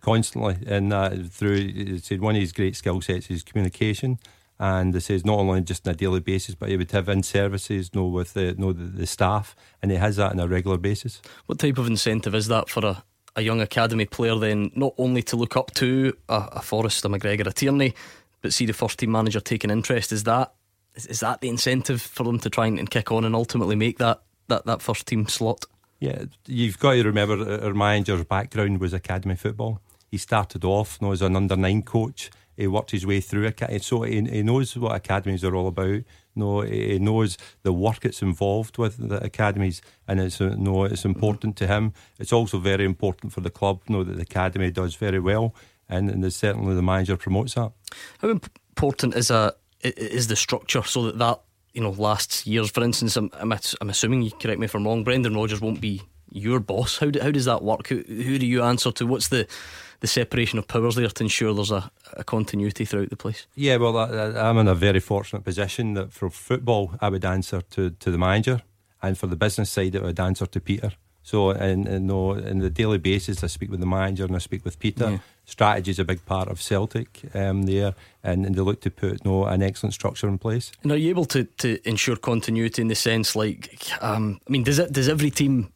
Constantly, 0.00 0.56
and 0.66 0.92
uh, 0.92 1.10
through 1.28 1.98
said 1.98 2.20
one 2.20 2.36
of 2.36 2.40
his 2.40 2.52
great 2.52 2.76
skill 2.76 3.00
sets 3.00 3.30
is 3.30 3.42
communication. 3.42 4.18
And 4.60 4.92
it 4.96 5.02
says 5.02 5.24
not 5.24 5.38
only 5.38 5.60
just 5.60 5.86
on 5.86 5.94
a 5.94 5.96
daily 5.96 6.18
basis, 6.18 6.56
but 6.56 6.68
he 6.68 6.76
would 6.76 6.90
have 6.90 7.08
in 7.08 7.22
services, 7.22 7.94
know, 7.94 8.06
with 8.06 8.34
the, 8.34 8.54
know, 8.54 8.72
the, 8.72 8.86
the 8.86 9.06
staff, 9.06 9.54
and 9.80 9.92
he 9.92 9.96
has 9.98 10.16
that 10.16 10.32
on 10.32 10.40
a 10.40 10.48
regular 10.48 10.76
basis. 10.78 11.22
What 11.46 11.60
type 11.60 11.78
of 11.78 11.86
incentive 11.86 12.34
is 12.34 12.48
that 12.48 12.68
for 12.68 12.84
a, 12.84 13.04
a 13.36 13.42
young 13.42 13.60
academy 13.60 14.04
player 14.04 14.34
then 14.34 14.72
not 14.74 14.94
only 14.98 15.22
to 15.22 15.36
look 15.36 15.56
up 15.56 15.72
to 15.74 16.12
a, 16.28 16.48
a 16.54 16.60
Forrest, 16.62 17.04
a 17.04 17.08
McGregor, 17.08 17.46
a 17.46 17.52
Tierney, 17.52 17.94
but 18.40 18.52
see 18.52 18.66
the 18.66 18.72
first 18.72 18.98
team 18.98 19.10
manager 19.10 19.40
taking 19.40 19.70
interest. 19.70 20.12
Is 20.12 20.24
that 20.24 20.52
is, 20.94 21.06
is 21.06 21.20
that 21.20 21.40
the 21.40 21.48
incentive 21.48 22.02
for 22.02 22.24
them 22.24 22.38
to 22.40 22.50
try 22.50 22.66
and, 22.66 22.78
and 22.78 22.90
kick 22.90 23.10
on 23.12 23.24
and 23.24 23.34
ultimately 23.34 23.76
make 23.76 23.98
that, 23.98 24.22
that, 24.48 24.66
that 24.66 24.82
first 24.82 25.06
team 25.06 25.26
slot? 25.28 25.64
Yeah, 26.00 26.24
you've 26.46 26.78
got 26.78 26.92
to 26.92 27.02
remember 27.02 27.64
our 27.64 27.74
manager's 27.74 28.24
background 28.24 28.80
was 28.80 28.92
academy 28.92 29.36
football. 29.36 29.80
He 30.10 30.16
started 30.16 30.64
off 30.64 30.98
you 31.00 31.06
know, 31.06 31.12
as 31.12 31.22
an 31.22 31.36
under 31.36 31.56
nine 31.56 31.82
coach. 31.82 32.30
He 32.56 32.66
worked 32.66 32.90
his 32.90 33.06
way 33.06 33.20
through 33.20 33.46
academy, 33.46 33.78
so 33.78 34.02
he, 34.02 34.20
he 34.22 34.42
knows 34.42 34.76
what 34.76 34.96
academies 34.96 35.44
are 35.44 35.54
all 35.54 35.68
about. 35.68 36.02
Know, 36.34 36.60
he 36.62 36.98
knows 37.00 37.36
the 37.62 37.72
work 37.72 38.04
it's 38.04 38.22
involved 38.22 38.78
with 38.78 39.08
the 39.08 39.22
academies, 39.22 39.82
and 40.06 40.20
it's 40.20 40.40
know, 40.40 40.84
it's 40.84 41.04
important 41.04 41.56
to 41.56 41.66
him. 41.66 41.92
It's 42.18 42.32
also 42.32 42.58
very 42.58 42.84
important 42.84 43.32
for 43.32 43.40
the 43.40 43.50
club. 43.50 43.82
Know 43.88 44.04
that 44.04 44.16
the 44.16 44.22
academy 44.22 44.70
does 44.70 44.94
very 44.94 45.20
well 45.20 45.54
and, 45.88 46.10
and 46.10 46.32
certainly 46.32 46.74
the 46.74 46.82
manager 46.82 47.16
promotes 47.16 47.54
that. 47.54 47.72
How 48.20 48.28
important 48.28 49.14
is 49.14 49.30
a 49.30 49.54
is 49.82 50.26
the 50.26 50.36
structure 50.36 50.82
so 50.82 51.04
that 51.04 51.18
that 51.18 51.40
you 51.72 51.80
know 51.80 51.90
lasts 51.90 52.46
years. 52.46 52.70
For 52.70 52.82
instance, 52.82 53.16
I'm, 53.16 53.30
I'm, 53.34 53.52
I'm 53.80 53.90
assuming 53.90 54.22
you 54.22 54.30
correct 54.32 54.58
me 54.58 54.66
if 54.66 54.74
I'm 54.74 54.84
wrong. 54.84 55.04
Brendan 55.04 55.34
Rodgers 55.34 55.60
won't 55.60 55.80
be 55.80 56.02
your 56.30 56.60
boss. 56.60 56.98
How 56.98 57.10
do, 57.10 57.20
how 57.20 57.30
does 57.30 57.46
that 57.46 57.62
work? 57.62 57.88
Who, 57.88 58.02
who 58.06 58.38
do 58.38 58.46
you 58.46 58.62
answer 58.62 58.92
to? 58.92 59.06
What's 59.06 59.28
the 59.28 59.46
the 60.00 60.06
separation 60.06 60.58
of 60.58 60.68
powers 60.68 60.94
there 60.94 61.08
to 61.08 61.24
ensure 61.24 61.52
there's 61.52 61.72
a, 61.72 61.90
a 62.12 62.22
continuity 62.22 62.84
throughout 62.84 63.10
the 63.10 63.16
place? 63.16 63.46
Yeah, 63.56 63.76
well, 63.76 63.96
I, 63.96 64.48
I'm 64.48 64.58
in 64.58 64.68
a 64.68 64.74
very 64.74 65.00
fortunate 65.00 65.44
position 65.44 65.94
that 65.94 66.12
for 66.12 66.30
football, 66.30 66.94
I 67.00 67.08
would 67.08 67.24
answer 67.24 67.62
to, 67.62 67.90
to 67.90 68.10
the 68.10 68.18
manager, 68.18 68.62
and 69.02 69.18
for 69.18 69.26
the 69.26 69.36
business 69.36 69.70
side, 69.70 69.96
I 69.96 70.00
would 70.00 70.20
answer 70.20 70.46
to 70.46 70.60
Peter. 70.60 70.92
So, 71.22 71.50
in, 71.50 71.86
in, 71.86 72.06
no, 72.06 72.32
in 72.32 72.60
the 72.60 72.70
daily 72.70 72.98
basis, 72.98 73.42
I 73.44 73.48
speak 73.48 73.70
with 73.70 73.80
the 73.80 73.86
manager 73.86 74.24
and 74.24 74.36
I 74.36 74.38
speak 74.38 74.64
with 74.64 74.78
Peter. 74.78 75.10
Yeah. 75.10 75.18
Strategy 75.48 75.90
is 75.90 75.98
a 75.98 76.04
big 76.04 76.26
part 76.26 76.48
of 76.48 76.60
Celtic 76.60 77.22
um, 77.34 77.62
there, 77.62 77.94
and, 78.22 78.44
and, 78.44 78.54
they 78.54 78.60
look 78.60 78.82
to 78.82 78.90
put 78.90 79.24
no 79.24 79.46
an 79.46 79.62
excellent 79.62 79.94
structure 79.94 80.28
in 80.28 80.36
place. 80.36 80.72
And 80.82 80.92
are 80.92 80.96
you 80.96 81.08
able 81.08 81.24
to, 81.24 81.44
to 81.44 81.88
ensure 81.88 82.16
continuity 82.16 82.82
in 82.82 82.88
the 82.88 82.94
sense, 82.94 83.34
like, 83.34 83.90
um, 84.02 84.40
I 84.46 84.50
mean, 84.50 84.62
does 84.62 84.78
it 84.78 84.92
does 84.92 85.08
every 85.08 85.30
team 85.30 85.72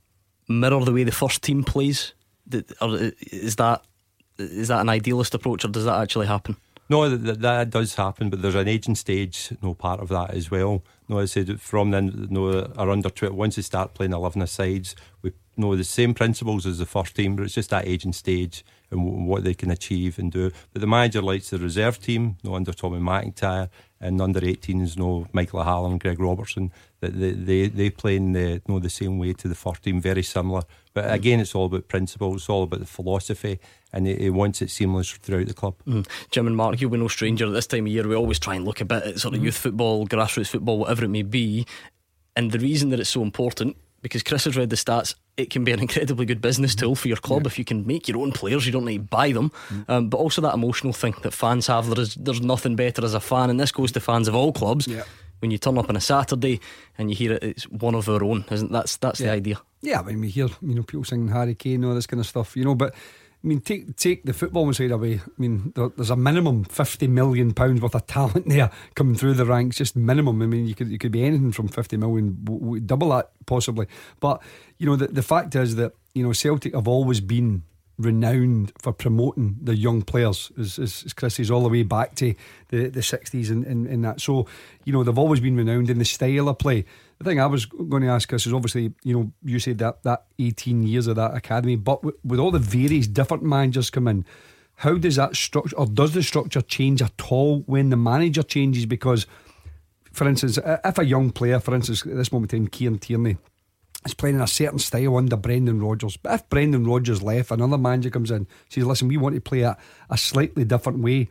mirror 0.46 0.84
the 0.84 0.92
way 0.92 1.04
the 1.04 1.10
first 1.10 1.42
team 1.42 1.64
plays? 1.64 2.12
Or 2.82 3.12
is 3.30 3.56
that 3.56 3.82
is 4.36 4.68
that 4.68 4.82
an 4.82 4.90
idealist 4.90 5.34
approach, 5.34 5.64
or 5.64 5.68
does 5.68 5.86
that 5.86 6.02
actually 6.02 6.26
happen? 6.26 6.56
No, 6.90 7.08
that, 7.08 7.40
that 7.40 7.70
does 7.70 7.94
happen, 7.94 8.28
but 8.28 8.42
there's 8.42 8.54
an 8.54 8.68
aging 8.68 8.96
stage, 8.96 9.54
no 9.62 9.72
part 9.72 10.00
of 10.00 10.10
that 10.10 10.34
as 10.34 10.50
well. 10.50 10.82
No, 11.08 11.20
I 11.20 11.24
said 11.24 11.58
from 11.62 11.92
then, 11.92 12.08
you 12.08 12.26
no, 12.28 12.70
our 12.76 12.90
under 12.90 13.08
20, 13.08 13.34
once 13.34 13.56
they 13.56 13.62
start 13.62 13.94
playing 13.94 14.12
11 14.12 14.46
sides, 14.48 14.94
we 15.22 15.32
know 15.56 15.74
the 15.76 15.84
same 15.84 16.12
principles 16.12 16.66
as 16.66 16.78
the 16.78 16.84
first 16.84 17.16
team, 17.16 17.36
but 17.36 17.44
it's 17.44 17.54
just 17.54 17.70
that 17.70 17.88
aging 17.88 18.12
stage 18.12 18.64
and 18.92 19.26
what 19.26 19.44
they 19.44 19.54
can 19.54 19.70
achieve 19.70 20.18
and 20.18 20.30
do. 20.30 20.50
But 20.72 20.80
the 20.80 20.86
manager 20.86 21.22
likes 21.22 21.50
the 21.50 21.58
reserve 21.58 22.00
team, 22.00 22.36
no 22.44 22.54
under 22.54 22.72
Tommy 22.72 23.00
McIntyre, 23.00 23.68
and 24.00 24.20
under 24.20 24.40
18s, 24.40 24.96
no 24.96 25.26
Michael 25.32 25.60
O'Halloran, 25.60 25.98
Greg 25.98 26.20
Robertson. 26.20 26.72
That 27.00 27.18
they, 27.18 27.32
they 27.32 27.68
they 27.68 27.90
play 27.90 28.16
in 28.16 28.32
the 28.32 28.62
no 28.68 28.78
the 28.78 28.90
same 28.90 29.18
way 29.18 29.32
to 29.32 29.48
the 29.48 29.54
first 29.54 29.82
team, 29.82 30.00
very 30.00 30.22
similar. 30.22 30.62
But 30.94 31.06
mm. 31.06 31.12
again, 31.12 31.40
it's 31.40 31.54
all 31.54 31.66
about 31.66 31.88
principles, 31.88 32.42
it's 32.42 32.48
all 32.48 32.64
about 32.64 32.80
the 32.80 32.86
philosophy, 32.86 33.58
and 33.92 34.06
he, 34.06 34.14
he 34.14 34.30
wants 34.30 34.62
it 34.62 34.70
seamless 34.70 35.10
throughout 35.10 35.46
the 35.46 35.54
club. 35.54 35.74
Mm. 35.86 36.06
Jim 36.30 36.46
and 36.46 36.56
Mark, 36.56 36.80
you'll 36.80 36.90
be 36.90 36.98
no 36.98 37.08
stranger 37.08 37.46
at 37.46 37.52
this 37.52 37.66
time 37.66 37.86
of 37.86 37.92
year. 37.92 38.06
We 38.06 38.14
always 38.14 38.38
try 38.38 38.54
and 38.54 38.64
look 38.64 38.80
a 38.80 38.84
bit 38.84 39.02
at 39.02 39.20
sort 39.20 39.34
of 39.34 39.40
mm. 39.40 39.44
youth 39.44 39.56
football, 39.56 40.06
grassroots 40.06 40.48
football, 40.48 40.78
whatever 40.78 41.04
it 41.04 41.08
may 41.08 41.22
be. 41.22 41.66
And 42.36 42.50
the 42.50 42.58
reason 42.58 42.90
that 42.90 43.00
it's 43.00 43.10
so 43.10 43.22
important 43.22 43.76
because 44.02 44.22
Chris 44.22 44.44
has 44.44 44.56
read 44.56 44.70
the 44.70 44.76
stats, 44.76 45.14
it 45.36 45.50
can 45.50 45.64
be 45.64 45.72
an 45.72 45.80
incredibly 45.80 46.26
good 46.26 46.40
business 46.40 46.74
tool 46.74 46.94
for 46.94 47.08
your 47.08 47.16
club 47.16 47.42
yeah. 47.42 47.48
if 47.48 47.58
you 47.58 47.64
can 47.64 47.86
make 47.86 48.08
your 48.08 48.18
own 48.18 48.32
players. 48.32 48.66
You 48.66 48.72
don't 48.72 48.84
need 48.84 48.98
to 48.98 49.04
buy 49.04 49.32
them, 49.32 49.50
mm. 49.68 49.88
um, 49.88 50.08
but 50.08 50.18
also 50.18 50.42
that 50.42 50.54
emotional 50.54 50.92
thing 50.92 51.14
that 51.22 51.32
fans 51.32 51.66
have. 51.66 51.88
There 51.88 52.00
is 52.00 52.14
there's 52.14 52.42
nothing 52.42 52.76
better 52.76 53.04
as 53.04 53.14
a 53.14 53.20
fan, 53.20 53.50
and 53.50 53.58
this 53.58 53.72
goes 53.72 53.92
to 53.92 54.00
fans 54.00 54.28
of 54.28 54.34
all 54.34 54.52
clubs. 54.52 54.86
Yeah. 54.86 55.04
When 55.40 55.50
you 55.50 55.58
turn 55.58 55.76
up 55.76 55.88
on 55.88 55.96
a 55.96 56.00
Saturday 56.00 56.60
and 56.96 57.10
you 57.10 57.16
hear 57.16 57.32
it, 57.32 57.42
it's 57.42 57.64
one 57.64 57.96
of 57.96 58.08
our 58.08 58.22
own, 58.22 58.44
isn't 58.50 58.70
that's 58.70 58.96
that's 58.98 59.20
yeah. 59.20 59.28
the 59.28 59.32
idea? 59.32 59.60
Yeah, 59.80 60.00
I 60.00 60.02
mean 60.02 60.20
we 60.20 60.28
hear 60.28 60.48
you 60.60 60.74
know 60.74 60.82
people 60.82 61.04
singing 61.04 61.28
Harry 61.28 61.54
Kane, 61.54 61.84
all 61.84 61.94
this 61.94 62.06
kind 62.06 62.20
of 62.20 62.26
stuff, 62.26 62.56
you 62.56 62.64
know, 62.64 62.74
but 62.74 62.94
I 63.44 63.48
mean, 63.48 63.60
take 63.60 63.96
take 63.96 64.24
the 64.24 64.32
football 64.32 64.72
side 64.72 64.92
away. 64.92 65.14
I 65.14 65.40
mean, 65.40 65.72
there, 65.74 65.88
there's 65.88 66.10
a 66.10 66.16
minimum 66.16 66.64
fifty 66.64 67.08
million 67.08 67.52
pounds 67.52 67.80
worth 67.80 67.94
of 67.94 68.06
talent 68.06 68.48
there 68.48 68.70
coming 68.94 69.16
through 69.16 69.34
the 69.34 69.46
ranks. 69.46 69.78
Just 69.78 69.96
minimum. 69.96 70.42
I 70.42 70.46
mean, 70.46 70.66
you 70.66 70.74
could 70.74 70.88
you 70.88 70.98
could 70.98 71.12
be 71.12 71.24
anything 71.24 71.52
from 71.52 71.68
fifty 71.68 71.96
million, 71.96 72.82
double 72.86 73.08
that 73.10 73.30
possibly. 73.46 73.86
But 74.20 74.42
you 74.78 74.86
know, 74.86 74.96
the 74.96 75.08
the 75.08 75.22
fact 75.22 75.56
is 75.56 75.74
that 75.76 75.94
you 76.14 76.22
know 76.22 76.32
Celtic 76.32 76.74
have 76.74 76.86
always 76.86 77.20
been 77.20 77.64
renowned 77.98 78.72
for 78.78 78.92
promoting 78.92 79.56
the 79.62 79.76
young 79.76 80.02
players, 80.02 80.50
as, 80.58 80.78
as, 80.78 81.02
as 81.06 81.12
Chris 81.12 81.34
says, 81.34 81.50
all 81.50 81.62
the 81.62 81.68
way 81.68 81.82
back 81.82 82.14
to 82.16 82.34
the, 82.68 82.88
the 82.88 83.00
60s 83.00 83.50
and, 83.50 83.64
and, 83.64 83.86
and 83.86 84.04
that. 84.04 84.20
So, 84.20 84.46
you 84.84 84.92
know, 84.92 85.04
they've 85.04 85.18
always 85.18 85.40
been 85.40 85.56
renowned 85.56 85.90
in 85.90 85.98
the 85.98 86.04
style 86.04 86.48
of 86.48 86.58
play. 86.58 86.84
The 87.22 87.30
thing 87.30 87.40
I 87.40 87.46
was 87.46 87.66
going 87.66 88.02
to 88.02 88.08
ask 88.08 88.28
Chris 88.28 88.48
is 88.48 88.52
obviously, 88.52 88.92
you 89.04 89.14
know, 89.14 89.32
you 89.44 89.60
said 89.60 89.78
that 89.78 90.02
that 90.02 90.24
18 90.40 90.82
years 90.82 91.06
of 91.06 91.14
that 91.16 91.36
academy, 91.36 91.76
but 91.76 92.02
with, 92.02 92.16
with 92.24 92.40
all 92.40 92.50
the 92.50 92.58
various 92.58 93.06
different 93.06 93.44
managers 93.44 93.90
come 93.90 94.08
in, 94.08 94.24
how 94.76 94.94
does 94.94 95.14
that 95.16 95.36
structure, 95.36 95.76
or 95.76 95.86
does 95.86 96.14
the 96.14 96.22
structure 96.24 96.62
change 96.62 97.00
at 97.00 97.12
all 97.30 97.60
when 97.60 97.90
the 97.90 97.96
manager 97.96 98.42
changes? 98.42 98.86
Because, 98.86 99.28
for 100.10 100.26
instance, 100.26 100.58
if 100.64 100.98
a 100.98 101.04
young 101.04 101.30
player, 101.30 101.60
for 101.60 101.76
instance, 101.76 102.04
at 102.04 102.16
this 102.16 102.32
moment 102.32 102.54
in 102.54 102.66
Kieran 102.66 102.98
Tierney, 102.98 103.36
is 104.04 104.14
playing 104.14 104.34
in 104.34 104.42
a 104.42 104.48
certain 104.48 104.80
style 104.80 105.16
under 105.16 105.36
Brendan 105.36 105.80
Rodgers. 105.80 106.16
But 106.16 106.34
if 106.34 106.48
Brendan 106.48 106.84
Rodgers 106.84 107.22
left, 107.22 107.52
another 107.52 107.78
manager 107.78 108.10
comes 108.10 108.32
in, 108.32 108.48
says, 108.68 108.84
"Listen, 108.84 109.06
we 109.06 109.16
want 109.16 109.36
to 109.36 109.40
play 109.40 109.60
a, 109.60 109.78
a 110.10 110.18
slightly 110.18 110.64
different 110.64 110.98
way." 110.98 111.28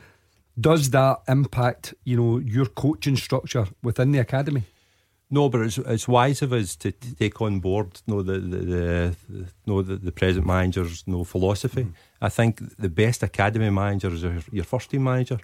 Does 0.57 0.91
that 0.91 1.21
impact, 1.27 1.93
you 2.05 2.15
know, 2.15 2.37
your 2.37 2.67
coaching 2.67 3.17
structure 3.17 3.67
within 3.83 4.13
the 4.13 4.19
academy? 4.19 4.63
No, 5.33 5.47
but 5.47 5.61
it's 5.61 5.77
it's 5.77 6.07
wise 6.07 6.41
of 6.41 6.51
us 6.51 6.75
to, 6.75 6.91
to 6.91 7.15
take 7.15 7.41
on 7.41 7.61
board 7.61 8.01
you 8.05 8.13
know, 8.13 8.21
the 8.21 8.37
the, 8.39 8.57
the, 8.57 9.15
the 9.29 9.45
know 9.65 9.81
the, 9.81 9.95
the 9.95 10.11
present 10.11 10.45
manager's 10.45 11.03
you 11.07 11.13
know, 11.13 11.23
philosophy. 11.23 11.83
Mm. 11.85 11.93
I 12.21 12.29
think 12.29 12.77
the 12.77 12.89
best 12.89 13.23
academy 13.23 13.69
manager 13.69 14.09
is 14.13 14.23
your, 14.23 14.43
your 14.51 14.65
first 14.65 14.89
team 14.89 15.03
manager. 15.05 15.39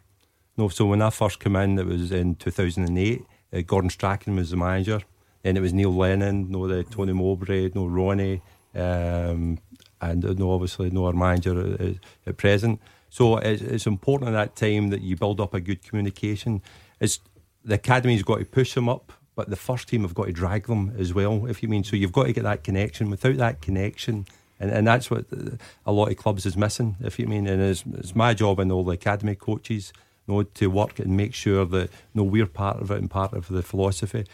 no, 0.57 0.69
so 0.69 0.85
when 0.87 1.01
I 1.01 1.09
first 1.09 1.39
came 1.39 1.55
in, 1.55 1.79
it 1.79 1.85
was 1.85 2.11
in 2.11 2.35
two 2.35 2.51
thousand 2.51 2.83
and 2.85 2.97
eight. 2.97 3.23
Uh, 3.53 3.61
Gordon 3.65 3.89
Strachan 3.89 4.35
was 4.35 4.49
the 4.49 4.57
manager. 4.57 4.99
Then 5.43 5.55
it 5.55 5.61
was 5.61 5.71
Neil 5.71 5.95
Lennon, 5.95 6.51
no 6.51 6.67
the 6.67 6.83
Tony 6.83 7.13
Mowbray, 7.13 7.71
no 7.73 7.85
Ronny, 7.85 8.41
um, 8.75 9.59
and 10.01 10.23
no 10.37 10.51
obviously 10.51 10.89
no 10.89 11.05
our 11.05 11.13
manager 11.13 11.75
at, 11.75 11.95
at 12.25 12.37
present. 12.37 12.81
So 13.09 13.37
it's, 13.37 13.61
it's 13.61 13.87
important 13.87 14.29
at 14.29 14.33
that 14.33 14.55
time 14.57 14.89
that 14.89 15.01
you 15.01 15.15
build 15.15 15.39
up 15.39 15.53
a 15.53 15.61
good 15.61 15.81
communication. 15.81 16.61
It's 16.99 17.21
the 17.63 17.75
academy's 17.75 18.23
got 18.23 18.39
to 18.39 18.45
push 18.45 18.73
them 18.73 18.89
up 18.89 19.13
but 19.37 19.51
the 19.51 19.55
first 19.55 19.87
team 19.87 20.01
have 20.01 20.15
got 20.15 20.25
to 20.25 20.33
drag 20.33 20.65
them 20.65 20.91
as 20.97 21.13
well, 21.13 21.45
if 21.45 21.61
you 21.61 21.69
mean. 21.69 21.83
So 21.83 21.95
you've 21.95 22.11
got 22.11 22.25
to 22.25 22.33
get 22.33 22.43
that 22.43 22.63
connection. 22.63 23.11
Without 23.11 23.37
that 23.37 23.61
connection, 23.61 24.25
and, 24.59 24.71
and 24.71 24.87
that's 24.87 25.11
what 25.11 25.25
a 25.85 25.91
lot 25.91 26.09
of 26.09 26.17
clubs 26.17 26.47
is 26.47 26.57
missing, 26.57 26.97
if 27.01 27.19
you 27.19 27.27
mean. 27.27 27.45
And 27.45 27.61
it's, 27.61 27.83
it's 27.93 28.15
my 28.15 28.33
job 28.33 28.59
and 28.59 28.71
all 28.71 28.83
the 28.83 28.93
academy 28.93 29.35
coaches 29.35 29.93
you 30.27 30.33
know, 30.33 30.41
to 30.43 30.71
work 30.71 30.97
and 30.97 31.15
make 31.15 31.35
sure 31.35 31.65
that 31.65 31.83
you 31.83 31.89
know, 32.15 32.23
we're 32.23 32.47
part 32.47 32.81
of 32.81 32.89
it 32.89 32.97
and 32.97 33.11
part 33.11 33.33
of 33.33 33.47
the 33.47 33.61
philosophy. 33.61 34.25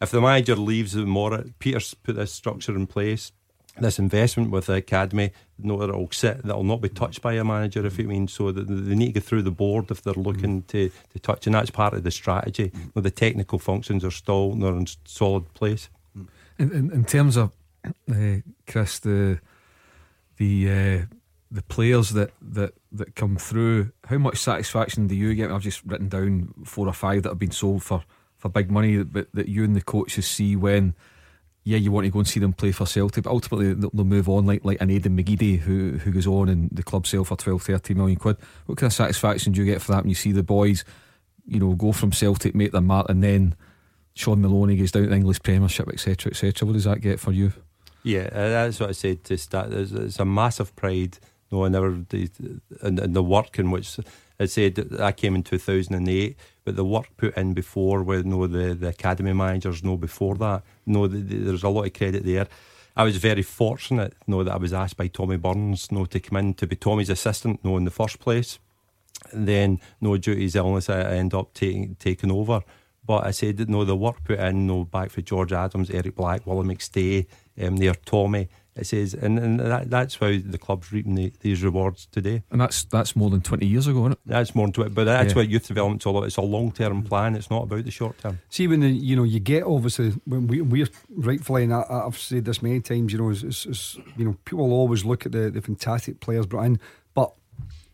If 0.00 0.10
the 0.10 0.22
manager 0.22 0.56
leaves 0.56 0.92
the 0.92 1.04
more, 1.04 1.44
Peter's 1.58 1.92
put 1.92 2.16
this 2.16 2.32
structure 2.32 2.74
in 2.74 2.86
place 2.86 3.32
this 3.78 3.98
investment 3.98 4.50
with 4.50 4.66
the 4.66 4.74
academy, 4.74 5.32
know 5.58 5.78
that 5.78 5.88
it'll 5.88 6.10
sit, 6.10 6.42
that'll 6.42 6.64
not 6.64 6.80
be 6.80 6.88
touched 6.88 7.22
by 7.22 7.34
a 7.34 7.44
manager, 7.44 7.84
if 7.86 7.98
you 7.98 8.08
mean. 8.08 8.28
So 8.28 8.52
that 8.52 8.66
they 8.66 8.94
need 8.94 9.14
to 9.14 9.20
go 9.20 9.20
through 9.20 9.42
the 9.42 9.50
board 9.50 9.90
if 9.90 10.02
they're 10.02 10.14
looking 10.14 10.62
mm. 10.62 10.66
to, 10.68 10.90
to 11.12 11.18
touch, 11.18 11.46
and 11.46 11.54
that's 11.54 11.70
part 11.70 11.94
of 11.94 12.02
the 12.02 12.10
strategy. 12.10 12.70
Mm. 12.94 13.02
the 13.02 13.10
technical 13.10 13.58
functions 13.58 14.04
are 14.04 14.10
still 14.10 14.54
they're 14.54 14.74
in 14.74 14.86
solid 15.04 15.52
place. 15.54 15.88
In, 16.58 16.72
in, 16.72 16.90
in 16.90 17.04
terms 17.04 17.36
of 17.36 17.52
uh, 17.84 18.36
Chris, 18.66 18.98
the 18.98 19.40
the 20.36 20.70
uh, 20.70 21.16
the 21.50 21.62
players 21.62 22.10
that, 22.10 22.32
that 22.40 22.74
that 22.92 23.14
come 23.14 23.36
through, 23.36 23.92
how 24.06 24.18
much 24.18 24.38
satisfaction 24.38 25.06
do 25.06 25.14
you 25.14 25.34
get? 25.34 25.50
I've 25.50 25.62
just 25.62 25.84
written 25.84 26.08
down 26.08 26.54
four 26.64 26.88
or 26.88 26.92
five 26.92 27.22
that 27.22 27.30
have 27.30 27.38
been 27.38 27.50
sold 27.50 27.82
for, 27.82 28.04
for 28.36 28.48
big 28.48 28.70
money, 28.70 29.02
but 29.02 29.28
that 29.34 29.48
you 29.48 29.64
and 29.64 29.76
the 29.76 29.82
coaches 29.82 30.26
see 30.26 30.56
when 30.56 30.94
yeah, 31.66 31.78
you 31.78 31.90
want 31.90 32.04
to 32.04 32.12
go 32.12 32.20
and 32.20 32.28
see 32.28 32.38
them 32.38 32.52
play 32.52 32.70
for 32.70 32.86
Celtic, 32.86 33.24
but 33.24 33.30
ultimately 33.30 33.74
they'll 33.74 34.04
move 34.04 34.28
on 34.28 34.46
like 34.46 34.64
like 34.64 34.80
an 34.80 34.88
Aidan 34.88 35.16
McGeady 35.16 35.58
who 35.58 35.98
who 35.98 36.12
goes 36.12 36.24
on 36.24 36.48
and 36.48 36.70
the 36.70 36.84
club 36.84 37.08
sell 37.08 37.24
for 37.24 37.36
12, 37.36 37.60
13 37.60 37.96
million 37.96 38.16
quid. 38.16 38.36
What 38.66 38.78
kind 38.78 38.88
of 38.88 38.94
satisfaction 38.94 39.52
do 39.52 39.64
you 39.64 39.66
get 39.66 39.82
for 39.82 39.90
that 39.90 40.04
when 40.04 40.08
you 40.08 40.14
see 40.14 40.30
the 40.30 40.44
boys, 40.44 40.84
you 41.44 41.58
know, 41.58 41.74
go 41.74 41.90
from 41.90 42.12
Celtic, 42.12 42.54
make 42.54 42.70
their 42.70 42.80
mark, 42.80 43.10
and 43.10 43.20
then 43.20 43.56
Shaun 44.14 44.42
Maloney 44.42 44.76
goes 44.76 44.92
down 44.92 45.02
to 45.02 45.08
the 45.08 45.16
English 45.16 45.42
Premiership, 45.42 45.88
etc., 45.88 46.30
etc. 46.30 46.64
What 46.64 46.74
does 46.74 46.84
that 46.84 47.00
get 47.00 47.18
for 47.18 47.32
you? 47.32 47.52
Yeah, 48.04 48.28
uh, 48.30 48.48
that's 48.48 48.78
what 48.78 48.90
I 48.90 48.92
said 48.92 49.24
to 49.24 49.36
start. 49.36 49.70
There's, 49.70 50.20
a 50.20 50.24
massive 50.24 50.76
pride, 50.76 51.18
in, 51.50 52.46
in 52.80 53.12
the 53.12 53.24
work 53.26 53.58
in 53.58 53.72
which 53.72 53.98
I 54.38 54.46
said 54.46 54.88
I 55.00 55.10
came 55.10 55.34
in 55.34 55.42
2008 55.42 56.36
but 56.66 56.74
the 56.74 56.84
work 56.84 57.06
put 57.16 57.36
in 57.36 57.54
before 57.54 58.02
with 58.02 58.24
you 58.26 58.30
know, 58.32 58.46
the, 58.48 58.74
the 58.74 58.88
academy 58.88 59.32
managers 59.32 59.84
know 59.84 59.96
before 59.96 60.34
that, 60.34 60.64
you 60.84 60.92
know, 60.92 61.06
the, 61.06 61.18
the, 61.18 61.36
there's 61.36 61.62
a 61.62 61.68
lot 61.68 61.86
of 61.86 61.92
credit 61.94 62.24
there. 62.24 62.48
I 62.96 63.04
was 63.04 63.18
very 63.18 63.42
fortunate 63.42 64.14
you 64.26 64.34
know, 64.34 64.42
that 64.42 64.52
I 64.52 64.56
was 64.56 64.72
asked 64.72 64.96
by 64.96 65.06
Tommy 65.06 65.36
Burns 65.36 65.86
you 65.90 65.98
know, 65.98 66.06
to 66.06 66.18
come 66.18 66.38
in 66.38 66.54
to 66.54 66.66
be 66.66 66.74
Tommy's 66.74 67.08
assistant 67.08 67.60
you 67.62 67.70
know, 67.70 67.76
in 67.76 67.84
the 67.84 67.92
first 67.92 68.18
place. 68.18 68.58
And 69.30 69.46
then, 69.46 69.80
you 70.00 70.08
know, 70.08 70.16
due 70.16 70.34
to 70.34 70.40
his 70.40 70.56
illness, 70.56 70.90
I 70.90 71.02
end 71.02 71.34
up 71.34 71.54
taking 71.54 71.94
taking 72.00 72.32
over. 72.32 72.62
But 73.06 73.24
I 73.24 73.30
said, 73.30 73.60
you 73.60 73.66
know, 73.66 73.84
the 73.84 73.94
work 73.94 74.24
put 74.24 74.40
in, 74.40 74.56
you 74.56 74.62
know, 74.62 74.84
back 74.84 75.10
for 75.10 75.22
George 75.22 75.52
Adams, 75.52 75.88
Eric 75.90 76.16
Black, 76.16 76.44
Willie 76.46 76.74
McStay, 76.74 77.26
um, 77.62 77.76
there, 77.76 77.94
Tommy, 77.94 78.48
it 78.76 78.86
says, 78.86 79.14
and, 79.14 79.38
and 79.38 79.58
that, 79.60 79.90
that's 79.90 80.16
how 80.16 80.36
the 80.44 80.58
club's 80.58 80.92
reaping 80.92 81.14
the, 81.14 81.32
these 81.40 81.64
rewards 81.64 82.06
today. 82.06 82.42
And 82.50 82.60
that's 82.60 82.84
that's 82.84 83.16
more 83.16 83.30
than 83.30 83.40
twenty 83.40 83.66
years 83.66 83.86
ago, 83.86 84.00
isn't 84.00 84.12
it? 84.12 84.18
That's 84.26 84.54
more 84.54 84.66
than 84.66 84.72
twenty, 84.72 84.90
but 84.90 85.04
that's 85.04 85.32
yeah. 85.32 85.36
what 85.36 85.48
youth 85.48 85.66
development's 85.66 86.04
all 86.04 86.16
about. 86.16 86.26
It's 86.26 86.36
a 86.36 86.42
long 86.42 86.72
term 86.72 87.02
plan. 87.02 87.34
It's 87.34 87.50
not 87.50 87.64
about 87.64 87.84
the 87.84 87.90
short 87.90 88.18
term. 88.18 88.38
See, 88.50 88.68
when 88.68 88.80
the, 88.80 88.88
you 88.88 89.16
know 89.16 89.24
you 89.24 89.40
get 89.40 89.64
obviously 89.64 90.10
when 90.26 90.46
we 90.46 90.60
we're 90.60 90.88
rightfully, 91.10 91.64
and 91.64 91.74
I, 91.74 91.84
have 91.88 92.18
said 92.18 92.44
this 92.44 92.62
many 92.62 92.80
times, 92.80 93.12
you 93.12 93.18
know, 93.18 93.30
it's, 93.30 93.42
it's, 93.42 93.66
it's, 93.66 93.98
you 94.16 94.24
know 94.24 94.36
people 94.44 94.72
always 94.72 95.04
look 95.04 95.26
at 95.26 95.32
the, 95.32 95.50
the 95.50 95.62
fantastic 95.62 96.20
players 96.20 96.46
brought 96.46 96.66
in, 96.66 96.80
but 97.14 97.32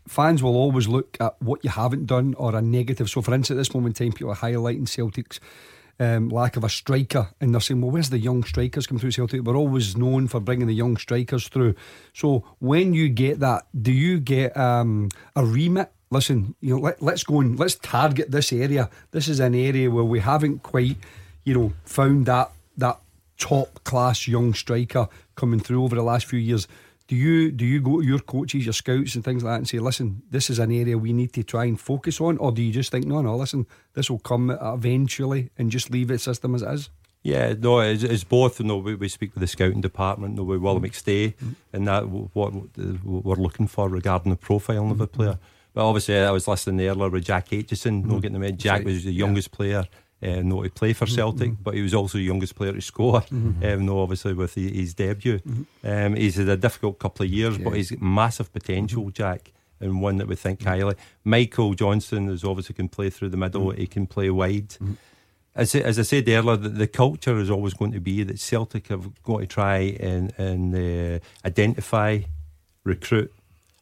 fans 0.08 0.42
will 0.42 0.56
always 0.56 0.88
look 0.88 1.16
at 1.20 1.40
what 1.40 1.62
you 1.62 1.70
haven't 1.70 2.06
done 2.06 2.34
or 2.34 2.56
a 2.56 2.62
negative. 2.62 3.08
So, 3.08 3.22
for 3.22 3.34
instance, 3.34 3.56
at 3.56 3.60
this 3.60 3.74
moment 3.74 4.00
in 4.00 4.06
time, 4.08 4.16
people 4.16 4.32
are 4.32 4.36
highlighting 4.36 4.88
Celtic's 4.88 5.38
um, 6.02 6.28
lack 6.30 6.56
of 6.56 6.64
a 6.64 6.68
striker, 6.68 7.28
and 7.40 7.54
they're 7.54 7.60
saying, 7.60 7.80
well, 7.80 7.92
where's 7.92 8.10
the 8.10 8.18
young 8.18 8.42
strikers 8.42 8.86
come 8.86 8.98
through 8.98 9.12
Celtic? 9.12 9.42
We're 9.42 9.56
always 9.56 9.96
known 9.96 10.26
for 10.26 10.40
bringing 10.40 10.66
the 10.66 10.74
young 10.74 10.96
strikers 10.96 11.46
through. 11.48 11.74
So 12.12 12.44
when 12.58 12.92
you 12.92 13.08
get 13.08 13.38
that, 13.40 13.66
do 13.80 13.92
you 13.92 14.18
get 14.18 14.56
um, 14.56 15.10
a 15.36 15.44
remit? 15.44 15.92
Listen, 16.10 16.56
you 16.60 16.74
know, 16.74 16.80
let, 16.80 17.00
let's 17.00 17.22
go 17.22 17.40
and 17.40 17.58
let's 17.58 17.76
target 17.76 18.30
this 18.30 18.52
area. 18.52 18.90
This 19.12 19.28
is 19.28 19.38
an 19.40 19.54
area 19.54 19.90
where 19.90 20.04
we 20.04 20.18
haven't 20.20 20.62
quite, 20.62 20.96
you 21.44 21.54
know, 21.54 21.72
found 21.84 22.26
that 22.26 22.50
that 22.76 22.98
top 23.38 23.84
class 23.84 24.26
young 24.26 24.54
striker 24.54 25.08
coming 25.36 25.60
through 25.60 25.84
over 25.84 25.96
the 25.96 26.02
last 26.02 26.26
few 26.26 26.38
years. 26.38 26.66
Do 27.08 27.16
you 27.16 27.50
do 27.50 27.64
you 27.64 27.80
go 27.80 28.00
to 28.00 28.06
your 28.06 28.20
coaches, 28.20 28.64
your 28.64 28.72
scouts, 28.72 29.14
and 29.14 29.24
things 29.24 29.42
like 29.42 29.52
that, 29.52 29.58
and 29.58 29.68
say, 29.68 29.78
"Listen, 29.78 30.22
this 30.30 30.50
is 30.50 30.58
an 30.58 30.72
area 30.72 30.96
we 30.96 31.12
need 31.12 31.32
to 31.34 31.42
try 31.42 31.64
and 31.64 31.78
focus 31.80 32.20
on," 32.20 32.38
or 32.38 32.52
do 32.52 32.62
you 32.62 32.72
just 32.72 32.90
think, 32.90 33.06
"No, 33.06 33.20
no, 33.22 33.36
listen, 33.36 33.66
this 33.94 34.10
will 34.10 34.18
come 34.18 34.50
eventually," 34.50 35.50
and 35.58 35.70
just 35.70 35.90
leave 35.90 36.08
the 36.08 36.18
system 36.18 36.54
as 36.54 36.62
it 36.62 36.70
is? 36.72 36.90
Yeah, 37.22 37.54
no, 37.58 37.80
it's, 37.80 38.02
it's 38.02 38.24
both. 38.24 38.58
You 38.58 38.66
know, 38.66 38.78
we, 38.78 38.94
we 38.94 39.08
speak 39.08 39.34
with 39.34 39.40
the 39.40 39.46
scouting 39.46 39.80
department, 39.80 40.32
you 40.32 40.36
know, 40.38 40.44
with 40.44 40.60
William 40.60 40.82
McStay, 40.82 41.34
mm-hmm. 41.34 41.52
and 41.72 41.86
that 41.86 42.08
what, 42.08 42.32
what 42.34 43.24
we're 43.24 43.36
looking 43.36 43.68
for 43.68 43.88
regarding 43.88 44.30
the 44.30 44.36
profile 44.36 44.82
mm-hmm. 44.82 44.92
of 44.92 45.00
a 45.00 45.06
player. 45.06 45.38
But 45.74 45.86
obviously, 45.88 46.18
I 46.18 46.30
was 46.30 46.48
listening 46.48 46.86
earlier 46.86 47.08
with 47.08 47.24
Jack 47.24 47.48
Aitchison, 47.50 48.02
mm-hmm. 48.02 48.10
no 48.10 48.20
getting 48.20 48.40
the 48.40 48.52
Jack 48.52 48.84
was 48.84 49.04
the 49.04 49.12
youngest 49.12 49.50
yeah. 49.52 49.56
player 49.56 49.84
uh, 50.22 50.42
not 50.42 50.64
to 50.64 50.70
play 50.70 50.92
for 50.92 51.04
mm-hmm. 51.04 51.14
Celtic, 51.14 51.50
mm-hmm. 51.50 51.62
but 51.62 51.74
he 51.74 51.82
was 51.82 51.94
also 51.94 52.18
the 52.18 52.24
youngest 52.24 52.54
player 52.54 52.72
to 52.72 52.80
score. 52.80 53.20
Mm-hmm. 53.22 53.64
Um, 53.64 53.86
no, 53.86 54.00
obviously 54.00 54.34
with 54.34 54.54
his 54.54 54.94
debut, 54.94 55.38
mm-hmm. 55.38 55.88
um, 55.88 56.14
he's 56.14 56.36
had 56.36 56.48
a 56.48 56.56
difficult 56.56 56.98
couple 56.98 57.24
of 57.24 57.30
years, 57.30 57.58
yeah. 57.58 57.64
but 57.64 57.74
he's 57.74 57.92
massive 58.00 58.52
potential, 58.52 59.02
mm-hmm. 59.02 59.12
Jack, 59.12 59.52
and 59.80 60.00
one 60.00 60.18
that 60.18 60.28
we 60.28 60.36
think 60.36 60.60
mm-hmm. 60.60 60.68
highly. 60.68 60.94
Michael 61.24 61.74
Johnston 61.74 62.28
is 62.28 62.44
obviously 62.44 62.74
can 62.74 62.88
play 62.88 63.10
through 63.10 63.30
the 63.30 63.36
middle. 63.36 63.70
He 63.70 63.86
can 63.86 64.06
play 64.06 64.30
wide. 64.30 64.76
As, 65.54 65.74
as 65.74 65.98
I 65.98 66.02
said 66.02 66.28
earlier, 66.28 66.56
the, 66.56 66.68
the, 66.70 66.86
culture 66.86 67.38
is 67.38 67.50
always 67.50 67.74
going 67.74 67.92
to 67.92 68.00
be 68.00 68.22
that 68.22 68.38
Celtic 68.38 68.88
have 68.88 69.22
got 69.22 69.40
to 69.40 69.46
try 69.46 69.96
and, 70.00 70.32
and 70.38 70.74
uh, 70.74 71.18
identify, 71.44 72.20
recruit, 72.84 73.30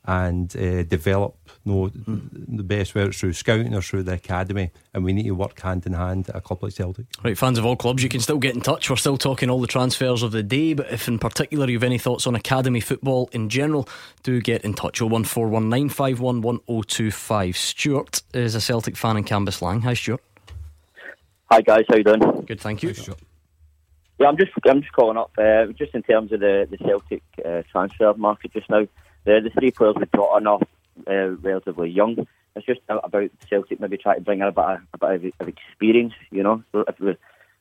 and 0.05 0.55
uh, 0.57 0.83
develop 0.85 1.37
you 1.65 1.73
know, 1.73 1.89
mm. 1.89 2.57
the 2.57 2.63
best, 2.63 2.95
whether 2.95 3.11
it's 3.11 3.19
through 3.21 3.35
scouting 3.35 3.75
or 3.75 3.83
through 3.83 4.05
the 4.05 4.15
academy. 4.15 4.71
And 4.95 5.05
we 5.05 5.13
need 5.13 5.25
to 5.25 5.33
work 5.33 5.61
hand 5.61 5.85
in 5.87 5.93
hand 5.93 6.31
at 6.31 6.37
a 6.37 6.41
club 6.41 6.63
like 6.63 6.73
Celtic. 6.73 7.05
Right, 7.23 7.37
fans 7.37 7.59
of 7.59 7.67
all 7.67 7.77
clubs, 7.77 8.03
you 8.03 8.09
can 8.09 8.21
still 8.21 8.39
get 8.39 8.55
in 8.55 8.63
touch. 8.63 8.89
We're 8.89 8.97
still 8.97 9.19
talking 9.19 9.51
all 9.51 9.61
the 9.61 9.67
transfers 9.67 10.23
of 10.23 10.33
the 10.33 10.43
day, 10.43 10.73
but 10.75 10.91
if 10.91 11.07
in 11.07 11.19
particular 11.19 11.69
you 11.69 11.77
have 11.77 11.85
any 11.85 11.99
thoughts 11.99 12.27
on 12.27 12.35
academy 12.35 12.81
football 12.81 13.29
in 13.33 13.51
general, 13.51 13.87
do 14.23 14.41
get 14.41 14.65
in 14.65 14.73
touch. 14.75 15.01
01419511025. 15.01 17.55
Stuart 17.55 18.23
is 18.33 18.55
a 18.55 18.61
Celtic 18.61 18.97
fan 18.97 19.19
in 19.19 19.25
Cambuslang. 19.25 19.83
Hi, 19.83 19.95
Stuart. 19.95 20.23
Hi 21.53 21.63
guys, 21.63 21.83
how 21.89 21.97
you 21.97 22.05
doing? 22.05 22.21
Good, 22.47 22.61
thank 22.61 22.85
you. 22.85 22.95
Yeah, 24.21 24.29
I'm 24.29 24.37
just 24.37 24.53
I'm 24.69 24.83
just 24.83 24.93
calling 24.93 25.17
up 25.17 25.33
uh, 25.37 25.67
just 25.77 25.95
in 25.95 26.03
terms 26.03 26.31
of 26.31 26.39
the 26.39 26.69
the 26.71 26.77
Celtic 26.77 27.25
uh, 27.45 27.63
transfer 27.73 28.15
market 28.15 28.53
just 28.53 28.71
now. 28.71 28.87
The, 29.25 29.41
the 29.43 29.51
three 29.51 29.71
players 29.71 29.97
we've 29.99 30.11
got 30.11 30.31
are 30.31 30.41
not 30.41 30.69
uh, 31.07 31.31
relatively 31.37 31.91
young. 31.91 32.27
It's 32.57 32.67
just 32.67 32.81
about 32.89 33.31
Celtic 33.49 33.81
maybe 33.81 33.97
trying 33.97 34.17
to 34.17 34.23
bring 34.23 34.41
in 34.41 34.47
a 34.47 34.53
bit 34.53 34.65
of, 34.65 34.81
a 35.03 35.19
bit 35.19 35.35
of 35.39 35.49
experience, 35.49 36.15
you 36.31 36.43
know. 36.43 36.63
So 36.73 36.85
if 36.89 36.97
the, 36.99 37.17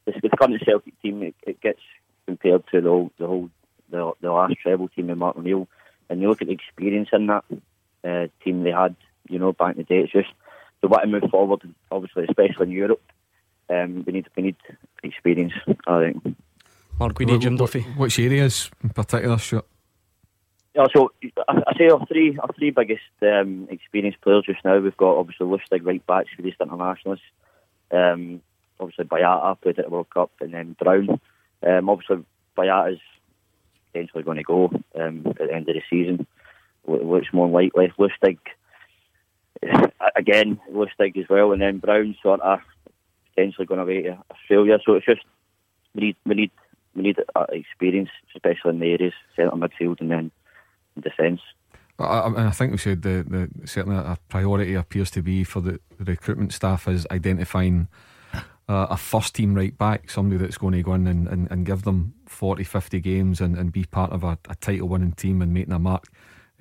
the 0.06 0.30
current 0.30 0.62
Celtic 0.66 1.00
team, 1.02 1.24
it, 1.24 1.36
it, 1.44 1.62
gets 1.62 1.82
compared 2.26 2.64
to 2.72 2.82
the 2.82 2.90
whole, 2.90 3.12
the 3.20 3.28
whole 3.28 3.50
the, 3.90 4.12
the 4.22 4.32
last 4.32 4.56
treble 4.62 4.88
team 4.90 5.08
with 5.08 5.18
Mark 5.18 5.38
O'Neill, 5.38 5.68
and 6.10 6.22
you 6.22 6.30
look 6.30 6.42
at 6.42 6.48
the 6.48 6.54
experience 6.54 7.10
in 7.14 7.28
that 7.28 7.44
uh, 8.04 8.28
team 8.44 8.64
they 8.64 8.72
had, 8.72 8.96
you 9.28 9.38
know, 9.38 9.54
back 9.54 9.76
in 9.76 9.78
the 9.78 9.84
day. 9.84 10.00
It's 10.00 10.12
just 10.12 10.30
they 10.82 10.88
want 10.88 11.04
to 11.04 11.08
move 11.08 11.30
forward, 11.30 11.62
obviously, 11.92 12.26
especially 12.28 12.68
in 12.68 12.72
Europe. 12.72 13.04
Um, 13.70 14.04
we 14.06 14.14
need 14.14 14.28
we 14.36 14.44
need 14.44 14.56
experience, 15.04 15.54
I 15.86 16.06
think. 16.06 16.36
Mark, 17.00 17.20
we 17.20 17.26
need 17.26 17.42
Jim 17.42 17.58
Duffy. 17.58 17.82
Which 17.82 18.18
areas 18.20 18.72
in 18.84 18.90
particular, 18.90 19.38
sure? 19.38 19.64
So 20.88 21.12
I, 21.48 21.74
say 21.78 21.90
our 21.90 22.06
three 22.06 22.38
our 22.38 22.54
three 22.54 22.72
biggest 22.72 23.02
um, 23.22 23.68
experienced 23.70 24.22
players 24.22 24.46
just 24.46 24.64
now. 24.64 24.78
We've 24.78 24.96
got 24.96 25.18
obviously 25.18 25.48
Lustig 25.48 25.86
right 25.86 26.02
the 26.08 26.48
East 26.48 26.62
Internationals. 26.62 27.20
Um, 27.92 28.42
obviously 28.80 29.06
Boyata 29.06 29.60
played 29.62 29.80
at 29.80 29.86
the 29.86 29.92
World 29.92 30.10
Cup, 30.10 30.32
and 30.40 30.54
then 30.54 30.76
Brown. 30.80 31.20
Um, 31.68 31.90
obviously 31.90 32.24
is 32.58 33.00
potentially 33.92 34.24
going 34.24 34.38
to 34.38 34.44
go 34.44 34.72
um, 34.96 35.24
at 35.28 35.38
the 35.38 35.54
end 35.54 35.68
of 35.70 35.76
the 35.76 35.82
season. 35.90 36.26
Looks 36.88 37.34
more 37.34 37.48
likely. 37.48 37.92
Lustig 38.00 38.38
again, 40.16 40.60
Lustig 40.72 41.18
as 41.18 41.30
well, 41.30 41.52
and 41.52 41.62
then 41.62 41.80
Brown 41.80 42.16
sort 42.24 42.42
of 42.42 42.60
potentially 43.36 43.66
going 43.66 43.82
away 43.82 44.04
to 44.04 44.18
Australia. 44.32 44.80
So 44.86 44.94
it's 44.94 45.06
just 45.06 45.22
we 45.94 46.02
need 46.02 46.16
we 46.26 46.36
need 46.36 46.52
we 46.96 47.02
need 47.04 47.18
uh, 47.36 47.46
experience, 47.50 48.10
especially 48.34 48.72
in 48.72 48.80
the 48.80 48.92
areas 48.92 49.14
centre 49.36 49.52
midfield, 49.52 50.00
and 50.00 50.12
then 50.12 50.32
defence. 51.00 51.42
I, 52.00 52.48
I 52.48 52.52
think 52.52 52.72
we 52.72 52.78
said 52.78 53.02
the, 53.02 53.26
the 53.28 53.68
certainly 53.68 53.98
a 53.98 54.18
priority 54.30 54.74
appears 54.76 55.12
to 55.12 55.22
be 55.22 55.44
for 55.44 55.62
the, 55.62 55.80
recruitment 56.00 56.54
staff 56.54 56.88
is 56.88 57.06
identifying 57.12 57.90
uh, 58.34 58.88
a 58.90 58.98
first 58.98 59.36
team 59.36 59.54
right 59.54 59.78
back, 59.78 60.10
somebody 60.10 60.38
that's 60.38 60.58
going 60.58 60.74
to 60.74 60.84
go 60.84 60.94
in 60.94 61.08
and, 61.08 61.28
and, 61.28 61.52
and 61.52 61.66
give 61.66 61.84
them 61.84 62.14
40, 62.26 62.64
50 62.64 63.00
games 63.02 63.42
and, 63.42 63.58
and 63.58 63.72
be 63.72 63.84
part 63.84 64.12
of 64.12 64.24
a, 64.24 64.38
a 64.48 64.56
title 64.56 64.88
winning 64.88 65.12
team 65.12 65.42
and 65.42 65.54
making 65.54 65.74
a 65.74 65.80
mark 65.80 66.06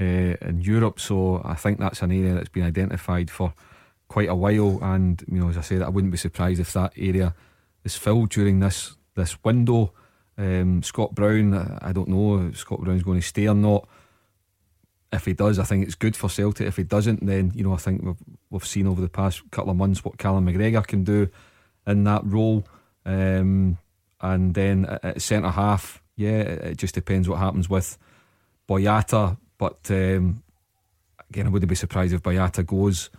uh, 0.01 0.05
in 0.41 0.61
Europe. 0.61 0.99
So 0.99 1.41
I 1.45 1.55
think 1.55 1.79
that's 1.79 2.03
an 2.03 2.11
area 2.11 2.35
that's 2.35 2.49
been 2.49 2.65
identified 2.65 3.31
for 3.31 3.53
quite 4.09 4.29
a 4.29 4.35
while. 4.35 4.79
And 4.83 5.23
you 5.31 5.41
know, 5.41 5.51
as 5.51 5.59
I 5.59 5.61
said, 5.61 5.83
I 5.83 5.89
wouldn't 5.89 6.13
be 6.13 6.19
surprised 6.19 6.61
if 6.61 6.73
that 6.73 6.95
area 6.97 7.35
is 7.85 7.95
filled 7.95 8.31
during 8.31 8.61
this 8.61 8.97
this 9.15 9.43
window. 9.45 9.93
Um, 10.37 10.83
Scott 10.83 11.15
Brown, 11.15 11.79
I 11.83 11.93
don't 11.93 12.09
know 12.09 12.53
Scott 12.53 12.81
Brown's 12.81 13.03
going 13.03 13.21
to 13.21 13.27
stay 13.27 13.49
or 13.49 13.55
not 13.55 13.89
if 15.13 15.25
he 15.25 15.33
does, 15.33 15.59
I 15.59 15.65
think 15.65 15.85
it's 15.85 15.95
good 15.95 16.17
for 16.17 16.29
Celtic. 16.29 16.67
If 16.67 16.77
he 16.77 16.83
doesn't, 16.83 17.25
then 17.25 17.53
you 17.55 17.65
know 17.65 17.73
I 17.73 17.79
think 17.79 18.03
we've 18.03 18.23
we've 18.51 18.67
seen 18.67 18.87
over 18.87 19.01
the 19.01 19.09
past 19.09 19.43
couple 19.51 19.71
of 19.71 19.77
months 19.77 20.05
what 20.05 20.19
Callum 20.19 20.47
McGregor 20.47 20.87
can 20.87 21.05
do 21.05 21.29
in 21.87 22.05
that 22.05 22.23
role. 22.25 22.67
Um, 23.07 23.79
and 24.21 24.53
then 24.55 24.85
at 25.03 25.23
centre 25.23 25.51
half, 25.51 26.03
yeah, 26.17 26.41
it 26.41 26.77
just 26.77 26.95
depends 26.95 27.29
what 27.29 27.39
happens 27.39 27.71
with 27.71 27.97
Boyata. 28.69 29.39
But 29.57 29.79
um, 29.91 30.43
again, 31.31 31.47
I 31.47 31.51
wouldn't 31.51 31.71
be 31.71 31.75
surprised 31.75 32.13
if 32.13 32.23
Boyata 32.23 32.67
goes 32.67 33.11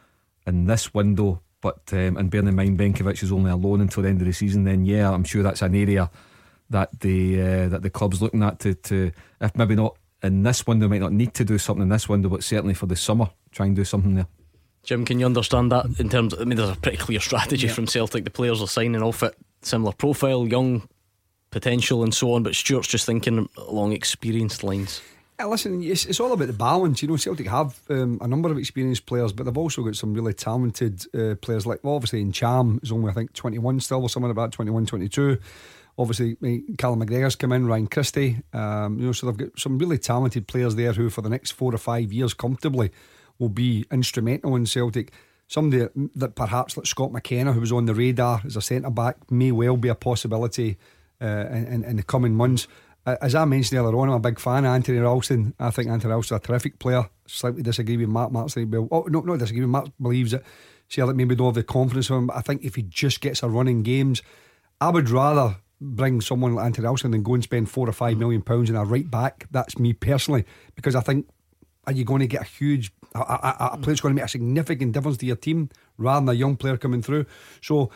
in 0.45 0.65
this 0.65 0.93
window. 0.93 1.41
But 1.61 1.81
um, 1.91 2.17
and 2.17 2.29
bearing 2.29 2.47
in 2.47 2.55
mind 2.55 2.79
Benkovic 2.79 3.23
is 3.23 3.31
only 3.31 3.51
alone 3.51 3.81
until 3.81 4.03
the 4.03 4.09
end 4.09 4.21
of 4.21 4.27
the 4.27 4.33
season, 4.33 4.63
then 4.63 4.85
yeah, 4.85 5.11
I'm 5.11 5.23
sure 5.23 5.43
that's 5.43 5.61
an 5.61 5.75
area 5.75 6.09
that 6.69 6.99
the 6.99 7.41
uh, 7.41 7.69
that 7.69 7.81
the 7.81 7.89
club's 7.89 8.21
looking 8.21 8.43
at 8.43 8.59
to 8.59 8.75
to 8.75 9.11
if 9.41 9.55
maybe 9.57 9.75
not 9.75 9.97
in 10.23 10.43
this 10.43 10.67
window 10.67 10.87
might 10.87 11.01
not 11.01 11.13
need 11.13 11.33
to 11.35 11.45
do 11.45 11.57
something 11.57 11.83
in 11.83 11.89
this 11.89 12.09
window, 12.09 12.29
but 12.29 12.43
certainly 12.43 12.73
for 12.73 12.85
the 12.85 12.95
summer, 12.95 13.29
try 13.51 13.65
and 13.65 13.75
do 13.75 13.83
something 13.83 14.15
there. 14.15 14.27
Jim, 14.83 15.05
can 15.05 15.19
you 15.19 15.25
understand 15.25 15.71
that 15.71 15.85
in 15.99 16.09
terms? 16.09 16.33
Of, 16.33 16.41
I 16.41 16.45
mean, 16.45 16.57
there's 16.57 16.69
a 16.69 16.75
pretty 16.75 16.97
clear 16.97 17.19
strategy 17.19 17.67
yeah. 17.67 17.73
from 17.73 17.87
Celtic. 17.87 18.23
The 18.23 18.29
players 18.29 18.61
are 18.61 18.67
signing 18.67 19.03
off 19.03 19.23
at 19.23 19.35
similar 19.61 19.91
profile, 19.91 20.47
young 20.47 20.87
potential, 21.51 22.03
and 22.03 22.13
so 22.13 22.33
on. 22.33 22.43
But 22.43 22.55
Stuart's 22.55 22.87
just 22.87 23.05
thinking 23.05 23.49
along 23.57 23.91
experienced 23.91 24.63
lines. 24.63 25.01
Yeah, 25.39 25.45
listen, 25.45 25.81
it's, 25.81 26.05
it's, 26.05 26.19
all 26.19 26.33
about 26.33 26.47
the 26.47 26.53
balance. 26.53 27.01
You 27.01 27.07
know, 27.07 27.15
Celtic 27.15 27.47
have 27.47 27.79
um, 27.89 28.17
a 28.21 28.27
number 28.27 28.51
of 28.51 28.57
experienced 28.57 29.05
players, 29.05 29.31
but 29.31 29.45
they've 29.45 29.57
also 29.57 29.83
got 29.83 29.95
some 29.95 30.13
really 30.13 30.33
talented 30.33 31.05
uh, 31.15 31.35
players. 31.35 31.65
Like, 31.65 31.81
well, 31.81 31.95
obviously, 31.95 32.23
Ntcham 32.25 32.83
is 32.83 32.91
only 32.91 33.09
I 33.09 33.13
think 33.13 33.31
21 33.33 33.79
still, 33.79 34.01
or 34.01 34.09
somewhere 34.09 34.31
about 34.31 34.51
21, 34.51 34.85
22. 34.85 35.37
Obviously, 35.99 36.37
Callum 36.77 37.05
McGregor's 37.05 37.35
come 37.35 37.51
in, 37.51 37.67
Ryan 37.67 37.87
Christie. 37.87 38.41
Um, 38.53 38.97
you 38.99 39.07
know, 39.07 39.11
so 39.11 39.27
they've 39.27 39.49
got 39.49 39.59
some 39.59 39.77
really 39.77 39.97
talented 39.97 40.47
players 40.47 40.75
there 40.75 40.93
who, 40.93 41.09
for 41.09 41.21
the 41.21 41.29
next 41.29 41.51
four 41.51 41.75
or 41.75 41.77
five 41.77 42.13
years, 42.13 42.33
comfortably 42.33 42.89
will 43.37 43.49
be 43.49 43.85
instrumental 43.91 44.55
in 44.55 44.65
Celtic. 44.65 45.11
Somebody 45.47 45.89
that 46.15 46.35
perhaps 46.35 46.77
like 46.77 46.85
Scott 46.85 47.11
McKenna, 47.11 47.51
who 47.51 47.59
was 47.59 47.73
on 47.73 47.85
the 47.85 47.93
radar 47.93 48.41
as 48.45 48.55
a 48.55 48.61
centre 48.61 48.89
back, 48.89 49.29
may 49.29 49.51
well 49.51 49.75
be 49.75 49.89
a 49.89 49.95
possibility 49.95 50.77
uh, 51.21 51.47
in, 51.51 51.83
in, 51.83 51.97
the 51.97 52.03
coming 52.03 52.33
months. 52.33 52.69
As 53.05 53.35
I 53.35 53.43
mentioned 53.43 53.77
earlier 53.77 53.97
on, 53.97 54.07
I'm 54.07 54.15
a 54.15 54.19
big 54.19 54.39
fan 54.39 54.63
of 54.63 54.73
Anthony 54.73 54.99
Ralston. 54.99 55.53
I 55.59 55.69
think 55.69 55.89
Anthony 55.89 56.11
Ralston's 56.11 56.41
a 56.41 56.47
terrific 56.47 56.79
player. 56.79 57.09
Slightly 57.25 57.61
disagree 57.61 57.97
with 57.97 58.07
Mark 58.07 58.31
Martin. 58.31 58.71
Well, 58.71 58.87
oh, 58.89 59.01
no, 59.09 59.19
not 59.19 59.39
disagree. 59.39 59.61
with 59.61 59.69
Mark 59.69 59.89
believes 60.01 60.31
that 60.31 60.43
Celtic 60.87 61.17
maybe 61.17 61.35
don't 61.35 61.47
have 61.47 61.55
the 61.55 61.63
confidence 61.63 62.09
of 62.09 62.17
him, 62.17 62.27
but 62.27 62.37
I 62.37 62.41
think 62.41 62.63
if 62.63 62.75
he 62.75 62.83
just 62.83 63.19
gets 63.19 63.43
a 63.43 63.49
run 63.49 63.67
in 63.67 63.83
games, 63.83 64.21
I 64.79 64.89
would 64.89 65.09
rather 65.09 65.57
bring 65.81 66.21
someone 66.21 66.55
like 66.55 66.65
Anthony 66.65 66.85
Ralston 66.85 67.13
and 67.13 67.23
go 67.23 67.33
and 67.33 67.43
spend 67.43 67.69
four 67.69 67.87
or 67.87 67.93
five 67.93 68.15
mm. 68.15 68.19
million 68.19 68.41
pounds 68.41 68.69
in 68.69 68.75
a 68.75 68.83
right 68.83 69.09
back. 69.09 69.47
That's 69.51 69.79
me 69.79 69.93
personally, 69.93 70.45
because 70.75 70.95
I 70.95 71.01
think 71.01 71.27
are 71.87 71.93
you 71.93 72.03
going 72.03 72.19
to 72.19 72.27
get 72.27 72.41
a 72.41 72.45
huge 72.45 72.91
a, 73.15 73.19
a, 73.19 73.23
a 73.73 73.77
mm. 73.77 73.85
going 73.85 73.95
to 73.95 74.13
make 74.13 74.23
a 74.23 74.29
significant 74.29 74.91
difference 74.91 75.17
to 75.17 75.25
your 75.25 75.35
team 75.35 75.69
rather 75.97 76.25
than 76.25 76.35
a 76.35 76.37
young 76.37 76.55
player 76.55 76.77
coming 76.77 77.01
through. 77.01 77.25
So 77.61 77.89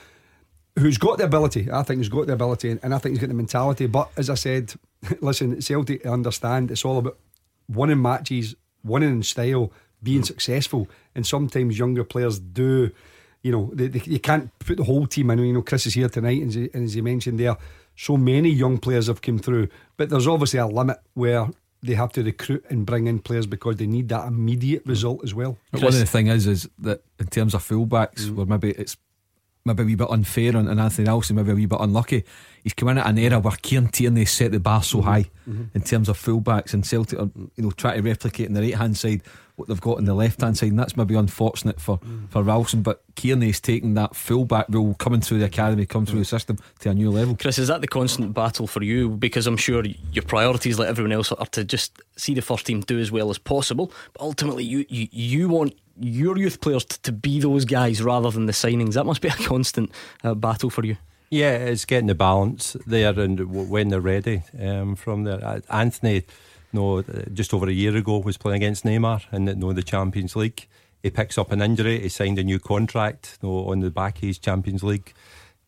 who's 0.77 0.97
got 0.97 1.17
the 1.17 1.25
ability? 1.25 1.69
I 1.71 1.83
think 1.83 1.99
he's 1.99 2.09
got 2.09 2.27
the 2.27 2.33
ability, 2.33 2.71
and, 2.71 2.79
and 2.83 2.93
I 2.93 2.97
think 2.97 3.13
he's 3.13 3.21
got 3.21 3.27
the 3.27 3.35
mentality. 3.35 3.87
But 3.87 4.09
as 4.17 4.29
I 4.29 4.35
said, 4.35 4.73
listen, 5.21 5.61
Celtic 5.61 6.05
understand 6.05 6.71
it's 6.71 6.85
all 6.85 6.97
about 6.97 7.17
winning 7.67 8.01
matches, 8.01 8.55
winning 8.83 9.09
in 9.09 9.23
style, 9.23 9.71
being 10.01 10.21
mm. 10.21 10.25
successful, 10.25 10.87
and 11.15 11.25
sometimes 11.25 11.77
younger 11.77 12.03
players 12.03 12.39
do 12.39 12.91
you 13.43 13.51
know, 13.51 13.69
they, 13.73 13.87
they, 13.87 14.01
you 14.05 14.19
can't 14.19 14.57
put 14.59 14.77
the 14.77 14.83
whole 14.83 15.05
team 15.05 15.29
in. 15.29 15.39
You 15.39 15.53
know, 15.53 15.61
Chris 15.61 15.85
is 15.85 15.93
here 15.93 16.09
tonight, 16.09 16.41
and 16.41 16.51
he, 16.51 16.69
and 16.73 16.85
as 16.85 16.93
he 16.93 17.01
mentioned 17.01 17.39
there, 17.39 17.57
so 17.95 18.17
many 18.17 18.49
young 18.49 18.77
players 18.77 19.07
have 19.07 19.21
come 19.21 19.37
through, 19.37 19.67
but 19.97 20.09
there's 20.09 20.27
obviously 20.27 20.59
a 20.59 20.65
limit 20.65 20.97
where 21.13 21.47
they 21.83 21.93
have 21.93 22.13
to 22.13 22.23
recruit 22.23 22.65
and 22.69 22.85
bring 22.85 23.07
in 23.07 23.19
players 23.19 23.45
because 23.45 23.75
they 23.75 23.85
need 23.85 24.07
that 24.09 24.25
immediate 24.25 24.85
result 24.85 25.21
as 25.23 25.33
well. 25.33 25.57
But 25.71 25.81
one 25.81 25.93
of 25.93 25.99
the 25.99 26.05
thing 26.05 26.27
is, 26.27 26.47
is 26.47 26.69
that 26.79 27.03
in 27.19 27.27
terms 27.27 27.53
of 27.53 27.61
fullbacks, 27.61 28.21
mm. 28.21 28.35
where 28.35 28.45
maybe 28.45 28.71
it's 28.71 28.95
maybe 29.65 29.83
a 29.83 29.85
wee 29.85 29.95
bit 29.95 30.09
unfair 30.09 30.55
on, 30.55 30.67
on 30.67 30.79
Anthony 30.79 31.05
Nelson, 31.05 31.35
maybe 31.35 31.51
a 31.51 31.55
wee 31.55 31.65
bit 31.65 31.79
unlucky. 31.81 32.23
He's 32.63 32.73
come 32.73 32.89
in 32.89 32.97
at 32.97 33.07
an 33.07 33.17
era 33.17 33.39
where 33.39 33.55
Kieran 33.61 33.89
Tierney 33.89 34.25
set 34.25 34.51
the 34.51 34.59
bar 34.59 34.81
so 34.81 34.99
mm-hmm. 34.99 35.07
high 35.07 35.29
mm-hmm. 35.47 35.63
in 35.73 35.81
terms 35.81 36.07
of 36.07 36.17
fullbacks 36.17 36.73
and 36.73 36.85
Celtic 36.85 37.19
are 37.19 37.29
you 37.35 37.63
know 37.63 37.71
trying 37.71 38.01
to 38.01 38.09
replicate 38.09 38.47
in 38.47 38.53
the 38.53 38.61
right 38.61 38.75
hand 38.75 38.97
side 38.97 39.21
what 39.55 39.67
they've 39.67 39.81
got 39.81 39.99
in 39.99 40.05
the 40.05 40.13
left 40.13 40.41
hand 40.41 40.57
side, 40.57 40.69
and 40.69 40.79
that's 40.79 40.97
maybe 40.97 41.15
unfortunate 41.15 41.79
for 41.79 41.99
for 42.29 42.43
Ralston. 42.43 42.81
But 42.81 43.03
Tierney's 43.15 43.59
taking 43.59 43.93
that 43.95 44.15
fullback 44.15 44.65
role 44.69 44.95
coming 44.95 45.21
through 45.21 45.39
the 45.39 45.45
academy, 45.45 45.85
coming 45.85 46.05
through 46.05 46.19
the 46.19 46.25
system 46.25 46.57
to 46.79 46.89
a 46.89 46.93
new 46.93 47.11
level. 47.11 47.35
Chris, 47.35 47.59
is 47.59 47.67
that 47.67 47.81
the 47.81 47.87
constant 47.87 48.33
battle 48.33 48.67
for 48.67 48.83
you? 48.83 49.09
Because 49.09 49.47
I'm 49.47 49.57
sure 49.57 49.83
your 49.85 50.23
priorities, 50.23 50.79
like 50.79 50.89
everyone 50.89 51.11
else, 51.11 51.31
are 51.31 51.45
to 51.47 51.63
just 51.63 52.01
see 52.15 52.33
the 52.33 52.41
first 52.41 52.65
team 52.65 52.81
do 52.81 52.99
as 52.99 53.11
well 53.11 53.29
as 53.29 53.37
possible. 53.37 53.91
But 54.13 54.21
ultimately, 54.21 54.63
you 54.63 54.85
you, 54.89 55.07
you 55.11 55.49
want 55.49 55.75
your 55.99 56.37
youth 56.37 56.59
players 56.59 56.85
to, 56.85 57.01
to 57.03 57.11
be 57.11 57.39
those 57.39 57.65
guys 57.65 58.01
rather 58.01 58.31
than 58.31 58.47
the 58.47 58.53
signings. 58.53 58.93
That 58.93 59.05
must 59.05 59.21
be 59.21 59.27
a 59.27 59.31
constant 59.31 59.91
uh, 60.23 60.33
battle 60.33 60.69
for 60.69 60.85
you. 60.85 60.97
Yeah, 61.29 61.53
it's 61.53 61.85
getting 61.85 62.07
the 62.07 62.15
balance 62.15 62.77
there 62.85 63.19
and 63.19 63.69
when 63.69 63.89
they're 63.89 63.99
ready 63.99 64.43
um, 64.59 64.95
from 64.95 65.23
there. 65.23 65.43
Uh, 65.43 65.61
Anthony, 65.67 66.25
no, 66.73 66.99
uh, 66.99 67.03
just 67.33 67.53
over 67.53 67.67
a 67.67 67.73
year 67.73 67.95
ago 67.95 68.19
was 68.19 68.37
playing 68.37 68.57
against 68.57 68.83
Neymar 68.83 69.31
in 69.31 69.45
the, 69.45 69.55
no, 69.55 69.73
the 69.73 69.83
Champions 69.83 70.35
League. 70.35 70.67
He 71.01 71.09
picks 71.09 71.37
up 71.37 71.51
an 71.51 71.61
injury. 71.61 71.99
He 71.99 72.09
signed 72.09 72.39
a 72.39 72.43
new 72.43 72.59
contract 72.59 73.37
no, 73.41 73.67
on 73.67 73.81
the 73.81 73.91
back 73.91 74.17
of 74.17 74.23
his 74.23 74.39
Champions 74.39 74.83
League. 74.83 75.13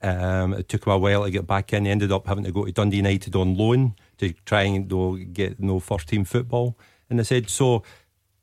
Um, 0.02 0.54
it 0.54 0.70
took 0.70 0.86
him 0.86 0.94
a 0.94 0.98
while 0.98 1.24
to 1.24 1.32
get 1.32 1.48
back 1.48 1.74
in. 1.74 1.86
He 1.86 1.92
ended 1.92 2.12
up 2.12 2.28
having 2.28 2.44
to 2.44 2.52
go 2.52 2.66
to 2.66 2.72
Dundee 2.72 2.98
United 2.98 3.36
on 3.36 3.56
loan 3.56 3.96
to 4.18 4.34
try 4.46 4.64
and 4.64 4.90
no, 4.90 5.16
get 5.16 5.60
no 5.60 5.80
first 5.80 6.08
team 6.08 6.26
football. 6.26 6.78
And 7.10 7.20
they 7.20 7.24
said 7.24 7.50
so 7.50 7.84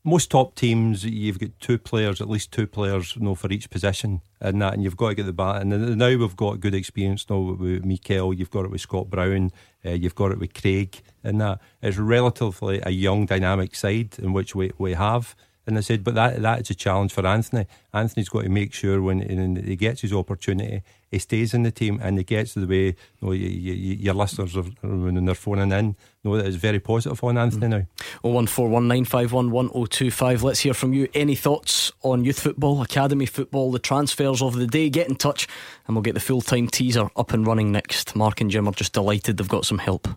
most 0.05 0.31
top 0.31 0.55
teams, 0.55 1.05
you've 1.05 1.39
got 1.39 1.51
two 1.61 1.79
players, 1.79 2.21
at 2.21 2.29
least 2.29 2.51
two 2.51 2.67
players, 2.67 3.15
you 3.15 3.23
know, 3.23 3.35
for 3.35 3.53
each 3.53 3.71
position, 3.71 4.21
and 4.41 4.61
that, 4.61 4.75
and 4.75 4.83
you've 4.83 4.97
got 4.97 5.11
to 5.11 5.15
get 5.15 5.27
the 5.27 5.33
bat. 5.33 5.63
And 5.63 5.97
now 5.97 6.09
we've 6.09 6.37
got 6.37 6.61
good 6.61 6.75
experience 6.75 7.29
now 7.31 7.39
with 7.39 7.85
Mikel, 7.85 8.35
you've 8.35 8.51
got 8.51 8.65
it 8.65 8.71
with 8.71 8.81
Scott 8.81 9.11
Brown, 9.11 9.53
uh, 9.85 9.91
you've 9.91 10.15
got 10.15 10.33
it 10.33 10.39
with 10.39 10.55
Craig, 10.55 11.01
and 11.25 11.41
that 11.41 11.61
it's 11.81 11.99
relatively 11.99 12.81
a 12.85 12.91
young, 12.91 13.27
dynamic 13.27 13.75
side 13.75 14.19
in 14.19 14.33
which 14.33 14.55
we 14.55 14.73
we 14.79 14.95
have. 14.95 15.35
And 15.67 15.79
I 15.79 15.81
said, 15.81 16.03
but 16.03 16.15
that 16.15 16.43
that's 16.43 16.71
a 16.71 16.75
challenge 16.75 17.13
for 17.13 17.27
Anthony. 17.27 17.67
Anthony's 17.93 18.29
got 18.29 18.43
to 18.43 18.49
make 18.49 18.73
sure 18.73 19.01
when, 19.01 19.57
he 19.57 19.77
gets 19.77 20.01
his 20.01 20.13
opportunity, 20.13 20.83
he 21.11 21.19
stays 21.19 21.55
in 21.55 21.63
the 21.63 21.71
team 21.71 22.01
and 22.03 22.19
he 22.19 22.25
gets 22.25 22.55
to 22.55 22.61
the 22.61 22.67
way 22.67 22.87
you 22.87 22.95
know, 23.21 23.33
you, 23.33 23.49
you, 23.49 23.95
your 23.95 24.15
listeners 24.15 24.57
are 24.57 24.63
when 24.63 25.25
they're 25.25 25.35
phoning 25.35 25.71
in 25.71 25.97
know 26.25 26.37
that 26.37 26.47
it's 26.47 26.57
very 26.57 26.79
positive 26.79 27.23
on 27.25 27.39
Anthony 27.39 27.67
mm. 27.67 27.71
now. 27.71 27.87
Oh 28.23 28.31
one 28.31 28.47
four 28.47 28.69
one 28.69 28.89
nine 28.89 29.05
five 29.05 29.33
one 29.33 29.51
one 29.51 29.71
oh 29.75 29.87
two 29.87 30.11
five. 30.11 30.43
Let's 30.43 30.61
hear 30.61 30.75
from 30.75 30.93
you. 30.93 31.09
Any 31.15 31.35
thoughts 31.35 31.93
on 32.03 32.25
youth 32.25 32.39
football, 32.39 32.83
academy 32.83 33.27
football, 33.27 33.73
the 33.73 33.79
transfers 33.79 34.43
of 34.43 34.55
the 34.55 34.67
day? 34.67 34.89
Get 34.91 35.09
in 35.09 35.17
touch, 35.17 35.49
and 35.87 35.97
we'll 35.97 36.03
get 36.03 36.15
the 36.15 36.21
full 36.21 36.41
time 36.41 36.69
teaser 36.69 37.09
up 37.17 37.33
and 37.33 37.47
running 37.47 37.73
next. 37.73 38.15
Mark 38.15 38.41
and 38.41 38.51
Jim 38.51 38.69
are 38.69 38.73
just 38.73 38.93
delighted 38.93 39.37
they've 39.37 39.49
got 39.49 39.67
some 39.67 39.79
help. 39.79 40.09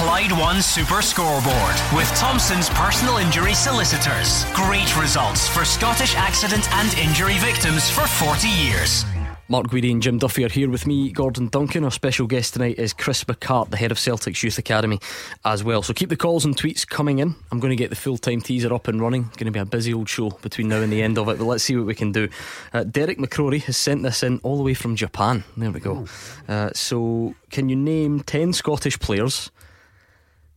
Clyde 0.00 0.32
One 0.32 0.62
Super 0.62 1.02
Scoreboard 1.02 1.74
with 1.94 2.08
Thompson's 2.16 2.70
personal 2.70 3.18
injury 3.18 3.52
solicitors. 3.52 4.46
Great 4.54 4.96
results 4.98 5.46
for 5.46 5.62
Scottish 5.62 6.14
accident 6.14 6.72
and 6.72 6.94
injury 6.96 7.36
victims 7.36 7.90
for 7.90 8.06
40 8.06 8.48
years. 8.48 9.04
Mark 9.48 9.66
Guidi 9.66 9.92
and 9.92 10.00
Jim 10.00 10.16
Duffy 10.16 10.42
are 10.42 10.48
here 10.48 10.70
with 10.70 10.86
me, 10.86 11.12
Gordon 11.12 11.48
Duncan. 11.48 11.84
Our 11.84 11.90
special 11.90 12.26
guest 12.26 12.54
tonight 12.54 12.78
is 12.78 12.94
Chris 12.94 13.24
McCart, 13.24 13.68
the 13.68 13.76
head 13.76 13.90
of 13.90 13.98
Celtic's 13.98 14.42
Youth 14.42 14.56
Academy 14.56 14.98
as 15.44 15.62
well. 15.62 15.82
So 15.82 15.92
keep 15.92 16.08
the 16.08 16.16
calls 16.16 16.46
and 16.46 16.56
tweets 16.56 16.88
coming 16.88 17.18
in. 17.18 17.34
I'm 17.52 17.60
going 17.60 17.68
to 17.68 17.76
get 17.76 17.90
the 17.90 17.96
full 17.96 18.16
time 18.16 18.40
teaser 18.40 18.72
up 18.72 18.88
and 18.88 19.02
running. 19.02 19.24
Going 19.36 19.44
to 19.44 19.50
be 19.50 19.58
a 19.58 19.66
busy 19.66 19.92
old 19.92 20.08
show 20.08 20.30
between 20.30 20.68
now 20.68 20.80
and 20.80 20.90
the 20.90 21.02
end 21.02 21.18
of 21.18 21.28
it, 21.28 21.36
but 21.36 21.44
let's 21.44 21.64
see 21.64 21.76
what 21.76 21.84
we 21.84 21.94
can 21.94 22.10
do. 22.10 22.30
Uh, 22.72 22.84
Derek 22.84 23.18
McCrory 23.18 23.62
has 23.64 23.76
sent 23.76 24.02
this 24.02 24.22
in 24.22 24.40
all 24.44 24.56
the 24.56 24.62
way 24.62 24.72
from 24.72 24.96
Japan. 24.96 25.44
There 25.58 25.70
we 25.70 25.80
go. 25.80 26.06
Uh, 26.48 26.70
so, 26.72 27.34
can 27.50 27.68
you 27.68 27.76
name 27.76 28.20
10 28.20 28.54
Scottish 28.54 28.98
players 28.98 29.50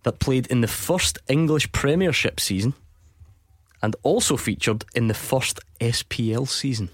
that 0.03 0.19
played 0.19 0.47
in 0.47 0.61
the 0.61 0.67
first 0.67 1.17
English 1.27 1.71
Premiership 1.71 2.39
season 2.39 2.73
and 3.81 3.95
also 4.03 4.37
featured 4.37 4.85
in 4.95 5.07
the 5.07 5.13
first 5.13 5.59
SPL 5.79 6.47
season? 6.47 6.89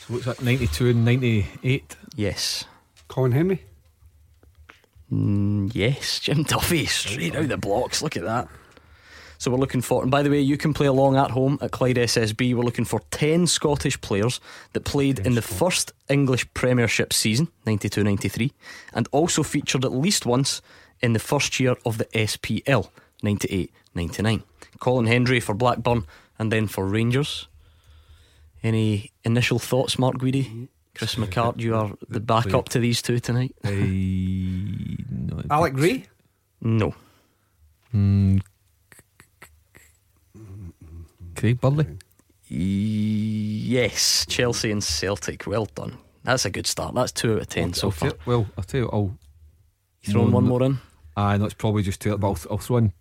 So 0.00 0.14
what's 0.14 0.24
that, 0.24 0.42
92 0.42 0.88
and 0.88 1.04
98? 1.04 1.96
Yes. 2.16 2.64
Colin 3.08 3.32
Hendry? 3.32 3.62
Mm, 5.12 5.70
yes, 5.74 6.20
Jim 6.20 6.42
Duffy, 6.42 6.86
straight 6.86 7.36
out 7.36 7.48
the 7.48 7.58
blocks. 7.58 8.02
Look 8.02 8.16
at 8.16 8.24
that. 8.24 8.48
So 9.36 9.50
we're 9.50 9.58
looking 9.58 9.82
for, 9.82 10.02
and 10.02 10.10
by 10.10 10.22
the 10.22 10.30
way, 10.30 10.40
you 10.40 10.56
can 10.56 10.72
play 10.72 10.86
along 10.86 11.16
at 11.16 11.32
home 11.32 11.58
at 11.60 11.72
Clyde 11.72 11.96
SSB. 11.96 12.54
We're 12.54 12.62
looking 12.62 12.84
for 12.84 13.00
10 13.10 13.48
Scottish 13.48 14.00
players 14.00 14.40
that 14.72 14.84
played 14.84 15.18
in 15.18 15.34
the 15.34 15.42
first 15.42 15.92
English 16.08 16.46
Premiership 16.54 17.12
season, 17.12 17.48
92 17.66 18.04
93, 18.04 18.52
and 18.94 19.08
also 19.10 19.42
featured 19.42 19.84
at 19.84 19.92
least 19.92 20.26
once 20.26 20.62
in 21.02 21.12
the 21.12 21.18
first 21.18 21.58
year 21.60 21.76
of 21.84 21.98
the 21.98 22.04
SPL, 22.06 22.88
98 23.22 23.70
99. 23.94 24.42
Colin 24.78 25.06
Hendry 25.06 25.40
for 25.40 25.54
Blackburn 25.54 26.04
and 26.38 26.50
then 26.50 26.66
for 26.66 26.86
Rangers. 26.86 27.48
Any 28.62 29.10
initial 29.24 29.58
thoughts, 29.58 29.98
Mark 29.98 30.16
Guidi? 30.18 30.68
Chris 30.94 31.14
McCart, 31.16 31.58
you 31.58 31.74
are 31.74 31.92
the 32.08 32.20
backup 32.20 32.68
to 32.70 32.78
these 32.78 33.00
two 33.02 33.18
tonight. 33.18 33.54
Uh, 33.64 33.70
no, 33.70 35.42
Alec 35.50 35.74
Gray? 35.74 36.04
No. 36.60 36.94
Mm, 37.94 38.40
Craig 41.36 41.60
Burley? 41.60 41.86
Yes, 42.48 44.26
Chelsea 44.28 44.70
and 44.70 44.82
Celtic. 44.84 45.46
Well 45.46 45.66
done. 45.74 45.96
That's 46.24 46.44
a 46.44 46.50
good 46.50 46.66
start. 46.66 46.94
That's 46.94 47.10
two 47.12 47.34
out 47.34 47.40
of 47.42 47.48
ten 47.48 47.68
I'll, 47.68 47.72
so 47.72 47.86
I'll 47.88 47.90
far. 47.90 48.10
tell- 48.10 48.18
well, 48.26 48.46
I'll 48.56 48.64
tell 48.64 48.80
you, 48.80 48.90
I'll. 48.92 49.16
You 50.02 50.12
throwing 50.12 50.32
one 50.32 50.44
more 50.44 50.62
in? 50.62 50.78
Aye, 51.16 51.36
know 51.36 51.44
it's 51.44 51.54
probably 51.54 51.82
just 51.82 52.00
two, 52.00 52.16
but 52.16 52.26
I'll, 52.26 52.38
I'll 52.52 52.58
throw 52.58 52.78
in. 52.78 52.92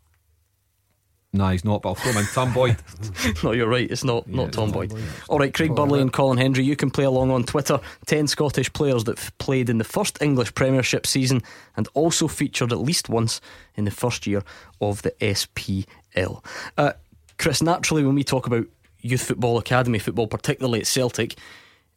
Nah, 1.34 1.52
he's 1.52 1.64
not, 1.64 1.82
but 1.82 1.90
I'll 1.90 1.96
throw 1.96 2.12
him 2.12 2.18
in. 2.18 2.26
Tom 2.26 2.54
Boyd. 2.54 2.76
no, 3.44 3.54
you're 3.54 3.70
right. 3.70 3.90
It's 3.90 4.04
not 4.04 4.28
not 4.28 4.48
it's 4.48 4.58
Tom 4.58 4.66
Tom 4.66 4.74
Boyd. 4.74 4.90
Boyd. 4.90 5.04
All 5.30 5.40
right, 5.40 5.54
Craig 5.54 5.74
Burley 5.74 6.02
and 6.02 6.12
Colin 6.12 6.38
Hendry. 6.38 6.66
You 6.66 6.76
can 6.76 6.92
play 6.92 7.06
along 7.06 7.32
on 7.32 7.44
Twitter. 7.44 7.80
Ten 8.06 8.28
Scottish 8.28 8.72
players 8.74 9.06
that 9.06 9.18
f- 9.18 9.38
played 9.38 9.70
in 9.70 9.78
the 9.78 9.86
first 9.86 10.22
English 10.22 10.54
Premiership 10.56 11.08
season 11.08 11.42
and 11.78 11.88
also 11.94 12.28
featured 12.28 12.74
at 12.74 12.80
least 12.80 13.08
once 13.08 13.40
in 13.76 13.86
the 13.86 13.92
first 13.92 14.28
year 14.28 14.44
of 14.82 15.04
the 15.04 15.12
SPL. 15.22 16.44
Uh, 16.78 16.92
Chris, 17.40 17.62
naturally, 17.62 18.04
when 18.04 18.16
we 18.16 18.26
talk 18.26 18.46
about 18.46 18.66
youth 19.00 19.24
football, 19.24 19.58
academy 19.58 20.00
football, 20.00 20.28
particularly 20.28 20.80
at 20.82 20.88
Celtic. 20.88 21.36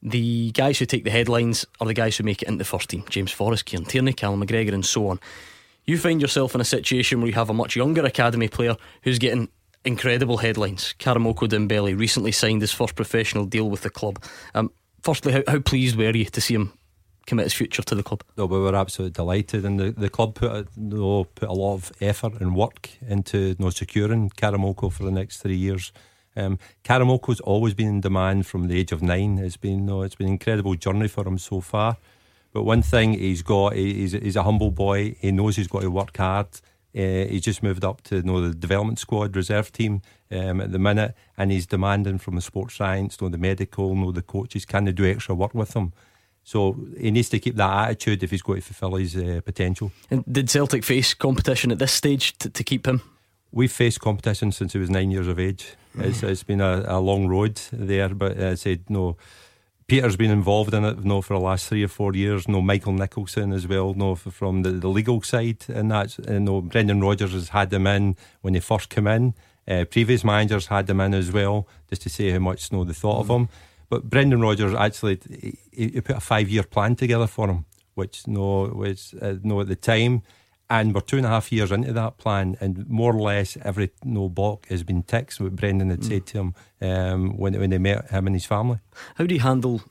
The 0.01 0.51
guys 0.53 0.79
who 0.79 0.85
take 0.87 1.05
the 1.05 1.11
headlines 1.11 1.65
are 1.81 1.87
the 1.87 1.95
guys 1.95 2.17
who 2.17 2.25
make 2.25 2.43
it 2.43 2.49
into 2.49 2.59
the 2.59 2.65
first 2.65 2.91
team. 2.91 3.05
James 3.09 3.33
Forrest, 3.33 3.65
Kieran 3.65 3.87
Tierney, 3.87 4.13
Callum 4.13 4.45
McGregor, 4.45 4.75
and 4.75 4.85
so 4.85 5.09
on. 5.09 5.19
You 5.87 5.99
find 5.99 6.21
yourself 6.21 6.55
in 6.55 6.61
a 6.61 6.65
situation 6.65 7.21
where 7.21 7.29
you 7.29 7.35
have 7.35 7.51
a 7.51 7.55
much 7.55 7.77
younger 7.77 8.05
academy 8.05 8.49
player 8.49 8.77
who's 9.03 9.19
getting 9.19 9.49
incredible 9.85 10.39
headlines. 10.39 10.95
Karamoko 10.99 11.47
Dembele 11.47 11.99
recently 11.99 12.33
signed 12.33 12.63
his 12.63 12.73
first 12.73 12.95
professional 12.95 13.45
deal 13.45 13.69
with 13.69 13.83
the 13.83 13.91
club. 13.91 14.23
Um, 14.55 14.71
firstly, 15.03 15.33
how, 15.33 15.43
how 15.47 15.59
pleased 15.59 15.97
were 15.97 16.17
you 16.17 16.25
to 16.25 16.41
see 16.41 16.55
him 16.55 16.73
commit 17.27 17.45
his 17.45 17.53
future 17.53 17.83
to 17.83 17.95
the 17.95 18.03
club? 18.03 18.25
No, 18.37 18.47
we 18.47 18.59
were 18.59 18.75
absolutely 18.75 19.13
delighted, 19.13 19.65
and 19.65 19.79
the, 19.79 19.91
the 19.91 20.09
club 20.09 20.35
put 20.35 20.51
a, 20.51 20.67
you 20.77 20.99
know, 20.99 21.25
put 21.25 21.49
a 21.49 21.53
lot 21.53 21.75
of 21.75 21.93
effort 22.01 22.41
and 22.41 22.55
work 22.55 22.91
into 23.07 23.39
you 23.39 23.57
know, 23.59 23.71
securing 23.71 24.31
Karamoko 24.31 24.91
for 24.91 25.05
the 25.05 25.11
next 25.11 25.39
three 25.39 25.57
years. 25.57 25.93
Um, 26.37 26.59
Karamoko's 26.83 27.41
always 27.41 27.75
been 27.75 27.89
in 27.89 28.01
demand 28.01 28.47
from 28.47 28.69
the 28.69 28.79
age 28.79 28.91
of 28.91 29.03
nine. 29.03 29.39
It's 29.39 29.57
been 29.57 29.81
you 29.81 29.85
know, 29.85 30.03
it's 30.03 30.15
been 30.17 30.29
an 30.29 30.33
incredible 30.33 30.75
journey 30.75 31.09
for 31.09 31.27
him 31.27 31.39
so 31.39 31.61
far. 31.61 31.99
But 32.55 32.63
one 32.63 32.81
thing 32.83 33.13
he's 33.13 33.43
got, 33.43 33.75
he- 33.75 33.93
he's, 33.95 34.13
he's 34.13 34.37
a 34.37 34.45
humble 34.45 34.71
boy. 34.71 35.17
He 35.21 35.31
knows 35.33 35.57
he's 35.57 35.67
got 35.69 35.83
to 35.83 35.91
work 35.91 36.17
hard. 36.17 36.47
Uh, 36.97 37.27
he's 37.29 37.43
just 37.43 37.63
moved 37.63 37.85
up 37.85 38.01
to 38.05 38.17
you 38.17 38.23
know, 38.23 38.41
the 38.41 38.55
development 38.55 39.01
squad 39.01 39.35
reserve 39.35 39.73
team 39.73 40.01
um, 40.31 40.61
at 40.61 40.71
the 40.71 40.79
minute, 40.79 41.13
and 41.37 41.51
he's 41.51 41.67
demanding 41.67 42.19
from 42.19 42.37
the 42.37 42.41
sports 42.41 42.77
science, 42.77 43.21
know, 43.21 43.29
the 43.29 43.37
medical, 43.37 43.97
know, 43.97 44.13
the 44.13 44.23
coaches, 44.23 44.65
can 44.65 44.85
they 44.85 44.93
do 44.93 45.05
extra 45.05 45.35
work 45.35 45.53
with 45.55 45.75
him? 45.75 45.93
So 46.45 46.77
he 46.97 47.11
needs 47.11 47.29
to 47.31 47.41
keep 47.41 47.57
that 47.57 47.89
attitude 47.89 48.23
if 48.23 48.31
he's 48.31 48.43
going 48.43 48.61
to 48.61 48.67
fulfil 48.67 48.97
his 48.99 49.17
uh, 49.17 49.41
potential. 49.45 49.91
And 50.11 50.25
did 50.31 50.49
Celtic 50.49 50.85
face 50.85 51.15
competition 51.15 51.73
at 51.73 51.79
this 51.81 51.91
stage 51.93 52.39
to, 52.39 52.51
to 52.51 52.63
keep 52.63 52.87
him? 52.87 53.01
We've 53.51 53.73
faced 53.73 54.01
competition 54.01 54.53
since 54.53 54.75
he 54.75 54.79
was 54.79 54.91
nine 54.91 55.11
years 55.11 55.27
of 55.27 55.39
age. 55.41 55.75
It's, 55.99 56.23
it's 56.23 56.43
been 56.45 56.61
a, 56.61 56.85
a 56.87 57.01
long 57.01 57.27
road 57.29 57.61
there, 57.73 58.11
but 58.11 58.39
I 58.39 58.55
said, 58.55 58.89
no. 58.89 59.17
Peter's 59.87 60.17
been 60.17 60.31
involved 60.31 60.73
in 60.73 60.85
it 60.85 61.05
no, 61.05 61.21
for 61.21 61.35
the 61.35 61.41
last 61.43 61.69
three 61.69 61.85
or 61.85 61.89
four 61.89 62.15
years. 62.15 62.49
No, 62.49 62.63
Michael 62.63 62.95
Nicholson 62.95 63.53
as 63.53 63.67
well. 63.67 63.93
No, 63.93 64.13
f- 64.13 64.21
from 64.33 64.63
the, 64.63 64.71
the 64.71 64.89
legal 64.89 65.21
side, 65.23 65.65
and 65.69 65.91
that's 65.91 66.19
and 66.19 66.47
no. 66.47 66.63
Brendan 66.63 67.03
Rodgers 67.03 67.33
has 67.33 67.51
had 67.51 67.71
them 67.71 67.87
in 67.87 68.17
when 68.41 68.55
they 68.55 68.61
first 68.61 68.89
come 68.89 69.07
in. 69.07 69.35
Uh, 69.69 69.85
previous 69.85 70.25
managers 70.25 70.67
had 70.69 70.87
them 70.87 71.01
in 71.01 71.13
as 71.13 71.31
well, 71.31 71.69
just 71.89 72.03
to 72.03 72.09
say 72.09 72.31
how 72.31 72.39
much 72.39 72.73
no 72.73 72.85
they 72.85 72.95
thought 72.95 73.21
of 73.21 73.29
him. 73.29 73.49
But 73.91 74.09
Brendan 74.09 74.41
Rodgers 74.41 74.75
actually 74.75 75.21
he, 75.29 75.59
he 75.73 76.01
put 76.01 76.17
a 76.17 76.21
five 76.21 76.49
year 76.49 76.63
plan 76.63 76.97
together 76.97 77.27
for 77.27 77.49
him, 77.49 77.67
which 77.95 78.27
no 78.27 78.63
was 78.65 79.15
uh, 79.21 79.35
no 79.43 79.61
at 79.61 79.69
the 79.69 79.77
time. 79.77 80.23
And 80.81 80.93
we're 80.93 81.03
two 81.03 81.19
and 81.19 81.27
a 81.27 81.29
half 81.29 81.53
years 81.53 81.71
into 81.71 81.93
that 81.93 82.19
plan, 82.19 82.57
and 82.61 82.89
more 82.89 83.15
or 83.15 83.21
less 83.21 83.57
every 83.63 83.91
no 84.03 84.29
block 84.29 84.67
has 84.67 84.83
been 84.83 85.05
ticked. 85.05 85.39
What 85.39 85.55
Brendan 85.55 85.91
had 85.91 86.01
mm. 86.01 86.09
said 86.09 86.27
to 86.27 86.39
him 86.39 86.55
um, 86.81 87.37
when 87.37 87.57
when 87.61 87.71
they 87.71 87.79
met 87.79 88.11
him 88.11 88.27
and 88.27 88.35
his 88.35 88.45
family. 88.45 88.81
How 89.15 89.25
do 89.25 89.35
you 89.35 89.41
handle 89.41 89.83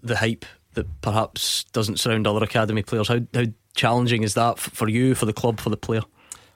the 0.00 0.18
hype 0.18 0.44
that 0.74 0.86
perhaps 1.00 1.64
doesn't 1.72 1.98
surround 1.98 2.28
other 2.28 2.44
academy 2.44 2.84
players? 2.84 3.08
How 3.08 3.20
how 3.34 3.46
challenging 3.74 4.22
is 4.22 4.34
that 4.34 4.60
for 4.60 4.88
you, 4.88 5.16
for 5.16 5.26
the 5.26 5.32
club, 5.32 5.58
for 5.58 5.70
the 5.70 5.76
player? 5.76 6.02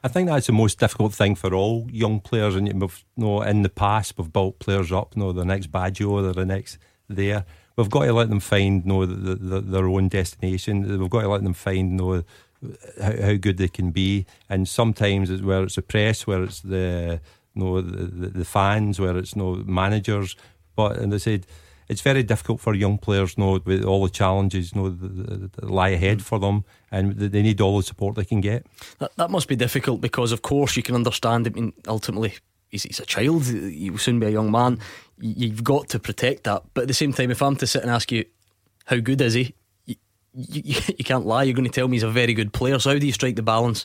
I 0.04 0.08
think 0.08 0.28
that's 0.28 0.46
the 0.46 0.52
most 0.52 0.78
difficult 0.78 1.12
thing 1.12 1.34
for 1.34 1.52
all 1.52 1.88
young 1.90 2.20
players. 2.20 2.54
And 2.54 2.80
we've, 2.80 3.04
you 3.16 3.24
know, 3.24 3.42
in 3.42 3.62
the 3.62 3.70
past, 3.70 4.16
we've 4.16 4.32
built 4.32 4.60
players 4.60 4.92
up. 4.92 5.16
You 5.16 5.22
know, 5.22 5.32
the 5.32 5.44
next 5.44 5.72
Baggio, 5.72 6.10
or 6.10 6.32
the 6.32 6.44
next 6.44 6.78
there. 7.08 7.44
We've 7.76 7.90
got 7.90 8.04
to 8.04 8.12
let 8.12 8.28
them 8.28 8.38
find, 8.38 8.84
you 8.84 8.88
know, 8.88 9.04
the, 9.04 9.34
the, 9.34 9.60
their 9.60 9.88
own 9.88 10.08
destination. 10.08 11.00
We've 11.00 11.10
got 11.10 11.22
to 11.22 11.28
let 11.28 11.42
them 11.42 11.54
find, 11.54 11.90
you 11.90 11.96
know, 11.96 12.22
how, 13.00 13.26
how 13.26 13.34
good 13.34 13.56
they 13.56 13.68
can 13.68 13.90
be. 13.90 14.26
And 14.48 14.68
sometimes, 14.68 15.30
it's 15.30 15.42
where 15.42 15.62
it's 15.62 15.76
the 15.76 15.82
press, 15.82 16.26
where 16.26 16.42
it's 16.42 16.60
the, 16.60 17.20
you 17.54 17.62
know, 17.62 17.80
the, 17.80 18.28
the 18.28 18.44
fans, 18.44 19.00
where 19.00 19.16
it's 19.16 19.34
you 19.34 19.42
know, 19.42 19.62
managers. 19.66 20.36
But 20.76 20.96
and 20.98 21.12
they 21.12 21.18
said 21.18 21.46
it's 21.88 22.00
very 22.00 22.22
difficult 22.22 22.60
for 22.60 22.74
young 22.74 22.98
players, 22.98 23.34
you 23.36 23.44
know, 23.44 23.60
with 23.64 23.84
all 23.84 24.04
the 24.04 24.10
challenges, 24.10 24.72
you 24.74 24.82
know, 24.82 24.90
that, 24.90 25.52
that 25.52 25.70
lie 25.70 25.90
ahead 25.90 26.18
mm. 26.18 26.22
for 26.22 26.38
them, 26.38 26.64
and 26.90 27.14
they 27.18 27.42
need 27.42 27.60
all 27.60 27.76
the 27.76 27.82
support 27.82 28.16
they 28.16 28.24
can 28.24 28.40
get. 28.40 28.66
That, 28.98 29.14
that 29.16 29.30
must 29.30 29.48
be 29.48 29.56
difficult 29.56 30.00
because, 30.00 30.32
of 30.32 30.42
course, 30.42 30.76
you 30.76 30.82
can 30.82 30.94
understand. 30.94 31.46
I 31.46 31.50
mean, 31.50 31.72
ultimately, 31.86 32.34
he's, 32.68 32.84
he's 32.84 33.00
a 33.00 33.06
child. 33.06 33.44
He 33.46 33.90
will 33.90 33.98
soon 33.98 34.18
be 34.18 34.26
a 34.26 34.30
young 34.30 34.50
man. 34.50 34.78
You've 35.20 35.64
got 35.64 35.88
to 35.90 35.98
protect 35.98 36.44
that. 36.44 36.62
But 36.72 36.82
at 36.82 36.88
the 36.88 36.94
same 36.94 37.12
time, 37.12 37.30
if 37.30 37.42
I'm 37.42 37.56
to 37.56 37.66
sit 37.66 37.82
and 37.82 37.90
ask 37.90 38.10
you, 38.10 38.24
how 38.86 38.96
good 38.96 39.20
is 39.20 39.34
he? 39.34 39.54
You, 40.34 40.62
you, 40.98 41.04
can't 41.04 41.26
lie. 41.26 41.44
You're 41.44 41.54
going 41.54 41.68
to 41.68 41.70
tell 41.70 41.88
me 41.88 41.96
he's 41.96 42.02
a 42.02 42.10
very 42.10 42.34
good 42.34 42.52
player. 42.52 42.78
So 42.78 42.92
how 42.92 42.98
do 42.98 43.06
you 43.06 43.12
strike 43.12 43.36
the 43.36 43.42
balance 43.42 43.84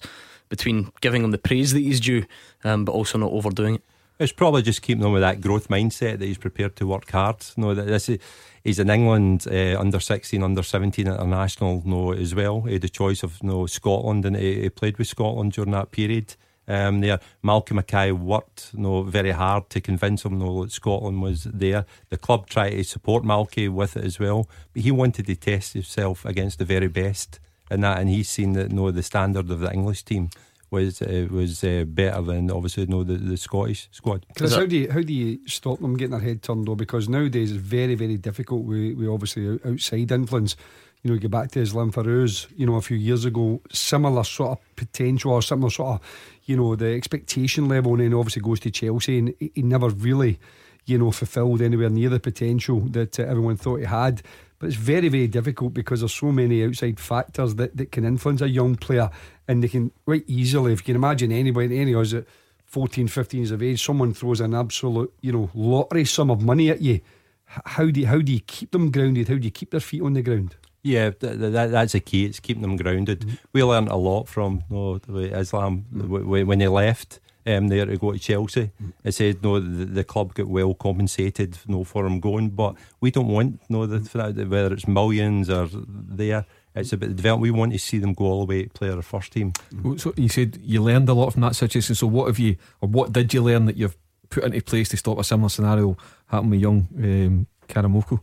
between 0.49 0.91
giving 1.01 1.23
him 1.23 1.31
the 1.31 1.37
praise 1.37 1.73
that 1.73 1.79
he's 1.79 1.99
due, 1.99 2.25
um, 2.63 2.85
but 2.85 2.91
also 2.91 3.17
not 3.17 3.31
overdoing 3.31 3.75
it? 3.75 3.83
It's 4.19 4.33
probably 4.33 4.63
just 4.63 4.81
keeping 4.81 5.05
him 5.05 5.13
with 5.13 5.21
that 5.21 5.39
growth 5.39 5.69
mindset 5.69 6.19
that 6.19 6.25
he's 6.25 6.37
prepared 6.37 6.75
to 6.77 6.87
work 6.87 7.09
hard. 7.09 7.37
No, 7.55 7.73
that 7.73 7.87
this 7.87 8.09
is, 8.09 8.19
he's 8.65 8.77
in 8.77 8.89
England 8.89 9.47
uh, 9.49 9.79
under 9.79 10.01
16, 10.01 10.43
under 10.43 10.61
17 10.61 11.07
international 11.07 11.81
no, 11.85 12.11
as 12.11 12.35
well. 12.35 12.61
He 12.61 12.73
had 12.73 12.81
the 12.81 12.89
choice 12.89 13.23
of 13.23 13.41
no 13.41 13.65
Scotland 13.65 14.25
and 14.25 14.35
he, 14.35 14.63
he 14.63 14.69
played 14.69 14.97
with 14.97 15.07
Scotland 15.07 15.53
during 15.53 15.71
that 15.71 15.91
period. 15.91 16.35
Um, 16.69 17.01
there, 17.01 17.19
Malky 17.43 17.73
Mackay 17.73 18.11
worked 18.11 18.75
no 18.75 19.01
very 19.01 19.31
hard 19.31 19.69
to 19.71 19.81
convince 19.81 20.23
him 20.23 20.37
no 20.37 20.63
that 20.63 20.71
Scotland 20.71 21.21
was 21.21 21.45
there. 21.45 21.85
The 22.09 22.17
club 22.17 22.47
tried 22.47 22.71
to 22.71 22.83
support 22.83 23.23
Malky 23.23 23.67
with 23.69 23.97
it 23.97 24.05
as 24.05 24.19
well, 24.19 24.47
but 24.73 24.83
he 24.83 24.91
wanted 24.91 25.25
to 25.25 25.35
test 25.35 25.73
himself 25.73 26.25
against 26.25 26.59
the 26.59 26.65
very 26.65 26.87
best, 26.87 27.39
in 27.71 27.81
that, 27.81 27.99
and 27.99 28.09
he's 28.09 28.29
seen 28.29 28.53
that 28.53 28.71
no 28.71 28.91
the 28.91 29.03
standard 29.03 29.49
of 29.49 29.59
the 29.59 29.73
English 29.73 30.03
team 30.03 30.29
was 30.71 31.01
uh, 31.01 31.27
was 31.31 31.63
uh, 31.63 31.83
better 31.87 32.21
than 32.21 32.51
obviously 32.51 32.83
you 32.83 32.89
know, 32.89 33.03
the, 33.03 33.13
the 33.13 33.37
Scottish 33.37 33.89
squad. 33.91 34.25
Chris, 34.37 34.55
how 34.55 34.65
do 34.65 34.77
you 34.77 34.91
how 34.91 35.01
do 35.01 35.13
you 35.13 35.39
stop 35.47 35.79
them 35.79 35.97
getting 35.97 36.11
their 36.11 36.19
head 36.19 36.43
turned 36.43 36.67
though? 36.67 36.75
Because 36.75 37.09
nowadays 37.09 37.51
it's 37.51 37.61
very 37.61 37.95
very 37.95 38.17
difficult. 38.17 38.63
We 38.63 38.93
we 38.93 39.07
obviously 39.07 39.59
outside 39.65 40.11
influence. 40.11 40.55
You 41.01 41.09
know, 41.09 41.13
you 41.13 41.21
go 41.21 41.29
back 41.29 41.51
to 41.51 41.61
Islam 41.61 41.91
Feruz, 41.93 42.47
you 42.57 42.65
know, 42.65 42.75
a 42.75 42.81
few 42.81 42.97
years 42.97 43.23
ago, 43.23 43.61
similar 43.71 44.23
sort 44.25 44.51
of 44.51 44.75
potential 44.75 45.31
or 45.31 45.41
similar 45.41 45.69
sort 45.69 45.95
of, 45.95 46.01
you 46.43 46.57
know, 46.57 46.75
the 46.75 46.87
expectation 46.87 47.69
level, 47.69 47.93
and 47.93 48.01
then 48.01 48.13
obviously 48.13 48.41
goes 48.41 48.59
to 48.59 48.71
Chelsea, 48.71 49.19
and 49.19 49.33
he 49.39 49.61
never 49.61 49.89
really, 49.89 50.39
you 50.85 50.97
know, 50.97 51.11
fulfilled 51.11 51.61
anywhere 51.61 51.89
near 51.89 52.09
the 52.09 52.19
potential 52.19 52.81
that 52.81 53.17
uh, 53.17 53.23
everyone 53.23 53.55
thought 53.55 53.77
he 53.77 53.85
had. 53.85 54.21
But 54.59 54.67
it's 54.67 54.75
very, 54.75 55.07
very 55.07 55.27
difficult 55.27 55.73
because 55.73 56.01
there's 56.01 56.13
so 56.13 56.33
many 56.33 56.65
outside 56.65 56.99
factors 56.99 57.55
that, 57.55 57.77
that 57.77 57.93
can 57.93 58.03
influence 58.03 58.41
a 58.41 58.49
young 58.49 58.75
player 58.75 59.09
and 59.47 59.63
they 59.63 59.69
can 59.69 59.91
quite 60.03 60.25
easily, 60.27 60.73
if 60.73 60.81
you 60.81 60.85
can 60.85 60.97
imagine 60.97 61.31
anybody, 61.31 61.79
any 61.79 61.93
of 61.93 62.01
us 62.01 62.13
at 62.13 62.25
14, 62.65 63.07
15 63.07 63.39
years 63.39 63.51
of 63.51 63.63
age, 63.63 63.83
someone 63.83 64.13
throws 64.13 64.41
an 64.41 64.53
absolute, 64.53 65.13
you 65.21 65.31
know, 65.31 65.49
lottery 65.53 66.03
sum 66.03 66.29
of 66.29 66.41
money 66.41 66.69
at 66.69 66.81
you. 66.81 66.99
How 67.45 67.89
do 67.89 68.01
you, 68.01 68.07
how 68.07 68.19
do 68.19 68.33
you 68.33 68.41
keep 68.41 68.71
them 68.71 68.91
grounded? 68.91 69.29
How 69.29 69.35
do 69.35 69.45
you 69.45 69.49
keep 69.49 69.71
their 69.71 69.79
feet 69.79 70.01
on 70.01 70.13
the 70.13 70.21
ground? 70.21 70.55
Yeah, 70.81 71.11
that, 71.19 71.39
that, 71.39 71.71
that's 71.71 71.93
a 71.93 71.99
key. 71.99 72.25
It's 72.25 72.39
keeping 72.39 72.61
them 72.61 72.77
grounded. 72.77 73.21
Mm-hmm. 73.21 73.35
We 73.53 73.63
learned 73.63 73.89
a 73.89 73.95
lot 73.95 74.27
from 74.27 74.63
you 74.69 75.01
know, 75.07 75.17
Islam 75.17 75.85
mm-hmm. 75.93 76.47
when 76.47 76.59
he 76.59 76.67
left 76.67 77.19
um, 77.45 77.67
there 77.67 77.85
to 77.85 77.97
go 77.97 78.11
to 78.11 78.19
Chelsea. 78.19 78.71
Mm. 78.81 78.93
I 79.05 79.09
said 79.09 79.43
no, 79.43 79.59
the, 79.59 79.85
the, 79.85 80.03
club 80.03 80.35
get 80.35 80.47
well 80.47 80.73
compensated 80.73 81.57
no 81.67 81.83
for 81.83 82.05
him 82.05 82.19
going, 82.19 82.49
but 82.49 82.75
we 83.01 83.11
don't 83.11 83.27
want 83.27 83.61
no 83.69 83.85
the, 83.85 84.45
whether 84.45 84.73
it's 84.73 84.87
millions 84.87 85.49
or 85.49 85.67
there. 85.71 86.45
It's 86.75 86.93
about 86.93 87.09
the 87.09 87.15
development. 87.15 87.41
We 87.41 87.51
want 87.51 87.73
to 87.73 87.79
see 87.79 87.97
them 87.97 88.13
go 88.13 88.25
all 88.25 88.45
the 88.45 88.49
way 88.49 88.63
to 88.63 88.69
play 88.69 88.89
our 88.89 89.01
first 89.01 89.33
team. 89.33 89.53
So 89.97 90.13
you 90.15 90.29
said 90.29 90.59
you 90.61 90.83
learned 90.83 91.09
a 91.09 91.13
lot 91.13 91.33
from 91.33 91.41
that 91.41 91.55
situation. 91.55 91.95
So 91.95 92.07
what 92.07 92.27
have 92.27 92.39
you, 92.39 92.57
or 92.79 92.87
what 92.87 93.11
did 93.11 93.33
you 93.33 93.41
learn 93.41 93.65
that 93.65 93.75
you've 93.75 93.97
put 94.29 94.43
into 94.43 94.61
place 94.61 94.89
to 94.89 94.97
stop 94.97 95.17
a 95.17 95.23
similar 95.23 95.49
scenario 95.49 95.97
happening 96.27 96.51
with 96.51 96.61
young 96.61 96.87
um, 96.97 97.47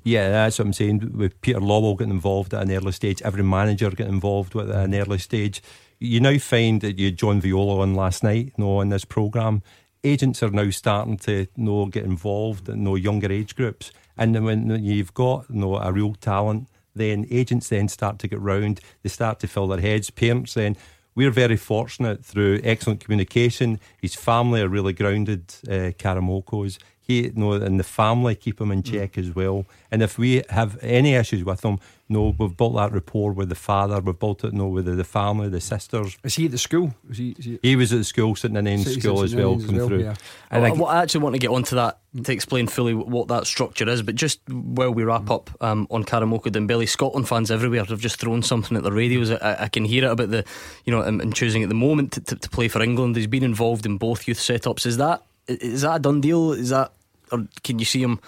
Yeah, 0.05 0.28
that's 0.28 0.59
what 0.59 0.66
I'm 0.66 0.73
saying. 0.73 1.12
With 1.16 1.40
Peter 1.40 1.60
Lawwell 1.60 1.98
getting 1.98 2.12
involved 2.12 2.52
at 2.52 2.62
an 2.62 2.73
early 2.73 2.93
stage, 2.93 3.23
every 3.23 3.43
manager 3.43 3.90
getting 3.90 4.14
involved 4.14 4.55
with 4.55 4.70
at 4.70 4.85
an 4.85 4.94
early 4.94 5.18
stage 5.18 5.62
you 5.98 6.20
now 6.20 6.39
find 6.39 6.81
that 6.82 6.98
you 6.98 7.10
John 7.10 7.40
Viola 7.40 7.81
on 7.81 7.94
last 7.94 8.23
night, 8.23 8.52
you 8.56 8.64
know, 8.64 8.81
on 8.81 8.90
this 8.90 9.05
programme. 9.05 9.62
Agents 10.05 10.43
are 10.43 10.51
now 10.51 10.70
starting 10.70 11.16
to 11.18 11.40
you 11.40 11.48
know, 11.56 11.86
get 11.86 12.05
involved 12.05 12.68
in 12.68 12.78
you 12.78 12.82
know, 12.82 12.94
younger 12.94 13.32
age 13.32 13.56
groups. 13.56 13.93
And 14.16 14.35
then 14.35 14.44
when 14.44 14.85
you've 14.85 15.14
got 15.14 15.47
you 15.51 15.56
know, 15.56 15.77
a 15.77 15.93
real 15.93 16.14
talent, 16.14 16.68
then 16.94 17.27
agents 17.31 17.68
then 17.68 17.89
start 17.89 18.18
to 18.20 18.28
get 18.28 18.40
round, 18.40 18.81
they 19.02 19.09
start 19.09 19.40
to 19.40 19.48
fill 19.48 19.66
their 19.66 19.81
heads. 19.81 20.10
Parents 20.10 20.55
then, 20.55 20.77
we're 21.14 21.31
very 21.31 21.56
fortunate 21.56 22.24
through 22.24 22.60
excellent 22.62 23.01
communication. 23.01 23.81
His 24.01 24.14
family 24.14 24.60
are 24.60 24.68
really 24.68 24.93
grounded, 24.93 25.55
uh, 25.66 25.93
Karamoko's 25.98 26.78
he 27.07 27.27
you 27.27 27.33
know, 27.37 27.53
and 27.53 27.78
the 27.78 27.85
family 27.85 28.35
keep 28.35 28.61
him 28.61 28.73
in 28.73 28.83
mm. 28.83 28.93
check 28.93 29.12
mm. 29.12 29.19
as 29.19 29.35
well. 29.35 29.65
And 29.91 30.03
if 30.03 30.19
we 30.19 30.43
have 30.51 30.78
any 30.83 31.15
issues 31.15 31.45
with 31.45 31.65
him, 31.65 31.78
no, 32.09 32.35
we've 32.39 32.57
built 32.57 32.74
that 32.77 32.93
rapport 32.93 33.33
with 33.33 33.49
the 33.49 33.55
father. 33.55 34.01
We've 34.01 34.19
built 34.19 34.45
it, 34.45 34.53
no, 34.53 34.66
with 34.66 34.85
the, 34.87 34.93
the 34.93 35.05
family, 35.05 35.49
the 35.49 35.61
sisters. 35.61 36.16
Is 36.24 36.35
he 36.35 36.47
at 36.47 36.51
the 36.51 36.59
school? 36.59 36.95
Is 37.11 37.19
he, 37.19 37.31
is 37.39 37.45
he... 37.45 37.59
he 37.62 37.77
was 37.77 37.93
at 37.93 37.99
the 37.99 38.05
school, 38.05 38.35
sitting 38.35 38.57
in 38.66 38.85
so 38.85 38.91
school 38.91 39.23
as 39.23 39.35
well, 39.35 39.59
come 39.59 39.77
well, 39.77 39.89
through. 39.89 40.03
Yeah. 40.03 40.15
And 40.51 40.65
I, 40.65 40.70
I, 40.70 41.03
actually 41.03 41.23
want 41.23 41.35
to 41.35 41.41
get 41.41 41.51
onto 41.51 41.77
that 41.77 41.99
to 42.24 42.33
explain 42.33 42.66
fully 42.66 42.95
what 42.95 43.28
that 43.28 43.47
structure 43.47 43.89
is. 43.89 44.03
But 44.03 44.15
just 44.15 44.41
while 44.49 44.93
we 44.93 45.05
wrap 45.05 45.31
up 45.31 45.51
um, 45.61 45.87
on 45.91 46.05
Karamoko 46.05 46.47
Dembele, 46.47 46.89
Scotland 46.89 47.28
fans 47.28 47.51
everywhere 47.51 47.85
have 47.85 48.01
just 48.01 48.20
thrown 48.20 48.43
something 48.43 48.77
at 48.77 48.83
the 48.83 48.93
radios. 48.93 49.31
I, 49.31 49.65
I 49.65 49.69
can 49.69 49.85
hear 49.85 50.05
it 50.05 50.11
about 50.11 50.31
the, 50.31 50.45
you 50.85 50.93
know, 50.93 51.03
and 51.03 51.35
choosing 51.35 51.62
at 51.62 51.69
the 51.69 51.74
moment 51.74 52.12
to, 52.12 52.20
to, 52.20 52.37
to 52.37 52.51
play 52.51 52.69
for 52.69 52.83
England. 52.83 53.16
He's 53.16 53.27
been 53.27 53.45
involved 53.45 53.87
in 53.87 53.99
both 53.99 54.27
youth 54.28 54.39
setups. 54.39 54.87
Is 54.87 54.97
that 54.97 55.23
is 55.49 55.83
that 55.83 55.97
a 55.97 55.99
done 55.99 56.20
deal? 56.20 56.53
Is 56.53 56.70
that 56.70 56.93
or 57.32 57.47
can 57.62 57.78
you 57.78 57.85
see 57.85 58.03
him 58.03 58.20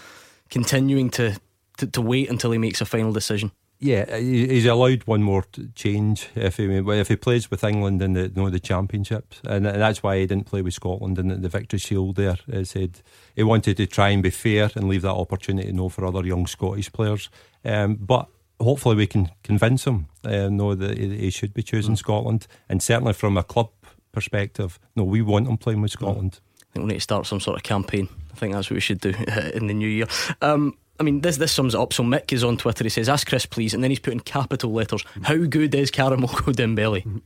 continuing 0.51 1.11
to, 1.11 1.37
to, 1.79 1.87
to 1.87 2.01
wait 2.01 2.31
until 2.31 2.51
he 2.51 2.59
makes 2.59 2.81
a 2.81 2.85
final 2.85 3.12
decision? 3.12 3.53
Yeah, 3.81 4.16
he's 4.16 4.66
allowed 4.66 5.05
one 5.05 5.23
more 5.23 5.45
change 5.77 6.29
if 6.35 6.57
he 6.57 6.65
if 6.65 7.09
he 7.09 7.15
plays 7.15 7.49
with 7.49 7.62
England 7.62 8.03
in 8.03 8.15
the 8.15 8.23
you 8.23 8.33
know, 8.35 8.51
the 8.51 8.59
championships, 8.59 9.41
and 9.45 9.65
that's 9.65 10.03
why 10.03 10.19
he 10.19 10.27
didn't 10.27 10.47
play 10.47 10.62
with 10.62 10.75
Scotland 10.75 11.16
in 11.16 11.43
the, 11.43 11.49
Victory 11.49 11.79
Shield. 11.79 12.16
There, 12.16 12.39
he 12.51 12.65
said 12.65 13.03
he 13.37 13.45
wanted 13.45 13.77
to 13.77 13.87
try 13.87 14.09
and 14.09 14.20
be 14.20 14.31
fair 14.31 14.70
and 14.75 14.89
leave 14.89 15.03
that 15.03 15.15
opportunity 15.15 15.69
you 15.69 15.75
know, 15.75 15.89
for 15.89 16.05
other 16.05 16.27
young 16.27 16.49
Scottish 16.49 16.91
players. 16.91 17.31
Um, 17.65 17.95
but 17.95 18.29
hopefully, 18.61 18.97
we 18.97 19.07
can 19.07 19.31
convince 19.45 19.85
him 19.85 20.09
uh, 20.25 20.49
know 20.49 20.75
that 20.75 20.99
he 20.99 21.31
should 21.31 21.55
be 21.55 21.62
choosing 21.62 21.95
mm. 21.95 21.99
Scotland, 21.99 22.49
and 22.69 22.83
certainly 22.83 23.12
from 23.12 23.37
a 23.37 23.45
club 23.45 23.70
perspective, 24.11 24.81
no, 24.97 25.05
we 25.05 25.23
want 25.23 25.47
him 25.47 25.57
playing 25.57 25.83
with 25.83 25.93
Scotland. 25.93 26.41
I 26.70 26.74
think 26.74 26.85
we 26.85 26.93
need 26.93 26.99
to 26.99 27.01
start 27.01 27.27
some 27.27 27.40
sort 27.40 27.57
of 27.57 27.62
campaign 27.62 28.09
I 28.39 28.40
think 28.40 28.55
that's 28.55 28.70
what 28.70 28.77
we 28.77 28.81
should 28.81 29.01
do 29.01 29.11
in 29.55 29.66
the 29.66 29.74
new 29.74 29.89
year. 29.89 30.07
Um, 30.43 30.77
I 31.01 31.03
mean, 31.03 31.20
this 31.20 31.36
this 31.36 31.53
sums 31.53 31.74
it 31.74 31.81
up. 31.81 31.93
So 31.93 32.05
Mick 32.05 32.32
is 32.32 32.45
on 32.45 32.57
Twitter. 32.57 32.85
He 32.85 32.90
says, 32.90 33.09
"Ask 33.09 33.28
Chris, 33.28 33.47
please," 33.47 33.74
and 33.74 33.82
then 33.82 33.90
he's 33.90 33.99
put 33.99 34.12
in 34.12 34.20
capital 34.20 34.73
letters. 34.73 35.05
How 35.23 35.36
good 35.36 35.74
is 35.74 35.90
Karamoko 35.90 36.53
Dembele? 36.55 37.20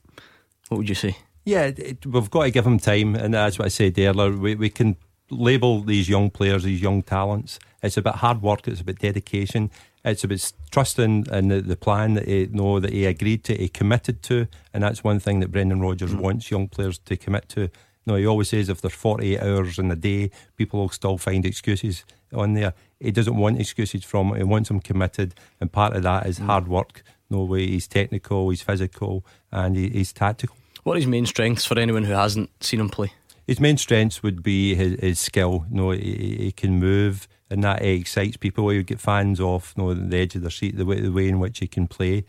What 0.68 0.78
would 0.78 0.88
you 0.88 0.94
say? 0.94 1.16
Yeah, 1.44 1.64
it, 1.64 2.06
we've 2.06 2.30
got 2.30 2.44
to 2.44 2.50
give 2.50 2.66
him 2.66 2.78
time, 2.78 3.14
and 3.14 3.34
that's 3.34 3.58
what 3.58 3.66
I 3.66 3.68
said 3.68 3.98
earlier. 3.98 4.32
We 4.32 4.54
we 4.54 4.70
can 4.70 4.96
label 5.30 5.82
these 5.82 6.08
young 6.08 6.30
players, 6.30 6.64
these 6.64 6.82
young 6.82 7.02
talents. 7.02 7.58
It's 7.82 7.96
about 7.96 8.16
hard 8.16 8.40
work. 8.40 8.66
It's 8.68 8.80
about 8.80 8.98
dedication. 8.98 9.70
It's 10.04 10.24
about 10.24 10.52
trusting 10.70 11.26
in 11.30 11.48
the, 11.48 11.60
the 11.60 11.76
plan 11.76 12.14
that 12.14 12.26
he 12.26 12.46
know 12.46 12.80
that 12.80 12.92
he 12.92 13.04
agreed 13.04 13.44
to, 13.44 13.54
he 13.54 13.68
committed 13.68 14.22
to, 14.24 14.48
and 14.72 14.82
that's 14.82 15.04
one 15.04 15.20
thing 15.20 15.40
that 15.40 15.52
Brendan 15.52 15.80
Rodgers 15.80 16.12
mm. 16.12 16.20
wants 16.20 16.50
young 16.50 16.68
players 16.68 16.98
to 16.98 17.16
commit 17.16 17.48
to. 17.50 17.70
No, 18.06 18.16
he 18.16 18.26
always 18.26 18.48
says 18.48 18.68
if 18.68 18.80
there's 18.80 18.94
48 18.94 19.40
hours 19.40 19.78
in 19.78 19.90
a 19.90 19.96
day, 19.96 20.30
people 20.56 20.80
will 20.80 20.88
still 20.88 21.18
find 21.18 21.46
excuses 21.46 22.04
on 22.32 22.54
there. 22.54 22.74
He 22.98 23.10
doesn't 23.10 23.36
want 23.36 23.60
excuses 23.60 24.04
from 24.04 24.34
it. 24.34 24.38
He 24.38 24.44
wants 24.44 24.68
them 24.68 24.80
committed, 24.80 25.34
and 25.60 25.70
part 25.70 25.94
of 25.94 26.02
that 26.02 26.26
is 26.26 26.38
mm. 26.38 26.46
hard 26.46 26.66
work. 26.68 27.02
No 27.30 27.44
way, 27.44 27.66
he's 27.66 27.86
technical, 27.86 28.50
he's 28.50 28.62
physical, 28.62 29.24
and 29.50 29.76
he, 29.76 29.88
he's 29.88 30.12
tactical. 30.12 30.56
What 30.82 30.94
are 30.94 31.00
his 31.00 31.06
main 31.06 31.26
strengths 31.26 31.64
for 31.64 31.78
anyone 31.78 32.04
who 32.04 32.12
hasn't 32.12 32.50
seen 32.62 32.80
him 32.80 32.88
play? 32.88 33.12
His 33.46 33.60
main 33.60 33.76
strengths 33.76 34.22
would 34.22 34.42
be 34.42 34.74
his, 34.74 35.00
his 35.00 35.18
skill. 35.18 35.64
You 35.70 35.76
know, 35.76 35.90
he, 35.90 36.36
he 36.38 36.52
can 36.52 36.78
move 36.78 37.28
and 37.52 37.62
that 37.64 37.82
excites 37.82 38.38
people. 38.38 38.70
He 38.70 38.78
would 38.78 38.86
get 38.86 38.98
fans 38.98 39.38
off 39.38 39.74
you 39.76 39.82
know, 39.82 39.94
the 39.94 40.16
edge 40.16 40.34
of 40.34 40.40
their 40.40 40.50
seat, 40.50 40.76
the 40.76 40.86
way, 40.86 41.00
the 41.00 41.12
way 41.12 41.28
in 41.28 41.38
which 41.38 41.58
he 41.58 41.66
can 41.66 41.86
play. 41.86 42.24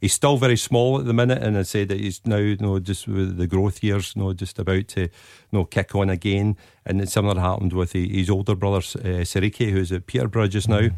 He's 0.00 0.12
still 0.12 0.36
very 0.36 0.56
small 0.56 1.00
at 1.00 1.06
the 1.06 1.12
minute, 1.12 1.42
and 1.42 1.58
I 1.58 1.62
said 1.62 1.88
that 1.88 1.98
he's 1.98 2.20
now, 2.24 2.36
you 2.36 2.56
know, 2.58 2.78
just 2.78 3.08
with 3.08 3.36
the 3.36 3.48
growth 3.48 3.82
years, 3.82 4.12
you 4.14 4.22
know, 4.22 4.32
just 4.32 4.58
about 4.58 4.86
to, 4.88 5.02
you 5.02 5.08
know, 5.50 5.64
kick 5.64 5.94
on 5.94 6.08
again. 6.08 6.56
And 6.86 7.00
it's 7.00 7.12
similar 7.12 7.40
happened 7.40 7.72
with 7.72 7.92
his 7.92 8.30
older 8.30 8.54
brother, 8.54 8.78
uh, 8.78 9.24
Siriki, 9.24 9.70
who's 9.70 9.90
at 9.90 10.06
Peterborough 10.06 10.46
just 10.46 10.68
now. 10.68 10.90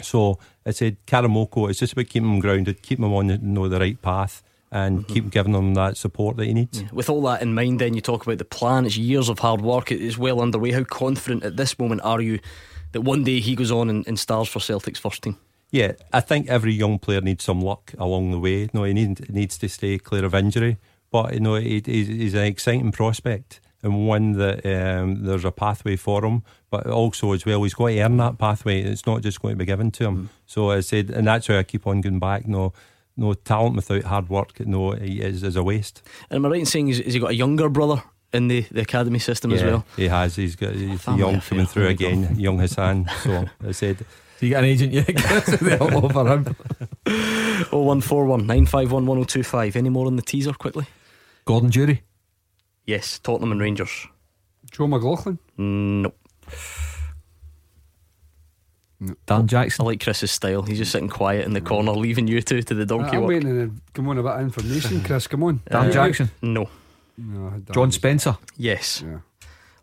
So 0.00 0.38
I 0.64 0.70
said, 0.70 0.98
Karamoko, 1.06 1.68
it's 1.68 1.80
just 1.80 1.94
about 1.94 2.06
keeping 2.06 2.34
him 2.34 2.40
grounded, 2.40 2.82
keeping 2.82 3.04
him 3.04 3.14
on 3.14 3.26
the, 3.28 3.34
you 3.34 3.40
know, 3.40 3.68
the 3.68 3.80
right 3.80 4.00
path 4.00 4.42
and 4.70 5.00
mm-hmm. 5.00 5.12
keep 5.12 5.30
giving 5.30 5.54
him 5.54 5.74
that 5.74 5.96
support 5.96 6.36
that 6.36 6.46
he 6.46 6.54
needs. 6.54 6.82
Yeah. 6.82 6.88
With 6.92 7.08
all 7.08 7.22
that 7.22 7.42
in 7.42 7.54
mind, 7.54 7.80
then 7.80 7.94
you 7.94 8.00
talk 8.00 8.26
about 8.26 8.38
the 8.38 8.44
plan. 8.44 8.84
It's 8.84 8.96
years 8.96 9.28
of 9.28 9.38
hard 9.38 9.60
work. 9.60 9.90
It 9.90 10.00
is 10.00 10.18
well 10.18 10.40
underway. 10.40 10.72
How 10.72 10.84
confident 10.84 11.44
at 11.44 11.56
this 11.56 11.78
moment 11.78 12.02
are 12.04 12.20
you 12.20 12.40
that 12.92 13.00
one 13.00 13.24
day 13.24 13.40
he 13.40 13.54
goes 13.54 13.70
on 13.70 13.90
and, 13.90 14.06
and 14.06 14.18
stars 14.18 14.48
for 14.48 14.60
Celtic's 14.60 14.98
first 14.98 15.22
team? 15.22 15.38
Yeah, 15.70 15.92
I 16.12 16.20
think 16.20 16.48
every 16.48 16.72
young 16.72 16.98
player 16.98 17.20
needs 17.20 17.44
some 17.44 17.60
luck 17.60 17.92
along 17.98 18.30
the 18.30 18.38
way. 18.38 18.68
No, 18.72 18.84
he 18.84 18.94
need, 18.94 19.28
needs 19.28 19.58
to 19.58 19.68
stay 19.68 19.98
clear 19.98 20.24
of 20.24 20.34
injury, 20.34 20.78
but 21.10 21.34
you 21.34 21.40
know 21.40 21.56
he, 21.56 21.82
he's 21.84 22.34
an 22.34 22.44
exciting 22.44 22.92
prospect 22.92 23.60
and 23.82 24.06
one 24.06 24.32
that 24.32 24.66
um, 24.66 25.24
there's 25.24 25.44
a 25.44 25.52
pathway 25.52 25.96
for 25.96 26.24
him. 26.24 26.42
But 26.70 26.86
also 26.86 27.32
as 27.32 27.46
well, 27.46 27.62
he's 27.62 27.74
got 27.74 27.88
to 27.88 28.00
earn 28.00 28.16
that 28.18 28.38
pathway. 28.38 28.82
It's 28.82 29.06
not 29.06 29.22
just 29.22 29.40
going 29.40 29.54
to 29.54 29.58
be 29.58 29.64
given 29.64 29.90
to 29.92 30.04
him. 30.04 30.16
Mm. 30.16 30.28
So 30.46 30.70
I 30.70 30.80
said, 30.80 31.10
and 31.10 31.26
that's 31.26 31.48
why 31.48 31.58
I 31.58 31.62
keep 31.62 31.86
on 31.86 32.00
going 32.00 32.18
back. 32.18 32.46
No, 32.46 32.72
no 33.16 33.34
talent 33.34 33.76
without 33.76 34.04
hard 34.04 34.28
work, 34.28 34.58
no, 34.60 34.92
is 34.92 35.42
is 35.42 35.56
a 35.56 35.62
waste. 35.62 36.02
And 36.30 36.36
am 36.36 36.46
I 36.46 36.48
right 36.50 36.60
in 36.60 36.66
saying 36.66 36.88
has 36.88 36.98
he 36.98 37.18
got 37.18 37.30
a 37.30 37.34
younger 37.34 37.68
brother? 37.68 38.02
In 38.32 38.48
the, 38.48 38.62
the 38.72 38.82
academy 38.82 39.20
system 39.20 39.52
yeah, 39.52 39.56
as 39.56 39.62
well, 39.62 39.86
he 39.96 40.08
has. 40.08 40.36
He's 40.36 40.56
got 40.56 40.74
he's 40.74 41.06
young 41.06 41.40
coming 41.40 41.64
through 41.64 41.86
again, 41.86 42.38
young 42.38 42.58
Hassan. 42.58 43.08
So 43.22 43.46
I 43.66 43.70
said, 43.70 44.04
so 44.38 44.46
you 44.46 44.50
got 44.50 44.64
an 44.64 44.70
agent 44.70 44.92
yet? 44.92 45.80
all 45.80 46.04
over 46.04 46.28
him. 46.32 46.44
0141 47.70 48.40
951 48.46 49.06
1025. 49.06 49.76
Any 49.76 49.88
more 49.88 50.06
on 50.06 50.16
the 50.16 50.22
teaser 50.22 50.52
quickly? 50.52 50.86
Gordon 51.44 51.70
Durie? 51.70 52.02
Yes, 52.86 53.18
Tottenham 53.18 53.52
and 53.52 53.60
Rangers. 53.60 54.06
Joe 54.70 54.86
McLaughlin? 54.86 55.38
No. 55.56 56.12
Dan 59.26 59.46
Jackson. 59.46 59.84
I 59.84 59.86
like 59.86 60.02
Chris's 60.02 60.30
style. 60.30 60.62
He's 60.62 60.78
just 60.78 60.92
sitting 60.92 61.08
quiet 61.08 61.44
in 61.44 61.52
the 61.52 61.60
corner, 61.60 61.92
leaving 61.92 62.26
you 62.28 62.40
two 62.40 62.62
to 62.62 62.74
the 62.74 62.86
donkey 62.86 63.16
I'm 63.16 63.22
work. 63.22 63.28
waiting 63.28 63.50
to 63.50 63.74
come 63.92 64.08
on 64.08 64.18
a 64.18 64.22
bit 64.22 64.32
of 64.32 64.40
information, 64.40 65.00
Chris. 65.04 65.26
Come 65.26 65.42
on. 65.42 65.60
Dan 65.70 65.88
uh, 65.88 65.92
Jackson. 65.92 66.30
No. 66.40 66.68
no 67.18 67.62
John 67.72 67.92
Spencer. 67.92 68.38
Yes. 68.56 69.02
Yeah. 69.06 69.18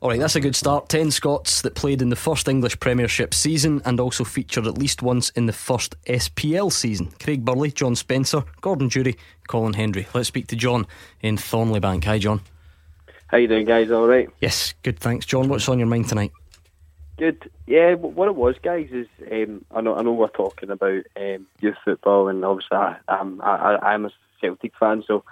All 0.04 0.10
right, 0.10 0.20
that's 0.20 0.36
a 0.36 0.42
good 0.42 0.54
start. 0.54 0.90
10 0.90 1.12
Scots 1.12 1.62
that 1.62 1.76
played 1.76 2.02
in 2.02 2.10
the 2.10 2.18
first 2.18 2.50
English 2.50 2.78
Premiership 2.82 3.34
season 3.34 3.82
and 3.86 4.02
also 4.02 4.26
featured 4.26 4.68
at 4.68 4.78
least 4.78 5.02
once 5.02 5.30
in 5.30 5.46
the 5.46 5.54
first 5.54 5.96
SPL 6.04 6.74
season. 6.74 7.14
Craig 7.24 7.46
Burley, 7.46 7.72
John 7.72 7.96
Spencer, 7.96 8.44
Gordon 8.60 8.90
Durie, 8.90 9.16
Colin 9.48 9.72
Hendry. 9.72 10.06
Let's 10.14 10.28
speak 10.28 10.48
to 10.48 10.58
John 10.58 10.88
in 11.22 11.38
Thornliebank. 11.38 12.04
Hi, 12.04 12.20
John. 12.20 12.42
How 13.28 13.38
you 13.38 13.48
doing, 13.48 13.66
guys? 13.66 13.92
All 13.92 14.06
right? 14.06 14.30
Yes, 14.42 14.74
good, 14.84 15.00
thanks. 15.00 15.26
John, 15.26 15.48
what's 15.48 15.70
on 15.70 15.80
your 15.80 15.88
mind 15.88 16.10
tonight? 16.10 16.34
Good. 17.18 17.50
Yeah, 17.66 17.94
what 17.94 18.28
it 18.28 18.36
was, 18.36 18.56
guys, 18.62 18.90
is 18.92 19.08
um, 19.32 19.64
I 19.72 19.80
know 19.80 19.96
I 19.96 20.02
know 20.02 20.12
we're 20.12 20.28
talking 20.28 20.70
about 20.70 21.06
um, 21.16 21.48
youth 21.62 21.78
football, 21.86 22.28
and 22.28 22.44
obviously 22.44 22.76
I, 22.76 22.98
I'm 23.08 23.40
I, 23.40 23.78
I'm 23.82 24.06
a 24.08 24.12
Celtic 24.42 24.74
fan, 24.78 25.06
so 25.08 25.24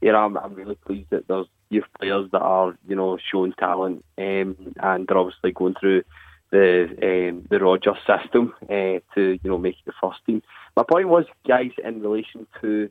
you 0.00 0.12
know 0.12 0.24
I'm, 0.24 0.38
I'm 0.38 0.54
really 0.54 0.76
pleased 0.76 1.10
that 1.10 1.28
there's 1.28 1.46
youth 1.74 1.84
players 1.98 2.30
that 2.32 2.40
are 2.42 2.76
you 2.88 2.96
know 2.96 3.18
showing 3.30 3.52
talent, 3.52 4.04
um, 4.18 4.56
and 4.80 5.06
they're 5.06 5.18
obviously 5.18 5.52
going 5.52 5.74
through 5.78 6.02
the 6.50 6.84
um, 7.02 7.46
the 7.50 7.58
Rodgers 7.58 7.96
system 8.06 8.54
uh, 8.64 9.00
to 9.14 9.38
you 9.42 9.50
know 9.50 9.58
make 9.58 9.76
the 9.84 9.92
first 10.00 10.20
team. 10.26 10.42
My 10.76 10.84
point 10.88 11.08
was, 11.08 11.24
guys, 11.46 11.72
in 11.82 12.00
relation 12.00 12.46
to 12.60 12.90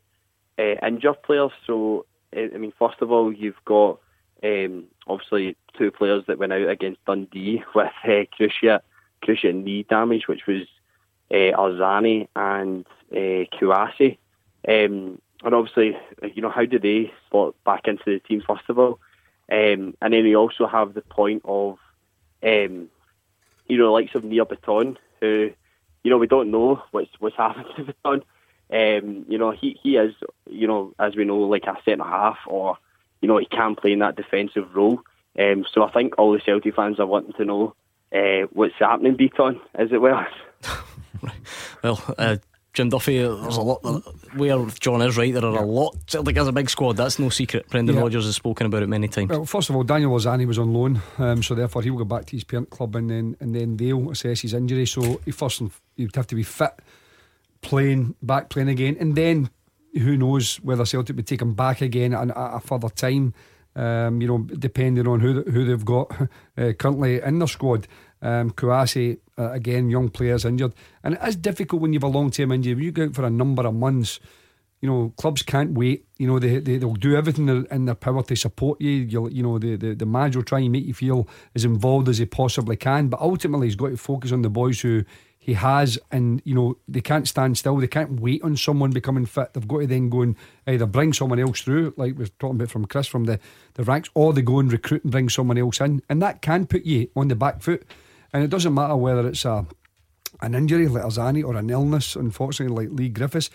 uh, 0.60 0.76
injured 0.86 1.24
players. 1.24 1.52
So 1.66 2.06
I 2.36 2.58
mean, 2.58 2.74
first 2.78 3.02
of 3.02 3.12
all, 3.12 3.32
you've 3.32 3.64
got 3.66 4.00
um, 4.44 4.86
obviously 5.08 5.56
two 5.78 5.92
players 5.92 6.24
that 6.28 6.40
went 6.40 6.54
out 6.54 6.70
against 6.70 7.04
Dundee 7.06 7.64
with 7.76 7.92
uh, 8.04 8.26
cruciate, 8.40 8.82
cruciate 9.24 9.64
knee 9.64 9.84
damage, 9.84 10.28
which 10.28 10.46
was 10.48 10.64
uh, 11.32 11.58
Arzani 11.58 12.28
and 12.36 12.86
uh, 13.12 13.46
Kouassi. 13.58 14.18
Um, 14.68 15.20
and 15.44 15.54
obviously, 15.54 15.98
you 16.34 16.42
know, 16.42 16.50
how 16.50 16.66
do 16.66 16.80
they 16.80 17.12
slot 17.30 17.56
back 17.66 17.88
into 17.88 18.04
the 18.06 18.20
team 18.20 18.42
first 18.46 18.64
of 18.70 18.80
all? 18.80 19.00
Um, 19.52 19.96
and 20.02 20.14
then 20.14 20.24
we 20.24 20.36
also 20.36 20.68
have 20.68 20.94
the 20.94 21.02
point 21.02 21.42
of, 21.46 21.78
um, 22.42 22.90
you 23.68 23.78
know, 23.78 23.92
likes 23.92 24.16
of 24.16 24.24
Nir 24.24 24.46
Bitton, 24.46 24.98
who, 25.20 25.52
you 26.04 26.12
know, 26.12 26.18
we 26.18 26.28
don't 26.28 26.52
know 26.52 26.82
what's 26.92 27.12
what's 27.20 27.36
happened 27.38 27.68
to 27.76 27.94
Bitton. 27.94 28.24
Um, 28.72 29.26
you 29.28 29.38
know, 29.38 29.52
he, 29.52 29.78
he 29.84 29.98
is, 29.98 30.16
you 30.50 30.68
know, 30.68 30.94
as 30.98 31.16
we 31.16 31.26
know, 31.26 31.40
like 31.40 31.66
a 31.66 31.78
centre 31.86 32.04
half 32.04 32.38
or 32.48 32.78
you 33.24 33.30
know, 33.30 33.38
he 33.38 33.46
can 33.46 33.76
play 33.76 33.94
in 33.94 34.00
that 34.00 34.18
defensive 34.18 34.76
role. 34.76 35.00
Um, 35.40 35.66
so 35.74 35.84
I 35.84 35.92
think 35.92 36.16
all 36.18 36.34
the 36.34 36.42
Celtic 36.46 36.76
fans 36.76 37.00
are 37.00 37.06
wanting 37.06 37.32
to 37.38 37.46
know 37.46 37.74
uh, 38.14 38.48
what's 38.52 38.76
happening, 38.78 39.16
Beaton, 39.16 39.62
as 39.74 39.94
it 39.94 40.02
were. 40.02 40.28
well, 41.84 42.04
uh, 42.18 42.36
Jim 42.74 42.90
Duffy, 42.90 43.20
there's 43.20 43.58
a 43.58 43.62
lot. 43.62 43.84
Where 44.36 44.66
John 44.80 45.04
is 45.04 45.16
right, 45.16 45.32
there 45.32 45.46
are 45.46 45.58
a 45.58 45.66
lot. 45.66 45.96
Celtic 46.08 46.36
has 46.38 46.48
a 46.48 46.52
big 46.52 46.72
squad. 46.72 46.98
That's 46.98 47.20
no 47.20 47.30
secret. 47.30 47.70
Brendan 47.70 47.96
yeah. 47.96 48.02
Rodgers 48.02 48.26
has 48.26 48.36
spoken 48.36 48.66
about 48.66 48.82
it 48.82 48.90
many 48.90 49.08
times. 49.08 49.30
Well, 49.30 49.46
first 49.46 49.70
of 49.70 49.76
all, 49.76 49.84
Daniel 49.84 50.12
Arzani 50.12 50.48
was 50.48 50.58
on 50.58 50.74
loan, 50.74 51.00
um, 51.20 51.44
so 51.44 51.54
therefore 51.54 51.84
he'll 51.84 51.98
go 51.98 52.04
back 52.04 52.26
to 52.26 52.32
his 52.36 52.44
parent 52.44 52.72
club, 52.72 52.96
and 52.96 53.12
then 53.12 53.38
and 53.40 53.56
then 53.56 53.78
they'll 53.78 54.10
assess 54.10 54.42
his 54.42 54.56
injury. 54.56 54.88
So 54.88 55.22
he 55.24 55.30
first 55.30 55.62
he'd 55.98 56.16
have 56.16 56.26
to 56.28 56.36
be 56.36 56.42
fit, 56.42 56.74
playing 57.62 58.16
back 58.24 58.50
playing 58.50 58.70
again, 58.70 58.98
and 59.00 59.16
then 59.16 59.52
who 59.94 60.18
knows 60.18 60.56
whether 60.58 60.84
Celtic 60.84 61.16
would 61.16 61.28
take 61.28 61.44
him 61.44 61.54
back 61.54 61.82
again 61.82 62.16
at, 62.16 62.32
a 62.36 62.60
further 62.60 62.90
time. 62.90 63.36
Um, 63.76 64.20
you 64.22 64.28
know, 64.28 64.40
depending 64.40 65.08
on 65.08 65.20
who 65.20 65.44
who 65.44 65.66
they've 65.66 65.86
got 65.86 66.12
uh, 66.58 66.74
currently 66.74 67.22
in 67.22 67.38
their 67.38 67.48
squad. 67.48 67.88
Um, 68.24 68.52
Kouassi, 68.52 69.20
uh, 69.38 69.52
again, 69.52 69.90
young 69.90 70.10
players 70.10 70.46
injured, 70.46 70.74
and 71.04 71.16
it 71.16 71.20
is 71.28 71.36
difficult 71.36 71.82
when 71.82 71.92
you 71.92 71.98
have 71.98 72.04
a 72.04 72.18
long 72.18 72.32
term 72.32 72.54
injury. 72.54 72.74
When 72.74 72.84
you 72.86 72.92
go 72.92 73.04
out 73.04 73.16
for 73.16 73.26
a 73.26 73.30
number 73.30 73.68
of 73.68 73.74
months, 73.76 74.22
you 74.80 74.90
know, 74.90 75.14
clubs 75.18 75.44
can't 75.44 75.72
wait. 75.72 76.06
You 76.18 76.28
know, 76.28 76.40
they, 76.40 76.60
they 76.60 76.78
will 76.80 76.94
do 76.96 77.16
everything 77.18 77.50
in 77.70 77.86
their 77.86 77.96
power 77.96 78.24
to 78.24 78.36
support 78.36 78.80
you. 78.80 78.92
You'll, 78.92 79.32
you 79.32 79.44
know, 79.44 79.60
the, 79.60 79.76
the 79.76 79.94
the 79.94 80.06
manager 80.06 80.40
will 80.40 80.46
try 80.46 80.60
and 80.60 80.72
make 80.72 80.86
you 80.86 80.94
feel 80.94 81.28
as 81.54 81.66
involved 81.66 82.08
as 82.08 82.20
he 82.20 82.26
possibly 82.26 82.78
can, 82.78 83.10
but 83.10 83.20
ultimately 83.20 83.68
he's 83.68 83.76
got 83.76 83.90
to 83.90 83.98
focus 83.98 84.32
on 84.32 84.42
the 84.42 84.50
boys 84.50 84.80
who 84.80 85.04
he 85.38 85.56
has, 85.56 86.00
and 86.10 86.42
you 86.46 86.56
know 86.56 86.78
they 86.88 87.02
can't 87.02 87.28
stand 87.28 87.58
still. 87.58 87.76
They 87.76 87.88
can't 87.88 88.22
wait 88.22 88.42
on 88.44 88.56
someone 88.56 88.92
becoming 88.92 89.26
fit. 89.26 89.54
They've 89.54 89.68
got 89.68 89.80
to 89.80 89.88
then 89.88 90.08
go 90.10 90.22
and 90.22 90.38
either 90.66 90.86
bring 90.86 91.12
someone 91.12 91.40
else 91.40 91.60
through, 91.60 91.94
like 91.98 92.18
we 92.18 92.24
are 92.24 92.28
talking 92.40 92.56
about 92.56 92.72
from 92.72 92.86
Chris 92.86 93.08
from 93.08 93.26
the, 93.26 93.42
the 93.74 93.84
ranks, 93.84 94.10
or 94.14 94.32
they 94.32 94.42
go 94.42 94.60
and 94.60 94.72
recruit 94.72 95.04
and 95.04 95.12
bring 95.12 95.28
someone 95.28 95.58
else 95.58 95.82
in, 95.82 96.02
and 96.08 96.22
that 96.22 96.42
can 96.42 96.66
put 96.66 96.86
you 96.86 97.10
on 97.18 97.28
the 97.28 97.36
back 97.36 97.62
foot. 97.62 97.84
And 98.34 98.44
it 98.44 98.50
doesn't 98.50 98.74
matter 98.74 98.96
whether 98.96 99.28
it's 99.28 99.46
a 99.46 99.66
an 100.42 100.56
injury 100.56 100.88
like 100.88 101.04
Arzani 101.04 101.44
or 101.44 101.56
an 101.56 101.70
illness, 101.70 102.16
unfortunately, 102.16 102.88
like 102.88 102.98
Leigh 102.98 103.10
Griffiths. 103.10 103.50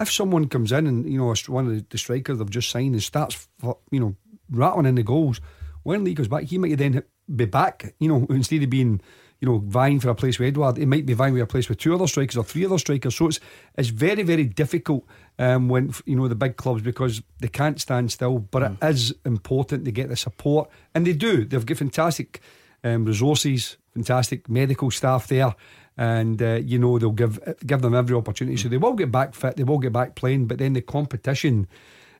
If 0.00 0.10
someone 0.10 0.48
comes 0.48 0.72
in 0.72 0.86
and 0.86 1.10
you 1.10 1.18
know 1.18 1.34
one 1.46 1.68
of 1.68 1.88
the 1.88 1.98
strikers 1.98 2.38
they've 2.38 2.50
just 2.50 2.70
signed 2.70 2.94
and 2.94 3.02
starts 3.02 3.48
you 3.90 4.00
know 4.00 4.16
rattling 4.50 4.86
in 4.86 4.96
the 4.96 5.02
goals, 5.02 5.40
when 5.84 6.04
Leigh 6.04 6.14
goes 6.14 6.28
back, 6.28 6.44
he 6.44 6.58
might 6.58 6.76
then 6.76 7.02
be 7.34 7.44
back. 7.44 7.94
You 8.00 8.08
know, 8.08 8.26
instead 8.30 8.62
of 8.62 8.70
being 8.70 9.00
you 9.44 9.50
know, 9.50 9.58
vying 9.58 10.00
for 10.00 10.08
a 10.08 10.14
place 10.14 10.38
with 10.38 10.48
Edouard, 10.48 10.78
He 10.78 10.86
might 10.86 11.04
be 11.04 11.12
vying 11.12 11.34
with 11.34 11.42
a 11.42 11.46
place 11.46 11.68
with 11.68 11.76
two 11.76 11.94
other 11.94 12.06
strikers 12.06 12.38
or 12.38 12.44
three 12.44 12.64
other 12.64 12.78
strikers. 12.78 13.14
So 13.14 13.26
it's 13.26 13.40
it's 13.76 13.90
very 13.90 14.22
very 14.22 14.44
difficult 14.44 15.04
um, 15.38 15.68
when 15.68 15.92
you 16.06 16.16
know 16.16 16.28
the 16.28 16.34
big 16.34 16.56
clubs 16.56 16.80
because 16.80 17.20
they 17.40 17.48
can't 17.48 17.78
stand 17.78 18.10
still. 18.10 18.38
But 18.38 18.62
mm. 18.62 18.82
it 18.82 18.94
is 18.94 19.14
important 19.26 19.84
to 19.84 19.92
get 19.92 20.08
the 20.08 20.16
support, 20.16 20.70
and 20.94 21.06
they 21.06 21.12
do. 21.12 21.44
They've 21.44 21.66
got 21.66 21.76
fantastic 21.76 22.40
um, 22.82 23.04
resources, 23.04 23.76
fantastic 23.94 24.48
medical 24.48 24.90
staff 24.90 25.26
there. 25.28 25.54
And 25.96 26.42
uh, 26.42 26.54
you 26.54 26.78
know 26.78 26.98
they'll 26.98 27.12
give 27.12 27.38
give 27.64 27.80
them 27.80 27.94
every 27.94 28.16
opportunity, 28.16 28.56
so 28.56 28.68
they 28.68 28.78
will 28.78 28.94
get 28.94 29.12
back 29.12 29.32
fit, 29.32 29.56
they 29.56 29.62
will 29.62 29.78
get 29.78 29.92
back 29.92 30.16
playing. 30.16 30.46
But 30.46 30.58
then 30.58 30.72
the 30.72 30.82
competition 30.82 31.68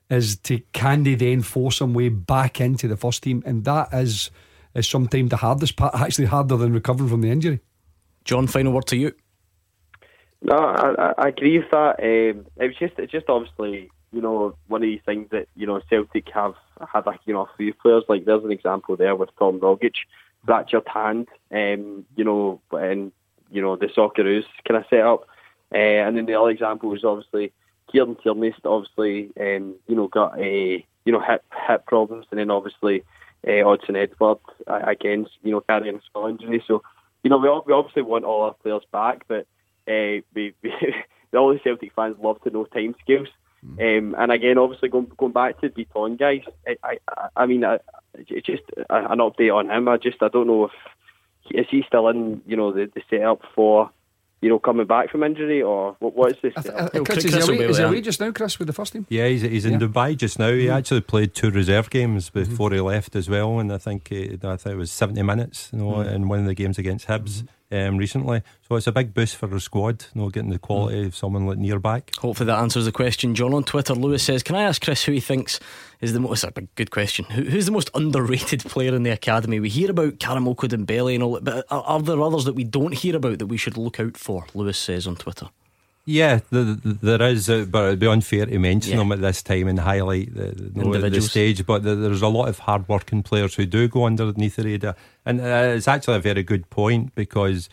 is 0.09 0.37
to 0.37 0.59
can 0.71 1.03
they 1.03 1.15
then 1.15 1.41
force 1.41 1.79
them 1.79 1.93
way 1.93 2.07
back 2.07 2.61
into 2.61 2.87
the 2.87 2.95
first 2.95 3.23
team, 3.23 3.43
and 3.45 3.65
that 3.65 3.89
is 3.93 4.31
is 4.75 4.87
sometimes 4.87 5.29
the 5.29 5.37
hardest 5.37 5.75
part, 5.75 5.93
actually 5.95 6.25
harder 6.25 6.55
than 6.55 6.73
recovering 6.73 7.09
from 7.09 7.21
the 7.21 7.29
injury. 7.29 7.59
John, 8.23 8.47
final 8.47 8.73
word 8.73 8.87
to 8.87 8.97
you. 8.97 9.13
No, 10.41 10.57
I, 10.57 11.13
I 11.17 11.27
agree 11.29 11.57
with 11.57 11.71
that. 11.71 11.99
Um, 11.99 12.45
it 12.57 12.67
was 12.67 12.75
just, 12.77 12.93
it's 12.99 13.11
just 13.11 13.29
obviously, 13.29 13.89
you 14.11 14.21
know, 14.21 14.55
one 14.67 14.83
of 14.83 14.87
these 14.87 15.01
things 15.05 15.29
that 15.31 15.47
you 15.55 15.65
know 15.65 15.81
Celtic 15.89 16.29
have 16.33 16.53
had, 16.93 17.05
like 17.05 17.21
you 17.25 17.33
know, 17.33 17.41
a 17.41 17.57
few 17.57 17.73
players. 17.73 18.03
Like 18.07 18.25
there's 18.25 18.43
an 18.43 18.51
example 18.51 18.95
there 18.95 19.15
with 19.15 19.29
Tom 19.39 19.59
Rogic, 19.59 19.95
fractured 20.45 20.87
hand, 20.87 21.27
um, 21.55 22.05
you 22.15 22.23
know, 22.23 22.61
and 22.71 23.11
you 23.51 23.61
know 23.61 23.75
the 23.75 23.87
Socceroos 23.87 24.45
kind 24.67 24.77
of 24.77 24.85
set 24.89 25.01
up, 25.01 25.27
uh, 25.73 25.77
and 25.77 26.17
then 26.17 26.25
the 26.25 26.39
other 26.39 26.49
example 26.49 26.89
was 26.89 27.03
obviously 27.03 27.53
Kieran 27.91 28.15
Tierney, 28.15 28.53
obviously, 28.65 29.31
um, 29.39 29.75
you 29.87 29.95
know, 29.95 30.07
got 30.07 30.37
a 30.39 30.85
you 31.05 31.11
know 31.11 31.21
hip 31.21 31.43
hip 31.67 31.85
problems, 31.85 32.25
and 32.31 32.39
then 32.39 32.51
obviously 32.51 33.03
uh, 33.47 33.63
Odsonne 33.63 33.97
Edouard 33.97 34.39
uh, 34.67 34.81
against 34.85 35.31
you 35.43 35.51
know 35.51 35.61
carrying 35.61 35.95
a 35.95 36.01
small 36.11 36.27
injury. 36.27 36.63
So 36.67 36.83
you 37.23 37.29
know, 37.29 37.37
we, 37.37 37.49
we 37.65 37.73
obviously 37.73 38.01
want 38.01 38.25
all 38.25 38.43
our 38.43 38.53
players 38.53 38.83
back, 38.91 39.23
but 39.27 39.47
uh, 39.87 40.21
we, 40.33 40.53
we 40.61 40.73
all 41.37 41.53
the 41.53 41.59
Celtic 41.63 41.93
fans 41.95 42.17
love 42.21 42.41
to 42.41 42.49
know 42.49 42.65
timescales. 42.65 43.29
Um, 43.79 44.15
and 44.19 44.31
again, 44.31 44.59
obviously 44.59 44.89
going 44.89 45.11
going 45.17 45.31
back 45.31 45.59
to 45.61 45.69
Bitton 45.69 46.19
guys, 46.19 46.43
I 46.67 46.99
I, 47.07 47.27
I 47.35 47.45
mean, 47.45 47.65
I, 47.65 47.79
it's 48.13 48.45
just 48.45 48.63
an 48.89 49.19
update 49.19 49.55
on 49.55 49.71
him. 49.71 49.87
I 49.87 49.97
just 49.97 50.21
I 50.21 50.27
don't 50.27 50.47
know 50.47 50.65
if 50.65 50.71
is 51.51 51.65
he 51.69 51.83
still 51.87 52.07
in 52.09 52.41
you 52.45 52.55
know 52.57 52.71
the, 52.71 52.89
the 52.93 53.01
setup 53.09 53.41
for 53.53 53.89
you 54.41 54.49
know 54.49 54.59
coming 54.59 54.85
back 54.85 55.09
from 55.09 55.23
injury 55.23 55.61
or 55.61 55.95
what 55.99 56.15
what 56.15 56.31
is 56.31 56.37
this? 56.41 56.53
I 56.57 56.85
I 56.85 56.99
Chris, 56.99 57.25
is, 57.25 57.33
he 57.33 57.39
away, 57.53 57.65
is 57.65 57.77
he 57.77 57.83
away 57.83 58.01
just 58.01 58.19
now, 58.19 58.31
Chris, 58.31 58.59
with 58.59 58.67
the 58.67 58.73
first 58.73 58.93
team? 58.93 59.05
Yeah, 59.09 59.27
he's, 59.27 59.41
he's 59.41 59.65
in 59.65 59.73
Yeah. 59.73 59.79
Dubai 59.87 60.15
just 60.17 60.37
now. 60.39 60.51
He 60.51 60.65
Mhm. 60.65 60.75
actually 60.77 61.01
played 61.01 61.33
two 61.33 61.49
reserve 61.51 61.89
games 61.89 62.29
before 62.29 62.71
he 62.71 62.79
left 62.79 63.15
as 63.15 63.29
well, 63.29 63.59
and 63.59 63.71
I 63.71 63.77
think 63.77 64.09
uh, 64.11 64.15
I 64.53 64.57
think 64.57 64.73
it 64.75 64.77
was 64.77 64.91
seventy 64.91 65.23
minutes, 65.23 65.69
you 65.73 65.79
know, 65.79 65.93
Mhm. 65.93 66.13
in 66.13 66.27
one 66.27 66.39
of 66.39 66.45
the 66.45 66.53
games 66.55 66.77
against 66.77 67.07
Hibs 67.07 67.45
um, 67.71 67.97
recently. 67.97 68.41
So 68.67 68.75
it's 68.75 68.87
a 68.87 68.91
big 68.91 69.13
boost 69.13 69.35
for 69.35 69.47
the 69.47 69.59
squad, 69.59 70.05
you 70.13 70.21
know, 70.21 70.29
getting 70.29 70.49
the 70.49 70.59
quality 70.59 71.05
of 71.05 71.15
someone 71.15 71.45
like 71.45 71.57
Nir 71.57 71.79
back. 71.79 72.15
Hopefully 72.17 72.47
that 72.47 72.59
answers 72.59 72.85
the 72.85 72.91
question. 72.91 73.35
John 73.35 73.53
on 73.53 73.63
Twitter, 73.63 73.93
Lewis 73.93 74.23
says, 74.23 74.43
"Can 74.43 74.55
I 74.55 74.63
ask 74.63 74.81
Chris 74.81 75.03
who 75.03 75.11
he 75.11 75.19
thinks 75.19 75.59
is 76.01 76.13
the 76.13 76.19
most? 76.19 76.43
A 76.43 76.51
good 76.75 76.91
question. 76.91 77.25
Who, 77.25 77.43
who's 77.43 77.65
the 77.65 77.71
most 77.71 77.89
underrated 77.93 78.61
player 78.65 78.95
in 78.95 79.03
the 79.03 79.11
academy? 79.11 79.59
We 79.59 79.69
hear 79.69 79.91
about 79.91 80.19
Karamoko 80.19 80.67
Dembele 80.69 81.15
and 81.15 81.23
all 81.23 81.33
that, 81.33 81.43
but 81.43 81.65
are, 81.69 81.83
are 81.83 82.01
there 82.01 82.21
others 82.21 82.45
that 82.45 82.55
we 82.55 82.63
don't 82.63 82.93
hear 82.93 83.15
about 83.15 83.39
that 83.39 83.47
we 83.47 83.57
should 83.57 83.77
look 83.77 83.99
out 83.99 84.17
for?" 84.17 84.45
Lewis 84.53 84.77
says 84.77 85.07
on 85.07 85.15
Twitter. 85.15 85.49
Yeah, 86.07 86.41
the, 86.51 86.79
the, 86.83 87.17
there 87.17 87.21
is, 87.29 87.49
uh, 87.49 87.65
but 87.67 87.85
it'd 87.87 87.99
be 87.99 88.05
unfair 88.07 88.45
to 88.45 88.59
mention 88.59 88.91
Yeah. 88.93 88.99
them 88.99 89.11
at 89.11 89.21
this 89.21 89.41
time 89.41 89.67
and 89.67 89.79
highlight 89.79 90.35
the, 90.35 90.51
the, 90.53 91.09
the 91.09 91.21
stage. 91.21 91.65
But 91.65 91.81
there's 91.83 92.21
a 92.21 92.27
lot 92.27 92.47
of 92.47 92.59
hard-working 92.59 93.23
players 93.23 93.55
who 93.55 93.65
do 93.65 93.87
go 93.87 94.05
underneath 94.05 94.57
the 94.57 94.63
radar, 94.63 94.95
and 95.25 95.41
uh, 95.41 95.73
it's 95.75 95.87
actually 95.87 96.17
a 96.17 96.19
very 96.19 96.43
good 96.43 96.69
point 96.69 97.15
because 97.15 97.69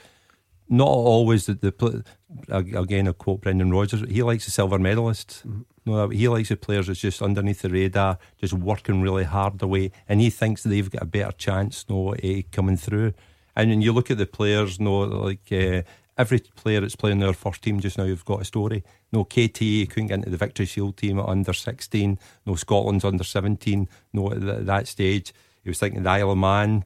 not 0.68 0.88
always 0.88 1.44
the, 1.44 1.54
the 1.54 2.04
again 2.50 3.06
I 3.06 3.12
quote 3.12 3.42
Brendan 3.42 3.70
Rodgers. 3.70 4.02
He 4.08 4.22
likes 4.22 4.46
the 4.46 4.50
silver 4.50 4.78
medalists. 4.78 5.42
No, 5.84 6.08
he 6.08 6.26
likes 6.28 6.48
the 6.48 6.56
players 6.56 6.86
that's 6.86 7.00
just 7.00 7.20
underneath 7.20 7.60
the 7.60 7.68
radar, 7.68 8.16
just 8.40 8.54
working 8.54 9.02
really 9.02 9.24
hard 9.24 9.60
away, 9.60 9.90
and 10.08 10.20
he 10.22 10.30
thinks 10.30 10.62
they've 10.62 10.90
got 10.90 11.02
a 11.02 11.06
better 11.06 11.32
chance, 11.32 11.84
no, 11.88 12.12
eh, 12.22 12.42
coming 12.50 12.76
through. 12.78 13.12
And 13.54 13.68
when 13.68 13.82
you 13.82 13.92
look 13.92 14.10
at 14.10 14.16
the 14.16 14.24
players, 14.24 14.80
no, 14.80 15.00
like 15.00 15.52
uh, 15.52 15.82
every 16.18 16.40
player 16.40 16.80
that's 16.80 16.96
playing 16.96 17.20
their 17.20 17.32
first 17.32 17.62
team 17.62 17.80
just 17.80 17.98
now, 17.98 18.04
you've 18.04 18.24
got 18.24 18.42
a 18.42 18.44
story. 18.44 18.84
No, 19.12 19.24
KT 19.24 19.58
couldn't 19.88 20.08
get 20.08 20.18
into 20.18 20.30
the 20.30 20.36
Victory 20.36 20.66
Shield 20.66 20.96
team 20.96 21.18
at 21.18 21.26
under 21.26 21.52
16. 21.52 22.18
No, 22.46 22.54
Scotland's 22.54 23.04
under 23.04 23.24
17. 23.24 23.88
No, 24.12 24.32
at 24.32 24.40
th- 24.40 24.66
that 24.66 24.88
stage, 24.88 25.32
he 25.62 25.70
was 25.70 25.78
thinking 25.78 26.02
the 26.02 26.10
Isle 26.10 26.32
of 26.32 26.38
Man, 26.38 26.84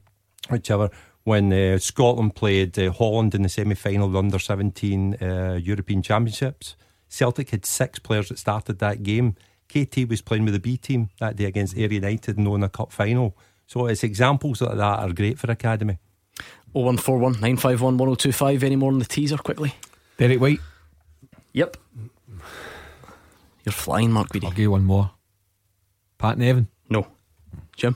whichever. 0.49 0.89
When 1.23 1.51
uh, 1.51 1.77
Scotland 1.77 2.35
played 2.35 2.79
uh, 2.79 2.91
Holland 2.91 3.35
in 3.35 3.41
the 3.41 3.49
semi 3.49 3.75
final 3.75 4.07
the 4.07 4.19
under 4.19 4.39
17 4.39 5.15
uh, 5.15 5.59
European 5.61 6.01
Championships, 6.01 6.77
Celtic 7.09 7.49
had 7.49 7.65
six 7.65 7.99
players 7.99 8.29
that 8.29 8.39
started 8.39 8.79
that 8.79 9.03
game. 9.03 9.35
KT 9.67 10.07
was 10.07 10.21
playing 10.21 10.45
with 10.45 10.53
the 10.53 10.59
B 10.59 10.77
team 10.77 11.09
that 11.19 11.35
day 11.35 11.45
against 11.45 11.77
Ayr 11.77 11.91
United 11.91 12.37
and 12.37 12.49
won 12.49 12.63
a 12.63 12.69
cup 12.69 12.93
final. 12.93 13.35
So 13.65 13.87
it's 13.87 14.03
examples 14.03 14.61
like 14.61 14.77
that 14.77 14.99
are 14.99 15.11
great 15.11 15.37
for 15.37 15.51
Academy. 15.51 15.97
0141 16.73 17.33
951 17.33 17.97
1025. 17.97 18.63
Any 18.63 18.75
more 18.75 18.91
on 18.91 18.99
the 18.99 19.05
teaser 19.05 19.37
quickly? 19.37 19.75
Derek 20.17 20.39
White. 20.39 20.59
Yep. 21.53 21.77
You're 23.65 23.73
flying, 23.73 24.11
Mark 24.11 24.29
Beattie. 24.31 24.45
I'll 24.47 24.51
give 24.51 24.59
you 24.59 24.71
one 24.71 24.85
more. 24.85 25.11
Pat 26.17 26.37
Nevin. 26.37 26.67
No. 26.89 27.07
Jim. 27.75 27.95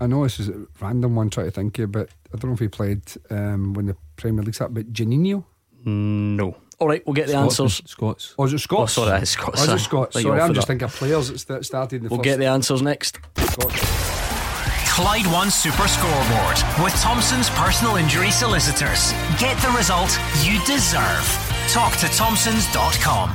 I 0.00 0.06
know 0.06 0.24
this 0.24 0.38
is 0.40 0.48
a 0.48 0.66
random 0.80 1.14
one, 1.14 1.30
trying 1.30 1.46
to 1.46 1.50
think 1.52 1.78
of, 1.78 1.92
but 1.92 2.10
I 2.32 2.36
don't 2.36 2.50
know 2.50 2.54
if 2.54 2.60
he 2.60 2.68
played 2.68 3.00
um, 3.30 3.72
when 3.74 3.86
the 3.86 3.96
Premier 4.16 4.42
League's 4.42 4.60
up, 4.60 4.74
but 4.74 4.92
Janino? 4.92 5.44
No. 5.84 6.56
All 6.80 6.88
right, 6.88 7.06
we'll 7.06 7.14
get 7.14 7.26
the 7.26 7.32
Scots, 7.32 7.60
answers. 7.60 7.82
Scots. 7.90 8.34
Oh, 8.38 8.44
is 8.44 8.52
it 8.52 8.58
Scots? 8.58 8.98
Oh, 8.98 9.02
sorry, 9.04 9.10
that 9.10 9.22
is 9.22 9.30
Scots. 9.30 9.60
Oh, 9.60 9.74
is 9.74 9.80
it 9.80 9.84
Scots? 9.84 10.20
Sorry, 10.20 10.40
I'm 10.40 10.52
just 10.52 10.66
that. 10.66 10.72
thinking 10.72 10.86
of 10.86 10.94
players 10.94 11.44
that 11.44 11.64
started 11.64 11.96
in 11.96 12.02
the 12.04 12.08
We'll 12.10 12.18
first. 12.18 12.24
get 12.24 12.38
the 12.38 12.46
answers 12.46 12.82
next. 12.82 13.18
Clyde 14.94 15.26
One 15.26 15.50
Super 15.50 15.88
Scoreboard 15.88 16.56
with 16.80 16.94
Thompson's 17.02 17.50
personal 17.50 17.96
injury 17.96 18.30
solicitors. 18.30 19.10
Get 19.40 19.60
the 19.60 19.74
result 19.76 20.16
you 20.44 20.64
deserve. 20.66 21.26
Talk 21.66 21.96
to 21.96 22.06
Thompsons.com. 22.06 23.30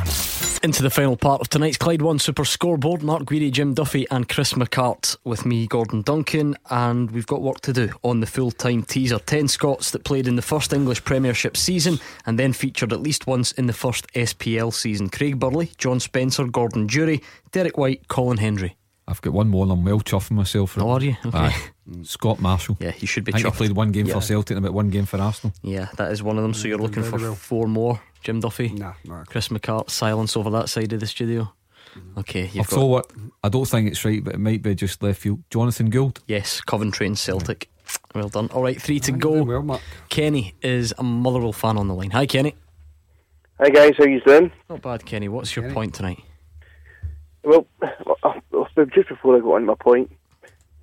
Into 0.64 0.82
the 0.82 0.90
final 0.90 1.18
part 1.18 1.42
of 1.42 1.50
tonight's 1.50 1.76
Clyde 1.76 2.02
One 2.02 2.18
Super 2.18 2.46
Scoreboard. 2.46 3.04
Mark 3.04 3.24
Guidi, 3.24 3.52
Jim 3.52 3.74
Duffy, 3.74 4.08
and 4.10 4.30
Chris 4.30 4.54
McCart 4.54 5.18
with 5.26 5.46
me, 5.46 5.68
Gordon 5.68 6.02
Duncan. 6.02 6.56
And 6.70 7.12
we've 7.12 7.28
got 7.28 7.42
work 7.42 7.60
to 7.64 7.74
do 7.74 7.90
on 8.04 8.22
the 8.22 8.26
full 8.26 8.52
time 8.52 8.84
teaser. 8.84 9.20
10 9.20 9.50
Scots 9.50 9.92
that 9.92 10.06
played 10.06 10.30
in 10.30 10.38
the 10.38 10.42
first 10.42 10.72
English 10.72 11.04
Premiership 11.04 11.58
season 11.58 12.00
and 12.26 12.40
then 12.40 12.54
featured 12.54 12.94
at 12.94 13.02
least 13.02 13.28
once 13.28 13.52
in 13.52 13.68
the 13.68 13.74
first 13.74 14.08
SPL 14.14 14.74
season. 14.74 15.10
Craig 15.10 15.38
Burley, 15.38 15.72
John 15.78 16.00
Spencer, 16.00 16.46
Gordon 16.46 16.88
Durie, 16.88 17.22
Derek 17.52 17.78
White, 17.78 18.08
Colin 18.08 18.38
Hendry. 18.38 18.78
I've 19.10 19.22
got 19.22 19.34
one 19.34 19.50
more 19.50 19.64
and 19.64 19.72
I'm 19.72 19.84
well 19.84 20.00
chuffing 20.02 20.32
myself 20.32 20.72
for 20.72 20.82
Oh, 20.84 20.90
are 20.92 21.02
you? 21.02 21.16
Okay. 21.26 21.38
Aye. 21.38 21.56
Scott 22.04 22.40
Marshall. 22.40 22.78
Yeah, 22.80 22.94
you 23.00 23.08
should 23.08 23.24
be 23.26 23.34
I 23.34 23.38
think 23.38 23.48
he 23.48 23.52
chuffed. 23.52 23.58
played 23.58 23.72
one 23.72 23.92
game 23.92 24.06
Yeah. 24.06 24.14
for 24.14 24.22
Celtic 24.22 24.56
and 24.56 24.64
about 24.66 24.76
one 24.76 24.90
game 24.90 25.06
for 25.06 25.20
Arsenal. 25.20 25.54
Yeah, 25.64 25.88
that 25.98 26.12
is 26.12 26.22
one 26.22 26.38
of 26.38 26.44
them. 26.44 26.54
So 26.54 26.68
you're 26.68 26.78
looking 26.78 27.04
for 27.04 27.18
well. 27.18 27.34
four 27.36 27.68
more. 27.68 28.00
Jim 28.22 28.40
Duffy, 28.42 28.70
Nah, 28.70 28.94
nah. 29.06 29.24
Chris 29.24 29.48
McCart, 29.48 29.90
silence 29.90 30.36
over 30.38 30.50
that 30.52 30.70
side 30.70 30.92
of 30.94 31.00
the 31.00 31.08
studio. 31.08 31.52
Okay, 32.18 32.44
I'll 32.44 32.50
you've 32.54 32.68
got 32.70 32.86
what, 32.86 33.12
I 33.44 33.50
don't 33.50 33.66
think 33.66 33.88
it's 33.90 34.04
right, 34.06 34.24
but 34.24 34.36
it 34.36 34.40
might 34.40 34.62
be 34.62 34.76
just 34.76 35.02
left 35.02 35.22
field. 35.22 35.42
Jonathan 35.50 35.90
Gould. 35.90 36.20
yes, 36.28 36.62
Coventry 36.62 37.08
and 37.08 37.18
Celtic. 37.18 37.70
Well 38.14 38.30
done. 38.30 38.48
All 38.54 38.62
right, 38.62 38.80
three 38.80 39.00
to 39.00 39.12
go. 39.12 39.42
well, 39.42 39.64
Mark. 39.64 39.82
Kenny 40.10 40.54
is 40.62 40.94
a 41.00 41.04
Motherwell 41.04 41.54
fan 41.54 41.78
on 41.78 41.88
the 41.88 41.96
line. 41.96 42.12
Hi, 42.12 42.26
Kenny. 42.28 42.54
Hi 43.60 43.70
guys, 43.70 43.94
how 43.98 44.06
you 44.06 44.22
doing? 44.22 44.52
Not 44.70 44.82
bad, 44.82 45.06
Kenny. 45.06 45.28
What's 45.30 45.56
your 45.56 45.64
Kenny. 45.64 45.74
point 45.74 45.94
tonight? 45.96 46.20
Well, 47.44 47.66
uh, 47.82 48.34
uh, 48.54 48.86
just 48.94 49.10
before 49.10 49.36
I 49.36 49.40
go 49.40 49.56
on 49.56 49.66
my 49.66 49.76
point, 49.76 50.12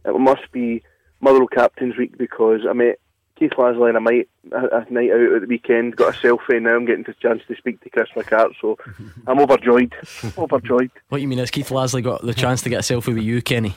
it 0.05 0.19
must 0.19 0.51
be 0.53 0.83
Motherwell 1.21 1.49
Captain's 1.49 1.97
Week 1.97 2.17
because 2.17 2.61
I 2.69 2.73
met 2.73 2.99
Keith 3.39 3.53
Lasley 3.59 3.89
and 3.89 3.97
I 3.97 4.01
might 4.01 4.29
a, 4.53 4.79
a 4.79 4.93
night 4.93 5.11
out 5.11 5.35
at 5.35 5.41
the 5.43 5.47
weekend, 5.49 5.97
got 5.97 6.15
a 6.15 6.19
selfie, 6.19 6.57
and 6.57 6.65
now 6.65 6.75
I'm 6.77 6.87
getting 6.87 7.05
the 7.05 7.15
chance 7.15 7.43
to 7.49 7.57
speak 7.57 7.81
to 7.83 7.91
Chris 7.91 8.09
McCart, 8.17 8.53
so 8.61 8.79
I'm 9.27 9.39
overjoyed. 9.41 9.95
overjoyed. 10.39 10.91
What 11.09 11.21
you 11.21 11.29
mean 11.29 11.39
is 11.39 11.51
Keith 11.51 11.69
Lasley 11.69 12.03
got 12.03 12.23
the 12.23 12.35
chance 12.35 12.63
to 12.63 12.69
get 12.71 12.89
a 12.89 12.95
selfie 12.95 13.15
with 13.15 13.23
you, 13.25 13.43
Kenny? 13.43 13.75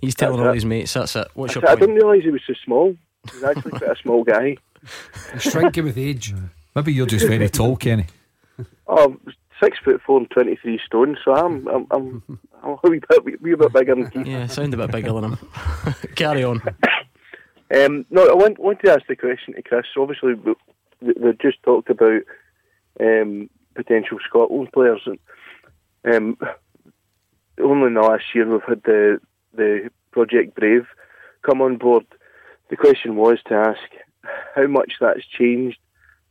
He's 0.00 0.14
telling 0.14 0.38
That's 0.38 0.46
all 0.46 0.52
it. 0.52 0.54
his 0.54 0.64
mates. 0.64 0.94
That's 0.94 1.14
it. 1.14 1.28
What's 1.34 1.54
your 1.54 1.68
I, 1.68 1.72
I 1.72 1.74
didn't 1.76 1.96
realise 1.96 2.24
he 2.24 2.30
was 2.30 2.40
so 2.46 2.54
small. 2.64 2.96
He's 3.30 3.44
actually 3.44 3.72
quite 3.72 3.90
a 3.90 3.96
small 4.02 4.24
guy. 4.24 4.56
He's 5.34 5.42
shrinking 5.42 5.84
with 5.84 5.98
age. 5.98 6.34
Maybe 6.74 6.92
you're 6.94 7.06
just 7.06 7.26
very 7.26 7.48
tall, 7.48 7.76
Kenny. 7.76 8.06
Oh, 8.92 9.16
six 9.62 9.78
foot 9.84 10.00
four 10.06 10.18
and 10.18 10.30
twenty 10.30 10.56
three 10.56 10.80
stone, 10.84 11.16
so 11.24 11.34
I'm 11.34 11.66
I'm 11.68 11.86
I'm, 11.90 12.22
I'm 12.62 12.76
a 12.82 12.88
wee 12.90 13.00
bit, 13.08 13.24
wee, 13.24 13.36
wee 13.40 13.54
bit 13.54 13.72
bigger 13.72 13.94
than 13.94 14.10
Keith. 14.10 14.26
Yeah, 14.26 14.46
sound 14.46 14.74
a 14.74 14.76
bit 14.76 14.90
bigger 14.92 15.12
than 15.12 15.24
him. 15.24 15.38
Carry 16.16 16.44
on. 16.44 16.62
Um, 17.72 18.04
no, 18.10 18.28
I 18.28 18.34
want, 18.34 18.58
want 18.58 18.80
to 18.80 18.90
ask 18.90 19.06
the 19.06 19.14
question 19.14 19.54
to 19.54 19.62
Chris. 19.62 19.86
Obviously, 19.96 20.34
we, 20.34 20.54
we- 21.02 21.12
we've 21.22 21.38
just 21.38 21.62
talked 21.62 21.88
about 21.88 22.22
um, 22.98 23.48
potential 23.76 24.18
Scotland 24.28 24.72
players, 24.72 25.00
and 25.06 25.18
um, 26.12 26.36
only 27.62 27.86
in 27.86 27.94
the 27.94 28.00
last 28.00 28.24
year 28.34 28.48
we've 28.50 28.60
had 28.66 28.82
the 28.82 29.20
the 29.54 29.88
Project 30.10 30.56
Brave 30.56 30.86
come 31.42 31.62
on 31.62 31.76
board. 31.76 32.04
The 32.70 32.76
question 32.76 33.14
was 33.14 33.38
to 33.46 33.54
ask 33.54 33.78
how 34.56 34.66
much 34.66 34.94
that's 35.00 35.24
changed 35.26 35.78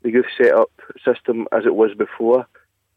the 0.01 0.11
youth 0.11 0.25
setup 0.37 0.71
system 1.05 1.47
as 1.53 1.65
it 1.65 1.73
was 1.75 1.91
before, 1.97 2.47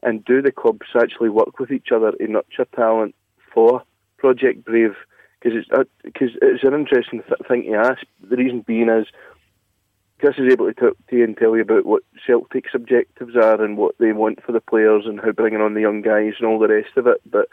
and 0.02 0.24
do 0.24 0.42
the 0.42 0.52
clubs 0.52 0.86
actually 1.00 1.28
work 1.28 1.58
with 1.58 1.70
each 1.70 1.88
other 1.94 2.12
to 2.12 2.26
nurture 2.26 2.66
talent 2.74 3.14
for 3.52 3.82
Project 4.18 4.64
Brave? 4.64 4.94
Because 5.40 5.58
it's 5.58 5.88
because 6.02 6.30
it's 6.40 6.64
an 6.64 6.74
interesting 6.74 7.22
th- 7.22 7.48
thing 7.48 7.64
to 7.64 7.74
ask. 7.74 8.02
The 8.22 8.36
reason 8.36 8.60
being 8.60 8.88
is 8.88 9.06
Chris 10.22 10.38
is 10.38 10.52
able 10.52 10.66
to 10.66 10.74
talk 10.74 10.96
to 11.08 11.16
you 11.16 11.24
and 11.24 11.36
tell 11.36 11.56
you 11.56 11.62
about 11.62 11.84
what 11.84 12.04
Celtic's 12.24 12.74
objectives 12.74 13.34
are 13.34 13.60
and 13.60 13.76
what 13.76 13.96
they 13.98 14.12
want 14.12 14.42
for 14.44 14.52
the 14.52 14.60
players 14.60 15.02
and 15.04 15.20
how 15.20 15.32
bringing 15.32 15.60
on 15.60 15.74
the 15.74 15.80
young 15.80 16.00
guys 16.00 16.34
and 16.38 16.46
all 16.46 16.60
the 16.60 16.68
rest 16.68 16.96
of 16.96 17.08
it. 17.08 17.20
But 17.28 17.48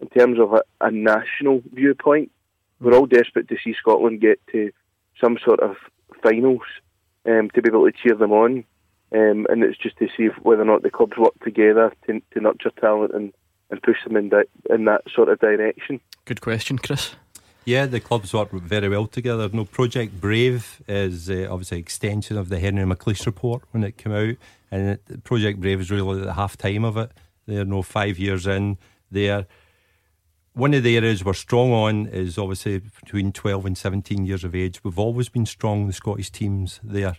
in 0.00 0.08
terms 0.08 0.38
of 0.40 0.54
a, 0.54 0.62
a 0.80 0.90
national 0.90 1.62
viewpoint, 1.72 2.30
we're 2.80 2.94
all 2.94 3.04
desperate 3.04 3.48
to 3.48 3.56
see 3.62 3.74
Scotland 3.78 4.22
get 4.22 4.40
to 4.52 4.72
some 5.20 5.36
sort 5.44 5.60
of 5.60 5.76
finals 6.22 6.62
um, 7.26 7.50
to 7.50 7.62
be 7.62 7.68
able 7.68 7.84
to 7.84 7.92
cheer 7.92 8.16
them 8.16 8.32
on. 8.32 8.64
Um, 9.14 9.46
and 9.48 9.62
it's 9.62 9.78
just 9.78 9.96
to 9.98 10.08
see 10.16 10.24
if, 10.24 10.34
whether 10.42 10.62
or 10.62 10.64
not 10.64 10.82
the 10.82 10.90
clubs 10.90 11.16
work 11.16 11.38
together 11.44 11.92
to, 12.06 12.20
to 12.32 12.40
nurture 12.40 12.72
talent 12.80 13.14
and, 13.14 13.32
and 13.70 13.80
push 13.80 14.02
them 14.02 14.16
in, 14.16 14.30
that 14.30 14.46
in 14.68 14.86
that 14.86 15.02
sort 15.14 15.28
of 15.28 15.38
direction. 15.38 16.00
Good 16.24 16.40
question, 16.40 16.78
Chris. 16.78 17.14
Yeah, 17.64 17.86
the 17.86 18.00
clubs 18.00 18.34
work 18.34 18.50
very 18.50 18.88
well 18.88 19.06
together. 19.06 19.48
No, 19.52 19.64
Project 19.64 20.20
Brave 20.20 20.82
is 20.88 21.30
uh, 21.30 21.46
obviously 21.48 21.78
an 21.78 21.82
extension 21.82 22.36
of 22.36 22.48
the 22.48 22.58
Henry 22.58 22.84
McLeish 22.84 23.24
report 23.24 23.62
when 23.70 23.84
it 23.84 23.96
came 23.96 24.12
out, 24.12 24.34
and 24.70 24.88
it, 24.90 25.24
Project 25.24 25.60
Brave 25.60 25.80
is 25.80 25.90
really 25.90 26.20
at 26.20 26.26
the 26.26 26.34
half 26.34 26.56
time 26.56 26.84
of 26.84 26.96
it. 26.96 27.12
They're 27.46 27.64
no 27.64 27.82
five 27.82 28.18
years 28.18 28.46
in 28.46 28.78
there. 29.10 29.46
One 30.54 30.74
of 30.74 30.82
the 30.82 30.96
areas 30.96 31.24
we're 31.24 31.34
strong 31.34 31.72
on 31.72 32.06
is 32.06 32.36
obviously 32.36 32.80
between 32.80 33.32
12 33.32 33.64
and 33.64 33.78
17 33.78 34.26
years 34.26 34.44
of 34.44 34.54
age. 34.54 34.82
We've 34.84 34.98
always 34.98 35.28
been 35.28 35.46
strong, 35.46 35.86
the 35.86 35.92
Scottish 35.92 36.30
teams 36.30 36.80
there. 36.82 37.16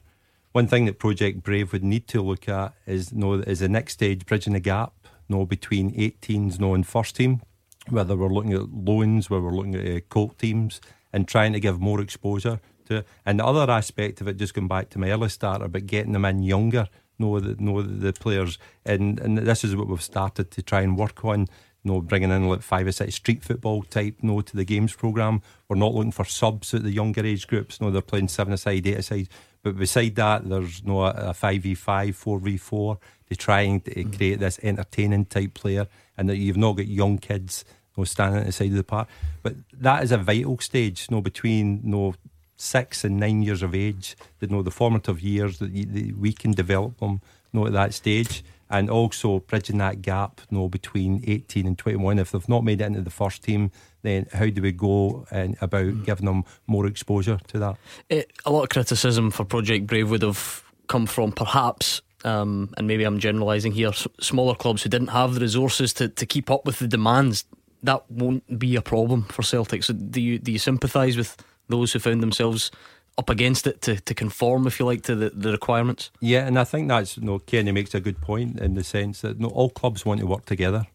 One 0.55 0.67
thing 0.67 0.85
that 0.85 0.99
Project 0.99 1.43
Brave 1.43 1.73
would 1.73 1.83
need 1.83 2.07
to 2.07 2.21
look 2.21 2.47
at 2.47 2.73
is 2.85 3.11
you 3.11 3.17
know, 3.17 3.33
is 3.33 3.59
the 3.59 3.67
next 3.67 3.91
stage 3.91 4.25
bridging 4.25 4.53
the 4.53 4.61
gap 4.61 4.93
you 5.27 5.35
know, 5.35 5.45
between 5.45 5.91
18s 5.91 6.61
you 6.61 6.73
and 6.73 6.87
first 6.87 7.17
team, 7.17 7.41
whether 7.89 8.15
we're 8.15 8.29
looking 8.29 8.53
at 8.53 8.71
loans, 8.71 9.29
whether 9.29 9.43
we're 9.43 9.51
looking 9.51 9.75
at 9.75 9.85
uh, 9.85 9.99
colt 10.07 10.39
teams, 10.39 10.79
and 11.11 11.27
trying 11.27 11.51
to 11.51 11.59
give 11.59 11.81
more 11.81 11.99
exposure 11.99 12.61
to 12.85 12.99
it. 12.99 13.07
And 13.25 13.41
the 13.41 13.45
other 13.45 13.69
aspect 13.69 14.21
of 14.21 14.29
it, 14.29 14.37
just 14.37 14.53
going 14.53 14.69
back 14.69 14.89
to 14.91 14.97
my 14.97 15.11
early 15.11 15.27
start 15.27 15.61
about 15.61 15.87
getting 15.87 16.13
them 16.13 16.23
in 16.23 16.41
younger, 16.41 16.87
know 17.19 17.37
the 17.41 17.61
know 17.61 17.81
the 17.81 18.13
players, 18.13 18.57
and 18.85 19.19
and 19.19 19.37
this 19.37 19.65
is 19.65 19.75
what 19.75 19.89
we've 19.89 20.01
started 20.01 20.51
to 20.51 20.61
try 20.61 20.79
and 20.79 20.97
work 20.97 21.25
on. 21.25 21.49
Know, 21.83 22.01
bringing 22.01 22.31
in 22.31 22.49
like 22.49 22.63
five 22.63 22.87
or 22.87 22.91
six 22.91 23.13
street 23.13 23.43
football 23.43 23.83
type, 23.83 24.23
know, 24.23 24.41
to 24.41 24.55
the 24.55 24.65
games 24.65 24.95
program. 24.95 25.43
We're 25.67 25.75
not 25.75 25.93
looking 25.93 26.13
for 26.13 26.25
subs 26.25 26.73
at 26.73 26.81
the 26.81 26.89
younger 26.91 27.23
age 27.23 27.45
groups. 27.45 27.79
Know, 27.79 27.91
they're 27.91 28.01
playing 28.01 28.29
seven 28.29 28.53
aside, 28.53 28.87
eight 28.87 28.97
aside. 28.97 29.29
But 29.65 29.79
beside 29.79 30.13
that, 30.17 30.47
there's 30.47 30.81
you 30.81 30.89
no 30.89 30.93
know, 30.93 31.05
a 31.05 31.33
five 31.33 31.63
v 31.63 31.73
five, 31.73 32.15
four 32.15 32.37
v 32.37 32.55
four 32.55 32.99
to 33.29 33.35
try 33.35 33.61
and 33.61 33.83
mm. 33.83 34.15
create 34.15 34.39
this 34.39 34.59
entertaining 34.61 35.25
type 35.25 35.55
player, 35.55 35.87
and 36.15 36.29
that 36.29 36.37
you've 36.37 36.55
not 36.55 36.73
got 36.73 36.85
young 36.85 37.17
kids 37.17 37.65
you 37.97 38.01
know, 38.01 38.05
standing 38.05 38.41
at 38.41 38.45
the 38.45 38.51
side 38.51 38.69
of 38.69 38.75
the 38.75 38.83
park. 38.83 39.07
But 39.41 39.55
that 39.73 40.03
is 40.03 40.11
a 40.11 40.19
vital 40.19 40.59
stage, 40.59 41.07
you 41.09 41.15
know, 41.15 41.21
between 41.21 41.81
you 41.83 41.89
know, 41.89 42.15
six 42.57 43.03
and 43.03 43.19
nine 43.19 43.41
years 43.41 43.63
of 43.63 43.73
age, 43.73 44.15
that 44.37 44.51
you 44.51 44.55
know 44.55 44.61
the 44.61 44.69
formative 44.69 45.19
years 45.21 45.57
that, 45.57 45.73
that 45.73 46.15
we 46.15 46.31
can 46.31 46.51
develop 46.51 46.99
them, 46.99 47.21
you 47.51 47.59
know, 47.59 47.65
at 47.65 47.73
that 47.73 47.95
stage, 47.95 48.43
and 48.69 48.89
also 48.89 49.39
bridging 49.39 49.77
that 49.77 50.01
gap, 50.01 50.41
you 50.49 50.57
know, 50.57 50.67
between 50.67 51.23
18 51.27 51.67
and 51.67 51.77
21. 51.77 52.19
If 52.19 52.31
they've 52.31 52.49
not 52.49 52.63
made 52.63 52.81
it 52.81 52.85
into 52.85 53.01
the 53.01 53.09
first 53.09 53.43
team, 53.43 53.71
then 54.01 54.27
how 54.33 54.47
do 54.47 54.61
we 54.61 54.71
go 54.71 55.25
and 55.31 55.55
about 55.61 55.85
mm. 55.85 56.05
giving 56.05 56.25
them 56.25 56.43
more 56.67 56.87
exposure 56.87 57.39
to 57.47 57.59
that? 57.59 57.77
It, 58.09 58.31
a 58.45 58.51
lot 58.51 58.63
of 58.63 58.69
criticism 58.69 59.31
for 59.31 59.45
Project 59.45 59.87
Brave 59.87 60.09
would 60.09 60.23
have 60.23 60.63
come 60.87 61.05
from 61.05 61.31
perhaps 61.31 62.01
um, 62.25 62.73
and 62.75 62.87
maybe 62.87 63.03
I'm 63.03 63.19
generalising 63.19 63.71
here, 63.71 63.93
smaller 63.93 64.55
clubs 64.55 64.81
who 64.81 64.89
didn't 64.89 65.09
have 65.09 65.35
the 65.35 65.41
resources 65.41 65.93
to, 65.93 66.09
to 66.09 66.25
keep 66.25 66.49
up 66.49 66.65
with 66.65 66.79
the 66.79 66.87
demands. 66.87 67.45
That 67.83 68.09
won't 68.09 68.57
be 68.57 68.75
a 68.75 68.81
problem 68.81 69.23
for 69.25 69.43
Celtic. 69.43 69.83
So 69.83 69.93
do 69.93 70.19
you 70.19 70.39
do 70.39 70.51
you 70.51 70.57
sympathise 70.57 71.17
with 71.17 71.37
those 71.69 71.93
who 71.93 71.99
found 71.99 72.23
themselves 72.23 72.71
up 73.17 73.29
against 73.29 73.65
it 73.65 73.81
to, 73.83 73.99
to 74.01 74.13
conform, 74.13 74.67
if 74.67 74.79
you 74.79 74.85
like, 74.85 75.03
to 75.03 75.15
the, 75.15 75.29
the 75.29 75.51
requirements. 75.51 76.11
Yeah, 76.19 76.45
and 76.45 76.59
I 76.59 76.63
think 76.63 76.89
that's 76.89 77.17
you 77.17 77.23
know, 77.23 77.39
Kenny 77.39 77.71
makes 77.71 77.93
a 77.93 77.99
good 77.99 78.21
point 78.21 78.59
in 78.59 78.73
the 78.73 78.83
sense 78.83 79.21
that 79.21 79.37
you 79.37 79.43
know, 79.43 79.49
all 79.49 79.69
clubs 79.69 80.05
want 80.05 80.19
to 80.19 80.27
work 80.27 80.45
together. 80.45 80.87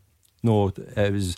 No, 0.43 0.69
it 0.69 1.13
was 1.13 1.37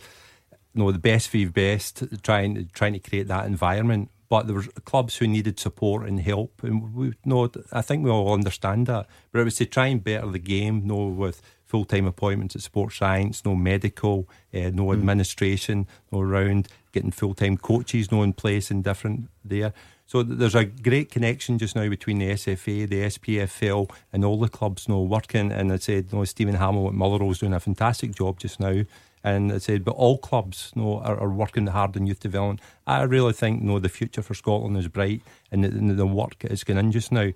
know, 0.75 0.93
the 0.93 0.99
best 0.99 1.29
for 1.29 1.49
best, 1.51 2.03
trying 2.23 2.69
trying 2.73 2.95
to 2.95 2.99
create 2.99 3.29
that 3.29 3.47
environment. 3.47 4.11
But 4.29 4.47
there 4.47 4.57
were 4.57 4.63
clubs 4.87 5.17
who 5.17 5.27
needed 5.27 5.61
support 5.61 6.09
and 6.09 6.19
help, 6.19 6.63
and 6.63 6.95
we 6.95 7.13
know, 7.25 7.51
I 7.71 7.83
think 7.83 8.03
we 8.03 8.11
all 8.11 8.33
understand 8.33 8.87
that. 8.87 9.07
But 9.31 9.41
it 9.41 9.45
was 9.45 9.57
to 9.57 9.67
try 9.67 9.89
and 9.89 10.03
better 10.03 10.27
the 10.27 10.39
game, 10.39 10.87
know, 10.87 11.09
with 11.09 11.43
full 11.67 11.85
time 11.85 12.07
appointments 12.07 12.57
at 12.57 12.63
sports 12.63 12.97
science, 12.97 13.45
no 13.45 13.55
medical, 13.55 14.27
uh, 14.55 14.71
no 14.73 14.87
mm. 14.87 14.95
administration, 14.95 15.87
no 16.11 16.21
around 16.21 16.69
getting 16.93 17.11
full 17.11 17.35
time 17.35 17.59
coaches, 17.59 18.11
no 18.11 18.23
in 18.23 18.33
place 18.33 18.71
and 18.71 18.85
different 18.85 19.29
there. 19.45 19.75
So 20.07 20.23
there's 20.23 20.55
a 20.55 20.65
great 20.65 21.11
connection 21.11 21.59
just 21.59 21.75
now 21.75 21.89
between 21.89 22.19
the 22.19 22.31
SFA, 22.31 22.89
the 22.89 23.03
SPFL, 23.05 23.91
and 24.13 24.25
all 24.25 24.39
the 24.39 24.49
clubs 24.49 24.89
know, 24.89 25.01
working. 25.01 25.51
And 25.51 25.73
I 25.73 25.77
said, 25.77 26.09
you 26.11 26.19
know, 26.19 26.25
Stephen 26.25 26.57
Hamill 26.57 26.89
at 26.89 26.95
Motherwell's 26.95 27.39
doing 27.39 27.55
a 27.55 27.61
fantastic 27.61 28.15
job 28.15 28.39
just 28.39 28.61
now. 28.61 28.83
And 29.25 29.53
I 29.53 29.59
said, 29.59 29.85
but 29.85 29.93
all 29.93 30.19
clubs 30.19 30.73
you 30.75 30.83
know, 30.83 30.99
are, 30.99 31.19
are, 31.19 31.31
working 31.31 31.69
hard 31.69 31.97
in 31.97 32.07
youth 32.07 32.21
development. 32.21 32.61
I 32.87 33.03
really 33.03 33.33
think 33.33 33.63
you 33.63 33.69
know, 33.69 33.79
the 33.79 33.89
future 33.89 34.23
for 34.23 34.35
Scotland 34.35 34.77
is 34.77 34.89
bright 34.89 35.23
and 35.51 35.65
the, 35.65 35.95
the 35.95 36.07
work 36.07 36.45
is 36.45 36.65
going 36.65 36.79
in 36.79 36.91
just 36.91 37.13
now. 37.13 37.31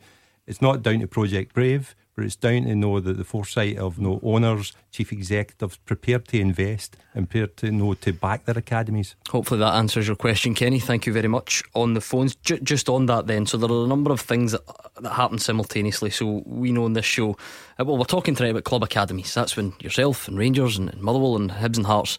It's 0.47 0.60
not 0.60 0.82
down 0.82 1.01
to 1.01 1.06
Project 1.06 1.55
Brave 1.55 1.94
but 2.16 2.24
it's 2.24 2.34
down 2.34 2.64
to 2.64 2.74
know 2.74 2.98
that 2.98 3.18
the 3.18 3.24
foresight 3.24 3.76
of 3.76 3.98
no 3.98 4.18
owners, 4.22 4.72
chief 4.90 5.12
executives 5.12 5.76
prepared 5.84 6.26
to 6.28 6.40
invest 6.40 6.97
and 7.14 7.28
prepared 7.28 7.56
to 7.59 7.70
know 7.70 7.93
to 7.93 8.12
back 8.12 8.47
their 8.47 8.56
academies. 8.56 9.14
Hopefully 9.28 9.60
that 9.60 9.74
answers 9.74 10.06
your 10.06 10.16
question, 10.16 10.55
Kenny. 10.55 10.80
Thank 10.80 11.06
you 11.06 11.12
very 11.12 11.28
much. 11.28 11.62
On 11.74 11.93
the 11.93 12.01
phones, 12.01 12.34
J- 12.36 12.60
just 12.60 12.88
on 12.88 13.05
that 13.06 13.26
then, 13.26 13.44
so 13.44 13.59
there 13.59 13.70
are 13.70 13.84
a 13.84 13.86
number 13.86 14.10
of 14.10 14.20
things 14.20 14.52
that, 14.52 14.62
that 15.01 15.12
happen 15.12 15.38
simultaneously. 15.38 16.09
So 16.09 16.43
we 16.47 16.72
know 16.72 16.86
in 16.86 16.94
this 16.94 17.05
show, 17.05 17.36
uh, 17.78 17.84
well, 17.84 17.98
we're 17.98 18.05
talking 18.05 18.34
tonight 18.34 18.48
about 18.51 18.64
club 18.64 18.82
academies. 18.82 19.34
That's 19.34 19.55
when 19.55 19.74
yourself 19.80 20.26
and 20.26 20.38
Rangers 20.38 20.78
and, 20.78 20.88
and 20.88 21.02
Motherwell 21.02 21.36
and 21.36 21.51
Hibs 21.51 21.76
and 21.76 21.86
Hearts. 21.86 22.16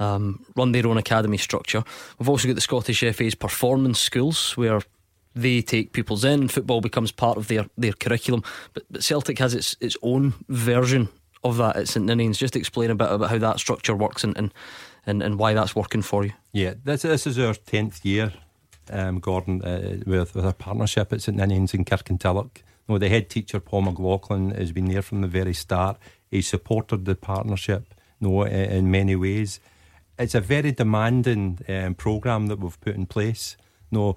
Um, 0.00 0.44
run 0.56 0.72
their 0.72 0.88
own 0.88 0.98
academy 0.98 1.36
structure. 1.36 1.84
We've 2.18 2.28
also 2.28 2.48
got 2.48 2.56
the 2.56 2.60
Scottish 2.60 3.04
FA's 3.14 3.36
performance 3.36 4.00
schools 4.00 4.56
where 4.56 4.80
they 5.34 5.62
take 5.62 5.92
pupils 5.92 6.24
in 6.24 6.42
and 6.42 6.52
football 6.52 6.80
becomes 6.80 7.12
part 7.12 7.36
of 7.36 7.48
their, 7.48 7.66
their 7.76 7.92
curriculum. 7.92 8.42
But, 8.72 8.84
but 8.90 9.02
Celtic 9.02 9.38
has 9.38 9.54
its 9.54 9.76
its 9.80 9.96
own 10.02 10.34
version 10.48 11.08
of 11.44 11.58
that 11.58 11.76
at 11.76 11.88
St 11.88 12.06
Ninians. 12.06 12.38
Just 12.38 12.56
explain 12.56 12.90
a 12.90 12.94
bit 12.94 13.12
about 13.12 13.30
how 13.30 13.38
that 13.38 13.60
structure 13.60 13.94
works 13.94 14.24
and, 14.24 14.36
and, 14.36 14.52
and, 15.06 15.22
and 15.22 15.38
why 15.38 15.54
that's 15.54 15.76
working 15.76 16.02
for 16.02 16.24
you. 16.24 16.32
Yeah, 16.52 16.74
this, 16.82 17.02
this 17.02 17.26
is 17.26 17.38
our 17.38 17.52
10th 17.52 18.04
year, 18.04 18.32
um, 18.90 19.20
Gordon, 19.20 19.62
uh, 19.62 19.98
with, 20.06 20.34
with 20.34 20.44
our 20.44 20.54
partnership 20.54 21.12
at 21.12 21.22
St 21.22 21.36
Ninians 21.36 21.74
in 21.74 21.84
Kirkintilloch. 21.84 22.62
Know, 22.88 22.98
the 22.98 23.08
head 23.08 23.30
teacher, 23.30 23.60
Paul 23.60 23.82
McLaughlin, 23.82 24.50
has 24.50 24.72
been 24.72 24.86
there 24.86 25.02
from 25.02 25.20
the 25.20 25.28
very 25.28 25.54
start. 25.54 25.98
He 26.30 26.42
supported 26.42 27.04
the 27.04 27.14
partnership 27.14 27.94
know, 28.20 28.42
in, 28.42 28.52
in 28.52 28.90
many 28.90 29.16
ways. 29.16 29.60
It's 30.18 30.34
a 30.34 30.40
very 30.40 30.72
demanding 30.72 31.60
um, 31.68 31.94
programme 31.94 32.46
that 32.48 32.60
we've 32.60 32.80
put 32.80 32.94
in 32.94 33.06
place. 33.06 33.56
Know, 33.90 34.16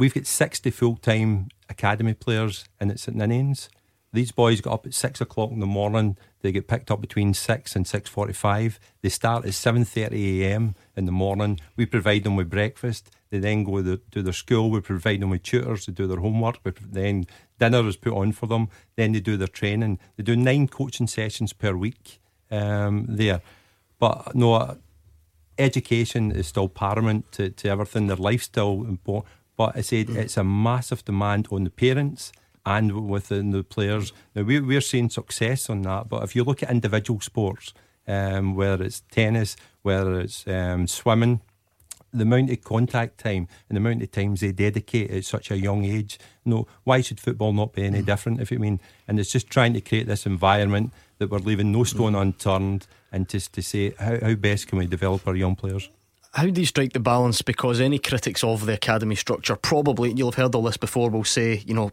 we've 0.00 0.14
got 0.14 0.26
60 0.26 0.70
full 0.70 0.96
time 0.96 1.48
academy 1.68 2.14
players 2.14 2.64
in 2.80 2.90
at 2.90 2.98
St 2.98 3.16
Ninians. 3.16 3.68
These 4.12 4.32
boys 4.32 4.60
get 4.60 4.72
up 4.72 4.86
at 4.86 4.94
six 4.94 5.20
o'clock 5.20 5.52
in 5.52 5.60
the 5.60 5.66
morning. 5.66 6.16
They 6.40 6.50
get 6.50 6.66
picked 6.66 6.90
up 6.90 7.00
between 7.00 7.32
six 7.32 7.76
and 7.76 7.86
six 7.86 8.10
forty-five. 8.10 8.80
They 9.02 9.08
start 9.08 9.44
at 9.44 9.54
seven 9.54 9.84
thirty 9.84 10.42
a.m. 10.42 10.74
in 10.96 11.04
the 11.04 11.12
morning. 11.12 11.60
We 11.76 11.86
provide 11.86 12.24
them 12.24 12.34
with 12.34 12.50
breakfast. 12.50 13.10
They 13.30 13.38
then 13.38 13.62
go 13.62 13.80
to, 13.82 14.22
their 14.22 14.32
school. 14.32 14.70
We 14.70 14.80
provide 14.80 15.20
them 15.20 15.30
with 15.30 15.44
tutors 15.44 15.84
to 15.84 15.92
do 15.92 16.08
their 16.08 16.18
homework. 16.18 16.58
We, 16.64 16.72
then 16.90 17.26
dinner 17.60 17.86
is 17.86 17.96
put 17.96 18.14
on 18.14 18.32
for 18.32 18.46
them. 18.46 18.68
Then 18.96 19.12
they 19.12 19.20
do 19.20 19.36
their 19.36 19.46
training. 19.46 20.00
They 20.16 20.24
do 20.24 20.34
nine 20.34 20.66
coaching 20.66 21.06
sessions 21.06 21.52
per 21.52 21.76
week 21.76 22.18
um, 22.50 23.06
there. 23.08 23.42
But 24.00 24.34
no, 24.34 24.76
education 25.56 26.32
is 26.32 26.48
still 26.48 26.68
paramount 26.68 27.30
to, 27.32 27.50
to 27.50 27.68
everything. 27.68 28.08
Their 28.08 28.16
life's 28.16 28.46
still 28.46 28.84
important. 28.84 29.32
But 29.60 29.76
I 29.76 29.82
said 29.82 30.08
it's 30.08 30.38
a 30.38 30.42
massive 30.42 31.04
demand 31.04 31.48
on 31.52 31.64
the 31.64 31.70
parents 31.70 32.32
and 32.64 33.10
within 33.10 33.50
the 33.50 33.62
players. 33.62 34.10
Now 34.34 34.44
we're, 34.44 34.64
we're 34.64 34.80
seeing 34.80 35.10
success 35.10 35.68
on 35.68 35.82
that, 35.82 36.08
but 36.08 36.22
if 36.22 36.34
you 36.34 36.44
look 36.44 36.62
at 36.62 36.70
individual 36.70 37.20
sports, 37.20 37.74
um, 38.08 38.54
whether 38.54 38.82
it's 38.82 39.02
tennis, 39.10 39.56
whether 39.82 40.18
it's 40.18 40.48
um, 40.48 40.86
swimming, 40.86 41.42
the 42.10 42.22
amount 42.22 42.50
of 42.50 42.64
contact 42.64 43.18
time 43.18 43.48
and 43.68 43.76
the 43.76 43.80
amount 43.80 44.02
of 44.02 44.10
times 44.10 44.40
they 44.40 44.50
dedicate 44.50 45.10
at 45.10 45.26
such 45.26 45.50
a 45.50 45.58
young 45.58 45.84
age. 45.84 46.18
You 46.46 46.52
know, 46.52 46.66
why 46.84 47.02
should 47.02 47.20
football 47.20 47.52
not 47.52 47.74
be 47.74 47.84
any 47.84 48.00
mm. 48.00 48.06
different? 48.06 48.40
If 48.40 48.50
you 48.50 48.58
mean, 48.58 48.80
and 49.06 49.20
it's 49.20 49.30
just 49.30 49.50
trying 49.50 49.74
to 49.74 49.82
create 49.82 50.06
this 50.06 50.24
environment 50.24 50.94
that 51.18 51.30
we're 51.30 51.36
leaving 51.36 51.70
no 51.70 51.84
stone 51.84 52.14
mm. 52.14 52.22
unturned, 52.22 52.86
and 53.12 53.28
just 53.28 53.52
to 53.52 53.62
say 53.62 53.92
how, 53.98 54.18
how 54.22 54.34
best 54.36 54.68
can 54.68 54.78
we 54.78 54.86
develop 54.86 55.28
our 55.28 55.36
young 55.36 55.54
players. 55.54 55.90
How 56.32 56.46
do 56.46 56.60
you 56.60 56.66
strike 56.66 56.92
the 56.92 57.00
balance? 57.00 57.42
Because 57.42 57.80
any 57.80 57.98
critics 57.98 58.44
of 58.44 58.64
the 58.64 58.74
academy 58.74 59.16
structure 59.16 59.56
probably 59.56 60.12
you'll 60.12 60.30
have 60.30 60.36
heard 60.36 60.54
all 60.54 60.62
this 60.62 60.76
before 60.76 61.10
will 61.10 61.24
say, 61.24 61.62
you 61.66 61.74
know, 61.74 61.90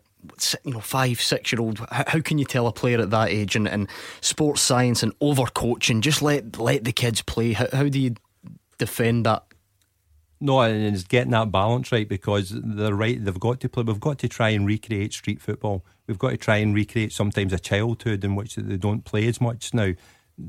you 0.64 0.74
know, 0.74 0.80
five, 0.80 1.20
six 1.20 1.52
year 1.52 1.62
old. 1.62 1.80
How 1.90 2.20
can 2.20 2.38
you 2.38 2.46
tell 2.46 2.68
a 2.68 2.72
player 2.72 3.00
at 3.00 3.10
that 3.10 3.30
age 3.30 3.56
and, 3.56 3.68
and 3.68 3.88
sports 4.22 4.62
science 4.62 5.02
and 5.02 5.18
overcoaching? 5.20 6.02
Just 6.02 6.22
let 6.22 6.60
let 6.60 6.84
the 6.84 6.92
kids 6.92 7.22
play. 7.24 7.54
How, 7.54 7.68
how 7.74 7.88
do 7.88 8.00
you 8.00 8.16
defend 8.78 9.26
that? 9.26 9.44
No, 10.40 10.62
and 10.62 10.94
it's 10.94 11.04
getting 11.04 11.32
that 11.32 11.52
balance 11.52 11.92
right 11.92 12.08
because 12.08 12.52
they're 12.54 12.94
right. 12.94 13.24
They've 13.24 13.40
got 13.40 13.60
to 13.62 13.70
play. 13.70 13.84
We've 13.84 14.00
got 14.00 14.20
to 14.20 14.30
try 14.30 14.50
and 14.50 14.68
recreate 14.68 15.14
street 15.14 15.42
football. 15.42 15.84
We've 16.06 16.20
got 16.20 16.30
to 16.30 16.38
try 16.38 16.58
and 16.58 16.76
recreate 16.76 17.12
sometimes 17.12 17.54
a 17.54 17.60
childhood 17.60 18.24
in 18.24 18.36
which 18.36 18.56
they 18.56 18.78
don't 18.78 19.04
play 19.04 19.28
as 19.28 19.42
much 19.42 19.74
now. 19.74 19.94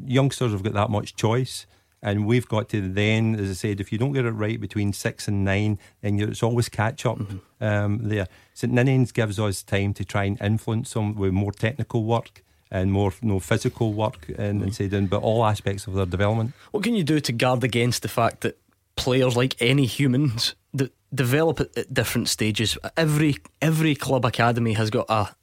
Youngsters 0.04 0.52
have 0.52 0.62
got 0.62 0.74
that 0.74 0.90
much 0.90 1.16
choice. 1.16 1.66
And 2.02 2.26
we've 2.26 2.46
got 2.46 2.68
to 2.70 2.88
then, 2.88 3.34
as 3.34 3.50
I 3.50 3.54
said, 3.54 3.80
if 3.80 3.90
you 3.90 3.98
don't 3.98 4.12
get 4.12 4.24
it 4.24 4.30
right 4.30 4.60
between 4.60 4.92
six 4.92 5.26
and 5.26 5.44
nine, 5.44 5.78
then 6.00 6.20
it's 6.20 6.42
always 6.42 6.68
catch 6.68 7.04
up 7.04 7.18
mm-hmm. 7.18 7.64
um, 7.64 7.98
there. 8.02 8.28
St 8.54 8.72
Ninians 8.72 9.12
gives 9.12 9.38
us 9.38 9.62
time 9.62 9.94
to 9.94 10.04
try 10.04 10.24
and 10.24 10.40
influence 10.40 10.92
them 10.92 11.14
with 11.16 11.32
more 11.32 11.52
technical 11.52 12.04
work 12.04 12.44
and 12.70 12.92
more 12.92 13.12
you 13.22 13.28
know, 13.28 13.40
physical 13.40 13.92
work 13.92 14.28
and, 14.38 14.62
mm-hmm. 14.62 14.94
and 14.94 15.10
but 15.10 15.22
all 15.22 15.44
aspects 15.44 15.86
of 15.86 15.94
their 15.94 16.06
development. 16.06 16.52
What 16.70 16.84
can 16.84 16.94
you 16.94 17.04
do 17.04 17.20
to 17.20 17.32
guard 17.32 17.64
against 17.64 18.02
the 18.02 18.08
fact 18.08 18.42
that 18.42 18.58
players, 18.96 19.36
like 19.36 19.56
any 19.60 19.86
humans, 19.86 20.54
that 20.74 20.92
develop 21.14 21.60
at, 21.60 21.76
at 21.76 21.92
different 21.92 22.28
stages? 22.28 22.78
Every 22.96 23.36
every 23.60 23.94
club 23.94 24.24
academy 24.24 24.74
has 24.74 24.90
got 24.90 25.06
a 25.08 25.34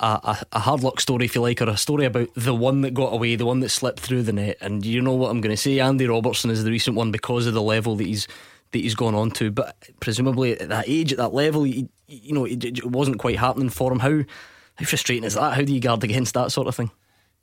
a, 0.00 0.44
a, 0.52 0.58
hard 0.58 0.82
luck 0.82 1.00
story, 1.00 1.24
if 1.24 1.34
you 1.34 1.40
like, 1.40 1.62
or 1.62 1.68
a 1.68 1.76
story 1.76 2.04
about 2.04 2.28
the 2.34 2.54
one 2.54 2.80
that 2.80 2.94
got 2.94 3.12
away, 3.12 3.36
the 3.36 3.46
one 3.46 3.60
that 3.60 3.68
slipped 3.68 4.00
through 4.00 4.22
the 4.22 4.32
net. 4.32 4.56
And 4.60 4.84
you 4.84 5.00
know 5.00 5.14
what 5.14 5.30
I'm 5.30 5.40
going 5.40 5.54
to 5.54 5.60
say? 5.60 5.78
Andy 5.78 6.06
Robertson 6.06 6.50
is 6.50 6.64
the 6.64 6.70
recent 6.70 6.96
one 6.96 7.12
because 7.12 7.46
of 7.46 7.54
the 7.54 7.62
level 7.62 7.96
that 7.96 8.06
he's 8.06 8.26
that 8.72 8.80
he's 8.80 8.94
gone 8.96 9.14
on 9.14 9.30
to. 9.32 9.50
But 9.50 9.76
presumably 10.00 10.58
at 10.58 10.68
that 10.68 10.88
age, 10.88 11.12
at 11.12 11.18
that 11.18 11.32
level, 11.32 11.62
he, 11.62 11.88
you 12.08 12.34
know, 12.34 12.44
it, 12.44 12.64
it 12.64 12.86
wasn't 12.86 13.18
quite 13.18 13.38
happening 13.38 13.70
for 13.70 13.92
him. 13.92 14.00
How 14.00 14.24
how 14.76 14.84
frustrating 14.84 15.24
is 15.24 15.34
that? 15.34 15.54
How 15.54 15.62
do 15.62 15.72
you 15.72 15.80
guard 15.80 16.02
against 16.02 16.34
that 16.34 16.50
sort 16.50 16.66
of 16.66 16.74
thing? 16.74 16.90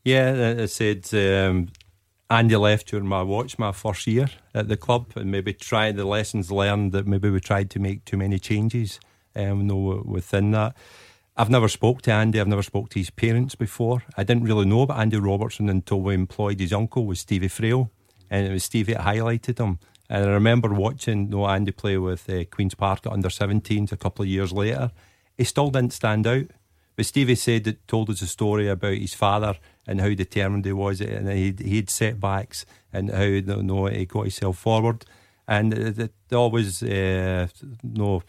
Yeah, 0.03 0.55
I 0.59 0.65
said 0.65 1.07
um, 1.13 1.69
Andy 2.29 2.57
left 2.57 2.87
during 2.87 3.07
my 3.07 3.21
watch 3.21 3.57
my 3.57 3.71
first 3.71 4.07
year 4.07 4.27
at 4.53 4.67
the 4.67 4.75
club, 4.75 5.13
and 5.15 5.31
maybe 5.31 5.53
tried 5.53 5.95
the 5.95 6.05
lessons 6.05 6.51
learned 6.51 6.91
that 6.91 7.07
maybe 7.07 7.29
we 7.29 7.39
tried 7.39 7.69
to 7.71 7.79
make 7.79 8.03
too 8.03 8.17
many 8.17 8.39
changes. 8.39 8.99
Um, 9.33 9.65
within 10.05 10.51
that. 10.51 10.75
I've 11.41 11.49
never 11.49 11.69
spoke 11.69 12.03
to 12.03 12.11
Andy. 12.11 12.39
I've 12.39 12.47
never 12.47 12.61
spoke 12.61 12.89
to 12.89 12.99
his 12.99 13.09
parents 13.09 13.55
before. 13.55 14.03
I 14.15 14.23
didn't 14.23 14.43
really 14.43 14.65
know 14.65 14.84
about 14.84 14.99
Andy 14.99 15.18
Robertson 15.18 15.69
until 15.69 15.99
we 15.99 16.13
employed 16.13 16.59
his 16.59 16.72
uncle 16.72 17.07
was 17.07 17.22
Stevie 17.22 17.47
Frail, 17.47 17.89
and 18.30 18.45
it 18.45 18.51
was 18.51 18.63
Stevie 18.63 18.93
that 18.93 19.01
highlighted 19.01 19.57
him. 19.57 19.80
And 20.07 20.23
I 20.23 20.27
remember 20.27 20.69
watching 20.72 21.23
you 21.23 21.30
know, 21.31 21.47
Andy 21.47 21.72
play 21.72 21.97
with 21.97 22.30
uh, 22.30 22.43
Queens 22.43 22.76
Park 22.76 23.07
at 23.07 23.11
under 23.11 23.30
17s 23.30 23.91
a 23.91 23.97
couple 23.97 24.22
of 24.22 24.30
years 24.30 24.53
later. 24.53 24.91
He 25.35 25.43
still 25.43 25.72
didn't 25.72 25.93
stand 25.93 26.27
out. 26.27 26.45
But 26.95 27.07
Stevie 27.07 27.34
said 27.34 27.63
that 27.63 27.88
told 27.88 28.11
us 28.11 28.22
a 28.22 28.27
story 28.27 28.68
about 28.68 28.97
his 28.97 29.15
father 29.15 29.57
and 29.88 29.99
how 29.99 30.13
determined 30.13 30.65
he 30.65 30.73
was, 30.73 31.01
and 31.01 31.27
he 31.27 31.55
he 31.57 31.77
had 31.77 31.89
setbacks 31.89 32.68
and 32.93 33.09
how 33.09 33.23
you 33.23 33.41
know, 33.41 33.88
he 33.88 34.05
got 34.05 34.26
himself 34.26 34.59
forward, 34.59 35.05
and 35.47 35.73
it, 35.73 35.97
it 35.97 36.35
always 36.35 36.84
uh, 36.84 37.47
no. 37.81 38.22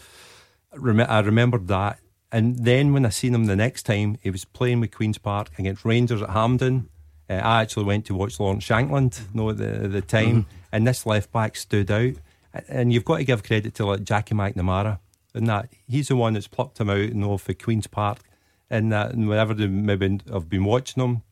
I 0.74 1.20
remembered 1.20 1.68
that, 1.68 1.98
and 2.32 2.56
then 2.64 2.94
when 2.94 3.04
I 3.04 3.10
seen 3.10 3.34
him 3.34 3.44
the 3.44 3.54
next 3.54 3.82
time, 3.82 4.16
he 4.22 4.30
was 4.30 4.46
playing 4.46 4.80
with 4.80 4.90
Queens 4.90 5.18
Park 5.18 5.50
against 5.58 5.84
Rangers 5.84 6.22
at 6.22 6.30
Hampden. 6.30 6.88
Uh, 7.28 7.34
I 7.34 7.60
actually 7.60 7.84
went 7.84 8.06
to 8.06 8.14
watch 8.14 8.40
Lawrence 8.40 8.66
Shankland, 8.66 9.20
you 9.20 9.26
know, 9.34 9.50
at 9.50 9.58
the, 9.58 9.86
the 9.86 10.00
time, 10.00 10.44
mm-hmm. 10.44 10.56
and 10.72 10.86
this 10.86 11.04
left 11.04 11.30
back 11.30 11.56
stood 11.56 11.90
out. 11.90 12.14
And 12.68 12.92
you've 12.92 13.04
got 13.04 13.18
to 13.18 13.24
give 13.24 13.42
credit 13.42 13.74
to 13.74 13.86
like 13.86 14.02
Jackie 14.02 14.34
McNamara, 14.34 14.98
and 15.34 15.46
that 15.46 15.68
he's 15.86 16.08
the 16.08 16.16
one 16.16 16.32
that's 16.32 16.48
plucked 16.48 16.80
him 16.80 16.88
out, 16.88 16.96
you 16.98 17.14
know, 17.14 17.36
for 17.36 17.52
Queens 17.52 17.86
Park 17.86 18.20
in 18.70 18.88
that, 18.88 19.12
and 19.12 19.28
whenever 19.28 19.52
they 19.52 19.66
maybe 19.66 20.18
have 20.32 20.48
been 20.48 20.64
watching 20.64 21.02
him, 21.02 21.22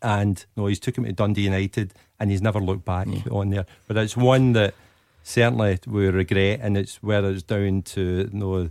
and 0.00 0.46
you 0.56 0.62
know, 0.62 0.66
he's 0.66 0.80
took 0.80 0.96
him 0.96 1.04
to 1.04 1.12
Dundee 1.12 1.42
United, 1.42 1.92
and 2.18 2.30
he's 2.30 2.42
never 2.42 2.58
looked 2.58 2.86
back 2.86 3.06
yeah. 3.06 3.20
on 3.30 3.50
there. 3.50 3.66
But 3.86 3.98
it's 3.98 4.16
one 4.16 4.54
that 4.54 4.74
certainly 5.22 5.78
we 5.86 6.08
regret, 6.08 6.60
and 6.62 6.78
it's 6.78 7.02
whether 7.02 7.30
it's 7.30 7.42
down 7.42 7.82
to 7.82 8.30
you 8.32 8.38
know 8.38 8.70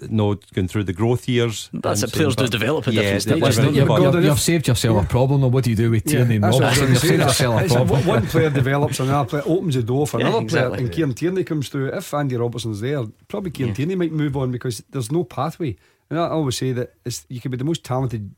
not 0.00 0.52
going 0.52 0.68
through 0.68 0.84
the 0.84 0.92
growth 0.92 1.28
years. 1.28 1.70
That's 1.72 2.02
it. 2.02 2.12
Players 2.12 2.36
do 2.36 2.46
develop 2.48 2.86
at 2.88 2.94
yeah, 2.94 3.02
different 3.02 3.22
stages. 3.22 3.58
You've, 3.58 3.88
you've, 3.88 4.24
you've, 4.24 4.40
saved 4.40 4.68
yourself 4.68 4.96
yeah. 4.96 5.04
a 5.04 5.06
problem. 5.06 5.44
Or 5.44 5.50
what 5.50 5.64
do 5.64 5.70
you 5.70 5.76
do 5.76 5.90
with 5.90 6.04
Tierney 6.04 6.36
yeah, 6.36 6.46
and 6.46 6.60
Robertson? 6.60 6.88
You've 6.88 6.98
saved 6.98 7.22
yourself 7.22 7.62
a 7.62 7.74
problem. 7.74 8.06
One 8.06 8.26
player 8.26 8.50
develops, 8.62 9.00
another 9.00 9.28
player 9.28 9.42
opens 9.46 9.74
the 9.74 9.82
door 9.82 10.06
for 10.06 10.20
yeah, 10.20 10.26
another 10.26 10.44
exactly. 10.44 10.76
player, 10.76 10.86
and 10.86 10.94
Kieran 10.94 11.14
Tierney 11.14 11.44
comes 11.44 11.68
through. 11.68 11.88
If 11.88 12.12
Andy 12.12 12.36
Robertson's 12.36 12.80
there, 12.80 13.04
probably 13.28 13.50
Kieran 13.50 13.74
Tierney 13.74 13.94
might 13.94 14.12
move 14.12 14.36
on 14.36 14.50
because 14.50 14.82
there's 14.90 15.10
no 15.10 15.24
pathway. 15.24 15.76
And 16.10 16.18
I 16.18 16.28
always 16.28 16.56
say 16.56 16.72
that 16.72 16.94
you 17.28 17.40
can 17.40 17.50
be 17.50 17.56
the 17.56 17.64
most 17.64 17.84
talented. 17.84 18.34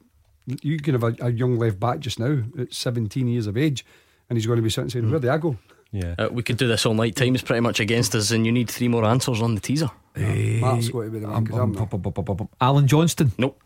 You 0.62 0.78
can 0.78 0.94
have 0.94 1.04
a, 1.04 1.14
a, 1.20 1.30
young 1.30 1.58
left 1.58 1.78
back 1.78 1.98
just 1.98 2.18
now 2.18 2.42
at 2.58 2.72
17 2.72 3.28
years 3.28 3.46
of 3.46 3.56
age, 3.56 3.84
and 4.30 4.38
he's 4.38 4.46
going 4.46 4.56
to 4.56 4.62
be 4.62 4.70
sitting 4.70 4.88
saying, 4.88 5.04
mm. 5.04 5.10
"Where 5.10 5.20
do 5.20 5.30
I 5.30 5.36
go?" 5.38 5.56
Yeah, 5.92 6.14
uh, 6.18 6.28
we 6.30 6.42
could 6.42 6.58
do 6.58 6.68
this 6.68 6.84
all 6.84 6.94
night. 6.94 7.16
Time 7.16 7.34
is 7.34 7.42
pretty 7.42 7.60
much 7.60 7.80
against 7.80 8.14
us, 8.14 8.30
and 8.30 8.44
you 8.44 8.52
need 8.52 8.70
three 8.70 8.88
more 8.88 9.04
answers 9.04 9.40
on 9.40 9.54
the 9.54 9.60
teaser. 9.60 9.90
Hey, 10.14 10.60
Matt's 10.60 10.88
got 10.90 11.02
to 11.02 11.10
be 11.10 11.20
the 11.20 11.28
man. 11.28 11.52
Um, 11.52 11.76
um, 11.76 12.48
Allan 12.60 12.86
Johnston. 12.86 13.32
Nope. 13.38 13.60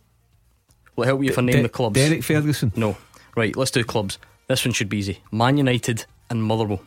Will 0.95 1.05
help 1.05 1.23
you 1.23 1.31
if 1.31 1.39
I 1.39 1.43
name 1.43 1.57
De- 1.57 1.63
the 1.63 1.69
clubs. 1.69 1.95
Derek 1.95 2.23
Ferguson. 2.23 2.73
No. 2.77 2.97
Right, 3.35 3.57
let's 3.57 3.71
do 3.71 3.83
clubs. 3.83 4.19
This 4.47 4.65
one 4.65 4.73
should 4.73 4.89
be 4.89 4.99
easy. 4.99 5.21
Man 5.33 5.57
United 5.57 6.05
and 6.31 6.43
Motherwell. 6.43 6.83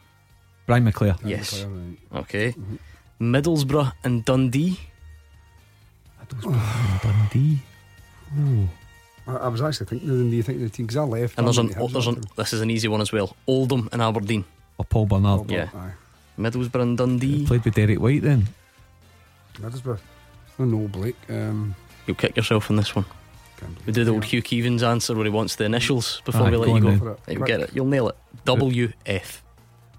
Brian 0.68 0.86
McClair. 0.86 1.20
Yes. 1.26 1.53
McClair, 1.64 1.98
right. 2.12 2.22
Okay. 2.22 2.52
Mm-hmm. 2.52 3.36
Middlesbrough 3.36 3.94
and 4.03 4.24
Dundee. 4.24 4.80
Middlesbrough 6.22 6.53
and 6.53 7.02
Dundee. 7.02 7.60
Ooh. 8.40 8.70
I, 9.28 9.48
was 9.48 9.62
actually 9.62 9.88
thinking, 9.88 10.30
do 10.30 10.36
you 10.36 10.44
think 10.44 10.60
the 10.60 10.70
team? 10.70 10.86
Because 10.86 10.98
I 10.98 11.03
left. 11.03 11.38
And 11.38 11.48
there's 11.48 11.57
an, 11.57 11.74
there's 11.91 12.07
an, 12.07 12.24
this 12.36 12.53
is 12.53 12.62
an 12.62 12.70
easy 12.70 12.88
one 12.88 13.02
as 13.02 13.12
well. 13.12 13.36
Oldham 13.48 13.90
and 13.91 14.02
Aberdeen. 14.02 14.45
Or 14.78 14.86
Paul 14.86 15.06
Bernard. 15.06 15.50
yeah. 15.50 15.70
Aye. 15.74 15.92
Middlesbrough 16.38 16.82
and 16.82 16.98
Dundee. 16.98 17.46
Played 17.46 17.64
with 17.64 17.76
Derek 17.76 18.00
White 18.00 18.22
then. 18.22 18.48
Middlesbrough. 19.56 20.00
Oh, 20.60 20.66
no, 20.66 20.88
Blake. 20.88 21.16
Um, 21.30 21.76
You'll 22.08 22.16
kick 22.16 22.36
yourself 22.36 22.70
on 22.70 22.76
this 22.76 22.96
one. 22.96 23.06
We 23.86 23.94
do 23.94 24.04
the 24.04 24.12
old 24.12 24.26
Hugh 24.26 24.44
Keevins 24.44 24.84
answer 24.84 25.16
where 25.16 25.24
he 25.24 25.32
wants 25.32 25.56
the 25.56 25.64
initials 25.64 26.22
before 26.26 26.50
we 26.52 26.58
let 26.58 26.70
you 26.70 26.82
go. 27.00 27.18
You'll 27.28 27.46
get 27.46 27.62
it. 27.62 27.72
You'll 27.74 27.86
nail 27.86 28.10
it. 28.10 28.16
WF. 28.46 29.42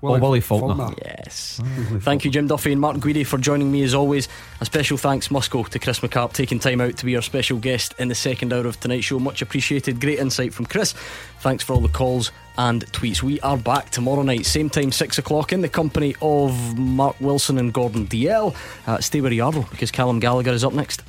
Willie, 0.03 0.20
oh, 0.20 0.23
Willie 0.23 0.40
Falconer. 0.40 0.74
Falconer. 0.77 0.97
Yes. 1.05 1.61
Oh, 1.65 1.98
Thank 2.01 2.24
you, 2.24 2.31
Jim 2.31 2.47
Duffy 2.47 2.70
and 2.70 2.81
Mark 2.81 2.98
Guidi, 2.98 3.27
for 3.27 3.39
joining 3.39 3.73
me 3.73 3.82
as 3.82 3.94
always. 3.94 4.28
A 4.61 4.66
special 4.66 4.98
thanks 4.98 5.31
must 5.31 5.51
go 5.51 5.65
to 5.65 5.78
Chris 5.78 6.01
McCart 6.01 6.35
taking 6.35 6.59
time 6.59 6.82
out 6.82 6.98
to 6.98 7.07
be 7.07 7.16
our 7.16 7.23
special 7.23 7.59
guest 7.59 7.94
in 7.98 8.09
the 8.09 8.15
second 8.15 8.53
hour 8.53 8.66
of 8.66 8.78
tonight's 8.78 9.07
show. 9.07 9.19
Much 9.19 9.40
appreciated. 9.40 10.01
Great 10.01 10.19
insight 10.19 10.53
from 10.53 10.66
Chris. 10.66 10.93
Thanks 11.40 11.65
for 11.65 11.73
all 11.73 11.81
the 11.81 11.89
calls 11.89 12.31
and 12.58 12.84
tweets. 12.92 13.22
We 13.22 13.40
are 13.40 13.56
back 13.56 13.90
tomorrow 13.90 14.22
night, 14.22 14.46
same 14.46 14.70
time, 14.70 14.92
six 14.92 15.18
o'clock, 15.18 15.52
in 15.52 15.60
the 15.60 15.68
company 15.68 16.14
of 16.22 16.78
Mark 16.78 17.16
Wilson 17.20 17.58
and 17.58 17.72
Gordon 17.72 18.06
Dalziel. 18.06 18.54
Uh, 18.86 19.00
stay 19.00 19.20
where 19.20 19.32
you 19.32 19.44
are, 19.44 19.52
though, 19.52 19.66
because 19.70 19.90
Callum 19.90 20.20
Gallagher 20.20 20.52
is 20.52 20.64
up 20.64 20.72
next. 20.72 21.02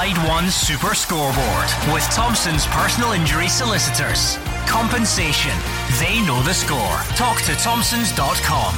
Clyde 0.00 0.28
One 0.28 0.50
Super 0.50 0.94
Scoreboard 0.94 1.68
with 1.92 2.02
Thompson's 2.04 2.66
personal 2.68 3.12
injury 3.12 3.48
solicitors. 3.48 4.38
Compensation. 4.66 5.52
They 5.98 6.24
know 6.24 6.42
the 6.42 6.54
score. 6.54 6.96
Talk 7.16 7.42
to 7.42 7.54
Thompsons.com. 7.56 8.76